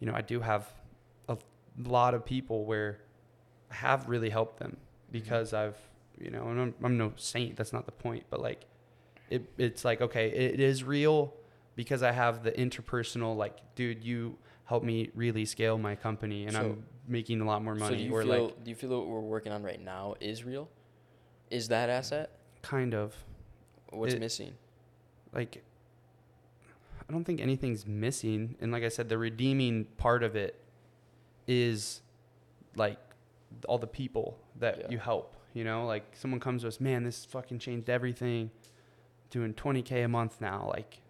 you 0.00 0.06
know 0.06 0.14
i 0.14 0.22
do 0.22 0.40
have 0.40 0.72
a 1.28 1.36
lot 1.84 2.14
of 2.14 2.24
people 2.24 2.64
where 2.64 3.00
have 3.70 4.08
really 4.08 4.30
helped 4.30 4.58
them 4.58 4.72
mm-hmm. 4.72 5.12
because 5.12 5.52
i've 5.52 5.76
you 6.18 6.30
know 6.30 6.48
and 6.48 6.60
I'm, 6.60 6.74
I'm 6.82 6.98
no 6.98 7.12
saint 7.16 7.56
that's 7.56 7.72
not 7.72 7.86
the 7.86 7.92
point 7.92 8.24
but 8.30 8.40
like 8.40 8.64
it 9.30 9.44
it's 9.58 9.84
like 9.84 10.00
okay 10.00 10.28
it 10.28 10.60
is 10.60 10.82
real 10.82 11.34
because 11.76 12.02
i 12.02 12.12
have 12.12 12.42
the 12.42 12.52
interpersonal 12.52 13.36
like 13.36 13.56
dude 13.74 14.02
you 14.02 14.36
helped 14.64 14.84
me 14.84 15.10
really 15.14 15.44
scale 15.44 15.78
my 15.78 15.94
company 15.94 16.44
and 16.44 16.52
So- 16.52 16.60
i'm 16.60 16.84
making 17.08 17.40
a 17.40 17.44
lot 17.44 17.64
more 17.64 17.74
money. 17.74 17.94
So 17.94 17.98
do 17.98 18.04
you 18.04 18.14
or 18.14 18.22
feel 18.22 18.44
like 18.44 18.64
do 18.64 18.70
you 18.70 18.76
feel 18.76 18.90
what 18.90 19.08
we're 19.08 19.20
working 19.20 19.50
on 19.50 19.62
right 19.62 19.82
now 19.82 20.14
is 20.20 20.44
real? 20.44 20.68
Is 21.50 21.68
that 21.68 21.88
asset? 21.88 22.30
kind 22.60 22.92
of 22.92 23.14
What's 23.90 24.14
It- 24.14 24.20
missing? 24.20 24.54
like 25.32 25.64
I 27.08 27.12
don't 27.12 27.24
think 27.24 27.40
anything's 27.40 27.86
missing. 27.86 28.56
And 28.60 28.70
like 28.70 28.82
I 28.82 28.88
said, 28.88 29.08
the 29.08 29.16
redeeming 29.16 29.86
part 29.96 30.22
of 30.22 30.36
it 30.36 30.62
is 31.46 32.02
like 32.76 32.98
all 33.66 33.78
the 33.78 33.86
people 33.86 34.38
that 34.56 34.78
Yeah. 34.80 34.86
you 34.90 34.98
help. 34.98 35.34
You 35.54 35.64
know, 35.64 35.86
like 35.86 36.04
someone 36.14 36.40
comes 36.40 36.62
to 36.62 36.68
us, 36.68 36.80
man, 36.80 37.02
this 37.04 37.24
fucking 37.24 37.58
changed 37.58 37.88
everything. 37.90 38.50
Doing 39.30 39.52
20k 39.52 40.04
a 40.04 40.08
month 40.08 40.40
now, 40.40 40.68
like 40.72 41.02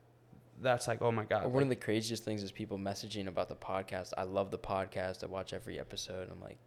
that's 0.61 0.89
like, 0.89 1.03
oh 1.03 1.13
my 1.13 1.25
god. 1.25 1.45
Or 1.45 1.49
one 1.51 1.63
of 1.63 1.69
the 1.69 1.77
craziest 1.77 2.25
things 2.25 2.43
is 2.43 2.51
people 2.51 2.77
messaging 2.79 3.29
about 3.29 3.49
the 3.49 3.55
podcast. 3.55 4.13
I 4.19 4.25
love 4.25 4.51
the 4.51 4.59
podcast. 4.59 5.23
I 5.23 5.27
watch 5.27 5.53
every 5.53 5.79
episode. 5.79 6.29
I'm 6.31 6.41
like, 6.41 6.59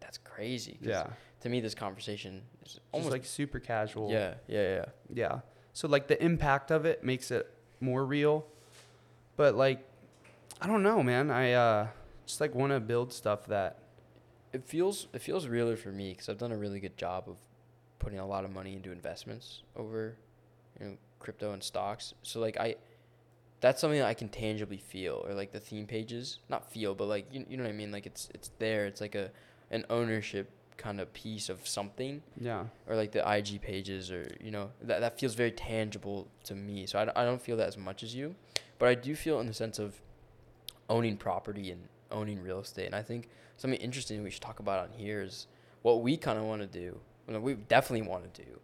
that's 0.00 0.18
crazy. 0.18 0.78
yeah, 0.82 1.06
To 1.40 1.48
me, 1.48 1.60
this 1.60 1.74
conversation 1.74 2.42
is 2.64 2.78
almost 2.92 3.10
like 3.10 3.24
super 3.24 3.58
casual. 3.58 4.10
yeah, 4.10 4.34
yeah, 4.48 4.74
yeah. 4.76 4.84
yeah. 5.14 5.40
So 5.72 5.88
like 5.88 6.08
the 6.08 6.22
impact 6.22 6.70
of 6.70 6.84
it 6.84 7.02
makes 7.02 7.30
it 7.30 7.50
more 7.80 8.04
real. 8.04 8.44
But 9.36 9.54
like, 9.54 9.80
I 10.60 10.66
don't 10.66 10.82
know, 10.82 11.02
man. 11.02 11.30
I 11.30 11.52
uh, 11.52 11.86
just 12.26 12.40
like 12.40 12.54
want 12.54 12.72
to 12.72 12.80
build 12.80 13.12
stuff 13.12 13.46
that 13.46 13.78
It 14.52 14.64
feels 14.66 15.08
it 15.12 15.20
feels 15.20 15.46
realer 15.46 15.76
for 15.76 15.90
me 15.90 16.10
because 16.12 16.28
I've 16.28 16.38
done 16.38 16.52
a 16.52 16.56
really 16.56 16.80
good 16.80 16.96
job 16.96 17.24
of 17.28 17.36
putting 17.98 18.18
a 18.18 18.26
lot 18.26 18.44
of 18.44 18.50
money 18.52 18.74
into 18.74 18.92
investments 18.92 19.62
over, 19.76 20.16
you 20.80 20.86
know, 20.86 20.96
crypto 21.18 21.52
and 21.52 21.62
stocks. 21.62 22.14
So 22.22 22.40
like 22.40 22.56
I, 22.58 22.76
that's 23.60 23.80
something 23.80 23.98
that 23.98 24.06
I 24.06 24.14
can 24.14 24.28
tangibly 24.28 24.78
feel, 24.78 25.24
or 25.26 25.34
like 25.34 25.52
the 25.52 25.60
theme 25.60 25.86
pages, 25.86 26.38
not 26.48 26.70
feel, 26.72 26.94
but 26.94 27.06
like 27.08 27.26
you, 27.32 27.44
you 27.48 27.56
know 27.56 27.64
what 27.64 27.70
I 27.70 27.72
mean. 27.72 27.90
Like 27.92 28.06
it's 28.06 28.28
it's 28.32 28.50
there. 28.58 28.86
It's 28.86 29.00
like 29.00 29.14
a 29.14 29.30
an 29.70 29.84
ownership 29.90 30.48
kind 30.78 31.00
of 31.00 31.12
piece 31.12 31.48
of 31.48 31.66
something 31.66 32.22
Yeah. 32.40 32.66
or 32.86 32.94
like 32.94 33.10
the 33.10 33.28
IG 33.28 33.60
pages 33.60 34.12
or 34.12 34.30
you 34.40 34.52
know 34.52 34.70
that 34.80 35.00
that 35.00 35.18
feels 35.18 35.34
very 35.34 35.50
tangible 35.50 36.28
to 36.44 36.54
me. 36.54 36.86
So 36.86 37.00
I, 37.00 37.04
d- 37.06 37.10
I 37.16 37.24
don't 37.24 37.42
feel 37.42 37.56
that 37.56 37.66
as 37.66 37.76
much 37.76 38.02
as 38.04 38.14
you, 38.14 38.36
but 38.78 38.88
I 38.88 38.94
do 38.94 39.16
feel 39.16 39.40
in 39.40 39.46
the 39.48 39.52
sense 39.54 39.80
of 39.80 40.00
owning 40.88 41.16
property 41.16 41.70
and 41.70 41.82
owning 42.10 42.40
real 42.40 42.60
estate. 42.60 42.86
And 42.86 42.94
I 42.94 43.02
think 43.02 43.28
something 43.58 43.78
interesting 43.80 44.22
we 44.22 44.30
should 44.30 44.42
talk 44.42 44.60
about 44.60 44.80
on 44.80 44.92
here 44.96 45.20
is 45.20 45.46
what 45.82 46.00
we 46.00 46.16
kind 46.16 46.38
of 46.38 46.44
want 46.44 46.62
to 46.62 46.66
do. 46.66 46.98
Well, 47.26 47.40
we 47.40 47.54
definitely 47.54 48.08
want 48.08 48.32
to 48.32 48.42
do 48.42 48.58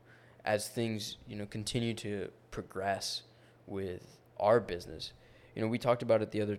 as 0.45 0.68
things 0.68 1.18
you 1.28 1.36
know 1.36 1.47
continue 1.47 1.92
to 1.95 2.30
progress 2.51 3.22
with 3.66 4.18
our 4.40 4.61
business. 4.61 5.12
You 5.55 5.62
know, 5.62 5.68
we 5.68 5.78
talked 5.78 6.03
about 6.03 6.22
it 6.22 6.30
the 6.30 6.40
other 6.40 6.59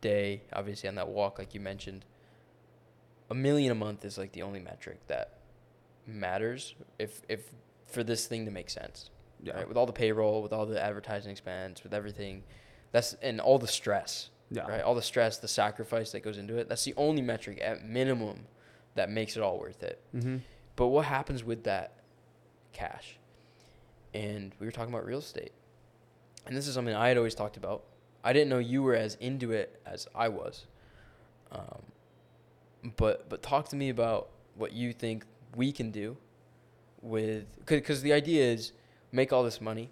day, 0.00 0.42
obviously 0.52 0.88
on 0.88 0.94
that 0.94 1.08
walk, 1.08 1.38
like 1.38 1.54
you 1.54 1.60
mentioned. 1.60 2.04
A 3.30 3.34
million 3.34 3.72
a 3.72 3.74
month 3.74 4.04
is 4.04 4.18
like 4.18 4.32
the 4.32 4.42
only 4.42 4.60
metric 4.60 5.00
that 5.08 5.38
matters 6.06 6.74
if 6.98 7.22
if 7.28 7.52
for 7.86 8.02
this 8.02 8.26
thing 8.26 8.44
to 8.44 8.50
make 8.50 8.70
sense. 8.70 9.10
Yeah. 9.42 9.54
Right? 9.54 9.68
With 9.68 9.76
all 9.76 9.86
the 9.86 9.92
payroll, 9.92 10.42
with 10.42 10.52
all 10.52 10.66
the 10.66 10.80
advertising 10.82 11.32
expense, 11.32 11.82
with 11.82 11.92
everything, 11.92 12.44
that's 12.92 13.14
and 13.22 13.40
all 13.40 13.58
the 13.58 13.68
stress, 13.68 14.30
Yeah. 14.52 14.66
right? 14.66 14.82
All 14.82 14.94
the 14.94 15.02
stress, 15.02 15.38
the 15.38 15.48
sacrifice 15.48 16.12
that 16.12 16.20
goes 16.20 16.38
into 16.38 16.56
it. 16.58 16.68
That's 16.68 16.84
the 16.84 16.94
only 16.96 17.22
metric 17.22 17.60
at 17.62 17.84
minimum 17.84 18.46
that 18.94 19.10
makes 19.10 19.36
it 19.36 19.42
all 19.42 19.58
worth 19.58 19.82
it. 19.82 20.00
Mm-hmm. 20.14 20.38
But 20.76 20.88
what 20.88 21.06
happens 21.06 21.42
with 21.42 21.64
that 21.64 21.94
cash? 22.72 23.18
And 24.14 24.52
we 24.60 24.66
were 24.66 24.72
talking 24.72 24.92
about 24.92 25.06
real 25.06 25.20
estate. 25.20 25.52
And 26.46 26.56
this 26.56 26.68
is 26.68 26.74
something 26.74 26.94
I 26.94 27.08
had 27.08 27.16
always 27.16 27.34
talked 27.34 27.56
about. 27.56 27.84
I 28.24 28.32
didn't 28.32 28.50
know 28.50 28.58
you 28.58 28.82
were 28.82 28.94
as 28.94 29.14
into 29.16 29.52
it 29.52 29.80
as 29.86 30.06
I 30.14 30.28
was. 30.28 30.66
Um, 31.50 31.82
but 32.96 33.28
but 33.28 33.42
talk 33.42 33.68
to 33.68 33.76
me 33.76 33.88
about 33.90 34.28
what 34.56 34.72
you 34.72 34.92
think 34.92 35.24
we 35.56 35.72
can 35.72 35.90
do 35.90 36.16
with 37.00 37.44
because 37.66 38.02
the 38.02 38.12
idea 38.12 38.44
is 38.44 38.72
make 39.12 39.32
all 39.32 39.42
this 39.42 39.60
money 39.60 39.90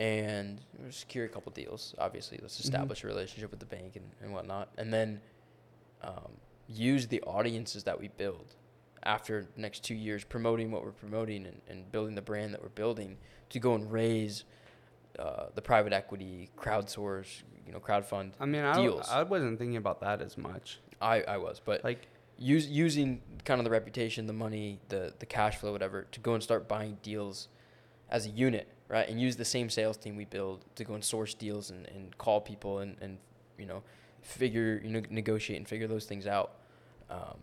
and 0.00 0.60
secure 0.88 1.26
a 1.26 1.28
couple 1.28 1.52
deals. 1.52 1.94
Obviously, 1.98 2.38
let's 2.40 2.56
Mhm. 2.56 2.64
establish 2.64 3.04
a 3.04 3.06
relationship 3.06 3.50
with 3.50 3.60
the 3.60 3.66
bank 3.66 3.96
and, 3.96 4.10
and 4.22 4.32
whatnot, 4.32 4.70
and 4.78 4.92
then 4.92 5.20
um, 6.02 6.32
use 6.66 7.06
the 7.08 7.20
audiences 7.22 7.84
that 7.84 8.00
we 8.00 8.08
build 8.08 8.54
after 9.02 9.46
next 9.56 9.84
two 9.84 9.94
years 9.94 10.24
promoting 10.24 10.70
what 10.70 10.82
we're 10.82 10.92
promoting 10.92 11.44
and, 11.46 11.60
and 11.68 11.92
building 11.92 12.14
the 12.14 12.22
brand 12.22 12.54
that 12.54 12.62
we're 12.62 12.70
building 12.70 13.18
to 13.50 13.58
go 13.58 13.74
and 13.74 13.92
raise 13.92 14.44
uh, 15.18 15.46
the 15.54 15.60
private 15.60 15.92
equity 15.92 16.48
crowdsource 16.56 17.42
you 17.66 17.72
know 17.72 17.80
crowdfund 17.80 18.32
I 18.40 18.46
mean, 18.46 18.62
I, 18.64 18.82
I 19.10 19.22
wasn't 19.24 19.58
thinking 19.58 19.76
about 19.76 20.00
that 20.00 20.22
as 20.22 20.38
much. 20.38 20.80
i 21.02 21.20
i 21.22 21.36
was 21.36 21.60
but 21.62 21.82
Like, 21.84 22.06
use, 22.38 22.66
using 22.68 23.20
kind 23.44 23.58
of 23.60 23.64
the 23.64 23.70
reputation 23.70 24.26
the 24.26 24.32
money 24.32 24.78
the 24.88 25.12
the 25.18 25.26
cash 25.26 25.56
flow 25.56 25.72
whatever 25.72 26.04
to 26.12 26.20
go 26.20 26.32
and 26.34 26.42
start 26.42 26.66
buying 26.68 26.96
deals 27.02 27.48
as 28.10 28.24
a 28.26 28.30
unit 28.30 28.68
right 28.90 29.08
and 29.08 29.18
use 29.20 29.36
the 29.36 29.44
same 29.44 29.70
sales 29.70 29.96
team 29.96 30.16
we 30.16 30.24
build 30.26 30.64
to 30.74 30.84
go 30.84 30.94
and 30.94 31.02
source 31.04 31.32
deals 31.32 31.70
and, 31.70 31.86
and 31.94 32.18
call 32.18 32.40
people 32.40 32.80
and, 32.80 32.96
and 33.00 33.16
you 33.58 33.64
know 33.64 33.82
figure 34.20 34.80
you 34.84 34.90
know 34.90 35.02
negotiate 35.08 35.58
and 35.58 35.66
figure 35.68 35.86
those 35.86 36.04
things 36.04 36.26
out. 36.26 36.50
Um, 37.08 37.38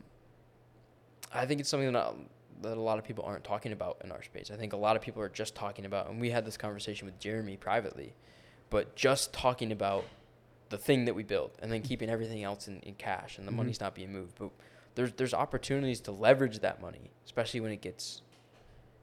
i 1.33 1.45
think 1.45 1.59
it's 1.59 1.69
something 1.69 1.91
that, 1.91 2.13
that 2.61 2.77
a 2.77 2.81
lot 2.81 2.97
of 2.99 3.03
people 3.05 3.23
aren't 3.25 3.43
talking 3.43 3.71
about 3.71 3.97
in 4.03 4.11
our 4.11 4.23
space. 4.23 4.49
I 4.51 4.55
think 4.55 4.73
a 4.73 4.77
lot 4.77 4.95
of 4.95 5.01
people 5.01 5.21
are 5.21 5.29
just 5.29 5.55
talking 5.55 5.85
about 5.85 6.09
and 6.09 6.19
we 6.21 6.29
had 6.29 6.45
this 6.45 6.57
conversation 6.57 7.05
with 7.05 7.17
jeremy 7.19 7.57
privately 7.57 8.13
but 8.69 8.95
just 8.95 9.33
talking 9.33 9.71
about 9.71 10.05
the 10.69 10.77
thing 10.77 11.05
that 11.05 11.15
we 11.15 11.23
built 11.23 11.55
and 11.61 11.71
then 11.71 11.81
keeping 11.89 12.09
everything 12.09 12.43
else 12.43 12.67
in, 12.67 12.79
in 12.81 12.93
cash 12.95 13.37
and 13.37 13.47
the 13.47 13.51
Mhm. 13.51 13.55
money's 13.55 13.79
not 13.79 13.95
being 13.95 14.11
moved. 14.11 14.35
But 14.39 14.51
there's 14.95 15.13
there's 15.13 15.33
opportunities 15.33 15.99
to 16.01 16.11
leverage 16.11 16.59
that 16.59 16.81
money 16.81 17.11
especially 17.25 17.59
when 17.61 17.71
it 17.71 17.81
gets 17.81 18.21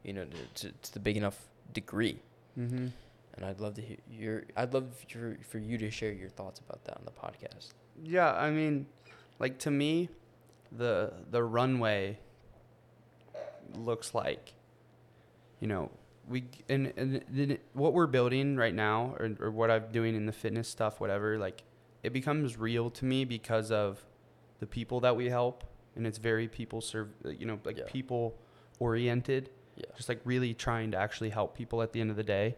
you 0.02 0.12
know 0.12 0.24
to, 0.24 0.68
to, 0.68 0.72
to 0.82 0.92
the 0.92 1.00
big 1.00 1.16
enough 1.16 1.38
degree 1.72 2.20
mm-hmm. 2.58 2.86
and 3.34 3.44
I'd 3.44 3.60
love 3.60 3.74
to 3.74 3.82
hear 3.82 3.98
your. 4.10 4.44
I'd 4.56 4.74
love 4.74 4.86
your, 5.08 5.36
for 5.48 5.58
you 5.58 5.78
to 5.78 5.90
share 5.90 6.12
your 6.12 6.28
thoughts 6.30 6.60
about 6.60 6.84
that 6.84 6.96
on 6.96 7.04
the 7.04 7.12
podcast. 7.12 7.72
Yeah, 8.02 8.32
I 8.32 8.50
mean, 8.50 8.86
like 9.38 9.58
to 9.60 9.70
me, 9.70 10.08
the 10.72 11.12
the 11.30 11.42
runway 11.42 12.18
looks 13.74 14.14
like, 14.14 14.54
you 15.60 15.68
know, 15.68 15.90
we 16.28 16.44
and 16.68 16.92
and 16.96 17.24
then 17.28 17.58
what 17.72 17.92
we're 17.92 18.06
building 18.06 18.56
right 18.56 18.74
now, 18.74 19.14
or 19.18 19.30
or 19.40 19.50
what 19.50 19.70
I'm 19.70 19.90
doing 19.92 20.14
in 20.14 20.26
the 20.26 20.32
fitness 20.32 20.68
stuff, 20.68 21.00
whatever, 21.00 21.38
like, 21.38 21.62
it 22.02 22.12
becomes 22.12 22.56
real 22.56 22.90
to 22.90 23.04
me 23.04 23.24
because 23.24 23.70
of 23.70 24.04
the 24.60 24.66
people 24.66 25.00
that 25.00 25.16
we 25.16 25.28
help, 25.28 25.64
and 25.96 26.06
it's 26.06 26.18
very 26.18 26.48
people 26.48 26.80
serve, 26.80 27.08
you 27.24 27.46
know, 27.46 27.58
like 27.64 27.78
Yeah. 27.78 27.84
people 27.86 28.38
oriented. 28.78 29.50
Yeah. 29.76 29.84
Just 29.96 30.08
like 30.08 30.20
really 30.24 30.54
trying 30.54 30.90
to 30.92 30.96
actually 30.96 31.30
help 31.30 31.56
people 31.56 31.82
at 31.82 31.92
the 31.92 32.00
end 32.00 32.10
of 32.10 32.16
the 32.16 32.22
day. 32.22 32.56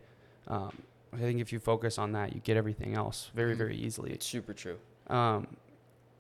Um, 0.49 0.83
I 1.13 1.19
think 1.19 1.41
if 1.41 1.53
you 1.53 1.59
focus 1.59 1.99
on 1.99 2.13
that, 2.13 2.35
you 2.35 2.41
get 2.41 2.57
everything 2.57 2.95
else 2.95 3.31
very 3.35 3.55
Mhm. 3.55 3.59
very 3.59 3.77
easily. 3.77 4.13
It's 4.13 4.27
super 4.27 4.53
true. 4.53 4.79
Um, 5.07 5.57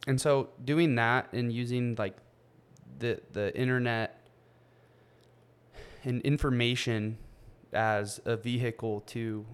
and 0.06 0.20
so 0.20 0.48
doing 0.64 0.94
that 0.94 1.32
and 1.32 1.52
using 1.52 1.94
like 1.96 2.16
the 2.98 3.20
the 3.32 3.54
internet 3.56 4.18
and 6.04 6.22
information 6.22 7.18
as 7.72 8.20
a 8.24 8.36
vehicle 8.36 9.00
to 9.02 9.44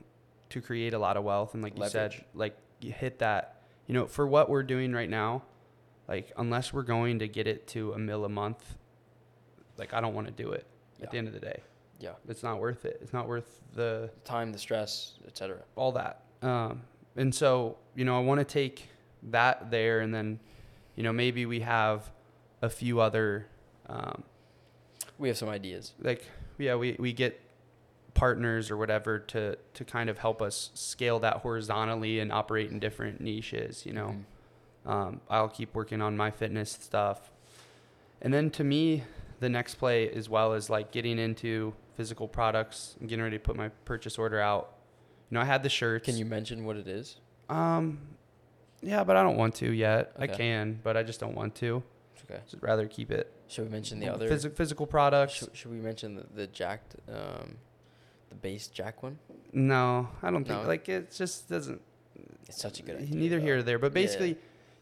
to 0.51 0.61
create 0.61 0.93
a 0.93 0.99
lot 0.99 1.17
of 1.17 1.25
wealth 1.25 1.55
and 1.55 1.63
like 1.63 1.77
you 1.79 1.89
said, 1.89 2.25
like 2.35 2.55
you 2.81 2.93
hit 2.93 3.19
that, 3.21 3.63
you 3.87 3.95
know, 3.95 4.07
for 4.07 4.27
what 4.27 4.51
we're 4.51 4.63
doing 4.63 4.93
right 4.93 5.09
now, 5.09 5.43
like 6.09 6.31
unless 6.37 6.73
we're 6.75 6.83
going 6.83 7.19
to 7.21 7.27
get 7.27 7.47
it 7.47 7.67
to 7.69 7.93
a 7.95 7.99
mil 7.99 8.25
a 8.27 8.29
month, 8.29 8.75
like 9.79 9.95
I 9.95 10.01
don't 10.03 10.15
want 10.15 10.27
to 10.27 10.33
do 10.33 10.53
it 10.53 10.67
Yeah. 11.03 11.07
at 11.07 11.11
the 11.13 11.19
end 11.19 11.29
of 11.29 11.35
the 11.35 11.41
day. 11.41 11.61
Yeah. 12.01 12.13
It's 12.29 12.43
not 12.43 12.59
worth 12.61 12.85
it. 12.85 12.99
It's 13.03 13.13
not 13.13 13.29
worth 13.29 13.61
the 13.75 14.11
The 14.15 14.21
time, 14.25 14.53
the 14.53 14.59
stress, 14.59 15.15
etc. 15.27 15.59
all 15.77 15.93
that. 15.93 16.23
Um, 16.43 16.83
and 17.17 17.35
so, 17.35 17.77
you 17.95 18.05
know, 18.05 18.17
I 18.17 18.21
want 18.23 18.39
to 18.41 18.45
take 18.45 18.89
that 19.31 19.71
there 19.71 20.01
and 20.01 20.13
then, 20.15 20.41
you 20.97 21.03
know, 21.03 21.13
maybe 21.13 21.47
we 21.47 21.61
have 21.61 22.11
a 22.61 22.69
few 22.71 23.01
other, 23.01 23.47
um, 23.89 24.25
We 25.19 25.29
have 25.29 25.37
some 25.39 25.49
ideas. 25.49 25.93
like, 26.01 26.25
yeah, 26.59 26.75
we, 26.75 26.97
we 26.99 27.13
get 27.13 27.41
partners 28.15 28.71
or 28.71 28.77
whatever 28.77 29.19
to, 29.19 29.57
to 29.75 29.85
kind 29.85 30.11
of 30.11 30.19
help 30.19 30.43
us 30.43 30.71
scale 30.75 31.19
that 31.21 31.39
horizontally 31.39 32.19
and 32.19 32.33
operate 32.33 32.71
in 32.71 32.79
different 32.79 33.21
niches, 33.21 33.87
you 33.87 33.93
know. 33.93 34.17
Mhm. 34.87 34.91
Um, 34.91 35.21
I'll 35.31 35.49
keep 35.49 35.75
working 35.75 36.03
on 36.03 36.17
my 36.17 36.31
fitness 36.33 36.73
stuff. 36.73 37.31
And 38.21 38.35
then 38.35 38.51
to 38.51 38.65
me, 38.65 39.05
the 39.43 39.49
next 39.49 39.75
play 39.75 40.09
as 40.09 40.29
well 40.29 40.55
is 40.55 40.71
like 40.71 40.93
getting 40.93 41.19
into 41.19 41.75
physical 41.97 42.29
products 42.29 42.95
and 43.01 43.09
getting 43.09 43.25
ready 43.25 43.37
to 43.37 43.43
put 43.43 43.57
my 43.57 43.69
purchase 43.85 44.17
order 44.17 44.41
out. 44.41 44.77
You 45.31 45.35
know, 45.35 45.41
I 45.41 45.45
had 45.45 45.65
the 45.65 45.69
shirts. 45.69 46.07
Can 46.07 46.17
you 46.17 46.25
mention 46.25 46.65
what 46.65 46.77
it 46.77 46.87
is? 46.87 47.17
Um, 47.49 47.99
yeah, 48.83 49.03
but 49.03 49.17
I 49.17 49.25
don't 49.25 49.37
want 49.37 49.57
to 49.57 49.73
yet. 49.73 50.13
I 50.17 50.29
can, 50.29 50.79
but 50.85 50.97
I 50.97 51.03
just 51.03 51.19
don't 51.19 51.35
want 51.35 51.57
to. 51.57 51.83
Okay. 52.25 52.41
Just 52.49 52.63
rather 52.63 52.87
keep 52.87 53.11
it 53.11 53.33
Should 53.49 53.65
we 53.65 53.71
mention 53.71 53.99
the 53.99 54.09
other? 54.09 54.31
Physi- 54.31 54.55
physical 54.55 54.87
products. 54.87 55.35
Should, 55.35 55.57
should 55.57 55.73
we 55.73 55.79
mention 55.79 56.15
the, 56.15 56.25
the 56.35 56.47
jacked, 56.47 56.95
um, 57.09 57.57
the 58.29 58.37
base 58.37 58.69
jack 58.69 59.03
one? 59.03 59.19
No, 59.53 60.09
I 60.23 60.31
don't 60.31 60.47
think 60.47 60.63
No? 60.63 60.69
like 60.69 60.89
it 60.89 61.11
just 61.11 61.49
doesn't. 61.49 61.81
It's 62.47 62.63
such 62.63 62.79
a 62.79 62.85
good 62.85 62.97
idea. 62.97 63.17
Neither 63.17 63.41
here 63.41 63.57
though. 63.57 63.61
or 63.61 63.63
there, 63.65 63.79
but 63.81 63.93
Yeah. 63.97 64.35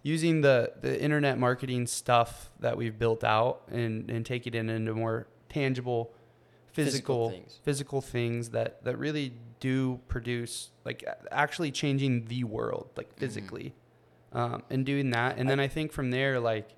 Using 0.02 0.40
the 0.40 0.72
the 0.80 1.00
internet 1.00 1.38
marketing 1.38 1.86
stuff 1.86 2.50
that 2.60 2.76
we've 2.76 2.98
built 2.98 3.22
out 3.24 3.62
and 3.70 4.10
and 4.10 4.24
take 4.24 4.46
it 4.46 4.54
in 4.54 4.68
into 4.68 4.94
more 4.94 5.26
tangible, 5.48 6.12
Physical 6.72 7.28
physical 7.28 7.30
things. 7.30 7.60
physical 7.64 8.00
things 8.00 8.50
that 8.50 8.84
that 8.84 8.96
really 8.96 9.34
do 9.58 10.00
produce 10.08 10.70
like 10.84 11.04
actually 11.32 11.70
changing 11.72 12.24
the 12.26 12.44
world 12.44 12.88
like 12.96 13.12
physically 13.18 13.74
um, 14.32 14.62
and 14.70 14.86
doing 14.86 15.10
that 15.10 15.36
and 15.36 15.48
I- 15.48 15.50
then 15.50 15.60
i 15.60 15.66
think 15.68 15.90
from 15.92 16.10
there 16.12 16.38
like 16.40 16.70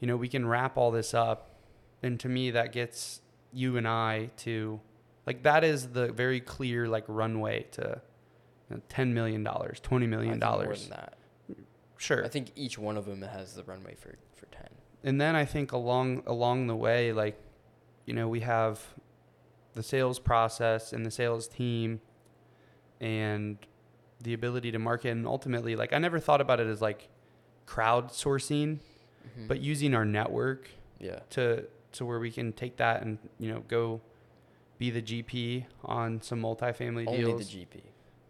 you 0.00 0.08
know 0.08 0.16
we 0.16 0.28
can 0.28 0.46
wrap 0.48 0.76
all 0.78 0.90
this 0.90 1.12
up 1.14 1.50
and 2.02 2.18
to 2.20 2.28
me 2.28 2.50
that 2.52 2.72
gets 2.72 3.20
you 3.52 3.76
and 3.76 3.86
i 3.86 4.30
to 4.38 4.80
like 5.26 5.42
that 5.44 5.62
is 5.62 5.88
the 5.88 6.10
very 6.10 6.40
clear 6.40 6.88
like 6.88 7.04
runway 7.06 7.66
to 7.72 8.00
you 8.70 8.76
know, 8.76 8.82
10 8.88 9.12
million 9.14 9.44
dollars 9.44 9.78
20 9.80 10.06
I 10.06 10.08
million 10.08 10.32
think 10.32 10.42
more 10.42 10.50
dollars 10.64 10.88
than 10.88 10.90
that. 10.98 11.14
Sure 12.02 12.24
I 12.24 12.28
think 12.28 12.46
each 12.56 12.76
one 12.78 12.96
of 12.96 13.04
them 13.06 13.22
has 13.22 13.54
the 13.54 13.64
runway 13.64 13.94
for 14.02 14.12
for 14.38 14.46
ten. 14.46 14.68
and 15.04 15.20
then 15.20 15.34
I 15.42 15.44
think 15.44 15.72
along 15.72 16.22
along 16.26 16.66
the 16.66 16.76
way, 16.76 17.12
like, 17.12 17.36
you 18.06 18.14
know, 18.14 18.28
we 18.28 18.40
have 18.40 18.74
the 19.74 19.82
sales 19.82 20.18
process 20.18 20.92
and 20.92 21.04
the 21.06 21.10
sales 21.10 21.48
team 21.48 22.00
and 23.00 23.56
the 24.20 24.34
ability 24.34 24.70
to 24.72 24.78
market 24.78 25.10
and 25.10 25.26
ultimately 25.26 25.74
like 25.76 25.92
I 25.92 25.98
never 25.98 26.18
thought 26.20 26.40
about 26.40 26.60
it 26.60 26.66
as 26.68 26.80
like 26.80 27.08
crowdsourcing, 27.66 28.78
Mhm. 29.38 29.48
but 29.48 29.60
using 29.60 29.94
our 29.94 30.04
network 30.04 30.68
yeah, 30.98 31.20
to 31.30 31.66
to 31.92 32.04
where 32.06 32.18
we 32.20 32.30
can 32.30 32.52
take 32.52 32.76
that 32.78 33.02
and, 33.02 33.18
you 33.38 33.48
know, 33.52 33.60
go 33.68 34.00
be 34.78 34.90
the 34.90 35.02
GP 35.02 35.66
on 35.84 36.20
some 36.22 36.40
multifamily 36.40 37.06
only 37.06 37.18
deals. 37.24 37.38
the 37.50 37.58
GP. 37.66 37.82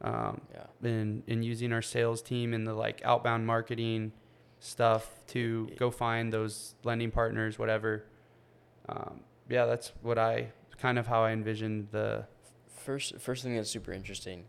Um, 0.03 0.41
Yeah, 0.53 0.89
and 0.91 1.23
and 1.29 1.45
using 1.45 1.73
our 1.73 1.83
sales 1.83 2.23
team 2.23 2.53
and 2.55 2.67
the 2.67 2.75
like 2.75 3.01
outbound 3.05 3.47
marketing 3.47 4.13
stuff 4.59 5.09
to 5.29 5.69
go 5.79 5.91
find 5.91 6.33
those 6.33 6.75
lending 6.85 7.11
partners, 7.11 7.59
whatever. 7.59 8.05
Um, 8.89 9.21
yeah, 9.49 9.67
that's 9.67 9.93
what 10.03 10.19
I 10.19 10.53
kind 10.79 10.99
of 10.99 11.07
how 11.07 11.23
I 11.23 11.33
envisioned 11.33 11.89
the. 11.93 12.27
First, 12.69 13.19
first 13.21 13.45
thing 13.45 13.55
that's 13.55 13.71
super 13.71 13.93
interesting, 13.93 14.45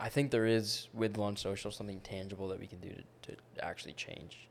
I 0.00 0.08
think 0.08 0.32
there 0.32 0.44
is 0.46 0.88
with 0.92 1.16
Launch 1.16 1.38
Social 1.40 1.70
something 1.70 2.00
tangible 2.00 2.48
that 2.48 2.58
we 2.58 2.66
can 2.66 2.80
do 2.80 2.90
to, 3.22 3.32
to 3.32 3.64
actually 3.64 3.92
change. 3.92 4.48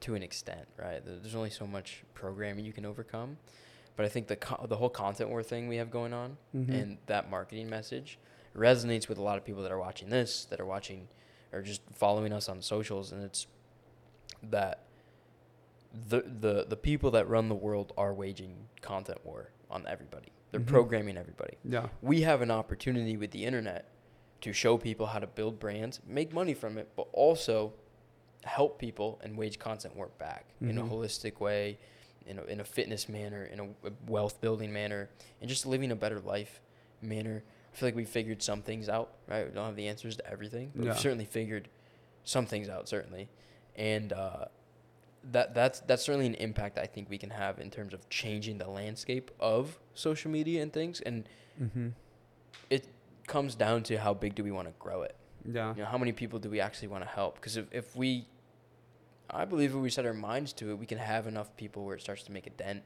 To 0.00 0.14
an 0.16 0.22
extent, 0.22 0.66
right? 0.78 1.00
There's 1.04 1.34
only 1.36 1.50
so 1.50 1.64
much 1.66 2.02
programming 2.14 2.64
you 2.64 2.72
can 2.72 2.84
overcome, 2.86 3.36
but 3.94 4.04
I 4.04 4.08
think 4.08 4.26
the 4.26 4.34
co- 4.36 4.66
the 4.66 4.74
whole 4.76 4.88
content 4.88 5.30
war 5.30 5.42
thing 5.44 5.68
we 5.68 5.76
have 5.76 5.90
going 5.92 6.12
on 6.12 6.36
Mhm. 6.56 6.74
and 6.74 6.98
that 7.06 7.30
marketing 7.30 7.68
message 7.70 8.18
resonates 8.54 9.08
with 9.08 9.18
a 9.18 9.22
lot 9.22 9.38
of 9.38 9.44
people 9.44 9.62
that 9.62 9.72
are 9.72 9.78
watching 9.78 10.08
this, 10.10 10.44
that 10.46 10.60
are 10.60 10.66
watching 10.66 11.08
or 11.52 11.62
just 11.62 11.82
following 11.92 12.32
us 12.32 12.48
on 12.48 12.62
socials, 12.62 13.12
and 13.12 13.22
it's 13.24 13.46
that 14.42 14.84
the 16.08 16.22
the 16.22 16.64
the 16.68 16.76
people 16.76 17.10
that 17.10 17.28
run 17.28 17.48
the 17.48 17.54
world 17.54 17.92
are 17.96 18.14
waging 18.14 18.68
content 18.80 19.18
war 19.24 19.50
on 19.70 19.86
everybody. 19.86 20.32
They're 20.50 20.60
Mhm. 20.60 20.66
programming 20.66 21.16
everybody. 21.16 21.56
Yeah. 21.64 21.88
We 22.02 22.22
have 22.22 22.40
an 22.42 22.50
opportunity 22.50 23.16
with 23.16 23.30
the 23.30 23.44
internet 23.44 23.88
to 24.42 24.52
show 24.52 24.76
people 24.78 25.06
how 25.06 25.18
to 25.18 25.26
build 25.26 25.58
brands, 25.58 26.00
make 26.06 26.32
money 26.32 26.54
from 26.54 26.76
it, 26.78 26.88
but 26.96 27.06
also 27.12 27.74
help 28.44 28.78
people 28.78 29.20
and 29.22 29.36
wage 29.38 29.58
content 29.58 29.94
war 29.96 30.08
back 30.18 30.46
in 30.60 30.76
a 30.78 30.82
Mhm. 30.82 30.90
holistic 30.90 31.38
way, 31.40 31.78
in 32.26 32.38
a, 32.38 32.44
in 32.44 32.58
a 32.60 32.64
fitness 32.64 33.08
manner, 33.08 33.44
in 33.44 33.60
a 33.60 33.68
wealth 34.10 34.40
building 34.40 34.72
manner, 34.72 35.08
and 35.40 35.48
just 35.48 35.64
living 35.64 35.90
a 35.92 35.96
better 35.96 36.20
life 36.20 36.60
manner. 37.00 37.44
I 37.72 37.76
feel 37.76 37.86
like 37.88 37.94
we 37.96 38.04
figured 38.04 38.42
some 38.42 38.60
things 38.62 38.88
out, 38.88 39.14
right? 39.28 39.46
We 39.46 39.52
don't 39.54 39.64
have 39.66 39.76
the 39.76 39.88
answers 39.88 40.16
to 40.16 40.30
everything, 40.30 40.72
but 40.74 40.84
Yeah. 40.84 40.90
we've 40.92 41.00
certainly 41.00 41.24
figured 41.24 41.68
some 42.24 42.44
things 42.46 42.68
out, 42.68 42.88
certainly. 42.88 43.28
And 43.76 44.12
uh, 44.12 44.46
that 45.30 45.54
that's 45.54 45.80
that's 45.80 46.02
certainly 46.04 46.26
an 46.26 46.34
impact 46.34 46.78
I 46.78 46.86
think 46.86 47.08
we 47.08 47.16
can 47.18 47.30
have 47.30 47.58
in 47.58 47.70
terms 47.70 47.94
of 47.94 48.08
changing 48.10 48.58
the 48.58 48.68
landscape 48.68 49.30
of 49.40 49.78
social 49.94 50.30
media 50.30 50.62
and 50.62 50.72
things. 50.72 51.00
And 51.00 51.28
Mm-hmm. 51.62 51.88
it 52.70 52.86
comes 53.26 53.54
down 53.54 53.82
to 53.84 53.96
how 53.98 54.14
big 54.14 54.34
do 54.34 54.42
we 54.42 54.50
want 54.50 54.68
to 54.68 54.74
grow 54.78 55.02
it? 55.02 55.14
Yeah. 55.44 55.74
You 55.74 55.82
know, 55.82 55.88
how 55.88 55.98
many 55.98 56.12
people 56.12 56.38
do 56.38 56.48
we 56.48 56.60
actually 56.60 56.88
want 56.88 57.04
to 57.04 57.10
help? 57.10 57.34
Because 57.36 57.56
if, 57.58 57.66
if 57.72 57.94
we, 57.94 58.26
I 59.30 59.44
believe 59.44 59.70
if 59.74 59.76
we 59.76 59.90
set 59.90 60.06
our 60.06 60.14
minds 60.14 60.52
to 60.54 60.70
it, 60.70 60.78
we 60.78 60.86
can 60.86 60.96
have 60.98 61.26
enough 61.26 61.54
people 61.56 61.84
where 61.84 61.94
it 61.96 62.00
starts 62.00 62.22
to 62.24 62.32
make 62.32 62.46
a 62.46 62.50
dent. 62.50 62.82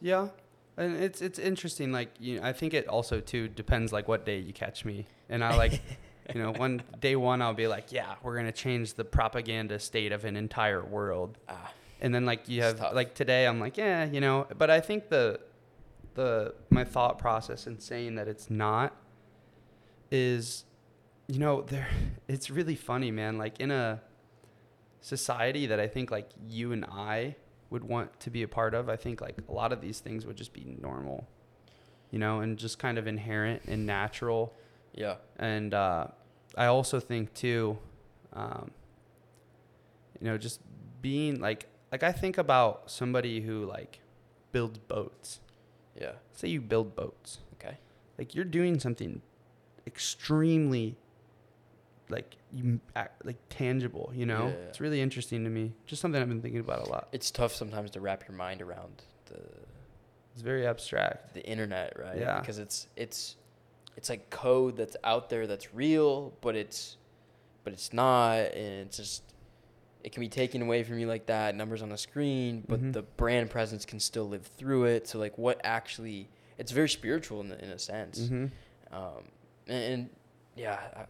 Yeah, 0.00 0.28
and 0.76 0.96
it's 0.96 1.20
it's 1.22 1.38
interesting. 1.38 1.92
Like 1.92 2.10
you, 2.18 2.40
know, 2.40 2.46
I 2.46 2.52
think 2.52 2.74
it 2.74 2.88
also 2.88 3.20
too 3.20 3.48
depends 3.48 3.92
like 3.92 4.08
what 4.08 4.24
day 4.24 4.38
you 4.38 4.52
catch 4.52 4.84
me, 4.84 5.06
and 5.28 5.42
I 5.44 5.56
like, 5.56 5.82
you 6.34 6.40
know, 6.42 6.52
one 6.52 6.82
day 7.00 7.16
one 7.16 7.42
I'll 7.42 7.54
be 7.54 7.66
like, 7.66 7.92
yeah, 7.92 8.14
we're 8.22 8.36
gonna 8.36 8.52
change 8.52 8.94
the 8.94 9.04
propaganda 9.04 9.78
state 9.78 10.12
of 10.12 10.24
an 10.24 10.36
entire 10.36 10.84
world, 10.84 11.38
Ah, 11.48 11.72
and 12.00 12.14
then 12.14 12.24
like 12.24 12.48
you 12.48 12.62
have 12.62 12.78
tough. 12.78 12.94
like 12.94 13.14
today 13.14 13.46
I'm 13.46 13.60
like, 13.60 13.76
yeah, 13.76 14.04
you 14.04 14.20
know, 14.20 14.46
but 14.58 14.70
I 14.70 14.80
think 14.80 15.08
the 15.08 15.40
the 16.14 16.54
my 16.70 16.84
thought 16.84 17.18
process 17.18 17.66
in 17.66 17.80
saying 17.80 18.14
that 18.16 18.28
it's 18.28 18.48
not 18.50 18.94
is, 20.10 20.64
you 21.28 21.38
know, 21.38 21.62
there 21.62 21.88
it's 22.28 22.50
really 22.50 22.76
funny, 22.76 23.10
man. 23.10 23.38
Like 23.38 23.60
in 23.60 23.70
a 23.70 24.00
society 25.00 25.66
that 25.66 25.78
I 25.80 25.86
think 25.86 26.10
like 26.10 26.30
you 26.48 26.72
and 26.72 26.84
I 26.86 27.36
would 27.74 27.84
want 27.84 28.18
to 28.20 28.30
be 28.30 28.42
a 28.44 28.48
part 28.48 28.72
of, 28.72 28.88
I 28.88 28.96
think 28.96 29.20
like 29.20 29.36
a 29.48 29.52
lot 29.52 29.72
of 29.72 29.80
these 29.80 29.98
things 30.00 30.24
would 30.26 30.36
just 30.36 30.52
be 30.52 30.64
normal, 30.80 31.26
you 32.12 32.18
know, 32.18 32.40
and 32.40 32.56
just 32.56 32.78
kind 32.78 32.96
of 32.98 33.06
inherent 33.06 33.62
and 33.66 33.84
natural. 33.84 34.54
yeah, 34.94 35.16
And 35.38 35.74
uh, 35.74 36.06
I 36.56 36.66
also 36.66 37.00
think 37.00 37.34
too, 37.34 37.76
um, 38.32 38.70
you 40.20 40.26
know, 40.28 40.38
just 40.38 40.60
being 41.02 41.40
like 41.40 41.66
like 41.92 42.02
I 42.02 42.12
think 42.12 42.38
about 42.38 42.90
somebody 42.90 43.40
who 43.40 43.66
like 43.66 44.00
builds 44.52 44.78
boats. 44.78 45.40
yeah, 46.00 46.12
Say 46.32 46.48
you 46.48 46.60
build 46.60 46.94
boats. 46.96 47.38
okay, 47.54 47.76
Like 48.18 48.34
you're 48.36 48.44
doing 48.60 48.78
something 48.80 49.20
extremely 49.86 50.96
like 52.14 52.36
you 52.52 52.80
act, 52.96 53.24
like 53.26 53.36
tangible, 53.50 54.10
you 54.14 54.26
know? 54.26 54.46
Yeah. 54.48 54.68
It's 54.68 54.80
really 54.80 55.00
interesting 55.00 55.44
to 55.44 55.50
me. 55.50 55.72
Just 55.86 56.00
something 56.02 56.20
I've 56.22 56.28
been 56.28 56.40
thinking 56.42 56.60
about 56.60 56.86
a 56.86 56.90
lot. 56.90 57.08
it's 57.12 57.30
tough 57.30 57.54
sometimes 57.54 57.90
to 57.92 58.00
wrap 58.00 58.26
your 58.28 58.36
mind 58.36 58.62
around 58.62 59.02
the 59.26 59.38
It's 60.32 60.42
very 60.42 60.66
abstract. 60.66 61.34
the 61.34 61.44
internet, 61.44 61.98
right? 61.98 62.18
Yeah. 62.18 62.40
Because 62.40 62.58
it's 62.58 62.86
it's 62.96 63.36
it's 63.96 64.08
like 64.08 64.30
code 64.30 64.76
that's 64.76 64.96
out 65.04 65.28
there 65.30 65.46
that's 65.46 65.74
real, 65.74 66.32
but 66.40 66.54
it's 66.56 66.96
but 67.64 67.72
it's 67.72 67.92
not, 67.92 68.38
and 68.54 68.86
it's 68.86 68.96
just 68.98 69.22
it 70.04 70.12
can 70.12 70.20
be 70.20 70.28
taken 70.28 70.60
away 70.62 70.82
from 70.82 70.98
you 70.98 71.06
like 71.06 71.26
that. 71.26 71.54
Numbers 71.54 71.80
on 71.82 71.88
the 71.88 71.96
screen, 71.98 72.62
but 72.68 72.80
Mhm. 72.82 72.92
the 72.92 73.02
brand 73.02 73.48
presence 73.50 73.84
can 73.86 73.98
still 74.00 74.28
live 74.28 74.46
through 74.58 74.84
it. 74.84 75.08
So 75.08 75.18
like, 75.18 75.36
what 75.38 75.60
actually? 75.64 76.28
It's 76.58 76.72
very 76.72 76.88
spiritual 76.88 77.40
in 77.40 77.50
in 77.52 77.70
a 77.70 77.78
sense. 77.78 78.20
Mm-hmm. 78.20 78.46
Um, 78.94 79.24
and, 79.66 79.82
and 79.92 80.10
yeah, 80.56 80.78
I, 80.96 81.04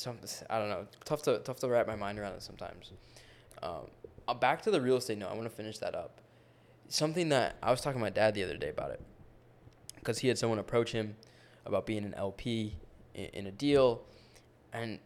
something 0.00 0.28
I 0.50 0.58
don't 0.58 0.68
know. 0.68 0.86
Tough 1.04 1.22
to 1.22 1.38
tough 1.38 1.58
to 1.60 1.68
wrap 1.68 1.86
my 1.86 1.96
mind 1.96 2.18
around 2.18 2.34
it 2.34 2.42
sometimes. 2.42 2.92
Um, 3.62 3.86
uh, 4.26 4.34
back 4.34 4.62
to 4.62 4.70
the 4.70 4.80
real 4.80 4.96
estate 4.96 5.18
note. 5.18 5.30
I 5.30 5.34
want 5.34 5.44
to 5.44 5.54
finish 5.54 5.78
that 5.78 5.94
up. 5.94 6.20
Something 6.88 7.28
that 7.30 7.56
I 7.62 7.70
was 7.70 7.80
talking 7.80 7.98
to 7.98 8.04
my 8.04 8.10
dad 8.10 8.34
the 8.34 8.44
other 8.44 8.56
day 8.56 8.70
about 8.70 8.90
it, 8.92 9.00
because 9.96 10.18
he 10.18 10.28
had 10.28 10.38
someone 10.38 10.58
approach 10.58 10.92
him 10.92 11.16
about 11.66 11.84
being 11.86 12.04
an 12.04 12.14
LP 12.14 12.76
in, 13.14 13.24
in 13.26 13.46
a 13.46 13.50
deal, 13.50 14.02
and 14.72 14.98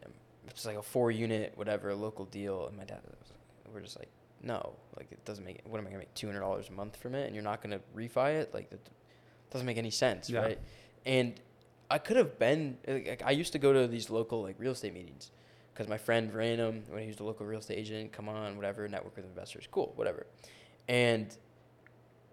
it's 0.48 0.64
like 0.66 0.76
a 0.76 0.82
four 0.82 1.10
unit 1.10 1.52
whatever 1.56 1.90
a 1.90 1.94
local 1.94 2.24
deal. 2.26 2.66
And 2.68 2.76
my 2.76 2.84
dad, 2.84 3.00
was, 3.04 3.32
we're 3.72 3.80
just 3.80 3.98
like, 3.98 4.10
no, 4.42 4.74
like 4.96 5.10
it 5.10 5.24
doesn't 5.24 5.44
make. 5.44 5.60
What 5.64 5.78
am 5.78 5.86
I 5.86 5.90
gonna 5.90 5.98
make 6.00 6.14
two 6.14 6.26
hundred 6.26 6.40
dollars 6.40 6.68
a 6.68 6.72
month 6.72 6.96
from 6.96 7.14
it, 7.14 7.26
and 7.26 7.34
you're 7.34 7.44
not 7.44 7.62
gonna 7.62 7.80
refi 7.96 8.34
it? 8.34 8.52
Like 8.54 8.70
that 8.70 8.80
doesn't 9.50 9.66
make 9.66 9.78
any 9.78 9.90
sense, 9.90 10.28
Yeah. 10.30 10.40
right? 10.40 10.58
And 11.04 11.34
I 11.92 11.98
could 11.98 12.16
have 12.16 12.38
been. 12.38 12.78
Like, 12.88 13.22
I 13.24 13.32
used 13.32 13.52
to 13.52 13.58
go 13.58 13.72
to 13.74 13.86
these 13.86 14.08
local 14.08 14.42
like 14.42 14.56
real 14.58 14.72
estate 14.72 14.94
meetings 14.94 15.30
because 15.72 15.88
my 15.88 15.98
friend 15.98 16.32
ran 16.32 16.56
them 16.56 16.84
when 16.88 17.02
he 17.02 17.08
was 17.08 17.20
a 17.20 17.24
local 17.24 17.44
real 17.44 17.60
estate 17.60 17.78
agent. 17.78 18.12
Come 18.12 18.30
on, 18.30 18.56
whatever, 18.56 18.88
network 18.88 19.14
with 19.16 19.26
investors, 19.26 19.68
cool, 19.70 19.92
whatever. 19.96 20.26
And 20.88 21.36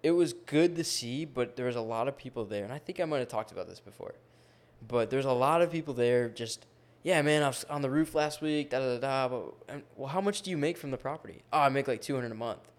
it 0.01 0.12
was 0.12 0.32
good 0.32 0.78
to 0.78 0.84
see, 0.86 1.26
but 1.26 1.57
there 1.57 1.66
was 1.66 1.76
a 1.76 1.82
lot 1.82 2.07
of 2.07 2.18
people 2.18 2.45
there, 2.45 2.64
and 2.64 2.72
I 2.72 2.78
think 2.78 3.01
I 3.01 3.05
might 3.05 3.20
have 3.20 3.28
talked 3.28 3.51
about 3.51 3.68
this 3.68 3.82
before. 3.82 4.16
But 4.88 5.10
there's 5.10 5.26
a 5.26 5.34
lot 5.34 5.62
of 5.62 5.70
people 5.70 5.93
there. 5.93 6.30
Just 6.30 6.66
yeah, 7.03 7.22
man, 7.22 7.43
I 7.43 7.47
was 7.47 7.66
on 7.70 7.82
the 7.82 7.89
roof 7.89 8.16
last 8.16 8.41
week. 8.41 8.70
Da 8.70 8.80
da 8.80 8.97
da. 8.97 8.99
da 8.99 9.28
but 9.28 9.84
well, 9.97 10.07
how 10.07 10.22
much 10.22 10.41
do 10.41 10.51
you 10.51 10.57
make 10.57 10.78
from 10.78 10.91
the 10.91 10.97
property? 10.97 11.43
Oh, 11.51 11.60
I 11.60 11.68
make 11.68 11.89
like 11.89 12.01
two 12.01 12.16
hundred 12.16 12.32
a 12.32 12.36
month. 12.36 12.72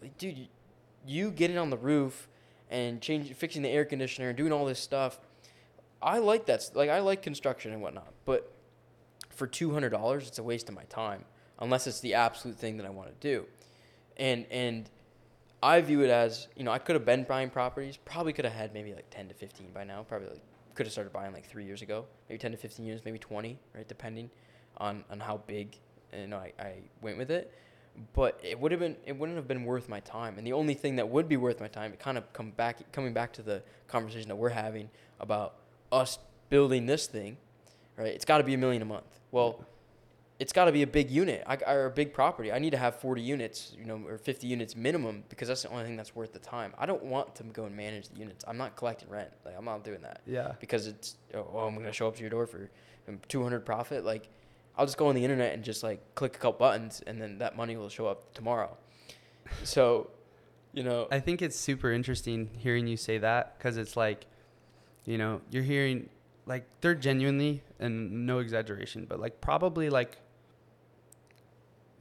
Like, 0.00 0.16
dude, 0.16 0.38
you, 0.38 0.46
you 1.04 1.30
getting 1.32 1.58
on 1.58 1.70
the 1.70 1.76
roof 1.76 2.28
and 2.70 3.00
changing, 3.00 3.34
fixing 3.34 3.62
the 3.62 3.68
air 3.68 3.84
conditioner 3.84 4.28
and 4.28 4.36
doing 4.36 4.52
all 4.52 4.64
this 4.64 4.78
stuff. 4.78 5.18
I 6.02 6.18
like 6.18 6.46
that. 6.46 6.70
Like 6.74 6.90
I 6.90 7.00
like 7.00 7.22
construction 7.22 7.72
and 7.72 7.82
whatnot, 7.82 8.12
but 8.24 8.52
for 9.30 9.46
two 9.46 9.72
hundred 9.72 9.90
dollars, 9.90 10.28
it's 10.28 10.38
a 10.38 10.42
waste 10.42 10.68
of 10.68 10.74
my 10.74 10.84
time 10.84 11.24
unless 11.58 11.86
it's 11.86 12.00
the 12.00 12.14
absolute 12.14 12.56
thing 12.56 12.76
that 12.76 12.86
I 12.86 12.90
want 12.90 13.08
to 13.08 13.28
do. 13.28 13.46
And 14.16 14.46
and 14.50 14.90
I 15.62 15.80
view 15.80 16.02
it 16.02 16.10
as 16.10 16.48
you 16.56 16.64
know 16.64 16.70
I 16.70 16.78
could 16.78 16.94
have 16.94 17.04
been 17.04 17.24
buying 17.24 17.50
properties. 17.50 17.96
Probably 17.96 18.32
could 18.32 18.44
have 18.44 18.54
had 18.54 18.72
maybe 18.72 18.94
like 18.94 19.08
ten 19.10 19.28
to 19.28 19.34
fifteen 19.34 19.68
by 19.72 19.84
now. 19.84 20.02
Probably 20.02 20.28
like 20.28 20.42
could 20.74 20.86
have 20.86 20.92
started 20.92 21.12
buying 21.12 21.32
like 21.32 21.46
three 21.46 21.64
years 21.64 21.82
ago. 21.82 22.06
Maybe 22.28 22.38
ten 22.38 22.52
to 22.52 22.56
fifteen 22.56 22.86
years, 22.86 23.00
maybe 23.04 23.18
twenty, 23.18 23.58
right? 23.74 23.88
Depending 23.88 24.30
on 24.78 25.04
on 25.10 25.20
how 25.20 25.38
big 25.46 25.76
you 26.12 26.26
know 26.26 26.38
I, 26.38 26.52
I 26.58 26.74
went 27.00 27.18
with 27.18 27.30
it. 27.30 27.52
But 28.12 28.38
it 28.42 28.60
would 28.60 28.72
have 28.72 28.80
been 28.80 28.96
it 29.06 29.16
wouldn't 29.16 29.36
have 29.36 29.48
been 29.48 29.64
worth 29.64 29.88
my 29.88 30.00
time. 30.00 30.36
And 30.36 30.46
the 30.46 30.52
only 30.52 30.74
thing 30.74 30.96
that 30.96 31.08
would 31.08 31.28
be 31.28 31.38
worth 31.38 31.60
my 31.60 31.68
time, 31.68 31.92
it 31.92 31.98
kind 31.98 32.18
of 32.18 32.30
come 32.32 32.50
back 32.50 32.92
coming 32.92 33.14
back 33.14 33.32
to 33.34 33.42
the 33.42 33.62
conversation 33.88 34.28
that 34.28 34.36
we're 34.36 34.50
having 34.50 34.90
about 35.18 35.54
us 35.92 36.18
building 36.48 36.86
this 36.86 37.06
thing, 37.06 37.36
right? 37.96 38.08
It's 38.08 38.24
got 38.24 38.38
to 38.38 38.44
be 38.44 38.54
a 38.54 38.58
million 38.58 38.82
a 38.82 38.86
month. 38.86 39.20
Well, 39.30 39.64
it's 40.38 40.52
got 40.52 40.66
to 40.66 40.72
be 40.72 40.82
a 40.82 40.86
big 40.86 41.10
unit 41.10 41.42
I, 41.46 41.56
or 41.66 41.86
a 41.86 41.90
big 41.90 42.12
property. 42.12 42.52
I 42.52 42.58
need 42.58 42.70
to 42.70 42.76
have 42.76 42.96
40 42.96 43.22
units, 43.22 43.74
you 43.78 43.86
know, 43.86 44.00
or 44.06 44.18
50 44.18 44.46
units 44.46 44.76
minimum 44.76 45.24
because 45.30 45.48
that's 45.48 45.62
the 45.62 45.70
only 45.70 45.84
thing 45.84 45.96
that's 45.96 46.14
worth 46.14 46.32
the 46.34 46.38
time. 46.38 46.74
I 46.78 46.84
don't 46.84 47.04
want 47.04 47.34
to 47.36 47.42
go 47.44 47.64
and 47.64 47.74
manage 47.74 48.08
the 48.10 48.18
units. 48.18 48.44
I'm 48.46 48.58
not 48.58 48.76
collecting 48.76 49.08
rent. 49.08 49.30
Like 49.44 49.54
I'm 49.56 49.64
not 49.64 49.82
doing 49.82 50.02
that 50.02 50.20
Yeah. 50.26 50.52
because 50.60 50.86
it's 50.88 51.16
oh, 51.34 51.48
well, 51.52 51.66
I'm 51.66 51.74
gonna 51.74 51.92
show 51.92 52.06
up 52.08 52.16
to 52.16 52.20
your 52.20 52.28
door 52.30 52.46
for 52.46 52.68
um, 53.08 53.18
200 53.28 53.64
profit. 53.64 54.04
Like 54.04 54.28
I'll 54.76 54.84
just 54.84 54.98
go 54.98 55.06
on 55.08 55.14
the 55.14 55.24
internet 55.24 55.54
and 55.54 55.64
just 55.64 55.82
like 55.82 56.14
click 56.14 56.36
a 56.36 56.38
couple 56.38 56.58
buttons 56.58 57.02
and 57.06 57.20
then 57.20 57.38
that 57.38 57.56
money 57.56 57.76
will 57.78 57.88
show 57.88 58.06
up 58.06 58.34
tomorrow. 58.34 58.76
So, 59.64 60.10
you 60.74 60.82
know, 60.82 61.08
I 61.10 61.20
think 61.20 61.40
it's 61.40 61.56
super 61.58 61.92
interesting 61.92 62.50
hearing 62.58 62.86
you 62.86 62.98
say 62.98 63.16
that 63.18 63.56
because 63.56 63.78
it's 63.78 63.96
like, 63.96 64.26
you 65.06 65.16
know, 65.16 65.40
you're 65.50 65.62
hearing 65.62 66.10
like 66.44 66.64
they're 66.80 66.94
genuinely 66.94 67.62
and 67.80 68.26
no 68.26 68.38
exaggeration, 68.40 69.06
but 69.08 69.18
like 69.18 69.40
probably 69.40 69.88
like 69.88 70.18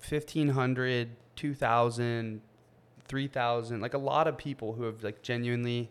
1500, 0.08 1.10
2000, 1.36 2.42
3000, 3.08 3.82
like 3.82 3.94
a 3.94 3.98
lot 4.00 4.28
of 4.28 4.38
people 4.38 4.74
who 4.74 4.84
have 4.84 5.04
like 5.04 5.22
genuinely 5.22 5.90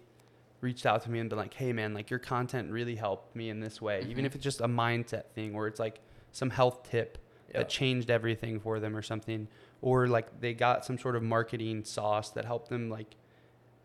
reached 0.61 0.87
out 0.87 1.03
to 1.03 1.11
me 1.11 1.19
and 1.19 1.29
been 1.29 1.39
like, 1.39 1.55
"Hey 1.55 1.73
man, 1.73 1.95
like 1.95 2.11
your 2.11 2.19
content 2.19 2.71
really 2.71 2.97
helped 2.97 3.35
me 3.37 3.51
in 3.51 3.61
this 3.61 3.81
way." 3.83 4.03
Even 4.09 4.25
Mhm. 4.25 4.27
if 4.27 4.35
it's 4.35 4.45
just 4.45 4.61
a 4.61 4.67
mindset 4.69 5.27
thing 5.35 5.55
or 5.55 5.67
it's 5.67 5.81
like 5.81 6.01
some 6.33 6.51
health 6.51 6.89
tip 6.89 7.19
Yeah. 7.51 7.59
that 7.59 7.69
changed 7.69 8.11
everything 8.11 8.59
for 8.59 8.81
them 8.81 8.97
or 8.97 9.03
something 9.03 9.47
or 9.83 10.09
like 10.09 10.41
they 10.41 10.55
got 10.55 10.85
some 10.85 10.99
sort 10.99 11.15
of 11.15 11.23
marketing 11.23 11.85
sauce 11.85 12.31
that 12.31 12.45
helped 12.45 12.69
them 12.71 12.89
like 12.89 13.17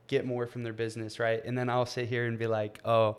get 0.10 0.26
more 0.26 0.45
from 0.45 0.64
their 0.64 0.74
business 0.74 1.20
right? 1.20 1.41
And 1.45 1.57
then 1.57 1.70
i'll 1.70 1.86
sit 1.86 2.10
here 2.10 2.26
and 2.26 2.38
be 2.38 2.47
like 2.47 2.80
oh 2.84 3.18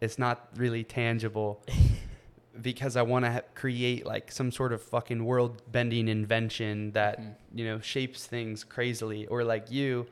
it's 0.00 0.18
not 0.18 0.48
really 0.56 0.84
tangible 0.84 1.60
because 2.60 2.96
i 2.96 3.02
want 3.02 3.24
to 3.24 3.32
ha- 3.32 3.40
create 3.54 4.04
like 4.06 4.30
some 4.30 4.50
sort 4.52 4.72
of 4.72 4.82
fucking 4.82 5.24
world 5.24 5.62
bending 5.72 6.06
invention 6.08 6.92
that 6.92 7.18
Mhm. 7.20 7.34
you 7.54 7.64
know 7.64 7.80
shapes 7.80 8.26
things 8.26 8.62
crazily. 8.62 9.26
Or 9.26 9.42
like 9.42 9.70
you 9.70 10.06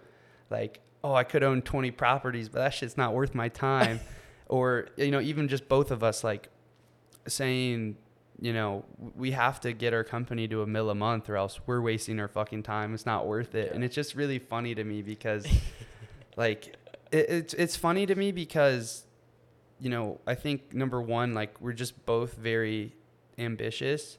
like 0.51 0.81
oh 1.05 1.15
i 1.15 1.23
could 1.25 1.43
own 1.43 1.63
20 1.63 1.91
properties 1.93 2.49
but 2.49 2.59
that 2.61 2.75
shit's 2.75 2.97
not 2.97 3.15
worth 3.15 3.35
my 3.35 3.49
time. 3.49 4.01
Or 4.49 4.89
you 4.97 5.13
know 5.13 5.21
even 5.21 5.47
just 5.47 5.69
both 5.69 5.93
of 5.93 6.03
us 6.03 6.25
like 6.25 6.49
saying 7.29 7.97
you 8.41 8.53
know 8.53 8.85
we 9.17 9.33
have 9.33 9.61
to 9.61 9.73
get 9.73 9.93
our 9.93 10.03
company 10.05 10.49
to 10.49 10.63
a 10.63 10.67
mill 10.67 10.89
a 10.91 10.95
month 10.95 11.29
or 11.29 11.37
else 11.37 11.61
we're 11.67 11.81
wasting 11.81 12.19
our 12.19 12.29
fucking 12.29 12.63
time 12.63 12.95
it's 12.95 13.05
not 13.07 13.27
worth 13.27 13.55
it 13.55 13.67
Yeah. 13.69 13.75
and 13.75 13.85
it's 13.85 13.95
just 13.95 14.15
really 14.15 14.39
funny 14.39 14.75
to 14.75 14.83
me 14.85 15.03
because 15.03 15.47
like 16.37 16.77
it, 17.13 17.27
it's 17.29 17.55
it's 17.55 17.77
funny 17.77 18.07
to 18.07 18.15
me 18.15 18.33
because 18.33 19.05
you 19.79 19.91
know 19.91 20.21
i 20.27 20.35
think 20.35 20.73
number 20.75 21.01
one 21.03 21.35
like 21.35 21.61
we're 21.61 21.73
just 21.75 22.07
both 22.07 22.35
very 22.35 22.95
ambitious 23.39 24.19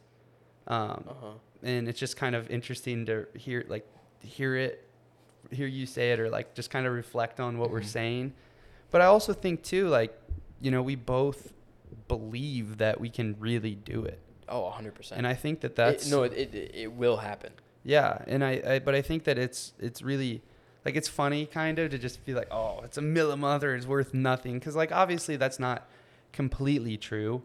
um 0.67 1.03
Uh-huh. 1.09 1.27
and 1.63 1.87
it's 1.89 1.99
just 1.99 2.15
kind 2.17 2.35
of 2.35 2.49
interesting 2.49 3.05
to 3.07 3.25
hear 3.35 3.65
like 3.69 3.85
hear 4.19 4.55
it 4.55 4.87
hear 5.51 5.67
you 5.67 5.85
say 5.85 6.11
it 6.11 6.19
or 6.19 6.29
like 6.29 6.53
just 6.53 6.69
kind 6.69 6.85
of 6.85 6.93
reflect 6.93 7.39
on 7.39 7.57
what 7.57 7.71
we're 7.71 7.81
Mhm. 7.81 7.85
saying 7.99 8.33
but 8.91 9.01
i 9.01 9.05
also 9.05 9.33
think 9.33 9.63
too 9.63 9.87
like 9.87 10.13
you 10.61 10.69
know 10.69 10.83
we 10.83 10.95
both 10.95 11.53
believe 12.07 12.77
that 12.77 12.99
we 12.99 13.09
can 13.09 13.35
really 13.39 13.75
do 13.75 14.03
it 14.05 14.19
Oh, 14.49 14.63
100%. 14.75 15.11
and 15.13 15.25
i 15.27 15.33
think 15.33 15.61
that 15.61 15.71
It- 15.71 15.75
that's 15.75 16.09
no, 16.09 16.23
it, 16.23 16.33
it, 16.33 16.71
it 16.73 16.91
will 16.93 17.17
happen. 17.17 17.51
yeah 17.83 18.23
and 18.27 18.43
I, 18.43 18.61
I 18.65 18.79
but 18.79 18.95
i 18.95 19.01
think 19.01 19.23
that 19.25 19.37
it's 19.37 19.73
it's 19.79 20.01
really 20.01 20.41
like 20.85 20.95
it's 20.95 21.07
funny 21.07 21.45
kind 21.45 21.77
of 21.79 21.91
to 21.91 21.97
just 21.97 22.19
feel 22.21 22.35
like 22.37 22.51
oh 22.51 22.81
it's 22.83 22.97
a 22.97 23.01
mill 23.01 23.31
a 23.31 23.37
month 23.37 23.63
or 23.63 23.75
it's 23.75 23.85
worth 23.87 24.13
nothing 24.13 24.59
because 24.59 24.75
like 24.75 24.91
obviously 24.91 25.35
that's 25.37 25.59
not 25.59 25.87
completely 26.33 26.97
true 26.97 27.43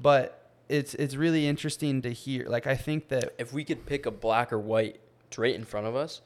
but 0.00 0.50
it's 0.68 0.94
it's 0.94 1.16
really 1.16 1.46
interesting 1.46 2.00
to 2.02 2.10
hear 2.12 2.46
like 2.48 2.66
i 2.66 2.76
think 2.76 3.08
that 3.08 3.32
If 3.38 3.52
we 3.52 3.64
could 3.64 3.84
pick 3.86 4.06
a 4.06 4.10
black 4.10 4.52
or 4.52 4.58
white 4.58 5.00
right 5.36 5.54
in 5.54 5.64
front 5.64 5.86
of 5.86 5.94
us, 5.94 6.22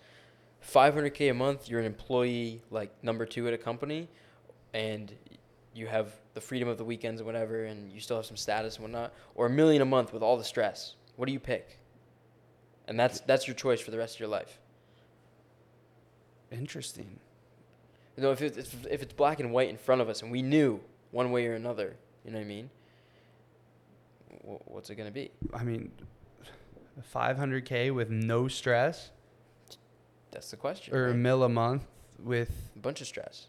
500k 0.64 1.30
a 1.30 1.34
month, 1.34 1.68
you're 1.68 1.80
an 1.80 1.86
employee 1.86 2.62
like 2.70 2.90
number 3.02 3.26
2 3.26 3.48
at 3.48 3.54
a 3.54 3.58
company 3.58 4.08
and 4.72 5.12
you 5.74 5.86
have 5.86 6.12
the 6.34 6.40
freedom 6.40 6.68
of 6.68 6.78
the 6.78 6.84
weekends 6.84 7.20
and 7.20 7.26
whatever 7.26 7.64
and 7.64 7.90
you 7.92 8.00
still 8.00 8.16
have 8.16 8.26
some 8.26 8.36
status 8.36 8.76
and 8.76 8.84
whatnot 8.84 9.12
or 9.34 9.46
a 9.46 9.50
million 9.50 9.82
a 9.82 9.84
month 9.86 10.12
with 10.12 10.22
all 10.22 10.36
the 10.36 10.44
stress. 10.44 10.94
What 11.16 11.26
do 11.26 11.32
you 11.32 11.40
pick? 11.40 11.78
And 12.88 12.98
that's 12.98 13.20
that's 13.20 13.46
your 13.46 13.54
choice 13.54 13.80
for 13.80 13.90
the 13.90 13.98
rest 13.98 14.16
of 14.16 14.20
your 14.20 14.28
life. 14.28 14.58
interesting 16.50 17.18
You 18.16 18.22
know, 18.24 18.32
if 18.32 18.42
it's 18.42 18.74
if 18.90 19.02
it's 19.02 19.12
black 19.12 19.40
and 19.40 19.52
white 19.52 19.68
in 19.70 19.76
front 19.78 20.00
of 20.00 20.08
us 20.08 20.22
and 20.22 20.30
we 20.30 20.42
knew 20.42 20.80
one 21.10 21.30
way 21.30 21.46
or 21.46 21.54
another, 21.54 21.96
you 22.24 22.30
know 22.30 22.38
what 22.38 22.44
I 22.44 22.48
mean? 22.48 22.70
What's 24.42 24.90
it 24.90 24.96
gonna 24.96 25.10
be? 25.10 25.30
I 25.54 25.62
mean, 25.62 25.92
500k 27.14 27.94
with 27.94 28.10
no 28.10 28.48
stress, 28.48 29.10
That's 30.30 30.50
the 30.50 30.56
question. 30.56 30.94
or 30.94 31.06
a 31.06 31.08
right? 31.08 31.16
mill 31.16 31.42
a 31.44 31.48
month 31.48 31.86
with 32.18 32.70
a 32.76 32.78
bunch 32.80 33.00
of 33.00 33.06
stress. 33.06 33.46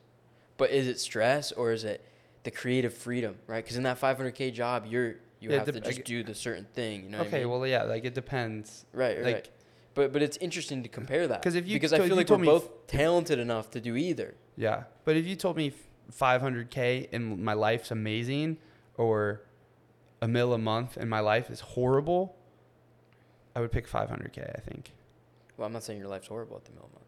But 0.57 0.69
is 0.71 0.87
it 0.87 0.99
stress 0.99 1.51
or 1.51 1.71
is 1.71 1.83
it 1.83 2.05
the 2.43 2.51
creative 2.51 2.93
freedom, 2.93 3.35
right? 3.47 3.63
Because 3.63 3.77
in 3.77 3.83
that 3.83 3.99
500k 3.99 4.53
job, 4.53 4.85
you're 4.87 5.15
you 5.39 5.49
Yeah, 5.49 5.57
have 5.57 5.71
to 5.73 5.79
just 5.81 6.03
do 6.05 6.23
the 6.23 6.33
certain 6.35 6.65
thing. 6.73 7.03
You 7.03 7.09
know? 7.09 7.17
what 7.19 7.25
I 7.25 7.27
okay, 7.27 7.39
mean? 7.39 7.49
well 7.49 7.67
yeah, 7.67 7.83
like 7.83 8.05
it 8.05 8.13
depends. 8.13 8.85
right, 8.93 9.17
right. 9.17 9.23
like- 9.25 9.33
right. 9.35 9.49
But 9.95 10.11
but 10.11 10.21
it's 10.23 10.37
interesting 10.37 10.81
to 10.83 10.89
compare 10.89 11.27
that. 11.27 11.41
Because 11.41 11.53
if 11.55 11.67
you 11.67 11.75
because 11.75 11.93
I 11.93 11.99
feel 12.07 12.15
like 12.15 12.27
we're 12.29 12.37
both 12.39 12.87
talented 12.87 13.37
enough 13.37 13.69
to 13.71 13.79
do 13.81 13.95
either. 13.95 14.33
Yeah, 14.57 14.83
but 15.05 15.15
if 15.17 15.25
you 15.27 15.35
told 15.35 15.55
me 15.55 15.71
500k 16.11 17.09
and 17.11 17.37
my 17.43 17.53
life's 17.53 17.91
amazing, 17.91 18.57
or 18.97 19.41
a 20.21 20.27
mill 20.27 20.53
a 20.53 20.57
month 20.57 20.97
and 20.97 21.09
my 21.09 21.19
life 21.19 21.49
is 21.51 21.59
horrible, 21.59 22.35
I 23.55 23.59
would 23.61 23.71
pick 23.71 23.87
500k. 23.87 24.55
I 24.55 24.59
think 24.61 24.93
Well, 25.57 25.67
I'm 25.67 25.73
not 25.73 25.83
saying 25.83 25.99
your 25.99 26.07
life's 26.09 26.27
horrible 26.27 26.57
at 26.57 26.65
the 26.65 26.71
middle 26.71 26.89
month. 26.93 27.05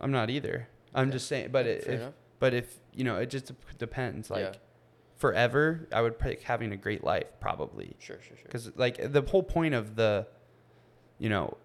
I'm 0.00 0.10
not 0.10 0.28
either. 0.30 0.68
I'm 0.94 1.08
Okay. 1.08 1.12
just 1.12 1.28
saying, 1.28 1.48
but 1.50 1.66
it, 1.66 1.84
if 1.86 2.00
enough. 2.00 2.14
but 2.40 2.52
if 2.54 2.76
you 2.94 3.04
know, 3.04 3.16
it 3.16 3.30
just 3.30 3.52
depends. 3.78 4.28
Like 4.30 4.44
yeah, 4.44 4.52
forever, 5.18 5.86
I 5.92 6.00
would 6.02 6.18
pick 6.18 6.42
having 6.42 6.72
a 6.72 6.76
great 6.76 7.04
life 7.04 7.26
probably. 7.40 7.94
sure, 7.98 8.18
sure, 8.26 8.36
sure. 8.36 8.44
because 8.44 8.74
like 8.76 9.12
the 9.12 9.22
whole 9.22 9.42
point 9.42 9.74
of 9.74 9.94
the 9.96 10.26
you 11.18 11.28
know 11.28 11.56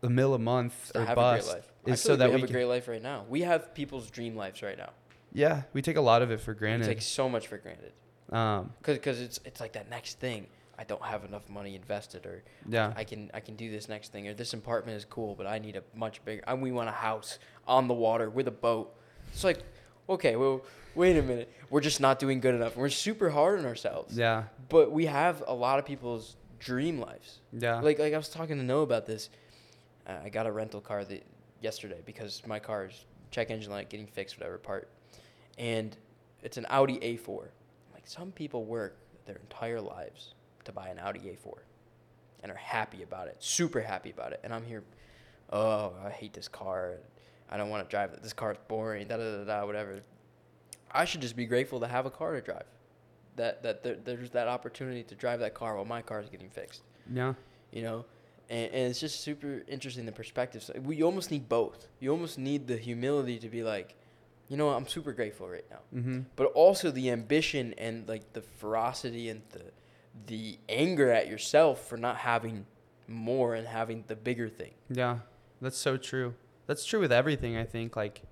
the 0.00 0.10
mill 0.10 0.34
a 0.34 0.38
month 0.38 0.92
To 0.92 1.00
or 1.00 1.04
have 1.04 1.16
bust 1.16 1.48
a 1.48 1.52
great 1.52 1.56
life. 1.56 1.72
Is 1.86 2.00
so 2.00 2.12
like 2.12 2.18
that 2.20 2.28
we 2.28 2.34
we 2.36 2.40
have 2.42 2.48
can 2.48 2.56
a 2.56 2.58
great 2.58 2.68
life 2.68 2.88
right 2.88 3.02
now. 3.02 3.24
We 3.28 3.40
have 3.42 3.74
people's 3.74 4.10
dream 4.10 4.36
lives 4.36 4.62
right 4.62 4.78
now. 4.78 4.90
yeah 5.32 5.62
we 5.72 5.82
take 5.82 5.96
a 5.96 6.00
lot 6.00 6.22
of 6.22 6.30
it 6.30 6.40
for 6.40 6.54
granted. 6.54 6.86
We 6.88 6.94
take 6.94 7.02
so 7.02 7.28
much 7.28 7.48
for 7.48 7.58
granted 7.58 7.92
um 8.30 8.72
because 8.80 9.20
it's 9.20 9.40
it's 9.44 9.60
like 9.60 9.72
that 9.72 9.90
next 9.90 10.18
thing. 10.20 10.46
I 10.78 10.84
don't 10.84 11.02
have 11.02 11.24
enough 11.24 11.48
money 11.48 11.74
invested, 11.76 12.24
or 12.26 12.42
yeah 12.68 12.92
I 12.96 13.04
can 13.04 13.30
I 13.34 13.40
can 13.40 13.56
do 13.56 13.70
this 13.70 13.88
next 13.88 14.10
thing, 14.12 14.26
or 14.28 14.34
this 14.34 14.52
apartment 14.52 14.96
is 14.96 15.04
cool, 15.04 15.34
but 15.34 15.46
I 15.46 15.58
need 15.58 15.76
a 15.76 15.82
much 15.94 16.24
bigger. 16.24 16.42
And 16.46 16.62
we 16.62 16.72
want 16.72 16.88
a 16.88 16.92
house 16.92 17.38
on 17.66 17.88
the 17.88 17.94
water 17.94 18.28
with 18.30 18.48
a 18.48 18.52
boat. 18.52 18.94
It's 19.32 19.44
like, 19.44 19.60
okay, 20.12 20.36
well, 20.36 20.62
wait 20.94 21.16
a 21.16 21.22
minute, 21.22 21.52
we're 21.70 21.80
just 21.80 22.00
not 22.00 22.18
doing 22.18 22.40
good 22.40 22.54
enough. 22.54 22.76
We're 22.76 22.88
super 22.88 23.30
hard 23.30 23.58
on 23.58 23.66
ourselves. 23.66 24.16
yeah 24.16 24.44
But 24.68 24.92
we 24.92 25.06
have 25.06 25.42
a 25.46 25.54
lot 25.54 25.78
of 25.78 25.84
people's 25.84 26.36
dream 26.58 26.98
lives. 27.00 27.40
yeah 27.52 27.80
Like 27.80 27.98
like 27.98 28.14
I 28.14 28.16
was 28.16 28.28
talking 28.28 28.56
to 28.58 28.62
Noah 28.62 28.82
about 28.82 29.06
this. 29.06 29.30
Uh, 30.06 30.16
I 30.24 30.28
got 30.28 30.46
a 30.46 30.52
rental 30.52 30.80
car 30.80 31.04
the, 31.04 31.20
yesterday 31.60 32.00
because 32.04 32.42
my 32.46 32.58
car's 32.58 33.04
check 33.30 33.50
engine 33.50 33.70
light 33.72 33.88
getting 33.88 34.06
fixed, 34.06 34.36
whatever 34.38 34.58
part, 34.58 34.88
and 35.58 35.96
it's 36.42 36.56
an 36.56 36.66
Audi 36.68 36.98
A4. 36.98 37.46
Like 37.94 38.06
some 38.06 38.32
people 38.32 38.64
work 38.64 38.96
their 39.26 39.36
entire 39.36 39.80
lives 39.80 40.34
to 40.64 40.72
buy 40.72 40.88
an 40.88 40.98
Audi 40.98 41.20
A4, 41.20 41.54
and 42.42 42.52
are 42.52 42.56
happy 42.56 43.02
about 43.02 43.28
it, 43.28 43.36
super 43.38 43.80
happy 43.80 44.10
about 44.10 44.32
it, 44.32 44.40
and 44.44 44.52
I'm 44.52 44.64
here. 44.64 44.82
Oh, 45.50 45.92
I 46.04 46.10
hate 46.10 46.32
this 46.32 46.48
car. 46.48 46.94
I 47.52 47.56
don't 47.56 47.68
want 47.68 47.84
to 47.84 47.90
drive 47.90 48.12
it. 48.12 48.22
This 48.22 48.32
car's 48.32 48.56
boring. 48.66 49.06
Da 49.08 49.16
da 49.18 49.38
da 49.38 49.44
da. 49.44 49.66
Whatever. 49.66 50.00
I 50.90 51.04
should 51.04 51.20
just 51.20 51.36
be 51.36 51.46
grateful 51.46 51.80
to 51.80 51.86
have 51.86 52.06
a 52.06 52.10
car 52.10 52.32
to 52.34 52.40
drive. 52.40 52.64
That 53.36 53.62
that 53.62 53.82
there, 53.82 53.96
there's 54.02 54.30
that 54.30 54.48
opportunity 54.48 55.02
to 55.04 55.14
drive 55.14 55.40
that 55.40 55.54
car 55.54 55.76
while 55.76 55.84
my 55.84 56.02
car 56.02 56.20
is 56.20 56.28
getting 56.28 56.50
fixed 56.50 56.82
yeah 57.10 57.34
you 57.70 57.82
know 57.82 58.04
and, 58.50 58.66
and 58.72 58.90
it's 58.90 59.00
just 59.00 59.20
super 59.20 59.62
interesting 59.68 60.06
the 60.06 60.12
perspective 60.12 60.62
so 60.62 60.72
we 60.84 61.02
almost 61.02 61.30
need 61.30 61.48
both 61.48 61.88
you 62.00 62.10
almost 62.10 62.38
need 62.38 62.66
the 62.66 62.76
humility 62.76 63.38
to 63.38 63.48
be 63.48 63.62
like 63.62 63.94
you 64.48 64.56
know 64.56 64.66
what, 64.66 64.76
i'm 64.76 64.86
super 64.86 65.12
grateful 65.12 65.48
right 65.48 65.64
now 65.70 65.78
mm-hmm 65.98 66.20
but 66.36 66.44
also 66.52 66.90
the 66.90 67.10
ambition 67.10 67.74
and 67.78 68.06
like 68.08 68.32
the 68.34 68.42
ferocity 68.42 69.28
and 69.28 69.42
the 69.50 69.62
the 70.26 70.58
anger 70.68 71.10
at 71.10 71.26
yourself 71.28 71.88
for 71.88 71.96
not 71.96 72.18
having 72.18 72.66
more 73.08 73.54
and 73.54 73.66
having 73.66 74.04
the 74.06 74.16
bigger 74.16 74.48
thing 74.48 74.72
yeah 74.90 75.18
that's 75.60 75.78
so 75.78 75.96
true 75.96 76.34
that's 76.66 76.84
true 76.84 77.00
with 77.00 77.12
everything 77.12 77.56
i 77.56 77.64
think 77.64 77.96
like 77.96 78.22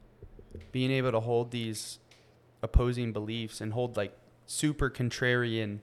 being 0.73 0.91
able 0.91 1.13
to 1.13 1.21
hold 1.21 1.51
these 1.51 1.99
opposing 2.63 3.13
beliefs 3.13 3.61
and 3.61 3.73
hold 3.73 3.97
like 3.97 4.17
super 4.47 4.91
contrarian 4.91 5.79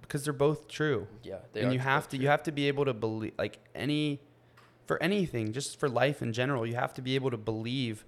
because 0.00 0.24
they're 0.24 0.32
both 0.32 0.68
true. 0.68 1.06
Yeah 1.22 1.36
they 1.52 1.60
and 1.60 1.70
are 1.70 1.72
you 1.72 1.78
have 1.78 2.08
to 2.08 2.16
true. 2.16 2.24
you 2.24 2.28
have 2.28 2.42
to 2.42 2.52
be 2.52 2.68
able 2.68 2.84
to 2.84 2.92
believe 2.92 3.32
like 3.38 3.58
any 3.74 4.20
for 4.86 5.02
anything 5.02 5.52
just 5.52 5.78
for 5.78 5.88
life 5.88 6.20
in 6.20 6.32
general 6.32 6.66
you 6.66 6.74
have 6.74 6.92
to 6.94 7.02
be 7.02 7.14
able 7.14 7.30
to 7.30 7.36
believe 7.38 8.04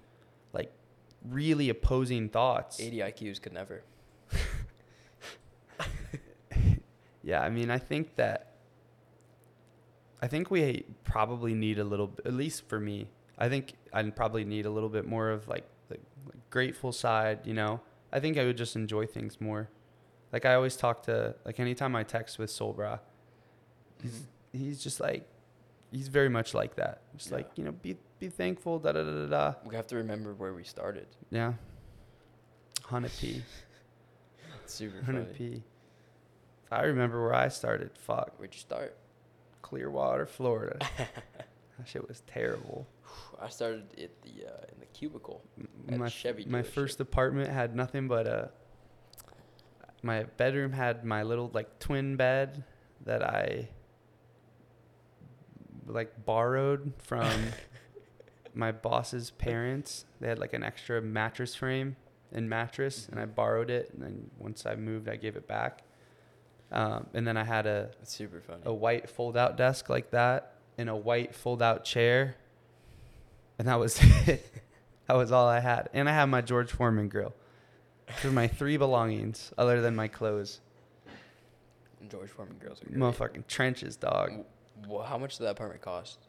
like 0.53 0.71
really 1.27 1.69
opposing 1.69 2.29
thoughts. 2.29 2.79
80 2.79 2.97
iqs 2.97 3.41
could 3.41 3.53
never. 3.53 3.83
Yeah 7.23 7.41
i 7.41 7.49
mean 7.49 7.71
i 7.71 7.79
think 7.79 8.17
that 8.17 8.51
i 10.21 10.27
think 10.27 10.51
we 10.51 10.85
probably 11.03 11.55
need 11.55 11.79
a 11.79 11.83
little 11.83 12.13
at 12.23 12.33
least 12.33 12.69
for 12.69 12.79
me 12.79 13.07
i 13.37 13.47
think 13.49 13.73
i 13.93 14.01
probably 14.03 14.43
need 14.45 14.65
a 14.65 14.69
little 14.69 14.89
bit 14.89 15.05
more 15.05 15.29
of 15.31 15.47
like 15.47 15.65
the 15.89 15.95
like 16.25 16.49
grateful 16.49 16.91
side 16.91 17.39
you 17.45 17.53
know 17.53 17.79
i 18.11 18.19
think 18.19 18.37
i 18.37 18.45
would 18.45 18.57
just 18.57 18.75
enjoy 18.75 19.05
things 19.05 19.39
more 19.41 19.69
like 20.31 20.45
i 20.45 20.53
always 20.53 20.75
talk 20.75 21.03
to 21.03 21.35
like 21.45 21.59
anytime 21.59 21.95
i 21.95 22.03
text 22.03 22.37
with 22.39 22.49
solbra 22.49 22.99
he's 24.01 24.11
Mhm. 24.19 24.25
he's 24.59 24.83
just 24.83 24.99
like 24.99 25.27
he's 25.91 26.07
very 26.09 26.27
much 26.29 26.53
like 26.53 26.75
that. 26.75 27.01
Just 27.15 27.29
Yeah. 27.31 27.37
like 27.37 27.51
you 27.57 27.63
know, 27.63 27.71
be 27.71 27.95
be 28.19 28.27
thankful. 28.27 28.79
Da 28.79 28.91
da 28.91 29.03
da 29.03 29.11
da 29.11 29.27
da. 29.27 29.53
we 29.65 29.75
have 29.75 29.87
to 29.87 29.95
remember 29.95 30.33
where 30.33 30.53
we 30.53 30.63
started 30.63 31.07
Yeah. 31.29 31.53
Hundred 32.83 33.11
p. 33.19 33.43
super 34.65 35.01
Hundred 35.05 35.33
p. 35.33 35.63
I 36.71 36.83
remember 36.83 37.21
where 37.21 37.33
I 37.33 37.47
started, 37.47 37.91
fuck 37.97 38.33
where'd 38.37 38.53
you 38.53 38.59
start 38.59 38.97
Clearwater, 39.61 40.25
Florida. 40.25 40.77
that 40.97 41.85
shit 41.87 42.07
was 42.07 42.21
terrible. 42.27 42.87
i 43.41 43.49
started 43.49 43.83
at 44.01 44.21
the 44.23 44.45
uh, 44.45 44.65
in 44.73 44.79
the 44.79 44.85
cubicle 44.93 45.43
At 45.89 45.97
My 45.99 46.07
Chevy 46.09 46.45
my 46.45 46.61
dealership. 46.61 46.65
first 46.67 46.99
apartment 46.99 47.49
had 47.49 47.75
nothing 47.75 48.07
but 48.07 48.27
a. 48.27 48.49
My 50.03 50.23
bedroom 50.37 50.71
had 50.73 51.03
my 51.03 51.23
little 51.23 51.49
like 51.53 51.79
twin 51.79 52.15
bed 52.15 52.63
that 53.05 53.23
I 53.23 53.69
like 55.87 56.25
borrowed 56.25 56.93
from 56.99 57.29
my 58.53 58.71
boss's 58.71 59.31
parents. 59.31 60.05
They 60.19 60.27
had 60.27 60.39
like 60.39 60.53
an 60.53 60.63
extra 60.63 61.01
mattress 61.01 61.55
frame 61.55 61.95
and 62.31 62.49
mattress, 62.49 63.07
and 63.09 63.19
I 63.19 63.25
borrowed 63.25 63.69
it. 63.69 63.91
And 63.93 64.01
then 64.03 64.29
once 64.37 64.65
I 64.65 64.75
moved, 64.75 65.09
I 65.09 65.15
gave 65.15 65.35
it 65.35 65.47
back. 65.47 65.83
Um, 66.71 67.07
and 67.13 67.27
then 67.27 67.37
I 67.37 67.43
had 67.43 67.65
a 67.67 67.89
That's 67.99 68.13
super 68.13 68.41
funny. 68.41 68.61
a 68.65 68.73
white 68.73 69.09
fold 69.09 69.37
out 69.37 69.55
desk 69.57 69.89
like 69.89 70.11
that 70.11 70.53
and 70.77 70.89
a 70.89 70.95
white 70.95 71.33
fold 71.35 71.61
out 71.61 71.83
chair. 71.85 72.35
And 73.57 73.67
that 73.67 73.79
was 73.79 73.99
it. 74.27 74.45
that 75.07 75.15
was 75.15 75.31
all 75.31 75.47
I 75.47 75.59
had. 75.59 75.89
And 75.93 76.09
I 76.09 76.13
had 76.13 76.25
my 76.25 76.41
George 76.41 76.71
Foreman 76.71 77.09
grill. 77.09 77.33
Those 78.07 78.25
are 78.25 78.31
my 78.31 78.47
three 78.47 78.77
belongings 78.77 79.51
other 79.57 79.81
than 79.81 79.95
my 79.95 80.07
clothes. 80.07 80.61
George 82.09 82.29
Foreman 82.29 82.57
girls 82.57 82.81
are 82.81 82.85
great. 82.85 82.99
Motherfucking 82.99 83.47
trenches, 83.47 83.95
dog. 83.95 84.31
Well, 84.87 85.03
how 85.03 85.17
much 85.17 85.37
did 85.37 85.45
that 85.45 85.51
apartment 85.51 85.81
cost? 85.81 86.19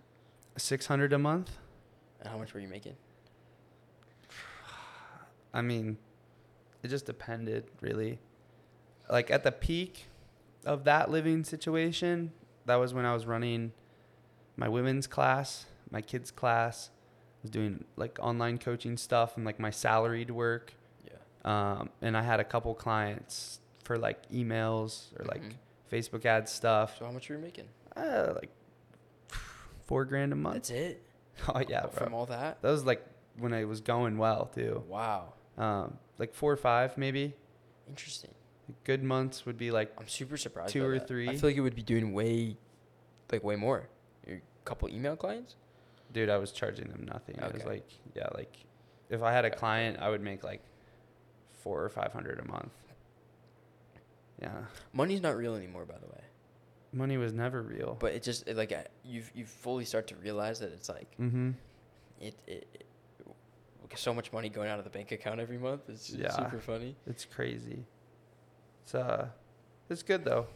600 0.57 1.13
a 1.13 1.19
month? 1.19 1.51
And 2.21 2.29
how 2.29 2.39
much 2.39 2.55
were 2.55 2.61
you 2.61 2.69
making? 2.69 2.97
I 5.55 5.61
mean, 5.61 5.99
it 6.83 6.89
just 6.89 7.07
depended, 7.07 7.65
really. 7.81 8.19
Like 9.11 9.31
at 9.31 9.45
the 9.45 9.53
peak 9.53 10.07
of 10.65 10.85
that 10.85 11.11
living 11.11 11.45
situation, 11.45 12.33
that 12.65 12.77
was 12.77 12.95
when 12.95 13.05
I 13.05 13.13
was 13.13 13.27
running 13.27 13.73
my 14.57 14.69
women's 14.69 15.07
class, 15.07 15.67
my 15.91 16.01
kids' 16.01 16.31
class. 16.31 16.91
Was 17.47 17.51
doing 17.53 17.85
like 17.95 18.19
online 18.21 18.59
coaching 18.59 18.97
stuff 18.97 19.37
and 19.37 19.45
like 19.47 19.61
my 19.61 19.71
salaried 19.71 20.33
work. 20.33 20.75
Yeah. 21.07 21.13
Um, 21.79 21.91
and 22.03 22.17
I 22.17 22.23
had 22.23 22.41
a 22.41 22.45
couple 22.45 22.75
clients 22.75 23.61
for 23.85 23.97
like 23.97 24.29
emails 24.33 25.13
or 25.17 25.25
like 25.27 25.43
Mhm. 25.45 25.53
Facebook 25.93 26.25
ad 26.25 26.49
stuff. 26.49 26.99
So 26.99 27.05
how 27.05 27.13
much 27.13 27.29
were 27.29 27.37
you 27.37 27.41
making? 27.43 27.69
Uh, 27.95 28.33
like 28.35 28.51
four 29.85 30.05
grand 30.05 30.33
a 30.33 30.37
month. 30.37 30.55
That's 30.57 30.71
it. 30.71 31.03
Oh 31.55 31.61
yeah. 31.69 31.87
From 31.87 32.15
all 32.15 32.27
that. 32.27 32.61
That 32.63 32.71
was 32.71 32.85
like 32.85 33.05
when 33.39 33.53
I 33.53 33.65
was 33.65 33.81
going 33.81 34.19
well 34.19 34.47
too. 34.47 34.83
Wow. 34.89 35.35
Um, 35.57 35.99
like 36.19 36.35
four 36.35 36.51
or 36.53 36.57
five 36.57 36.99
maybe. 36.99 37.35
Interesting. 37.89 38.33
Good 38.83 39.05
months 39.05 39.47
would 39.47 39.57
be 39.57 39.71
like 39.71 39.93
I'm 39.99 40.09
super 40.09 40.37
surprised. 40.37 40.73
Two 40.73 40.85
or 40.85 40.99
that. 40.99 41.07
three. 41.07 41.29
I 41.29 41.37
feel 41.37 41.51
like 41.51 41.57
you 41.57 41.63
would 41.63 41.77
be 41.77 41.83
doing 41.83 42.13
way, 42.13 42.57
like 43.31 43.45
way 43.45 43.55
more. 43.55 43.89
Your 44.27 44.41
couple 44.65 44.89
email 44.89 45.15
clients. 45.15 45.55
Dude, 46.17 46.31
I 46.31 46.39
was 46.39 46.51
charging 46.51 46.89
them 46.89 47.05
nothing. 47.05 47.37
It 47.37 47.53
was 47.53 47.65
like 47.67 47.87
yeah, 48.15 48.29
like 48.35 48.57
if 49.11 49.23
I 49.23 49.33
had 49.33 49.45
a 49.45 49.51
client, 49.51 49.99
I 50.01 50.09
would 50.09 50.23
make 50.23 50.43
like 50.43 50.63
four 51.53 51.85
or 51.85 51.91
five 51.91 52.11
hundred 52.11 52.41
a 52.41 52.49
month. 52.49 52.73
Yeah, 54.41 54.51
Money's 54.95 55.21
not 55.21 55.37
real 55.37 55.55
anymore, 55.55 55.85
by 55.85 55.99
the 55.99 56.07
way. 56.07 56.23
money 56.93 57.19
was 57.19 57.35
never 57.35 57.61
real. 57.61 57.99
But 58.01 58.15
it 58.15 58.23
just 58.23 58.49
it, 58.49 58.57
like 58.57 58.73
you 59.05 59.25
you 59.35 59.45
fully 59.45 59.85
start 59.85 60.07
to 60.09 60.17
realize 60.17 60.59
that 60.61 60.73
it's 60.73 60.89
like 60.89 61.15
mm-hmm. 61.21 61.51
it, 62.19 62.35
it, 62.47 62.67
it 62.75 62.87
so 63.99 64.15
much 64.15 64.33
money 64.33 64.49
going 64.49 64.71
out 64.71 64.79
of 64.79 64.85
the 64.85 64.91
bank 64.91 65.13
account 65.13 65.39
every 65.39 65.59
month. 65.59 65.83
It's, 65.89 66.11
Yeah. 66.11 66.31
super 66.31 66.61
funny. 66.61 66.97
It's 67.07 67.27
crazy. 67.27 67.85
It's 68.85 68.95
uh, 68.95 69.29
it's 69.91 70.03
good 70.03 70.25
though. 70.25 70.47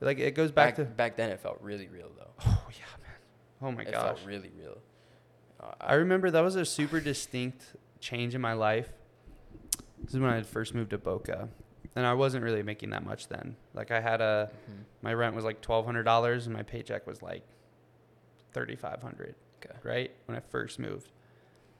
Like 0.00 0.20
it 0.20 0.36
goes 0.36 0.52
back, 0.52 0.76
Back 0.76 0.76
to 0.76 0.84
back 0.84 1.16
then, 1.16 1.30
it 1.30 1.40
felt 1.40 1.58
really 1.60 1.88
real 1.88 2.10
though. 2.16 2.30
oh 2.46 2.68
yeah. 2.70 3.03
Oh 3.64 3.72
my 3.72 3.82
it 3.82 3.92
gosh. 3.92 4.02
felt 4.02 4.20
really 4.26 4.50
real. 4.58 4.76
Uh, 5.58 5.72
I 5.80 5.94
remember 5.94 6.30
that 6.30 6.42
was 6.42 6.54
a 6.54 6.66
super 6.66 7.00
distinct 7.00 7.64
change 7.98 8.34
in 8.34 8.40
my 8.42 8.52
life. 8.52 8.92
This 10.02 10.14
is 10.14 10.20
when 10.20 10.30
I 10.30 10.34
had 10.34 10.46
first 10.46 10.74
moved 10.74 10.90
to 10.90 10.98
Boca, 10.98 11.48
and 11.96 12.04
I 12.04 12.12
wasn't 12.12 12.44
really 12.44 12.62
making 12.62 12.90
that 12.90 13.04
much 13.04 13.28
then. 13.28 13.56
Like 13.72 13.90
I 13.90 14.00
had 14.00 14.20
a 14.20 14.50
mhm. 14.70 14.84
my 15.00 15.14
rent 15.14 15.34
was 15.34 15.46
like 15.46 15.62
twelve 15.62 15.86
hundred 15.86 16.02
dollars, 16.02 16.46
and 16.46 16.54
my 16.54 16.62
paycheck 16.62 17.06
was 17.06 17.22
like 17.22 17.42
thirty 18.52 18.76
five 18.76 19.00
hundred. 19.00 19.34
Okay. 19.64 19.74
Right 19.82 20.10
when 20.26 20.36
I 20.36 20.40
first 20.40 20.78
moved, 20.78 21.10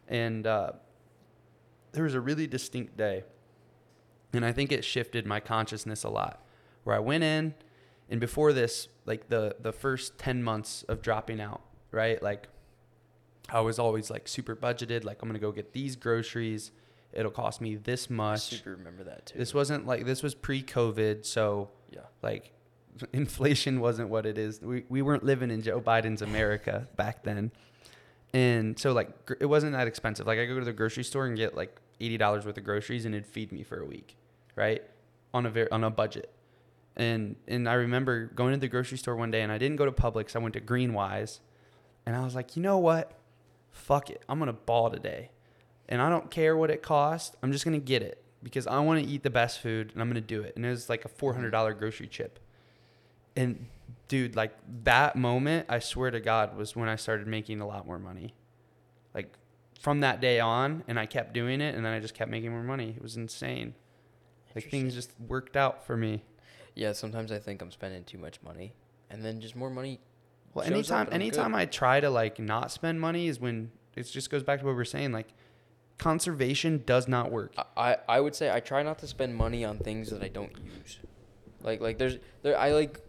and 0.08 0.46
uh, 0.46 0.72
there 1.92 2.04
was 2.04 2.14
a 2.14 2.20
really 2.20 2.46
distinct 2.46 2.96
day, 2.96 3.24
and 4.32 4.42
I 4.42 4.52
think 4.52 4.72
it 4.72 4.86
shifted 4.86 5.26
my 5.26 5.38
consciousness 5.38 6.02
a 6.02 6.08
lot. 6.08 6.40
Where 6.84 6.96
I 6.96 7.00
went 7.00 7.24
in, 7.24 7.54
and 8.08 8.20
before 8.20 8.54
this, 8.54 8.88
like 9.04 9.28
the 9.28 9.56
the 9.60 9.72
first 9.72 10.16
ten 10.16 10.42
months 10.42 10.82
of 10.84 11.02
dropping 11.02 11.42
out, 11.42 11.60
right? 11.94 12.22
Like 12.22 12.48
I 13.48 13.60
was 13.60 13.78
always 13.78 14.10
like 14.10 14.28
super 14.28 14.56
budgeted. 14.56 15.04
Like 15.04 15.22
I'm 15.22 15.28
gonna 15.28 15.38
go 15.38 15.52
get 15.52 15.72
these 15.72 15.96
groceries. 15.96 16.70
It'll 17.12 17.30
cost 17.30 17.60
me 17.60 17.76
this 17.76 18.10
much. 18.10 18.40
super 18.40 18.70
remember 18.72 19.04
that 19.04 19.26
too. 19.26 19.38
This 19.38 19.54
wasn't 19.54 19.86
like 19.86 20.04
this 20.04 20.22
was 20.22 20.34
pre-COVID, 20.34 21.24
so 21.24 21.70
yeah. 21.90 22.00
like 22.22 22.52
inflation 23.12 23.80
wasn't 23.80 24.08
what 24.08 24.26
it 24.26 24.38
is. 24.38 24.60
We 24.60 24.84
we 24.88 25.02
weren't 25.02 25.24
living 25.24 25.50
in 25.50 25.62
Joe 25.62 25.80
Biden's 25.80 26.22
America 26.22 26.88
back 26.96 27.22
then, 27.22 27.52
and 28.32 28.78
so 28.78 28.92
like 28.92 29.26
gr- 29.26 29.34
it 29.40 29.46
wasn't 29.46 29.72
that 29.72 29.86
expensive. 29.86 30.26
Like 30.26 30.38
I 30.38 30.46
go 30.46 30.58
to 30.58 30.64
the 30.64 30.72
grocery 30.72 31.04
store 31.04 31.26
and 31.26 31.36
get 31.36 31.54
like 31.56 31.76
eighty 32.00 32.16
dollars 32.16 32.44
worth 32.44 32.58
of 32.58 32.64
groceries, 32.64 33.04
and 33.04 33.14
it'd 33.14 33.26
feed 33.26 33.52
me 33.52 33.62
for 33.62 33.78
a 33.78 33.84
week, 33.86 34.16
right? 34.56 34.82
On 35.32 35.46
a 35.46 35.50
very 35.50 35.70
on 35.70 35.84
a 35.84 35.90
budget. 35.90 36.30
And 36.96 37.36
and 37.48 37.68
I 37.68 37.74
remember 37.74 38.26
going 38.26 38.52
to 38.52 38.58
the 38.60 38.68
grocery 38.68 38.98
store 38.98 39.16
one 39.16 39.30
day, 39.30 39.42
and 39.42 39.52
I 39.52 39.58
didn't 39.58 39.76
go 39.76 39.84
to 39.84 39.92
Publix. 39.92 40.36
I 40.36 40.38
went 40.38 40.54
to 40.54 40.60
Greenwise, 40.60 41.40
and 42.06 42.14
I 42.16 42.24
was 42.24 42.34
like, 42.34 42.56
you 42.56 42.62
know 42.62 42.78
what? 42.78 43.12
Fuck 43.70 44.10
it, 44.10 44.22
I'm 44.28 44.38
gonna 44.38 44.52
ball 44.52 44.90
today, 44.90 45.30
and 45.88 46.00
I 46.00 46.08
don't 46.08 46.30
care 46.30 46.56
what 46.56 46.70
it 46.70 46.82
costs. 46.82 47.36
I'm 47.42 47.52
just 47.52 47.64
gonna 47.64 47.78
get 47.78 48.02
it 48.02 48.22
because 48.42 48.66
I 48.66 48.78
want 48.80 49.02
to 49.02 49.10
eat 49.10 49.22
the 49.22 49.30
best 49.30 49.60
food, 49.60 49.90
and 49.92 50.00
I'm 50.00 50.08
gonna 50.08 50.20
do 50.20 50.42
it. 50.42 50.54
And 50.54 50.64
it 50.64 50.70
was 50.70 50.88
like 50.88 51.04
a 51.04 51.08
four 51.08 51.34
hundred 51.34 51.50
dollar 51.50 51.72
grocery 51.72 52.06
chip. 52.06 52.38
And 53.34 53.66
dude, 54.06 54.36
like 54.36 54.52
that 54.84 55.16
moment, 55.16 55.66
I 55.68 55.80
swear 55.80 56.10
to 56.10 56.20
God, 56.20 56.56
was 56.56 56.76
when 56.76 56.88
I 56.88 56.96
started 56.96 57.26
making 57.26 57.60
a 57.60 57.66
lot 57.66 57.86
more 57.86 57.98
money. 57.98 58.34
Like 59.14 59.36
from 59.80 60.00
that 60.00 60.20
day 60.20 60.38
on, 60.38 60.84
and 60.86 60.98
I 61.00 61.06
kept 61.06 61.32
doing 61.32 61.60
it, 61.60 61.74
and 61.74 61.84
then 61.84 61.92
I 61.92 62.00
just 62.00 62.14
kept 62.14 62.30
making 62.30 62.52
more 62.52 62.62
money. 62.62 62.94
It 62.96 63.02
was 63.02 63.16
insane. 63.16 63.74
Like 64.54 64.70
things 64.70 64.94
just 64.94 65.10
worked 65.18 65.56
out 65.56 65.84
for 65.84 65.96
me. 65.96 66.22
Yeah. 66.76 66.92
Sometimes 66.92 67.32
I 67.32 67.38
think 67.40 67.60
I'm 67.60 67.72
spending 67.72 68.04
too 68.04 68.18
much 68.18 68.40
money, 68.42 68.74
and 69.10 69.24
then 69.24 69.40
just 69.40 69.56
more 69.56 69.70
money. 69.70 70.00
Well, 70.54 70.64
anytime, 70.64 71.00
I'm 71.00 71.04
good. 71.06 71.14
anytime 71.14 71.54
I 71.54 71.66
try 71.66 72.00
to 72.00 72.10
like 72.10 72.38
not 72.38 72.70
spend 72.70 73.00
money 73.00 73.28
is 73.28 73.40
when 73.40 73.70
it 73.96 74.04
just 74.04 74.30
goes 74.30 74.42
back 74.42 74.60
to 74.60 74.64
what 74.64 74.72
we 74.72 74.76
were 74.76 74.84
saying. 74.84 75.12
Like 75.12 75.28
conservation 75.98 76.82
does 76.86 77.08
not 77.08 77.30
work. 77.30 77.54
I, 77.76 77.96
I 78.08 78.20
would 78.20 78.34
say 78.34 78.50
I 78.50 78.60
try 78.60 78.82
not 78.82 78.98
to 79.00 79.06
spend 79.06 79.34
money 79.34 79.64
on 79.64 79.78
things 79.78 80.10
that 80.10 80.22
I 80.22 80.28
don't 80.28 80.52
use. 80.58 80.98
Like 81.62 81.80
like 81.80 81.98
there's 81.98 82.18
there 82.42 82.58
I 82.58 82.72
like 82.72 83.00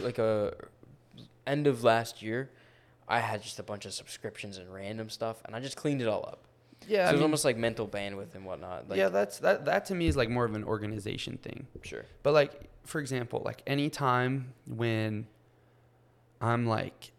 like 0.00 0.18
a 0.18 0.54
end 1.46 1.66
of 1.66 1.84
last 1.84 2.22
year, 2.22 2.50
I 3.08 3.20
had 3.20 3.42
just 3.42 3.58
a 3.58 3.62
bunch 3.62 3.86
of 3.86 3.92
subscriptions 3.92 4.58
and 4.58 4.72
random 4.72 5.10
stuff, 5.10 5.42
and 5.44 5.54
I 5.54 5.60
just 5.60 5.76
cleaned 5.76 6.00
it 6.02 6.08
all 6.08 6.24
up. 6.26 6.44
Yeah, 6.86 7.04
so 7.04 7.08
I 7.08 7.12
was 7.12 7.18
mean, 7.18 7.22
almost 7.24 7.44
like 7.44 7.56
mental 7.56 7.88
bandwidth 7.88 8.34
and 8.34 8.44
whatnot. 8.44 8.88
Like, 8.88 8.98
yeah, 8.98 9.08
that's 9.08 9.38
that. 9.38 9.64
That 9.64 9.86
to 9.86 9.94
me 9.94 10.06
is 10.06 10.16
like 10.16 10.28
more 10.28 10.44
of 10.44 10.54
an 10.54 10.64
organization 10.64 11.38
thing. 11.38 11.66
sure. 11.82 12.04
But 12.22 12.34
like, 12.34 12.68
for 12.84 13.00
example, 13.00 13.42
like 13.44 13.62
anytime 13.66 14.52
when 14.66 15.26
I'm 16.44 16.66
like, 16.66 17.12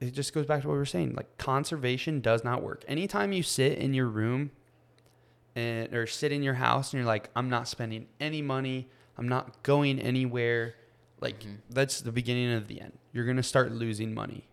it 0.00 0.12
just 0.12 0.32
goes 0.32 0.46
back 0.46 0.62
to 0.62 0.68
what 0.68 0.74
we 0.74 0.78
were 0.78 0.86
saying. 0.86 1.14
Like 1.16 1.36
conservation 1.38 2.20
does 2.20 2.44
not 2.44 2.62
work. 2.62 2.84
Anytime 2.86 3.32
you 3.32 3.42
sit 3.42 3.78
in 3.78 3.92
your 3.94 4.06
room 4.06 4.52
and 5.56 5.92
or 5.92 6.06
sit 6.06 6.30
in 6.32 6.42
your 6.42 6.54
house 6.54 6.92
and 6.92 6.98
you're 6.98 7.06
like, 7.06 7.30
I'm 7.34 7.48
not 7.50 7.66
spending 7.68 8.06
any 8.20 8.42
money. 8.42 8.88
I'm 9.16 9.28
not 9.28 9.62
going 9.62 9.98
anywhere. 9.98 10.74
Like 11.20 11.40
Mhm. 11.40 11.58
that's 11.70 12.00
the 12.00 12.12
beginning 12.12 12.52
of 12.52 12.68
the 12.68 12.80
end. 12.80 12.96
You're 13.12 13.24
gonna 13.24 13.42
start 13.42 13.72
losing 13.72 14.14
money 14.14 14.46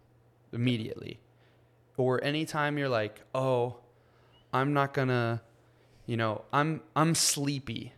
immediately. 0.51 1.19
Or 1.97 2.21
anytime 2.23 2.77
you're 2.77 2.89
like, 2.89 3.21
oh, 3.35 3.77
I'm 4.51 4.73
not 4.73 4.93
gonna, 4.93 5.43
you 6.07 6.17
know, 6.17 6.45
I'm 6.51 6.81
I'm 6.95 7.13
sleepy. 7.13 7.93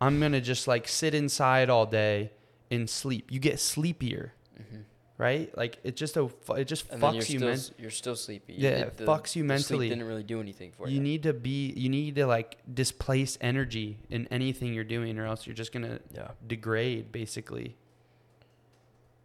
I'm 0.00 0.18
gonna 0.20 0.40
just 0.40 0.66
like 0.66 0.88
sit 0.88 1.14
inside 1.14 1.70
all 1.70 1.86
day 1.86 2.32
and 2.70 2.90
sleep. 2.90 3.30
You 3.30 3.38
get 3.38 3.60
sleepier, 3.60 4.32
hmm 4.56 4.80
right? 5.18 5.56
Like 5.56 5.78
it 5.84 5.96
just 5.96 6.16
a 6.16 6.28
it 6.56 6.64
just 6.64 6.90
And 6.90 7.00
fucks 7.02 7.14
you. 7.14 7.38
still 7.38 7.48
Man. 7.48 7.58
you're 7.78 7.90
still 7.90 8.16
sleepy. 8.16 8.54
Yeah, 8.56 8.70
It- 8.70 8.96
the- 8.96 9.04
fucks 9.04 9.36
you 9.36 9.44
mentally. 9.44 9.88
didn't 9.88 10.04
really 10.06 10.22
do 10.22 10.40
anything 10.40 10.72
for 10.72 10.88
you. 10.88 10.96
You 10.96 11.00
need 11.00 11.22
to 11.24 11.32
be. 11.32 11.72
You 11.76 11.88
need 11.88 12.14
to 12.16 12.26
like 12.26 12.58
displace 12.72 13.38
energy 13.40 13.98
in 14.10 14.26
anything 14.30 14.74
you're 14.74 14.84
doing, 14.84 15.18
or 15.18 15.26
else 15.26 15.46
you're 15.46 15.54
just 15.54 15.72
gonna 15.72 16.00
yeah. 16.14 16.32
degrade. 16.46 17.12
Basically, 17.12 17.76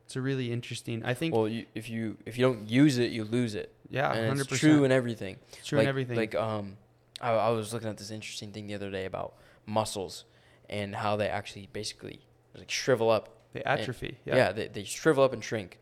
it's 0.06 0.16
a 0.16 0.22
really 0.22 0.52
interesting. 0.52 1.04
I 1.06 1.14
think. 1.14 1.34
Well, 1.36 1.48
you, 1.48 1.66
if 1.76 1.90
you 1.90 2.18
if 2.26 2.38
you 2.38 2.46
don't 2.46 2.70
use 2.70 2.98
it, 2.98 3.12
you 3.12 3.24
lose 3.24 3.56
it. 3.56 3.74
yeah, 3.90 4.12
and 4.12 4.28
hundred 4.28 4.42
it's 4.42 4.50
percent. 4.50 4.74
true 4.74 4.84
in 4.84 4.92
everything. 4.92 5.38
It's 5.58 5.68
true 5.68 5.78
like, 5.78 5.86
in 5.86 5.90
everything. 5.90 6.18
Like 6.18 6.36
um, 6.36 6.78
I, 7.22 7.32
I 7.32 7.50
was 7.50 7.74
looking 7.74 7.90
at 7.90 7.98
this 7.98 8.12
interesting 8.12 8.52
thing 8.52 8.68
the 8.68 8.76
other 8.76 8.92
day 8.92 9.06
about 9.06 9.34
muscles 9.66 10.26
and 10.70 10.96
how 10.96 11.16
they 11.16 11.28
actually 11.28 11.68
basically 11.74 12.22
like 12.56 12.70
shrivel 12.72 13.10
up. 13.10 13.30
they 13.54 13.64
atrophy. 13.64 14.18
Yeah, 14.26 14.36
Yeah. 14.36 14.52
they, 14.52 14.68
they 14.68 14.84
shrivel 14.84 15.24
up 15.24 15.34
and 15.34 15.44
shrink. 15.44 15.79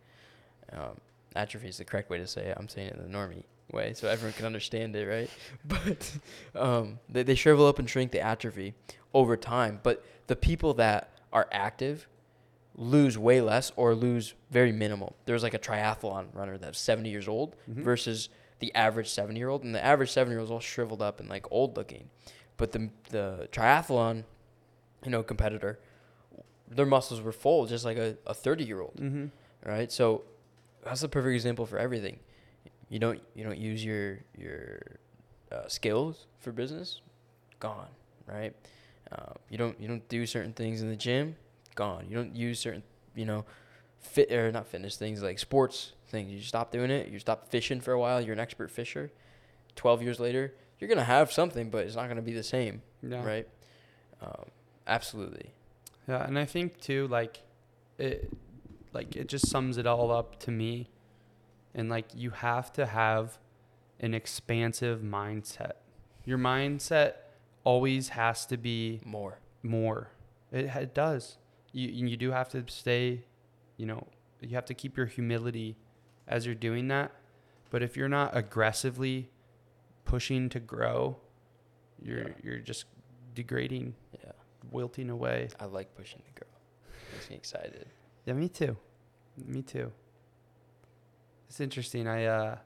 Um, 0.74 0.98
atrophy 1.36 1.68
is 1.70 1.78
the 1.78 1.86
correct 1.86 2.10
way 2.10 2.18
to 2.18 2.28
say 2.28 2.42
it. 2.48 2.58
I'm 2.60 2.68
saying 2.68 2.88
it 2.90 2.96
in 2.98 3.04
the 3.12 3.18
normie 3.18 3.44
way, 3.72 3.94
so 3.94 4.08
everyone 4.08 4.34
can 4.34 4.46
understand 4.46 4.96
it, 4.96 5.06
right? 5.08 5.30
But 5.66 6.12
um, 6.56 7.00
they 7.10 7.24
they 7.24 7.36
shrivel 7.36 7.66
up 7.68 7.80
and 7.80 7.90
shrink. 7.90 8.12
They 8.12 8.20
atrophy 8.20 8.74
over 9.14 9.38
time. 9.38 9.80
But 9.84 10.04
the 10.28 10.36
people 10.36 10.74
that 10.76 11.12
are 11.34 11.48
active, 11.52 12.08
lose 12.76 13.18
way 13.18 13.42
less 13.42 13.72
or 13.76 13.96
lose 13.96 14.34
very 14.52 14.72
minimal. 14.72 15.16
There's 15.26 15.42
like 15.44 15.54
a 15.56 15.60
triathlon 15.60 16.28
runner 16.34 16.58
that's 16.58 16.80
70 16.80 17.10
years 17.10 17.28
old 17.28 17.56
Mhm. 17.70 17.84
versus 17.84 18.30
the 18.60 18.74
average 18.76 19.10
70 19.10 19.40
year 19.40 19.50
old, 19.50 19.64
and 19.64 19.74
the 19.74 19.84
average 19.84 20.12
70 20.12 20.34
year 20.34 20.40
old 20.40 20.48
is 20.48 20.52
all 20.52 20.60
shriveled 20.60 21.02
up 21.02 21.20
and 21.20 21.28
like 21.30 21.46
old 21.52 21.76
looking. 21.78 22.10
But 22.58 22.72
the 22.72 22.90
the 23.10 23.48
triathlon, 23.52 24.24
you 25.06 25.12
know, 25.12 25.24
competitor, 25.24 25.80
their 26.68 26.86
muscles 26.86 27.22
were 27.22 27.32
full, 27.32 27.66
just 27.66 27.86
like 27.86 27.98
a, 27.98 28.18
a 28.26 28.34
30 28.34 28.64
year 28.64 28.82
old, 28.82 28.96
Mm-hmm. 28.98 29.26
right? 29.70 29.92
So 29.92 30.24
that's 30.90 31.04
a 31.04 31.10
perfect 31.10 31.34
example 31.36 31.66
for 31.66 31.78
everything. 31.78 32.20
You 32.90 33.00
don't 33.00 33.20
you 33.36 33.44
don't 33.44 33.58
use 33.58 33.84
your 33.84 34.20
your 34.38 34.80
uh, 35.52 35.68
skills 35.68 36.26
for 36.40 36.52
business, 36.52 37.02
gone, 37.60 37.90
right? 38.28 38.54
Uh, 39.12 39.34
you 39.50 39.58
don't 39.58 39.80
you 39.80 39.88
don't 39.88 40.08
do 40.10 40.26
certain 40.26 40.54
things 40.54 40.82
in 40.82 40.90
the 40.90 40.96
gym, 40.96 41.36
gone. 41.76 42.06
You 42.10 42.16
don't 42.16 42.36
use 42.36 42.60
certain 42.60 42.84
you 43.16 43.26
know 43.26 43.46
fit 44.00 44.32
or 44.32 44.52
not 44.52 44.68
fitness 44.68 44.96
things 44.96 45.22
like 45.22 45.40
sports 45.40 45.94
things. 46.10 46.32
You 46.32 46.42
stop 46.42 46.72
doing 46.72 46.92
it. 46.92 47.10
You 47.10 47.20
stop 47.20 47.50
fishing 47.50 47.82
for 47.82 47.92
a 47.92 48.00
while. 48.00 48.22
You're 48.22 48.34
an 48.34 48.40
expert 48.40 48.72
fisher. 48.72 49.12
Twelve 49.76 50.02
years 50.02 50.20
later, 50.20 50.54
you're 50.80 50.90
gonna 50.90 51.04
have 51.04 51.32
something, 51.32 51.70
but 51.70 51.86
it's 51.86 51.96
not 51.96 52.08
gonna 52.08 52.22
be 52.22 52.34
the 52.34 52.44
same, 52.44 52.82
right? 53.24 53.48
Um, 54.22 54.46
absolutely. 54.88 55.52
Yeah, 56.08 56.26
and 56.26 56.40
I 56.40 56.46
think 56.46 56.80
too, 56.80 57.08
like, 57.10 57.42
it, 57.98 58.32
like 58.98 59.16
it 59.16 59.28
just 59.28 59.48
sums 59.48 59.78
it 59.78 59.86
all 59.88 60.12
up 60.12 60.40
to 60.46 60.52
me. 60.52 60.90
And 61.76 61.90
like, 61.90 62.08
you 62.16 62.32
have 62.32 62.74
to 62.74 62.86
have 62.88 63.38
an 64.00 64.14
expansive 64.14 65.02
mindset. 65.02 65.74
Your 66.26 66.40
mindset 66.40 67.14
always 67.64 68.10
has 68.10 68.46
to 68.48 68.58
be 68.58 69.02
More. 69.06 69.40
more. 69.62 70.10
It, 70.52 70.66
it 70.76 70.94
does. 70.96 71.38
You 71.74 71.88
you 72.10 72.18
do 72.18 72.32
have 72.32 72.50
to 72.56 72.64
stay, 72.68 73.04
you 73.78 73.86
know, 73.86 74.08
you 74.42 74.56
have 74.56 74.66
to 74.66 74.74
keep 74.74 74.98
your 74.98 75.06
humility 75.06 75.76
as 76.28 76.46
you're 76.46 76.56
doing 76.70 76.88
that. 76.88 77.12
But 77.70 77.84
if 77.84 77.96
you're 77.98 78.10
not 78.10 78.36
aggressively 78.36 79.30
pushing 80.06 80.50
to 80.50 80.60
grow, 80.60 81.18
you're 82.02 82.30
Yeah. 82.30 82.34
you're 82.44 82.60
just 82.72 82.86
degrading, 83.36 83.94
Yeah. 84.24 84.32
wilting 84.72 85.10
away. 85.10 85.50
I 85.60 85.66
like 85.66 85.90
pushing 85.96 86.22
to 86.28 86.32
grow. 86.40 86.54
Makes 87.14 87.30
me 87.30 87.36
excited. 87.36 87.88
Yeah, 88.26 88.34
me 88.34 88.50
too. 88.50 88.76
Me 89.46 89.62
too. 89.62 89.92
It's 91.50 91.60
interesting. 91.60 92.08
I 92.08 92.26
uh 92.26 92.58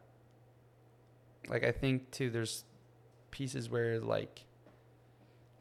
like 1.50 1.64
I 1.64 1.72
think 1.72 2.12
too 2.12 2.30
there's 2.30 2.64
pieces 3.32 3.70
where 3.70 4.00
like 4.00 4.42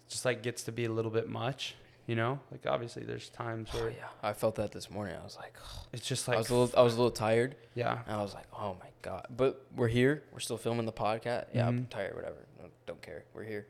just 0.08 0.24
like 0.24 0.42
gets 0.42 0.64
to 0.64 0.72
be 0.72 0.84
a 0.84 0.90
little 0.90 1.11
bit 1.11 1.28
much, 1.28 1.74
you 2.06 2.16
know? 2.16 2.40
Like 2.50 2.66
obviously 2.66 3.04
there's 3.04 3.28
times 3.28 3.68
Oh 3.74 3.78
where 3.80 3.90
yeah, 3.90 4.08
I 4.22 4.32
felt 4.32 4.56
that 4.56 4.72
this 4.72 4.90
morning. 4.90 5.16
I 5.20 5.24
was 5.24 5.36
like, 5.36 5.54
it's 5.92 6.06
just 6.06 6.26
like 6.28 6.36
I 6.36 6.38
was 6.38 6.50
a 6.50 6.54
little, 6.54 6.78
I 6.78 6.82
was 6.82 6.94
a 6.94 6.96
little 6.96 7.11
tired. 7.12 7.56
yeah. 7.74 7.98
And 8.06 8.16
I 8.16 8.22
was 8.22 8.34
like, 8.34 8.46
oh 8.52 8.76
my 8.80 8.88
god! 9.02 9.26
But 9.36 9.64
we're 9.74 9.88
here. 9.88 10.22
We're 10.32 10.40
still 10.40 10.58
filming 10.58 10.86
the 10.86 10.92
podcast. 10.92 11.46
Yeah, 11.54 11.66
I'm 11.68 11.82
Mhm. 11.86 11.90
tired. 11.90 12.14
Whatever. 12.14 12.36
Don't, 12.58 12.72
don't 12.86 13.02
care. 13.02 13.24
We're 13.34 13.44
here, 13.44 13.66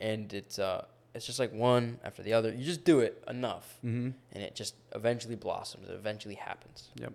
and 0.00 0.32
it's 0.34 0.58
uh, 0.58 0.84
it's 1.14 1.26
just 1.26 1.38
like 1.38 1.52
one 1.52 1.98
after 2.04 2.22
the 2.22 2.32
other. 2.32 2.52
You 2.52 2.64
just 2.64 2.84
do 2.84 3.00
it 3.00 3.22
enough, 3.28 3.78
Mhm. 3.84 4.14
and 4.32 4.42
it 4.42 4.54
just 4.54 4.74
eventually 4.94 5.36
blossoms. 5.36 5.88
It 5.88 5.94
eventually 5.94 6.34
happens. 6.34 6.90
Yep. 6.96 7.12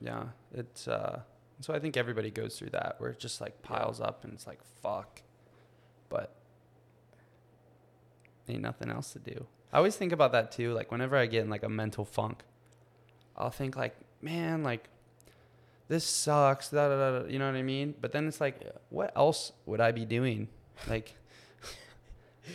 Yeah. 0.00 0.28
It's 0.52 0.86
uh 0.88 1.22
so 1.60 1.74
I 1.74 1.78
think 1.78 1.96
everybody 1.96 2.30
goes 2.30 2.58
through 2.58 2.70
that 2.70 2.96
where 2.98 3.10
it 3.10 3.18
just 3.18 3.40
like 3.40 3.54
Yeah. 3.62 3.68
piles 3.68 4.00
up 4.00 4.24
and 4.24 4.32
it's 4.32 4.46
like 4.46 4.62
fuck. 4.82 5.22
But 6.08 6.34
ain't 8.48 8.62
nothing 8.62 8.90
else 8.90 9.12
to 9.12 9.18
do. 9.18 9.46
I 9.72 9.76
always 9.78 9.96
think 9.96 10.12
about 10.12 10.32
that 10.32 10.50
too. 10.52 10.72
Like 10.72 10.90
whenever 10.90 11.16
I 11.16 11.26
get 11.26 11.44
in 11.44 11.50
like 11.50 11.62
a 11.62 11.68
mental 11.68 12.04
funk, 12.04 12.42
I'll 13.36 13.50
think 13.50 13.76
like, 13.76 13.96
man, 14.20 14.62
like 14.62 14.88
this 15.88 16.04
sucks. 16.04 16.70
Da, 16.70 16.88
da, 16.88 17.20
da, 17.20 17.26
you 17.26 17.38
know 17.38 17.46
what 17.46 17.56
I 17.56 17.62
mean? 17.62 17.94
But 18.00 18.12
then 18.12 18.26
it's 18.28 18.40
like, 18.40 18.60
Yeah. 18.62 18.72
what 18.90 19.12
else 19.16 19.52
would 19.66 19.80
I 19.80 19.92
be 19.92 20.04
doing? 20.04 20.48
Like, 20.88 21.14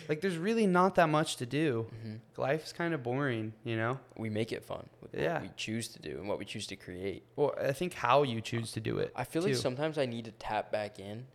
like 0.10 0.22
there's 0.22 0.38
really 0.38 0.68
not 0.68 0.96
that 0.96 1.10
much 1.10 1.38
to 1.38 1.46
do. 1.46 1.88
hmm 2.04 2.16
Life's 2.38 2.74
kind 2.74 2.94
of 2.94 3.02
boring, 3.04 3.54
you 3.64 3.76
know. 3.78 4.00
We 4.18 4.30
make 4.30 4.52
it 4.52 4.64
fun 4.64 4.88
with 5.02 5.14
Yeah. 5.14 5.34
what 5.34 5.42
we 5.44 5.50
choose 5.56 5.88
to 5.90 6.00
do 6.00 6.18
and 6.20 6.28
what 6.28 6.38
we 6.40 6.46
choose 6.46 6.68
to 6.68 6.76
create. 6.76 7.24
Well, 7.36 7.54
I 7.62 7.72
think 7.72 7.94
how 7.94 8.24
you 8.24 8.42
choose 8.42 8.72
to 8.74 8.80
do 8.80 8.98
it. 9.00 9.12
I 9.16 9.24
feel 9.24 9.42
like 9.44 9.56
sometimes 9.56 9.98
I 9.98 10.06
need 10.06 10.26
to 10.26 10.32
tap 10.32 10.72
back 10.72 11.00
in 11.00 11.26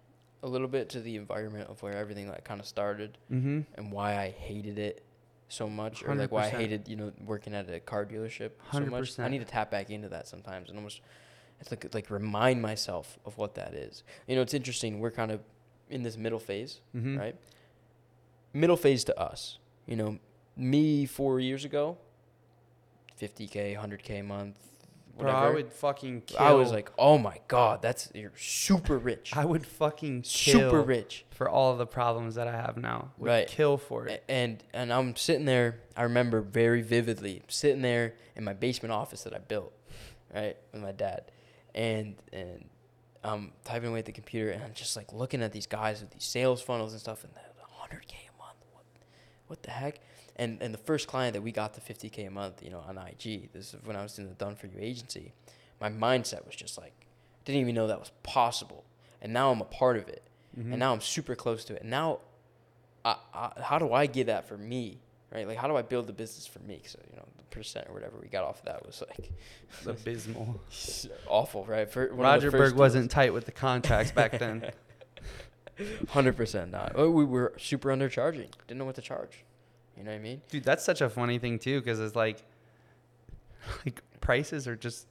a 0.42 0.48
little 0.48 0.68
bit 0.68 0.88
to 0.90 1.00
the 1.00 1.16
environment 1.16 1.68
of 1.70 1.82
where 1.82 1.94
everything 1.96 2.28
like 2.28 2.44
kind 2.44 2.60
of 2.60 2.66
started 2.66 3.18
Mm-hmm. 3.32 3.60
and 3.74 3.92
why 3.92 4.16
I 4.18 4.30
hated 4.30 4.78
it 4.78 5.04
so 5.48 5.68
much, 5.68 6.04
or 6.04 6.14
like 6.14 6.30
why 6.30 6.44
I 6.44 6.48
hated 6.50 6.86
you 6.88 6.96
know 6.96 7.12
working 7.24 7.54
at 7.54 7.68
a 7.68 7.80
car 7.80 8.06
dealership 8.06 8.50
so 8.72 8.80
much. 8.86 9.18
I 9.18 9.28
need 9.28 9.40
to 9.40 9.44
tap 9.44 9.70
back 9.70 9.90
into 9.90 10.08
that 10.10 10.28
sometimes 10.28 10.68
and 10.68 10.78
almost 10.78 11.00
it's 11.60 11.70
like 11.70 11.92
like 11.92 12.08
remind 12.10 12.62
myself 12.62 13.18
of 13.26 13.36
what 13.36 13.54
that 13.56 13.74
is. 13.74 14.02
You 14.28 14.36
know, 14.36 14.42
it's 14.42 14.54
interesting. 14.54 15.00
We're 15.00 15.10
kind 15.10 15.30
of 15.32 15.40
in 15.88 16.02
this 16.02 16.16
middle 16.16 16.38
phase, 16.38 16.80
Mm-hmm. 16.96 17.18
right? 17.18 17.36
Middle 18.52 18.76
phase 18.76 19.04
to 19.04 19.18
us. 19.18 19.58
You 19.86 19.96
know, 19.96 20.18
me 20.56 21.06
four 21.06 21.40
years 21.40 21.64
ago, 21.64 21.98
50k, 23.20 23.76
100k 23.78 24.20
a 24.20 24.22
month, 24.22 24.56
Bro, 25.18 25.26
whatever. 25.26 25.46
I 25.46 25.54
would 25.54 25.72
fucking 25.72 26.22
kill. 26.22 26.38
I 26.38 26.52
was 26.52 26.70
like, 26.70 26.90
oh 26.98 27.18
my 27.18 27.38
god, 27.48 27.82
that's 27.82 28.10
you're 28.14 28.32
super 28.36 28.96
rich, 28.98 29.32
I 29.36 29.44
would 29.44 29.66
fucking 29.66 30.22
kill 30.22 30.60
super 30.70 30.82
rich. 30.82 31.24
for 31.30 31.48
all 31.48 31.72
of 31.72 31.78
the 31.78 31.86
problems 31.86 32.36
that 32.36 32.48
I 32.48 32.52
have 32.52 32.76
now. 32.76 33.10
Would 33.18 33.28
Right. 33.28 33.48
Kill 33.48 33.76
for 33.76 34.06
it. 34.06 34.24
And 34.28 34.62
and 34.72 34.92
I'm 34.92 35.16
sitting 35.16 35.44
there. 35.44 35.80
I 35.96 36.02
remember 36.02 36.40
very 36.40 36.82
vividly 36.82 37.42
sitting 37.48 37.82
there 37.82 38.14
in 38.36 38.44
my 38.44 38.54
basement 38.54 38.92
office 38.92 39.22
that 39.24 39.34
I 39.34 39.38
built, 39.38 39.72
right, 40.34 40.56
with 40.72 40.82
my 40.82 40.92
dad, 40.92 41.30
and 41.74 42.14
and 42.32 42.64
I'm 43.22 43.52
typing 43.64 43.90
away 43.90 43.98
at 43.98 44.06
the 44.06 44.12
computer, 44.12 44.50
and 44.50 44.62
I'm 44.62 44.72
just 44.72 44.96
like 44.96 45.12
looking 45.12 45.42
at 45.42 45.52
these 45.52 45.66
guys 45.66 46.00
with 46.00 46.10
these 46.10 46.24
sales 46.24 46.62
funnels 46.62 46.92
and 46.92 47.00
stuff, 47.00 47.24
and 47.24 47.32
they're 47.34 47.44
100k 47.44 47.92
a 47.92 47.92
month. 47.92 48.00
What, 48.00 48.29
what 49.50 49.62
the 49.62 49.70
heck? 49.70 50.00
And 50.36 50.62
and 50.62 50.72
the 50.72 50.78
first 50.78 51.06
client 51.08 51.34
that 51.34 51.42
we 51.42 51.52
got 51.52 51.74
to 51.74 51.80
50k 51.80 52.26
a 52.26 52.30
month, 52.30 52.62
you 52.62 52.70
know, 52.70 52.82
on 52.88 52.96
IG. 52.96 53.52
This 53.52 53.74
is 53.74 53.76
when 53.84 53.96
I 53.96 54.02
was 54.02 54.18
in 54.18 54.26
the 54.28 54.34
Done 54.34 54.56
for 54.56 54.66
You 54.68 54.78
agency. 54.78 55.32
My 55.80 55.90
mindset 55.90 56.46
was 56.46 56.54
just 56.56 56.78
like, 56.78 56.92
didn't 57.44 57.60
even 57.60 57.74
know 57.74 57.86
that 57.88 57.98
was 57.98 58.12
possible, 58.22 58.84
and 59.20 59.32
now 59.32 59.50
I'm 59.50 59.60
a 59.60 59.64
part 59.64 59.96
of 59.96 60.08
it 60.08 60.22
Mhm. 60.58 60.70
and 60.72 60.78
now 60.80 60.92
I'm 60.92 61.00
super 61.00 61.34
close 61.36 61.64
to 61.66 61.74
it. 61.76 61.82
And 61.82 61.90
now, 61.90 62.18
I, 63.04 63.16
I, 63.32 63.52
how 63.62 63.78
do 63.78 63.92
I 63.92 64.06
get 64.06 64.26
that 64.26 64.48
for 64.48 64.58
me, 64.58 64.98
right? 65.32 65.46
Like, 65.46 65.56
how 65.58 65.68
do 65.68 65.76
I 65.76 65.82
build 65.82 66.06
the 66.08 66.12
business 66.12 66.44
for 66.46 66.58
me? 66.60 66.82
So 66.86 66.98
you 67.08 67.16
know, 67.16 67.24
the 67.38 67.44
percent 67.44 67.86
or 67.88 67.94
whatever 67.94 68.16
we 68.20 68.28
got 68.28 68.44
off 68.44 68.58
of 68.60 68.64
that 68.66 68.84
was 68.84 69.02
like 69.08 69.30
abysmal. 69.86 70.60
awful, 71.28 71.64
right? 71.66 71.88
For 71.90 72.02
one 72.02 72.10
of 72.12 72.16
the 72.16 72.22
Roger 72.22 72.50
Berg 72.50 72.74
wasn't 72.74 73.10
tight 73.10 73.32
with 73.32 73.44
the 73.46 73.52
contracts 73.52 74.10
back 74.12 74.38
then. 74.38 74.70
hundred 76.08 76.36
percent 76.36 76.70
not. 76.70 76.96
We 76.96 77.24
were 77.24 77.52
super 77.58 77.88
undercharging. 77.90 78.48
Didn't 78.66 78.78
know 78.78 78.84
what 78.84 78.96
to 78.96 79.02
charge. 79.02 79.44
You 80.00 80.06
know 80.06 80.12
what 80.12 80.16
I 80.18 80.22
mean? 80.22 80.40
Dude, 80.48 80.64
that's 80.64 80.82
such 80.84 81.00
a 81.00 81.08
funny 81.10 81.38
thing 81.38 81.58
too, 81.58 81.80
because 81.80 82.00
it's 82.00 82.16
like, 82.16 82.42
like 83.84 84.00
prices 84.20 84.66
are 84.66 84.76
just, 84.76 85.06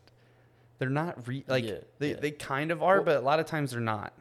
they're 0.80 0.90
not 0.90 1.28
re 1.28 1.44
like 1.48 1.66
Yeah, 1.66 1.76
they 2.00 2.12
yeah. 2.12 2.20
they 2.20 2.32
kind 2.32 2.72
of 2.72 2.82
are, 2.82 2.98
Well- 2.98 3.06
but 3.06 3.18
a 3.18 3.22
lot 3.22 3.40
of 3.40 3.46
times 3.46 3.72
they're 3.72 3.80
not. 3.82 4.14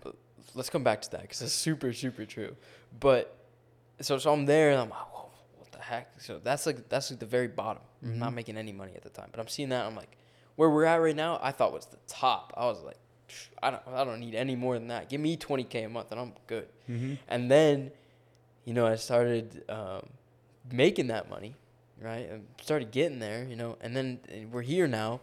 Let's 0.55 0.71
come 0.71 0.83
back 0.83 1.03
to 1.03 1.11
that 1.13 1.23
because 1.23 1.43
it's 1.43 1.53
super, 1.53 1.93
super 1.93 2.25
true. 2.25 2.57
But 3.01 3.37
so 4.01 4.19
so 4.19 4.33
I'm 4.33 4.47
there 4.47 4.71
and 4.71 4.81
I'm 4.81 4.91
like, 4.91 4.99
Whoa, 4.99 5.31
what 5.57 5.73
the 5.73 5.79
heck? 5.79 6.21
So 6.21 6.41
that's 6.43 6.67
like 6.67 6.89
that's 6.89 7.11
like 7.11 7.21
the 7.21 7.27
very 7.27 7.49
bottom. 7.49 7.83
I'm 8.03 8.19
not 8.19 8.33
Mhm. 8.33 8.37
making 8.37 8.57
any 8.57 8.73
money 8.73 8.93
at 8.95 9.03
the 9.03 9.11
time, 9.11 9.29
but 9.31 9.41
I'm 9.41 9.49
seeing 9.49 9.69
that 9.71 9.85
I'm 9.87 9.95
like, 9.97 10.17
where 10.57 10.69
we're 10.71 10.85
at 10.85 10.97
right 10.97 11.17
now, 11.17 11.39
I 11.43 11.53
thought 11.53 11.73
was 11.73 11.87
the 11.87 11.99
top. 12.07 12.53
I 12.57 12.67
was 12.67 12.83
like, 12.83 12.97
I 13.63 13.71
don't 13.71 13.83
I 13.89 14.05
don't 14.05 14.21
need 14.21 14.35
any 14.35 14.57
more 14.57 14.75
than 14.79 14.89
that. 14.89 15.09
Give 15.09 15.21
me 15.21 15.37
20k 15.37 15.85
a 15.87 15.89
month 15.89 16.11
and 16.13 16.21
I'm 16.21 16.33
good. 16.47 16.69
Mm-hmm. 16.91 17.15
And 17.29 17.51
then, 17.51 17.93
you 18.65 18.73
know, 18.75 18.87
I 18.87 18.97
started 18.97 19.63
um, 19.69 20.09
making 20.71 21.09
that 21.09 21.29
money, 21.29 21.55
right? 22.01 22.29
And 22.31 22.47
started 22.63 22.91
getting 22.91 23.19
there, 23.19 23.45
you 23.45 23.57
know, 23.57 23.77
and 23.81 23.97
then 23.97 24.21
we're 24.51 24.63
here 24.63 24.87
now, 24.87 25.21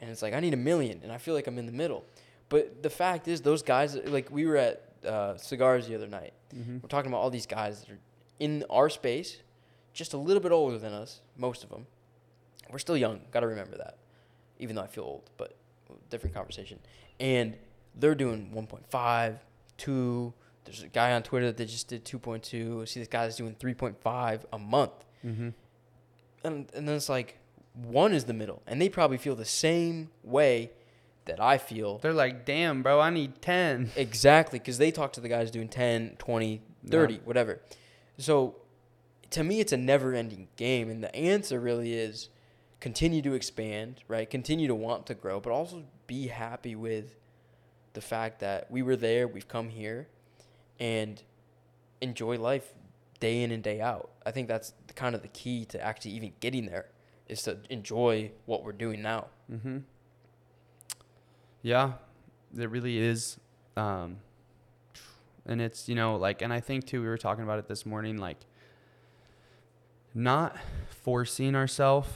and 0.00 0.10
it's 0.10 0.22
like 0.22 0.34
I 0.34 0.40
need 0.40 0.54
a 0.54 0.58
million, 0.58 1.00
and 1.02 1.12
I 1.12 1.18
feel 1.18 1.34
like 1.34 1.46
I'm 1.46 1.58
in 1.58 1.66
the 1.66 1.72
middle. 1.72 2.04
But 2.48 2.82
the 2.82 2.90
fact 2.90 3.28
is, 3.28 3.40
those 3.40 3.62
guys, 3.62 3.96
like 4.06 4.30
we 4.30 4.46
were 4.46 4.56
at 4.56 4.82
uh, 5.06 5.36
cigars 5.36 5.88
the 5.88 5.94
other 5.94 6.06
night. 6.06 6.32
Mm-hmm. 6.54 6.78
We're 6.82 6.88
talking 6.88 7.10
about 7.10 7.18
all 7.18 7.30
these 7.30 7.46
guys 7.46 7.80
that 7.80 7.90
are 7.90 7.98
in 8.38 8.64
our 8.70 8.88
space, 8.88 9.38
just 9.92 10.12
a 10.12 10.16
little 10.16 10.42
bit 10.42 10.52
older 10.52 10.78
than 10.78 10.92
us, 10.92 11.20
most 11.36 11.64
of 11.64 11.70
them. 11.70 11.86
We're 12.70 12.78
still 12.78 12.96
young. 12.96 13.20
Got 13.30 13.40
to 13.40 13.46
remember 13.46 13.76
that, 13.78 13.96
even 14.58 14.76
though 14.76 14.82
I 14.82 14.88
feel 14.88 15.04
old, 15.04 15.30
but 15.36 15.56
different 16.10 16.34
conversation. 16.34 16.78
And 17.20 17.56
they're 17.94 18.14
doing 18.14 18.50
1.5, 18.54 19.38
2. 19.78 20.34
There's 20.66 20.82
a 20.82 20.88
guy 20.88 21.12
on 21.12 21.22
Twitter 21.22 21.50
that 21.52 21.64
just 21.64 21.88
did 21.88 22.04
2.2. 22.04 22.82
I 22.82 22.84
see 22.84 23.00
this 23.00 23.08
guy's 23.08 23.36
doing 23.36 23.54
3.5 23.54 24.44
a 24.52 24.58
month. 24.58 24.92
Mm-hmm. 25.24 25.48
And, 26.44 26.66
and 26.74 26.88
then 26.88 26.94
it's 26.96 27.08
like, 27.08 27.38
one 27.74 28.12
is 28.12 28.24
the 28.24 28.32
middle. 28.34 28.62
And 28.66 28.80
they 28.80 28.88
probably 28.88 29.16
feel 29.18 29.34
the 29.34 29.44
same 29.44 30.10
way 30.22 30.70
that 31.26 31.40
I 31.40 31.58
feel. 31.58 31.98
They're 31.98 32.12
like, 32.12 32.44
damn, 32.44 32.82
bro, 32.82 33.00
I 33.00 33.10
need 33.10 33.42
ten. 33.42 33.90
Exactly, 33.96 34.58
because 34.58 34.78
they 34.78 34.90
talk 34.90 35.12
to 35.14 35.20
the 35.20 35.28
guys 35.28 35.50
doing 35.50 35.68
10, 35.68 36.16
20, 36.18 36.62
30, 36.88 37.14
Yeah. 37.14 37.20
whatever. 37.24 37.60
So 38.18 38.56
to 39.30 39.42
me, 39.42 39.60
it's 39.60 39.72
a 39.72 39.76
never 39.76 40.14
ending 40.14 40.48
game. 40.56 40.88
And 40.88 41.02
the 41.02 41.14
answer 41.14 41.58
really 41.58 41.94
is 41.94 42.28
continue 42.80 43.22
to 43.22 43.34
expand, 43.34 44.02
right? 44.08 44.28
Continue 44.30 44.68
to 44.68 44.74
want 44.74 45.06
to 45.06 45.14
grow, 45.14 45.40
but 45.40 45.50
also 45.52 45.82
be 46.06 46.28
happy 46.28 46.76
with 46.76 47.16
the 47.94 48.00
fact 48.00 48.38
that 48.40 48.70
we 48.70 48.82
were 48.82 48.96
there, 48.96 49.26
we've 49.26 49.48
come 49.48 49.68
here, 49.70 50.06
and 50.78 51.22
enjoy 52.00 52.36
life 52.38 52.74
day 53.20 53.42
in 53.42 53.50
and 53.50 53.62
day 53.62 53.80
out. 53.80 54.10
I 54.24 54.30
think 54.30 54.48
that's 54.48 54.74
kind 54.94 55.14
of 55.14 55.22
the 55.22 55.28
key 55.28 55.64
to 55.66 55.82
actually 55.82 56.12
even 56.12 56.32
getting 56.40 56.66
there 56.66 56.86
is 57.28 57.42
to 57.42 57.58
enjoy 57.70 58.30
what 58.44 58.62
we're 58.62 58.72
doing 58.72 59.02
now. 59.02 59.26
Mm-hmm. 59.50 59.78
Yeah, 61.62 61.92
it 62.56 62.70
really 62.70 62.98
is. 62.98 63.38
Um, 63.76 64.18
and 65.44 65.60
it's, 65.60 65.88
you 65.88 65.94
know, 65.94 66.16
like, 66.16 66.42
and 66.42 66.52
I 66.52 66.60
think 66.60 66.86
too, 66.86 67.00
we 67.00 67.08
were 67.08 67.18
talking 67.18 67.44
about 67.44 67.58
it 67.58 67.68
this 67.68 67.86
morning, 67.86 68.18
like, 68.18 68.38
not 70.14 70.56
forcing 70.88 71.54
ourselves 71.54 72.08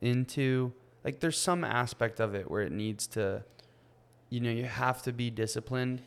into, 0.00 0.72
like, 1.04 1.20
there's 1.20 1.38
some 1.38 1.64
aspect 1.64 2.20
of 2.20 2.34
it 2.34 2.50
where 2.50 2.62
it 2.62 2.72
needs 2.72 3.06
to, 3.08 3.44
you 4.30 4.40
know, 4.40 4.50
you 4.50 4.64
have 4.64 5.02
to 5.02 5.12
be 5.12 5.30
disciplined 5.30 6.02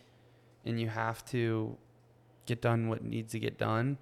and 0.65 0.80
you 0.80 0.88
have 0.88 1.23
to 1.26 1.77
get 2.45 2.61
done 2.61 2.88
what 2.89 3.03
needs 3.03 3.31
to 3.34 3.39
get 3.39 3.57
done. 3.57 3.97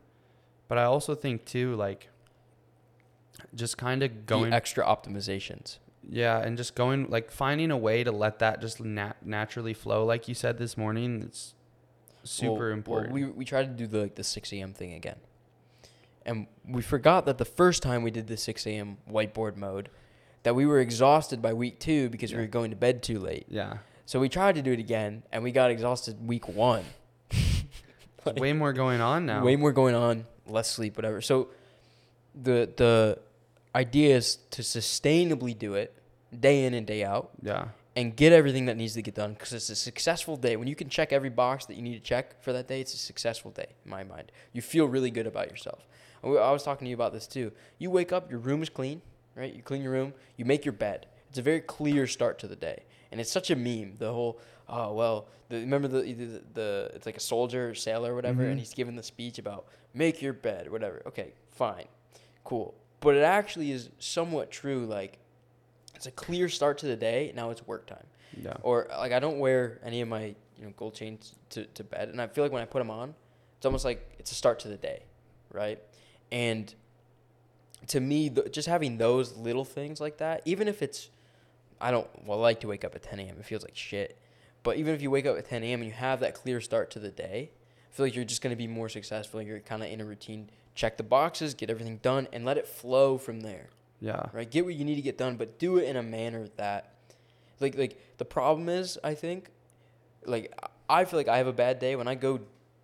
But 0.67 0.77
I 0.77 0.83
also 0.83 1.15
think 1.15 1.45
too, 1.45 1.75
like, 1.75 2.09
just 3.55 3.77
kind 3.77 4.03
of 4.03 4.25
going 4.25 4.49
the 4.51 4.55
extra 4.55 4.83
optimizations. 4.85 5.77
Yeah, 6.09 6.39
and 6.39 6.57
just 6.57 6.75
going 6.75 7.09
like 7.09 7.31
finding 7.31 7.71
a 7.71 7.77
way 7.77 8.03
to 8.03 8.11
let 8.11 8.39
that 8.39 8.59
just 8.59 8.81
nat- 8.81 9.25
naturally 9.25 9.73
flow, 9.73 10.05
like 10.05 10.27
you 10.27 10.33
said 10.35 10.57
this 10.57 10.77
morning. 10.77 11.21
It's 11.21 11.53
super 12.23 12.65
well, 12.65 12.73
important. 12.73 13.13
Well, 13.13 13.23
we 13.23 13.29
we 13.29 13.45
tried 13.45 13.63
to 13.67 13.73
do 13.73 13.87
the 13.87 13.99
like 14.01 14.15
the 14.15 14.23
six 14.23 14.51
a.m. 14.51 14.73
thing 14.73 14.93
again, 14.93 15.15
and 16.25 16.47
we 16.67 16.81
forgot 16.81 17.25
that 17.25 17.37
the 17.37 17.45
first 17.45 17.81
time 17.83 18.03
we 18.03 18.11
did 18.11 18.27
the 18.27 18.35
six 18.37 18.67
a.m. 18.67 18.97
whiteboard 19.09 19.55
mode, 19.55 19.89
that 20.43 20.55
we 20.55 20.65
were 20.65 20.79
exhausted 20.79 21.41
by 21.41 21.53
week 21.53 21.79
two 21.79 22.09
because 22.09 22.31
Yeah. 22.31 22.37
we 22.37 22.43
were 22.43 22.47
going 22.49 22.71
to 22.71 22.75
bed 22.77 23.01
too 23.01 23.19
late. 23.19 23.45
yeah, 23.47 23.77
So 24.05 24.19
we 24.19 24.27
tried 24.27 24.55
to 24.55 24.61
do 24.61 24.73
it 24.73 24.79
again, 24.79 25.23
and 25.31 25.41
we 25.43 25.51
got 25.53 25.71
exhausted 25.71 26.27
week 26.27 26.49
one. 26.49 26.83
There's 28.25 28.37
way 28.37 28.53
more 28.53 28.73
going 28.73 29.01
on 29.01 29.25
now. 29.25 29.43
Way 29.43 29.55
more 29.55 29.71
going 29.71 29.95
on, 29.95 30.25
less 30.47 30.69
sleep, 30.69 30.95
whatever. 30.97 31.21
So 31.21 31.49
the 32.35 32.69
the 32.75 33.19
idea 33.75 34.15
is 34.15 34.37
to 34.51 34.61
sustainably 34.61 35.57
do 35.57 35.73
it 35.75 35.93
day 36.37 36.65
in 36.65 36.73
and 36.73 36.85
day 36.85 37.03
out 37.03 37.31
Yeah, 37.41 37.67
and 37.95 38.15
get 38.15 38.33
everything 38.33 38.65
that 38.65 38.77
needs 38.77 38.93
to 38.93 39.01
get 39.01 39.15
done 39.15 39.33
because 39.33 39.53
it's 39.53 39.69
a 39.69 39.75
successful 39.75 40.37
day. 40.37 40.55
When 40.55 40.67
you 40.67 40.75
can 40.75 40.89
check 40.89 41.11
every 41.13 41.29
box 41.29 41.65
that 41.65 41.75
you 41.75 41.81
need 41.81 41.95
to 41.95 41.99
check 41.99 42.41
for 42.43 42.53
that 42.53 42.67
day, 42.67 42.81
it's 42.81 42.93
a 42.93 42.97
successful 42.97 43.51
day 43.51 43.67
in 43.83 43.91
my 43.91 44.03
mind. 44.03 44.31
You 44.51 44.61
feel 44.61 44.87
really 44.87 45.11
good 45.11 45.27
about 45.27 45.49
yourself. 45.49 45.85
I 46.23 46.51
was 46.51 46.63
talking 46.63 46.85
to 46.85 46.89
you 46.89 46.95
about 46.95 47.11
this 47.11 47.27
too. 47.27 47.51
You 47.79 47.91
wake 47.91 48.13
up, 48.13 48.31
your 48.31 48.39
room 48.39 48.63
is 48.63 48.69
clean, 48.69 49.01
right? 49.35 49.53
You 49.53 49.61
clean 49.61 49.81
your 49.81 49.91
room, 49.91 50.13
you 50.37 50.45
make 50.45 50.63
your 50.63 50.71
bed. 50.71 51.07
It's 51.29 51.37
a 51.37 51.41
very 51.41 51.59
clear 51.59 52.07
start 52.07 52.39
to 52.39 52.47
the 52.47 52.55
day, 52.55 52.83
and 53.11 53.19
it's 53.19 53.31
such 53.31 53.49
a 53.49 53.55
meme. 53.55 53.95
The 53.97 54.13
whole 54.13 54.39
oh 54.69 54.93
well, 54.93 55.27
the, 55.49 55.57
remember 55.59 55.87
the, 55.87 56.01
the 56.13 56.41
the 56.53 56.91
it's 56.95 57.05
like 57.05 57.17
a 57.17 57.21
soldier 57.21 57.69
or 57.69 57.75
sailor 57.75 58.13
or 58.13 58.15
whatever, 58.15 58.43
Mhm. 58.43 58.51
and 58.51 58.59
he's 58.59 58.73
giving 58.73 58.95
the 58.95 59.03
speech 59.03 59.37
about 59.39 59.65
make 59.93 60.21
your 60.21 60.33
bed, 60.33 60.71
whatever. 60.71 61.01
Okay, 61.07 61.33
fine, 61.51 61.85
cool, 62.43 62.73
but 62.99 63.15
it 63.15 63.23
actually 63.23 63.71
is 63.71 63.89
somewhat 63.99 64.51
true. 64.51 64.85
Like 64.85 65.19
it's 65.95 66.05
a 66.05 66.11
clear 66.11 66.49
start 66.49 66.77
to 66.79 66.85
the 66.87 66.95
day. 66.95 67.31
Now 67.35 67.49
it's 67.51 67.65
work 67.67 67.85
time 67.87 68.05
yeah, 68.41 68.53
or 68.63 68.87
like 68.97 69.11
I 69.11 69.19
don't 69.19 69.39
wear 69.39 69.79
any 69.83 70.01
of 70.01 70.07
my 70.07 70.35
you 70.57 70.65
know 70.65 70.73
gold 70.77 70.95
chains 70.95 71.35
to, 71.51 71.65
to 71.65 71.83
bed, 71.83 72.09
and 72.09 72.21
I 72.21 72.27
feel 72.27 72.43
like 72.43 72.51
when 72.51 72.61
I 72.61 72.65
put 72.65 72.79
them 72.79 72.89
on, 72.91 73.13
it's 73.57 73.65
almost 73.65 73.85
like 73.85 74.07
it's 74.19 74.31
a 74.31 74.35
start 74.35 74.59
to 74.61 74.67
the 74.69 74.77
day, 74.77 75.03
right? 75.51 75.79
And 76.31 76.73
to 77.87 77.99
me, 77.99 78.29
th- 78.29 78.51
just 78.51 78.67
having 78.67 78.97
those 78.97 79.35
little 79.35 79.65
things 79.65 79.99
like 79.99 80.17
that, 80.17 80.41
even 80.45 80.67
if 80.69 80.81
it's, 80.81 81.09
I 81.81 81.91
don't 81.91 82.07
well 82.25 82.39
I 82.39 82.41
like 82.41 82.59
to 82.61 82.67
wake 82.67 82.83
up 82.85 82.95
at 82.95 83.03
10 83.03 83.19
a.m. 83.19 83.35
It 83.39 83.45
feels 83.45 83.61
like 83.63 83.75
shit, 83.75 84.17
but 84.63 84.77
even 84.77 84.95
if 84.95 85.01
you 85.01 85.11
wake 85.11 85.25
up 85.25 85.37
at 85.37 85.49
10 85.49 85.63
a.m. 85.63 85.81
and 85.81 85.89
you 85.89 85.93
have 85.93 86.19
that 86.21 86.33
clear 86.33 86.59
start 86.61 86.89
to 86.91 86.99
the 86.99 87.11
day, 87.11 87.51
I 87.91 87.95
feel 87.95 88.05
like 88.05 88.15
you're 88.15 88.25
just 88.25 88.41
gonna 88.41 88.55
be 88.55 88.67
more 88.67 88.89
successful. 88.89 89.41
You're 89.41 89.59
kind 89.59 89.83
of 89.83 89.89
in 89.89 90.01
a 90.01 90.05
routine. 90.05 90.49
Check 90.75 90.97
the 90.97 91.03
boxes, 91.03 91.53
get 91.53 91.69
everything 91.69 91.97
done, 91.97 92.27
and 92.33 92.43
let 92.43 92.57
it 92.57 92.67
flow 92.67 93.17
from 93.17 93.41
there 93.41 93.69
yeah, 94.03 94.25
right? 94.33 94.51
Get 94.51 94.65
what 94.65 94.75
you 94.75 94.83
need 94.83 94.95
to 94.95 95.01
get 95.01 95.17
done, 95.17 95.37
but 95.37 95.57
do 95.57 95.77
it 95.77 95.85
in 95.85 95.95
a 95.95 96.03
manner 96.03 96.49
that, 96.57 96.93
like, 97.61 97.77
like 97.77 98.17
the 98.17 98.25
problem 98.25 98.67
is, 98.67 98.99
I 99.01 99.13
think, 99.13 99.49
like, 100.25 100.53
I 100.89 101.05
feel 101.05 101.17
like 101.17 101.29
I 101.29 101.37
have 101.37 101.47
a 101.47 101.53
bad 101.53 101.79
day 101.79 101.95
when 101.95 102.09
I 102.09 102.15
go 102.15 102.41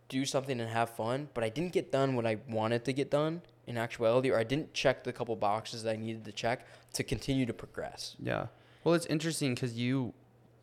do 0.07 0.25
something 0.25 0.61
and 0.61 0.69
have 0.69 0.91
fun, 0.91 1.27
but 1.33 1.43
I 1.43 1.49
didn't 1.49 1.73
get 1.73 1.91
done 1.91 2.15
what 2.15 2.25
I 2.25 2.37
wanted 2.47 2.85
to 2.85 2.93
get 2.93 3.11
done 3.11 3.41
in 3.67 3.77
actuality, 3.77 4.31
or 4.31 4.39
I 4.39 4.45
didn't 4.45 4.73
check 4.73 5.03
the 5.03 5.11
couple 5.11 5.35
boxes 5.35 5.83
that 5.83 5.91
I 5.91 5.97
needed 5.97 6.23
to 6.23 6.31
check 6.31 6.65
to 6.93 7.03
continue 7.03 7.45
to 7.45 7.53
progress. 7.53 8.15
yeah. 8.17 8.47
Well, 8.85 8.95
it's 8.95 9.05
interesting 9.07 9.55
because 9.55 9.73
you 9.73 10.13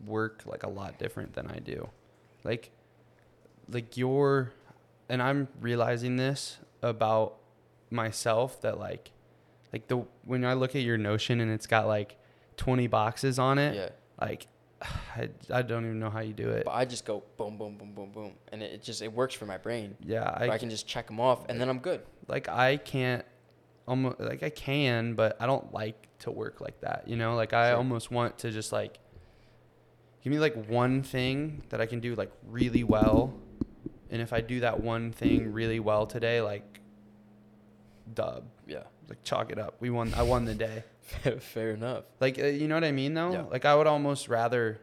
work 0.04 0.42
like 0.46 0.62
a 0.62 0.68
lot 0.68 0.98
different 0.98 1.34
than 1.34 1.46
I 1.48 1.58
do. 1.58 1.88
Like, 2.44 2.70
like 3.70 3.96
you're, 3.96 4.52
and 5.08 5.22
I'm 5.22 5.48
realizing 5.60 6.16
this 6.16 6.58
about 6.82 7.36
myself 7.90 8.60
that 8.62 8.78
like, 8.78 9.10
like 9.72 9.88
the 9.88 10.04
when 10.24 10.44
I 10.44 10.54
look 10.54 10.74
at 10.76 10.82
your 10.82 10.98
Notion 10.98 11.40
and 11.40 11.50
it's 11.50 11.66
got 11.66 11.86
like 11.86 12.16
20 12.56 12.86
boxes 12.86 13.38
on 13.38 13.58
it, 13.58 13.74
Yeah, 13.74 13.88
like 14.20 14.46
I, 15.16 15.28
I 15.52 15.62
don't 15.62 15.84
even 15.84 15.98
know 15.98 16.10
how 16.10 16.20
you 16.20 16.32
do 16.32 16.48
it. 16.50 16.64
but 16.64 16.72
I 16.72 16.84
just 16.84 17.04
go 17.04 17.22
boom, 17.36 17.56
boom, 17.58 17.76
boom, 17.76 17.92
boom, 17.92 18.10
boom, 18.12 18.32
and 18.52 18.62
it, 18.62 18.72
it 18.74 18.82
just 18.82 19.02
it 19.02 19.12
works 19.12 19.34
for 19.34 19.46
my 19.46 19.58
brain. 19.58 19.96
Yeah, 20.04 20.22
I, 20.22 20.46
I, 20.46 20.50
I 20.54 20.58
can 20.58 20.70
just 20.70 20.86
check 20.86 21.06
them 21.06 21.20
off, 21.20 21.44
and 21.48 21.60
then 21.60 21.68
I'm 21.68 21.78
good. 21.80 22.02
like 22.28 22.48
I 22.48 22.76
can't 22.76 23.24
almost 23.88 24.20
like 24.20 24.42
I 24.42 24.50
can, 24.50 25.14
but 25.14 25.36
I 25.40 25.46
don't 25.46 25.72
like 25.72 26.06
to 26.20 26.30
work 26.30 26.60
like 26.60 26.80
that. 26.82 27.04
You 27.06 27.16
know, 27.16 27.34
like 27.34 27.52
I 27.52 27.70
Sure. 27.70 27.78
almost 27.78 28.10
want 28.10 28.38
to 28.38 28.50
just 28.50 28.72
like 28.72 28.98
give 30.26 30.32
me 30.32 30.40
like 30.40 30.66
one 30.68 31.04
thing 31.04 31.62
that 31.68 31.80
I 31.80 31.86
can 31.86 32.00
do 32.00 32.16
like 32.16 32.32
really 32.48 32.82
well, 32.82 33.32
and 34.10 34.20
if 34.20 34.32
I 34.32 34.40
do 34.40 34.58
that 34.58 34.82
one 34.82 35.12
thing 35.12 35.52
really 35.52 35.78
well 35.78 36.04
today, 36.04 36.40
like 36.40 36.80
dub, 38.12 38.42
Yeah, 38.66 38.82
like 39.08 39.22
chalk 39.22 39.52
it 39.52 39.58
up. 39.60 39.76
We 39.78 39.88
won. 39.90 40.12
I 40.14 40.24
won 40.24 40.44
the 40.44 40.56
day. 40.56 40.82
fair 41.38 41.70
enough. 41.70 42.06
Like 42.18 42.40
uh, 42.40 42.46
you 42.46 42.66
know 42.66 42.74
what 42.74 42.82
I 42.82 42.90
mean 42.90 43.14
though? 43.14 43.30
Yeah. 43.30 43.42
Like 43.42 43.64
I 43.64 43.76
would 43.76 43.86
almost 43.86 44.28
rather 44.28 44.80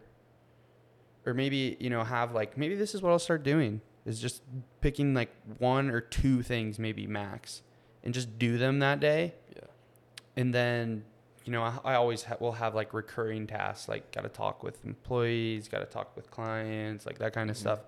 or 1.25 1.33
maybe, 1.33 1.75
you 1.77 1.89
know, 1.89 2.05
have 2.05 2.33
like 2.33 2.57
maybe 2.57 2.75
this 2.75 2.95
is 2.95 3.01
what 3.01 3.11
I'll 3.11 3.19
start 3.19 3.43
doing 3.43 3.81
is 4.05 4.21
just 4.21 4.43
picking 4.79 5.13
like 5.13 5.35
one 5.57 5.89
or 5.89 5.99
two 5.99 6.41
things 6.41 6.79
maybe 6.79 7.05
max 7.05 7.63
and 8.01 8.13
just 8.13 8.39
do 8.39 8.57
them 8.57 8.79
that 8.79 9.01
day 9.01 9.33
Yeah, 9.53 9.63
and 10.37 10.53
then 10.53 11.03
you 11.45 11.51
know, 11.51 11.61
I, 11.63 11.77
I 11.83 11.95
always 11.95 12.23
ha- 12.23 12.37
will 12.39 12.53
have 12.53 12.73
like 12.75 12.93
recurring 12.93 13.47
tasks 13.47 13.87
like 13.89 14.11
got 14.11 14.21
to 14.21 14.29
talk 14.29 14.63
with 14.63 14.83
employees, 14.85 15.67
got 15.67 15.79
to 15.79 15.85
talk 15.85 16.15
with 16.15 16.31
clients, 16.31 17.05
like 17.05 17.17
that 17.19 17.33
kind 17.33 17.49
of 17.49 17.55
Mhm. 17.57 17.59
stuff. 17.59 17.79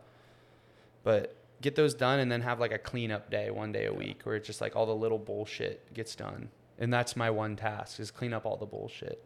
But 1.04 1.36
get 1.62 1.76
those 1.76 1.94
done 1.94 2.20
and 2.20 2.32
then 2.32 2.42
have 2.42 2.60
like 2.60 2.72
a 2.74 2.78
cleanup 2.78 3.30
day 3.30 3.50
one 3.52 3.72
day 3.72 3.86
a 3.86 3.92
Yeah. 3.92 3.98
week 3.98 4.22
where 4.24 4.36
it's 4.36 4.46
just 4.48 4.60
like 4.62 4.76
all 4.76 4.86
the 4.86 4.96
little 4.96 5.18
bullshit 5.20 5.94
gets 5.94 6.16
done. 6.16 6.50
And 6.78 6.94
that's 6.94 7.16
my 7.16 7.30
one 7.30 7.56
task 7.56 8.00
is 8.00 8.12
clean 8.12 8.34
up 8.34 8.46
all 8.46 8.58
the 8.58 8.66
bullshit. 8.66 9.24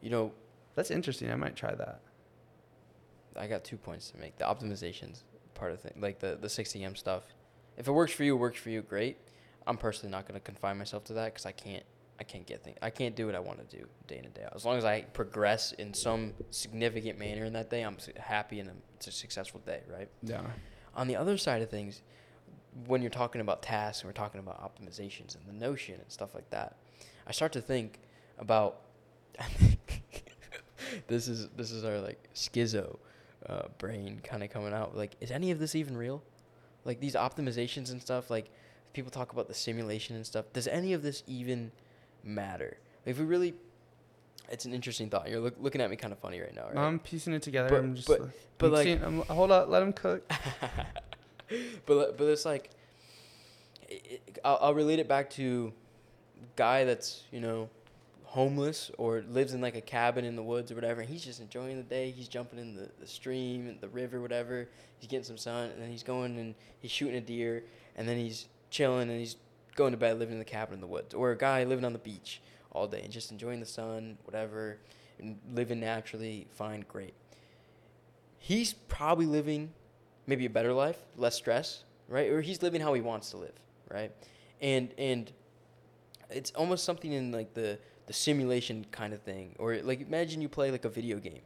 you 0.00 0.10
know, 0.10 0.32
That's 0.76 0.90
interesting. 0.90 1.30
I 1.30 1.36
might 1.36 1.54
try 1.56 1.74
that. 1.74 2.00
I 3.36 3.46
got 3.46 3.64
two 3.64 3.76
points 3.76 4.10
to 4.10 4.18
make. 4.18 4.36
The 4.38 4.44
optimizations 4.44 5.22
part 5.54 5.72
of 5.72 5.80
thing, 5.80 5.94
like 6.00 6.18
the 6.18 6.36
the 6.40 6.48
6 6.48 6.74
a.m. 6.76 6.94
stuff. 6.96 7.22
If 7.76 7.88
it 7.88 7.92
works 7.92 8.12
for 8.12 8.22
you, 8.24 8.34
it 8.34 8.38
works 8.38 8.58
for 8.60 8.70
you. 8.70 8.82
Great. 8.82 9.16
I'm 9.66 9.76
personally 9.78 10.10
not 10.10 10.26
going 10.28 10.38
to 10.38 10.44
confine 10.44 10.76
myself 10.78 11.04
to 11.04 11.12
that 11.14 11.32
because 11.32 11.46
I 11.46 11.52
can't. 11.52 11.84
I 12.18 12.24
can't 12.24 12.46
get 12.46 12.62
things. 12.62 12.78
I 12.80 12.90
can't 12.90 13.16
do 13.16 13.26
what 13.26 13.34
I 13.34 13.40
want 13.40 13.68
to 13.68 13.76
do 13.76 13.86
day 14.06 14.18
in 14.18 14.24
and 14.24 14.34
day 14.34 14.44
out. 14.44 14.54
As 14.54 14.64
long 14.64 14.76
as 14.78 14.84
I 14.84 15.02
progress 15.02 15.72
in 15.72 15.92
some 15.92 16.32
significant 16.50 17.18
manner 17.18 17.44
in 17.44 17.52
that 17.54 17.70
day, 17.70 17.82
I'm 17.82 17.96
happy 18.18 18.60
and 18.60 18.70
it's 18.96 19.08
a 19.08 19.12
successful 19.12 19.60
day, 19.66 19.80
right? 19.92 20.08
Yeah. 20.22 20.42
On 20.94 21.08
the 21.08 21.16
other 21.16 21.36
side 21.36 21.60
of 21.62 21.70
things, 21.70 22.02
when 22.86 23.02
you're 23.02 23.10
talking 23.10 23.40
about 23.40 23.62
tasks 23.62 24.02
and 24.02 24.08
we're 24.08 24.14
talking 24.14 24.40
about 24.40 24.60
optimizations 24.62 25.34
and 25.34 25.44
the 25.46 25.52
notion 25.52 25.94
and 25.94 26.10
stuff 26.10 26.34
like 26.34 26.48
that, 26.50 26.76
I 27.26 27.32
start 27.32 27.52
to 27.52 27.60
think 27.60 27.98
about. 28.38 28.80
this 31.08 31.26
is 31.26 31.48
this 31.56 31.72
is 31.72 31.84
our 31.84 31.98
like 31.98 32.28
schizo 32.34 32.98
uh, 33.48 33.62
brain 33.78 34.20
kind 34.22 34.42
of 34.42 34.50
coming 34.50 34.72
out. 34.72 34.96
Like, 34.96 35.16
is 35.20 35.30
any 35.30 35.50
of 35.50 35.58
this 35.58 35.74
even 35.74 35.96
real? 35.96 36.22
Like 36.84 37.00
these 37.00 37.14
optimizations 37.14 37.90
and 37.90 38.00
stuff. 38.00 38.30
Like 38.30 38.50
people 38.92 39.10
talk 39.10 39.32
about 39.32 39.48
the 39.48 39.54
simulation 39.54 40.16
and 40.16 40.26
stuff. 40.26 40.46
Does 40.52 40.68
any 40.68 40.92
of 40.92 41.02
this 41.02 41.22
even 41.26 41.72
matter? 42.24 42.76
Like, 43.04 43.12
if 43.14 43.18
we 43.18 43.24
really, 43.24 43.54
it's 44.50 44.64
an 44.64 44.74
interesting 44.74 45.10
thought. 45.10 45.28
You're 45.28 45.40
look, 45.40 45.54
looking 45.60 45.80
at 45.80 45.90
me 45.90 45.96
kind 45.96 46.12
of 46.12 46.18
funny 46.18 46.40
right 46.40 46.54
now, 46.54 46.66
right? 46.66 46.76
I'm 46.76 46.98
piecing 46.98 47.34
it 47.34 47.42
together. 47.42 47.68
But- 47.68 47.78
I'm 47.78 47.94
just. 47.94 48.08
but- 48.08 48.20
uh, 48.20 48.26
but 48.58 48.66
I'm 48.66 48.72
like- 48.72 48.84
seeing- 48.84 49.02
I'm- 49.02 49.22
hold 49.22 49.50
up. 49.50 49.68
Let 49.68 49.82
him 49.82 49.92
cook. 49.92 50.30
but 51.86 52.16
but 52.16 52.24
it's 52.24 52.44
like 52.44 52.70
i 53.90 53.94
i 53.94 54.18
I'll, 54.44 54.58
I'll 54.62 54.74
relate 54.74 54.98
it 54.98 55.08
back 55.08 55.30
to 55.30 55.72
guy 56.56 56.84
that's 56.84 57.22
you 57.30 57.40
know 57.40 57.68
homeless 58.24 58.90
or 58.98 59.22
lives 59.28 59.54
in 59.54 59.60
like 59.60 59.76
a 59.76 59.80
cabin 59.80 60.24
in 60.24 60.34
the 60.36 60.42
woods 60.42 60.72
or 60.72 60.74
whatever 60.74 61.00
and 61.00 61.08
he's 61.08 61.24
just 61.24 61.40
enjoying 61.40 61.76
the 61.76 61.82
day 61.84 62.10
he's 62.10 62.26
jumping 62.26 62.58
in 62.58 62.74
the, 62.74 62.90
the 62.98 63.06
stream 63.06 63.68
and 63.68 63.80
the 63.80 63.88
river 63.88 64.20
whatever 64.20 64.68
he's 64.98 65.08
getting 65.08 65.24
some 65.24 65.38
sun 65.38 65.70
and 65.70 65.80
then 65.80 65.88
he's 65.88 66.02
going 66.02 66.36
and 66.38 66.54
he's 66.80 66.90
shooting 66.90 67.14
a 67.14 67.20
deer 67.20 67.62
and 67.96 68.08
then 68.08 68.16
he's 68.16 68.48
chilling 68.70 69.08
and 69.08 69.20
he's 69.20 69.36
going 69.74 69.92
to 69.92 69.98
bed 69.98 70.18
living 70.18 70.34
in 70.34 70.38
the 70.38 70.44
cabin 70.44 70.74
in 70.74 70.80
the 70.80 70.86
woods 70.86 71.14
or 71.14 71.32
a 71.32 71.36
guy 71.36 71.64
living 71.64 71.84
on 71.84 71.92
the 71.92 71.98
beach 71.98 72.40
all 72.72 72.86
day 72.86 73.00
and 73.02 73.12
just 73.12 73.30
enjoying 73.30 73.60
the 73.60 73.66
sun, 73.66 74.18
whatever, 74.24 74.78
and 75.18 75.38
living 75.52 75.80
naturally, 75.80 76.46
fine, 76.52 76.84
great. 76.88 77.14
He's 78.38 78.72
probably 78.72 79.26
living 79.26 79.72
maybe 80.26 80.46
a 80.46 80.50
better 80.50 80.72
life, 80.72 80.98
less 81.16 81.34
stress, 81.34 81.84
right? 82.08 82.30
Or 82.30 82.40
he's 82.40 82.62
living 82.62 82.80
how 82.80 82.94
he 82.94 83.00
wants 83.00 83.30
to 83.30 83.36
live, 83.38 83.54
right? 83.90 84.12
And 84.60 84.92
and 84.98 85.32
it's 86.30 86.50
almost 86.52 86.84
something 86.84 87.12
in 87.12 87.32
like 87.32 87.54
the 87.54 87.78
the 88.06 88.12
simulation 88.12 88.84
kind 88.90 89.14
of 89.14 89.22
thing, 89.22 89.54
or 89.58 89.76
like 89.76 90.00
imagine 90.00 90.42
you 90.42 90.48
play 90.48 90.70
like 90.70 90.84
a 90.84 90.88
video 90.88 91.18
game, 91.18 91.42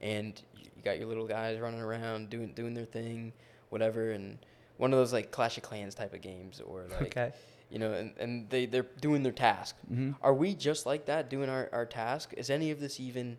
and 0.00 0.40
you 0.56 0.68
got 0.82 0.98
your 0.98 1.06
little 1.06 1.26
guys 1.26 1.58
running 1.58 1.80
around 1.80 2.30
doing 2.30 2.52
doing 2.52 2.74
their 2.74 2.84
thing, 2.84 3.32
whatever, 3.70 4.10
and 4.10 4.38
one 4.76 4.92
of 4.92 4.98
those 4.98 5.12
like 5.12 5.30
Clash 5.30 5.56
of 5.56 5.62
Clans 5.62 5.94
type 5.94 6.12
of 6.12 6.20
games, 6.20 6.60
or 6.60 6.84
like 7.00 7.16
okay. 7.16 7.32
You 7.70 7.78
know, 7.78 7.92
and, 7.92 8.12
and 8.18 8.50
they 8.50 8.66
they're 8.66 8.86
doing 9.00 9.22
their 9.22 9.32
task. 9.32 9.76
Mm-hmm. 9.90 10.12
Are 10.22 10.34
we 10.34 10.54
just 10.54 10.86
like 10.86 11.06
that 11.06 11.28
doing 11.30 11.48
our, 11.48 11.68
our 11.72 11.86
task? 11.86 12.32
Is 12.36 12.50
any 12.50 12.70
of 12.70 12.80
this 12.80 13.00
even, 13.00 13.36